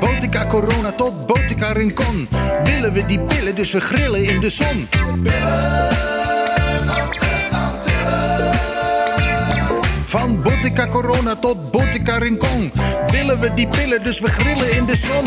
Botica 0.00 0.46
Corona 0.46 0.92
tot 0.92 1.26
Botica 1.26 1.72
Rincon 1.72 2.28
willen 2.64 2.92
we 2.92 3.06
die 3.06 3.18
pillen, 3.18 3.54
dus 3.54 3.72
we 3.72 3.80
grillen 3.80 4.24
in 4.24 4.40
de 4.40 4.50
zon. 4.50 4.88
Van 10.06 10.42
Botica 10.42 10.86
Corona 10.88 11.36
tot 11.36 11.70
Botica 11.70 12.18
Rincon 12.18 12.72
willen 13.10 13.40
we 13.40 13.54
die 13.54 13.68
pillen, 13.68 14.02
dus 14.02 14.20
we 14.20 14.28
grillen 14.28 14.76
in 14.76 14.86
de 14.86 14.96
zon. 14.96 15.24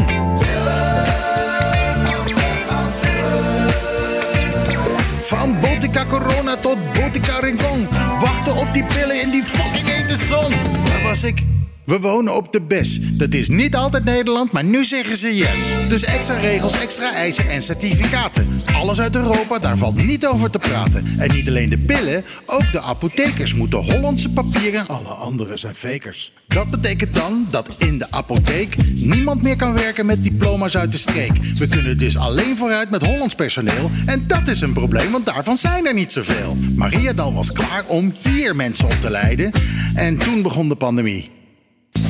Van 5.24 5.60
Botica 5.60 6.06
Corona 6.06 6.56
tot 6.56 6.78
Botica 6.94 7.40
Rincon. 7.40 7.88
Wachten 8.20 8.56
op 8.56 8.74
die 8.74 8.86
pillen 8.86 9.22
in 9.22 9.30
die 9.30 9.44
fucking 9.44 9.90
hete 9.90 10.16
zon. 10.26 10.52
Waar 10.84 11.02
was 11.04 11.24
ik? 11.24 11.53
We 11.86 12.00
wonen 12.00 12.36
op 12.36 12.54
de 12.54 12.62
BES. 12.62 13.18
Dat 13.18 13.34
is 13.34 13.50
niet 13.50 13.76
altijd 13.76 14.04
Nederland, 14.04 14.52
maar 14.52 14.64
nu 14.64 14.86
zeggen 14.86 15.18
ze 15.18 15.36
yes. 15.36 15.90
Dus 15.90 16.04
extra 16.04 16.40
regels, 16.40 16.82
extra 16.82 17.14
eisen 17.14 17.50
en 17.50 17.62
certificaten. 17.62 18.48
Alles 18.74 19.02
uit 19.02 19.16
Europa, 19.16 19.60
daar 19.60 19.78
valt 19.78 19.96
niet 19.96 20.26
over 20.26 20.50
te 20.50 20.60
praten. 20.60 21.06
En 21.18 21.36
niet 21.36 21.48
alleen 21.48 21.70
de 21.70 21.78
pillen, 21.78 22.24
ook 22.46 22.72
de 22.72 22.82
apothekers 22.82 23.54
moeten 23.54 23.80
Hollandse 23.80 24.30
papieren. 24.30 24.88
Alle 24.88 25.08
anderen 25.08 25.60
zijn 25.60 25.76
fakers. 25.76 26.32
Dat 26.48 26.70
betekent 26.70 27.16
dan 27.16 27.48
dat 27.50 27.70
in 27.78 27.98
de 27.98 28.12
apotheek 28.12 28.76
niemand 28.94 29.42
meer 29.42 29.56
kan 29.56 29.74
werken 29.74 30.06
met 30.06 30.24
diploma's 30.24 30.78
uit 30.78 30.92
de 30.92 30.98
streek. 30.98 31.32
We 31.54 31.68
kunnen 31.68 31.98
dus 31.98 32.18
alleen 32.18 32.56
vooruit 32.58 32.90
met 32.90 33.06
Hollands 33.06 33.36
personeel. 33.36 33.92
En 34.06 34.24
dat 34.28 34.48
is 34.48 34.62
een 34.62 34.74
probleem, 34.74 35.12
want 35.12 35.26
daarvan 35.26 35.58
zijn 35.58 35.88
er 35.88 35.94
niet 35.94 36.12
zoveel. 36.12 36.58
Mariadal 36.76 37.34
was 37.34 37.52
klaar 37.52 37.84
om 37.88 38.14
hier 38.24 38.56
mensen 38.56 38.86
op 38.86 38.92
te 39.02 39.10
leiden. 39.10 39.52
En 39.94 40.18
toen 40.18 40.42
begon 40.42 40.70
de 40.70 40.76
pandemie. 40.76 41.34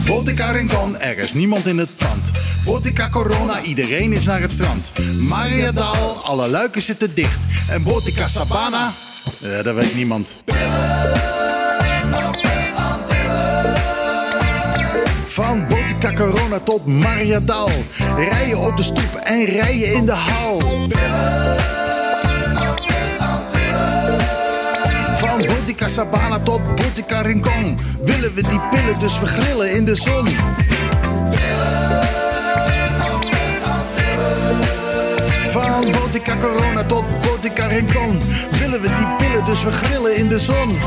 Botica 0.08 0.52
Rincon, 0.52 1.00
er 1.00 1.18
is 1.18 1.34
niemand 1.34 1.66
in 1.66 1.78
het 1.78 1.96
pand. 1.98 2.32
Botica 2.66 3.10
Corona, 3.10 3.62
iedereen 3.62 4.14
is 4.14 4.26
naar 4.26 4.42
het 4.42 4.52
strand. 4.52 4.92
Mariadal, 5.20 6.18
alle 6.24 6.48
luiken 6.48 6.82
zitten 6.82 7.16
dicht. 7.16 7.40
En 7.70 7.84
Botica 7.84 8.28
Sabana, 8.28 8.94
eh, 9.42 9.64
dat 9.64 9.76
weet 9.76 9.96
niemand. 9.96 10.42
Van 15.28 15.68
Botica 15.68 16.14
Corona 16.14 16.60
tot 16.60 16.86
Mariadal. 16.86 17.70
Rijden 18.18 18.58
op 18.58 18.78
de 18.78 18.84
stoep 18.84 19.16
en 19.24 19.46
rijden 19.46 19.94
in 19.94 20.06
de 20.06 20.12
hal. 20.12 20.62
Van 25.74 25.82
Botica 25.82 26.04
Sabana 26.04 26.40
tot 26.40 26.76
Botica 26.76 27.22
Rincon 27.22 27.78
willen 28.04 28.34
we 28.34 28.42
die 28.42 28.60
pillen 28.70 29.00
dus 29.00 29.14
vergrillen 29.14 29.72
in 29.72 29.86
de 29.86 29.96
zon. 29.96 30.28
Van 35.48 35.92
Botica 35.92 36.38
Corona 36.38 36.84
tot 36.84 37.04
Botica 37.22 37.68
Rincon 37.68 38.22
willen 38.60 38.82
we 38.82 38.88
die 38.88 39.08
pillen 39.18 39.46
dus 39.46 39.60
vergrillen 39.60 40.16
in 40.16 40.28
de 40.28 40.40
zon. 40.40 40.80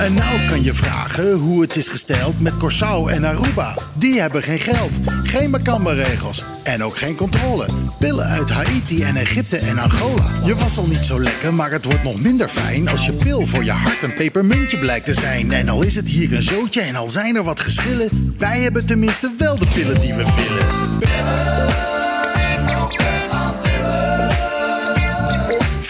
En 0.00 0.14
nou 0.14 0.48
kan 0.48 0.62
je 0.62 0.74
vragen 0.74 1.32
hoe 1.32 1.60
het 1.62 1.76
is 1.76 1.88
gesteld 1.88 2.40
met 2.40 2.52
Curaçao 2.52 3.06
en 3.06 3.24
Aruba. 3.24 3.74
Die 3.94 4.20
hebben 4.20 4.42
geen 4.42 4.58
geld, 4.58 4.98
geen 5.22 5.50
Macamba-regels 5.50 6.44
en 6.62 6.84
ook 6.84 6.96
geen 6.96 7.14
controle. 7.14 7.66
Pillen 7.98 8.26
uit 8.26 8.50
Haiti 8.50 9.02
en 9.02 9.16
Egypte 9.16 9.56
en 9.58 9.78
Angola. 9.78 10.24
Je 10.44 10.54
was 10.54 10.78
al 10.78 10.86
niet 10.86 11.04
zo 11.04 11.20
lekker, 11.20 11.54
maar 11.54 11.70
het 11.70 11.84
wordt 11.84 12.02
nog 12.02 12.20
minder 12.20 12.48
fijn... 12.48 12.88
als 12.88 13.06
je 13.06 13.12
pil 13.12 13.46
voor 13.46 13.64
je 13.64 13.70
hart 13.70 14.02
een 14.02 14.14
pepermuntje 14.14 14.78
blijkt 14.78 15.04
te 15.04 15.14
zijn. 15.14 15.52
En 15.52 15.68
al 15.68 15.82
is 15.82 15.94
het 15.94 16.08
hier 16.08 16.34
een 16.34 16.42
zootje 16.42 16.80
en 16.80 16.96
al 16.96 17.10
zijn 17.10 17.36
er 17.36 17.44
wat 17.44 17.60
geschillen... 17.60 18.34
wij 18.38 18.60
hebben 18.60 18.86
tenminste 18.86 19.30
wel 19.38 19.58
de 19.58 19.66
pillen 19.66 20.00
die 20.00 20.14
we 20.14 20.24
willen. 20.36 21.89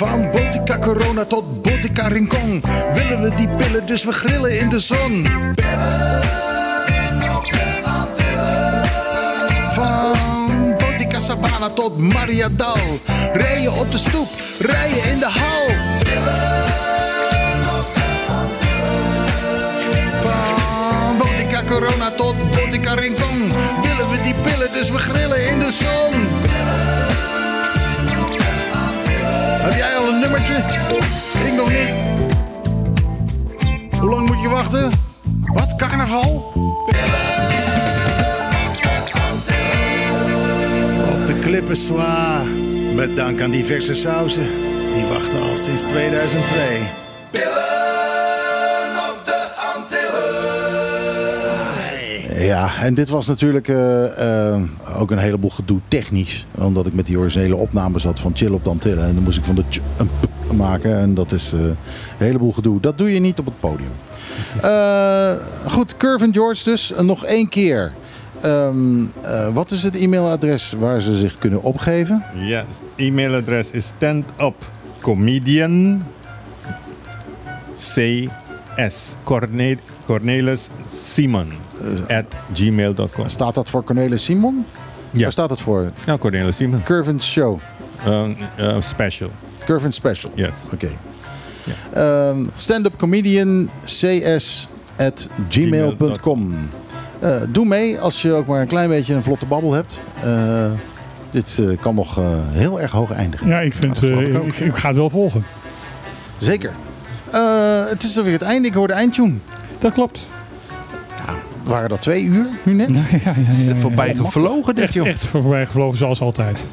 Van 0.01 0.31
Botica 0.31 0.79
Corona 0.79 1.25
tot 1.25 1.63
Botica 1.63 2.09
Rincon 2.09 2.63
willen 2.95 3.23
we 3.23 3.35
die 3.35 3.49
pillen, 3.49 3.87
dus 3.87 4.05
we 4.05 4.13
grillen 4.13 4.59
in 4.59 4.69
de 4.69 4.79
zon. 4.79 5.27
Van 9.75 10.77
Botica 10.79 11.19
Sabana 11.19 11.69
tot 11.69 11.99
Mariadal, 11.99 13.01
rijden 13.33 13.73
op 13.73 13.91
de 13.91 13.99
stoep, 13.99 14.29
rijden 14.59 15.11
in 15.11 15.19
de 15.19 15.29
hal. 15.29 15.67
Van 20.23 21.19
Botica 21.19 21.63
Corona 21.69 22.11
tot 22.11 22.35
Botica 22.51 22.95
Rincon 22.95 23.53
willen 23.83 24.11
we 24.11 24.23
die 24.23 24.35
pillen, 24.35 24.73
dus 24.73 24.91
we 24.91 24.99
grillen 24.99 25.49
in 25.49 25.59
de 25.59 25.71
zon. 25.71 26.29
Heb 29.71 29.79
jij 29.79 29.97
al 29.97 30.09
een 30.09 30.21
nummertje? 30.21 30.55
Ik 31.47 31.55
nog 31.57 31.71
niet. 31.71 31.89
Hoe 34.01 34.11
lang 34.11 34.27
moet 34.27 34.43
je 34.43 34.49
wachten? 34.49 34.91
Wat? 35.55 35.77
Carnaval? 35.77 36.53
Op 41.11 41.27
de 41.27 41.39
klippen 41.41 41.77
zwaar. 41.77 42.45
Met 42.95 43.17
dank 43.17 43.41
aan 43.41 43.51
diverse 43.51 43.95
sauzen. 43.95 44.49
Die 44.95 45.05
wachten 45.05 45.41
al 45.41 45.57
sinds 45.57 45.83
2002. 45.83 47.60
Ja, 52.45 52.71
en 52.81 52.95
dit 52.95 53.09
was 53.09 53.27
natuurlijk 53.27 53.69
eh, 53.69 54.53
eh, 54.53 54.61
ook 54.99 55.11
een 55.11 55.19
heleboel 55.19 55.51
gedoe 55.51 55.81
technisch. 55.89 56.47
Omdat 56.55 56.87
ik 56.87 56.95
met 56.95 57.07
die 57.07 57.19
originele 57.19 57.57
opname 57.57 57.99
zat 57.99 58.21
van 58.21 58.33
Chill 58.35 58.53
op 58.53 58.65
de 58.65 58.71
Antillen. 58.71 59.05
En 59.05 59.15
dan 59.15 59.23
moest 59.23 59.39
ik 59.39 59.45
van 59.45 59.55
de 59.55 59.65
ch 59.71 59.79
een 59.97 60.09
p 60.09 60.53
maken. 60.53 60.97
En 60.97 61.15
dat 61.15 61.33
is 61.33 61.53
eh, 61.53 61.61
een 61.61 61.77
heleboel 62.19 62.53
gedoe. 62.53 62.81
Dat 62.81 62.99
doe 62.99 63.13
je 63.13 63.21
niet 63.21 63.39
op 63.39 63.45
het 63.45 63.61
podium. 63.61 63.91
Eh, 64.63 65.33
goed, 65.67 65.97
Curve 65.97 66.25
en 66.25 66.35
George 66.35 66.65
dus. 66.65 66.93
Nog 67.01 67.25
één 67.25 67.49
keer. 67.49 67.93
Ehm, 68.41 69.05
eh, 69.23 69.49
wat 69.49 69.71
is 69.71 69.83
het 69.83 69.97
e-mailadres 69.97 70.75
waar 70.79 71.01
ze 71.01 71.15
zich 71.15 71.39
kunnen 71.39 71.63
opgeven? 71.63 72.25
Ja, 72.35 72.65
e-mailadres 72.97 73.71
is 73.71 73.87
standupcomedian 73.87 76.03
Corne- 79.25 79.77
Cornelis 80.07 80.69
Simon 80.93 81.53
at 82.09 82.25
gmail.com. 82.53 83.29
Staat 83.29 83.55
dat 83.55 83.69
voor 83.71 83.85
Cornelis 83.85 84.25
Simon? 84.25 84.67
Ja. 85.11 85.23
Waar 85.23 85.33
staat 85.33 85.49
dat 85.49 85.61
voor? 85.61 85.91
Ja, 86.07 86.19
Cornelis 86.19 86.57
Simon. 86.57 86.83
Curvin 86.83 87.21
Show. 87.21 87.59
Uh, 88.07 88.29
uh, 88.59 88.81
special. 88.81 89.31
Curvin 89.65 89.93
Special. 89.93 90.33
Yes. 90.35 90.55
Oké. 90.73 90.89
Ehm, 91.93 92.39
Stand-up 92.57 92.97
comedian 92.99 93.71
cs 93.85 94.69
at 94.97 95.31
gmail.com. 95.49 96.69
Eh, 97.19 97.43
doe 97.49 97.65
mee 97.67 97.99
als 98.01 98.23
je 98.23 98.33
ook 98.33 98.47
maar 98.47 98.61
een 98.61 98.67
klein 98.67 98.89
beetje 98.89 99.15
een 99.15 99.23
vlotte 99.23 99.47
babbel 99.47 99.73
hebt. 99.73 100.01
Eh, 100.23 100.71
dit 101.31 101.59
eh, 101.59 101.79
kan 101.81 101.95
nog 101.95 102.19
eh, 102.19 102.25
heel 102.51 102.81
erg 102.81 102.91
hoog 102.93 103.11
eindigen. 103.11 103.47
Ja, 103.49 103.61
ik, 103.61 103.75
vind, 103.75 104.03
eh, 104.03 104.35
ik 104.67 104.77
ga 104.77 104.89
het 104.89 104.97
wel 104.97 105.11
volgen. 105.11 105.45
Zeker. 106.39 106.73
Eh, 107.33 107.89
het 107.89 108.03
is 108.03 108.17
alweer 108.19 108.33
het 108.33 108.43
einde. 108.43 108.69
Ik 108.69 108.75
hoor 108.75 108.87
de 108.87 108.93
eindtune. 108.93 109.35
Dat 109.79 109.93
klopt. 109.93 110.27
Waren 111.65 111.89
dat 111.89 112.01
twee 112.03 112.25
uur 112.25 112.47
nu 112.63 112.73
net? 112.73 112.89
Ja, 112.99 113.03
ja, 113.11 113.21
ja, 113.25 113.65
ja. 113.65 113.75
Voorbij 113.77 114.15
gevlogen 114.17 114.75
dit, 114.75 114.85
Echt, 114.85 114.95
joh. 114.95 115.07
echt 115.07 115.25
voorbij 115.27 115.67
gevlogen 115.67 115.99
zoals 115.99 116.21
altijd. 116.21 116.65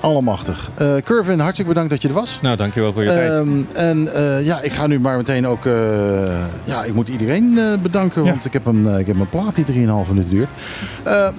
Allemachtig. 0.00 0.70
Eh 0.74 0.94
Curvin, 1.04 1.38
hartstikke 1.38 1.70
bedankt 1.72 1.90
dat 1.90 2.02
je 2.02 2.08
er 2.08 2.14
was. 2.14 2.38
Nou, 2.42 2.56
dankjewel 2.56 2.92
voor 2.92 3.02
je 3.02 3.08
tijd. 3.08 3.30
Ehm, 3.32 3.48
en 3.72 4.14
eh, 4.14 4.46
ja, 4.46 4.60
ik 4.60 4.72
ga 4.72 4.86
nu 4.86 5.00
maar 5.00 5.16
meteen 5.16 5.46
ook... 5.46 5.66
eh, 5.66 6.44
ja, 6.64 6.84
ik 6.84 6.94
moet 6.94 7.08
iedereen 7.08 7.58
eh, 7.58 7.64
bedanken, 7.82 8.24
Ja. 8.24 8.30
want 8.30 8.44
ik 8.44 8.52
heb, 8.52 8.66
een, 8.66 8.88
eh, 8.88 8.98
ik 8.98 9.06
heb 9.06 9.20
een 9.20 9.28
plaat 9.28 9.54
die 9.54 9.64
3,5 9.64 9.72
minuten 10.08 10.30
duurt. 10.30 10.48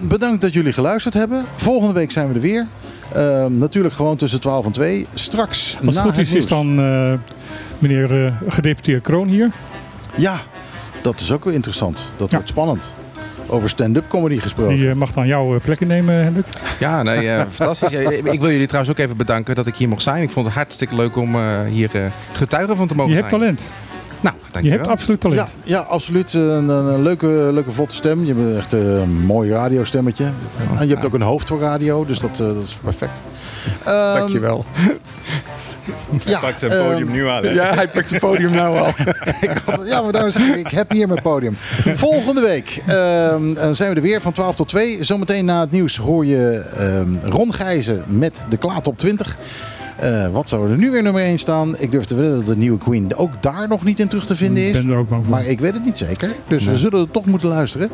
Bedankt 0.01 0.41
dat 0.41 0.53
jullie 0.53 0.73
geluisterd 0.73 1.13
hebben. 1.13 1.45
Volgende 1.55 1.93
week 1.93 2.11
zijn 2.11 2.27
we 2.27 2.33
er 2.33 2.39
weer. 2.39 2.67
Ehm, 3.13 3.57
natuurlijk 3.57 3.93
gewoon 3.93 4.15
tussen 4.17 4.39
12 4.41 4.65
en 4.65 4.71
2. 4.71 5.07
Straks 5.13 5.77
Als 5.85 5.95
na 5.95 6.01
het 6.01 6.09
goed 6.11 6.21
is, 6.21 6.27
is 6.27 6.33
nieuws. 6.33 6.45
dan 6.47 6.79
eh, 6.79 7.13
meneer 7.79 8.25
eh, 8.25 8.31
gedeputeerde 8.47 9.01
Kroon 9.01 9.27
hier. 9.27 9.49
Ja, 10.15 10.39
dat 11.01 11.19
is 11.19 11.31
ook 11.31 11.43
wel 11.43 11.53
interessant. 11.53 12.11
Dat 12.17 12.31
wordt 12.31 12.49
spannend. 12.49 12.95
Over 13.47 13.69
stand-up 13.69 14.07
comedy 14.07 14.39
gesproken. 14.39 14.75
Die 14.75 14.89
eh, 14.89 14.95
mag 14.95 15.11
dan 15.11 15.27
jouw 15.27 15.55
eh, 15.55 15.61
plek 15.61 15.79
innemen, 15.79 16.23
Hendrik. 16.23 16.45
Ja, 16.79 17.03
nee, 17.03 17.29
eh, 17.29 17.43
fantastisch. 17.51 17.93
Ik 18.23 18.39
wil 18.41 18.51
jullie 18.51 18.67
trouwens 18.67 18.93
ook 18.97 19.03
even 19.05 19.17
bedanken 19.17 19.55
dat 19.55 19.67
ik 19.67 19.75
hier 19.75 19.87
mocht 19.89 20.01
zijn. 20.01 20.21
Ik 20.23 20.29
vond 20.29 20.45
het 20.45 20.55
hartstikke 20.55 20.95
leuk 20.95 21.15
om 21.15 21.35
eh, 21.35 21.59
hier 21.69 21.89
eh, 21.95 22.01
getuige 22.31 22.75
van 22.75 22.87
te 22.87 22.95
mogen 22.95 23.13
Je 23.13 23.19
zijn. 23.19 23.29
hebt 23.31 23.41
talent. 23.41 23.71
Nou, 24.21 24.35
Je 24.45 24.51
dankjewel. 24.51 24.79
hebt 24.79 24.91
absoluut 24.91 25.19
talent. 25.21 25.55
Ja, 25.63 25.75
ja, 25.75 25.79
absoluut. 25.79 26.33
Een, 26.33 26.41
een, 26.69 26.69
een 26.69 27.01
leuke, 27.01 27.27
leuke, 27.27 27.71
vlotte 27.71 27.95
stem. 27.95 28.25
Je 28.25 28.33
hebt 28.35 28.57
echt 28.57 28.73
een 28.73 29.25
mooi 29.25 29.49
radiostemmetje. 29.51 30.25
en 30.79 30.87
je 30.87 30.93
hebt 30.93 31.05
ook 31.05 31.13
een 31.13 31.21
hoofd 31.21 31.47
voor 31.47 31.59
radio, 31.59 32.05
dus 32.05 32.19
dat, 32.19 32.31
eh, 32.31 32.37
dat 32.37 32.63
is 32.63 32.77
perfect. 32.83 33.21
Ehm, 33.83 34.17
Dankjewel. 34.17 34.65
Ja, 36.25 36.39
Pak 36.39 36.57
zijn 36.57 36.71
ehm, 36.71 36.89
podium 36.89 37.11
nu 37.11 37.27
aan. 37.27 37.43
hè? 37.43 37.49
Ja, 37.49 37.73
hij 37.73 37.87
pakt 37.87 38.09
zijn 38.09 38.21
podium 38.21 38.51
nou 38.51 38.77
al. 38.77 38.87
ik 39.41 39.61
had, 39.65 39.81
ja, 39.87 40.01
maar 40.01 40.11
daarom 40.11 40.31
zeg 40.31 40.47
ik, 40.47 40.55
ik 40.55 40.71
heb 40.71 40.91
hier 40.91 41.07
mijn 41.07 41.21
podium. 41.21 41.55
Volgende 41.95 42.41
week 42.41 42.83
ehm, 42.85 43.53
dan 43.53 43.75
zijn 43.75 43.89
we 43.89 43.95
er 43.95 44.01
weer 44.01 44.21
van 44.21 44.31
12 44.31 44.55
tot 44.55 44.67
2. 44.67 45.03
Zometeen 45.03 45.45
na 45.45 45.59
het 45.59 45.71
nieuws 45.71 45.97
hoor 45.97 46.25
je 46.25 46.65
ehm, 46.77 47.31
Ron 47.31 47.53
Gijzen 47.53 48.03
met 48.07 48.45
de 48.49 48.57
Klaat 48.57 48.87
op 48.87 48.97
20. 48.97 49.37
Eh, 49.95 50.27
wat 50.31 50.49
zou 50.49 50.71
er 50.71 50.77
nu 50.77 50.91
weer 50.91 51.03
nummer 51.03 51.23
1 51.23 51.37
staan? 51.39 51.77
Ik 51.77 51.91
durf 51.91 52.05
te 52.05 52.15
willen 52.15 52.35
dat 52.35 52.45
de 52.45 52.57
nieuwe 52.57 52.77
Queen 52.77 53.15
ook 53.15 53.43
daar 53.43 53.67
nog 53.67 53.83
niet 53.83 53.99
in 53.99 54.07
terug 54.07 54.25
te 54.25 54.35
vinden 54.35 54.63
is. 54.63 54.77
Ik 54.77 54.85
ben 54.85 54.91
er 54.91 54.99
ook 54.99 55.09
bang 55.09 55.25
voor. 55.25 55.33
Maar 55.33 55.45
ik 55.45 55.59
weet 55.59 55.73
het 55.73 55.85
niet 55.85 55.97
zeker. 55.97 56.31
Dus 56.47 56.65
we 56.65 56.77
zullen 56.77 56.99
er 56.99 57.11
toch 57.11 57.25
moeten 57.25 57.49
luisteren. 57.49 57.89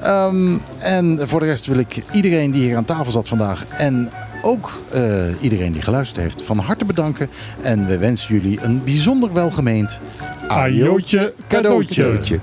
Ehm, 0.00 0.56
en 0.78 1.18
voor 1.22 1.40
de 1.40 1.46
rest 1.46 1.66
wil 1.66 1.78
ik 1.78 2.02
iedereen 2.12 2.50
die 2.50 2.62
hier 2.62 2.76
aan 2.76 2.84
tafel 2.84 3.12
zat 3.12 3.28
vandaag. 3.28 3.66
En 3.68 4.10
ook 4.42 4.82
eh, 4.90 5.24
iedereen 5.40 5.72
die 5.72 5.82
geluisterd 5.82 6.20
heeft 6.20 6.42
van 6.42 6.58
harte 6.58 6.84
bedanken. 6.84 7.28
En 7.60 7.86
we 7.86 7.98
wensen 7.98 8.34
jullie 8.34 8.58
een 8.62 8.84
bijzonder 8.84 9.32
welgemeend 9.32 10.00
Ajootje 10.48 11.34
cadeautje. 11.48 12.02
cadeautje. 12.02 12.38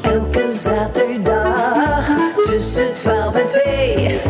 Elke 0.00 0.50
zaterdag 0.50 2.08
tussen 2.42 2.94
12 2.94 3.34
en 3.34 3.46
2. 3.46 4.20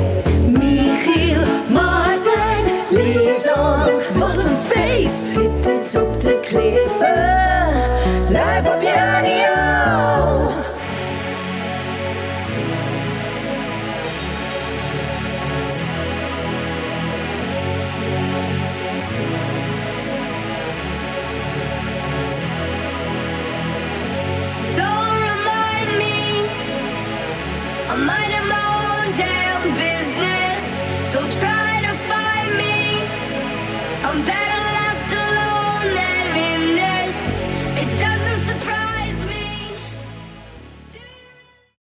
Michiel, 0.50 1.42
Martijn, 1.70 2.64
Lisan. 2.90 3.90
Wat 4.18 4.44
een 4.44 4.52
feest! 4.52 5.34
Dit 5.34 5.74
is 5.74 5.94
op 5.94 6.20
de 6.20 6.40
klippen. 6.42 7.29